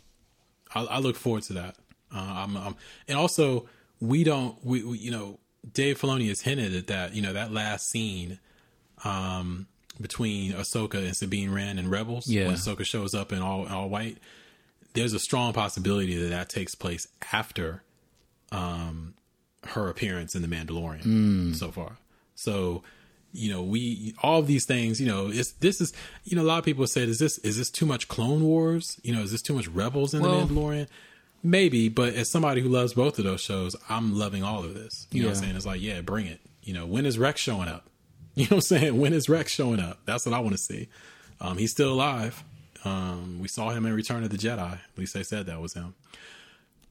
[0.74, 1.76] I, I look forward to that.
[2.14, 2.74] Uh, I'm, I'm,
[3.08, 3.68] and also,
[4.00, 5.38] we don't, we, we, you know,
[5.72, 7.14] Dave Filoni has hinted at that.
[7.14, 8.38] You know, that last scene
[9.04, 9.66] um,
[10.00, 12.46] between Ahsoka and Sabine Wren and Rebels, Yeah.
[12.46, 14.18] when Ahsoka shows up in all all white.
[14.94, 17.84] There's a strong possibility that that takes place after
[18.50, 19.14] um,
[19.68, 21.98] her appearance in the Mandalorian so far.
[22.34, 22.82] So,
[23.32, 25.92] you know, we all of these things, you know, it's this is
[26.24, 28.98] you know, a lot of people said, is this is this too much Clone Wars?
[29.02, 30.88] You know, is this too much Rebels in Well- the Mandalorian?
[31.42, 35.06] Maybe, but as somebody who loves both of those shows, I'm loving all of this.
[35.10, 35.56] You know what I'm saying?
[35.56, 36.38] It's like, yeah, bring it.
[36.62, 37.86] You know, when is Rex showing up?
[38.34, 39.00] You know what I'm saying?
[39.00, 40.00] When is Rex showing up?
[40.04, 40.88] That's what I want to see.
[41.40, 42.44] Um, he's still alive.
[42.84, 44.72] Um, we saw him in Return of the Jedi.
[44.74, 45.94] At least they said that was him.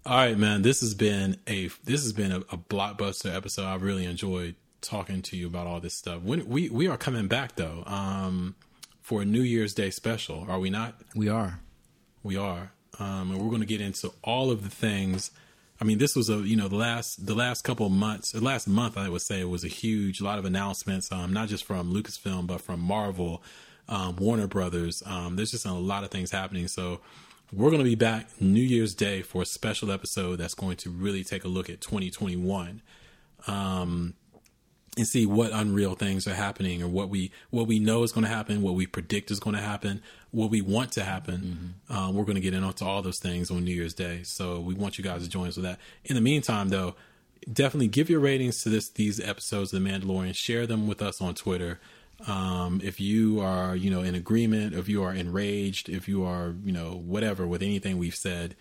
[0.06, 0.64] All right, man.
[0.64, 3.66] This has been a this has been a, a blockbuster episode.
[3.66, 6.22] I really enjoyed talking to you about all this stuff.
[6.22, 8.56] When we we are coming back though, um,
[9.02, 10.96] for a New Year's Day special, are we not?
[11.16, 11.60] We are.
[12.22, 15.32] We are, um, and we're going to get into all of the things.
[15.82, 18.44] I mean, this was a you know the last the last couple of months, the
[18.44, 21.94] last month I would say was a huge, lot of announcements, um, not just from
[21.94, 23.42] Lucasfilm but from Marvel,
[23.88, 25.02] um, Warner Brothers.
[25.06, 26.68] Um, there's just a lot of things happening.
[26.68, 27.00] So
[27.52, 30.92] we're going to be back New Year's Day for a special episode that's going to
[30.92, 32.82] really take a look at 2021
[34.98, 38.26] and see what unreal things are happening or what we what we know is going
[38.26, 40.02] to happen, what we predict is going to happen,
[40.32, 41.76] what we want to happen.
[41.90, 44.24] Um, we're going to get into all those things on New Year's Day.
[44.24, 45.80] So we want you guys to join us with that.
[46.06, 46.96] In the meantime, though,
[47.52, 50.36] definitely give your ratings to this these episodes of The Mandalorian.
[50.36, 51.80] Share them with us on Twitter.
[52.28, 56.54] Um, if you are, you know, in agreement, if you are enraged, if you are,
[56.66, 58.56] you know, whatever with anything we've said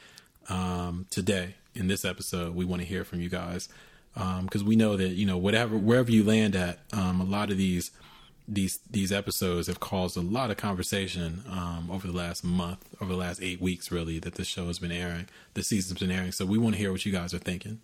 [0.49, 3.69] um, today in this episode, we want to hear from you guys
[4.15, 7.51] because um, we know that you know whatever wherever you land at, um, a lot
[7.51, 7.91] of these
[8.49, 13.13] these these episodes have caused a lot of conversation um, over the last month, over
[13.13, 16.33] the last eight weeks, really, that this show has been airing, the season's been airing.
[16.33, 17.81] So we want to hear what you guys are thinking.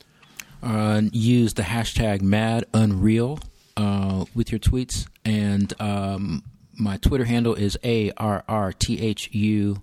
[0.63, 3.39] Uh, use the hashtag Mad Unreal
[3.77, 9.29] uh, with your tweets, and um, my Twitter handle is a r r t h
[9.33, 9.83] u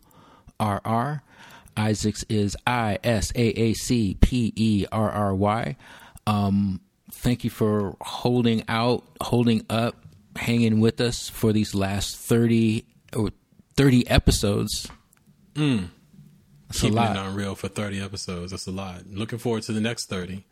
[0.60, 1.24] r r.
[1.78, 5.76] Isaacs is I S A A C P E R R Y.
[6.28, 9.96] Um, thank you for holding out, holding up,
[10.36, 12.86] hanging with us for these last 30
[13.16, 13.32] or
[13.76, 14.90] 30 episodes.
[15.56, 15.90] Mm.
[16.68, 17.16] That's Keeping a lot.
[17.16, 18.52] it unreal for 30 episodes.
[18.52, 19.04] That's a lot.
[19.12, 20.46] Looking forward to the next 30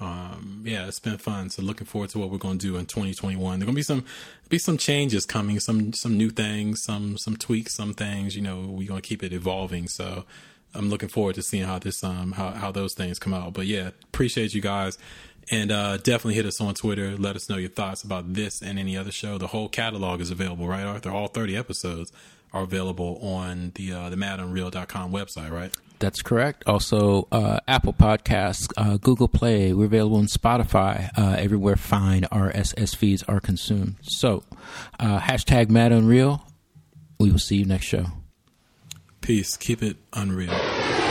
[0.00, 1.50] um, yeah, it's been fun.
[1.50, 3.58] So looking forward to what we're going to do in 2021.
[3.58, 4.04] There're going to be some
[4.48, 8.34] be some changes coming, some some new things, some some tweaks, some things.
[8.34, 9.86] You know, we're going to keep it evolving.
[9.88, 10.24] So
[10.74, 13.52] I'm looking forward to seeing how this um how how those things come out.
[13.52, 14.98] But yeah, appreciate you guys.
[15.50, 17.18] And uh, definitely hit us on Twitter.
[17.18, 19.36] Let us know your thoughts about this and any other show.
[19.36, 21.10] The whole catalog is available, right, Arthur?
[21.10, 22.12] All 30 episodes
[22.54, 25.70] are available on the uh, the madunreal.com website, right?
[25.98, 26.64] That's correct.
[26.66, 29.72] Also, uh, Apple Podcasts, uh, Google Play.
[29.72, 33.96] We're available on Spotify, uh, everywhere fine RSS feeds are consumed.
[34.02, 34.42] So,
[34.98, 36.46] uh, hashtag Mad Unreal.
[37.18, 38.06] We will see you next show.
[39.24, 39.56] Peace.
[39.56, 41.03] Keep it unreal.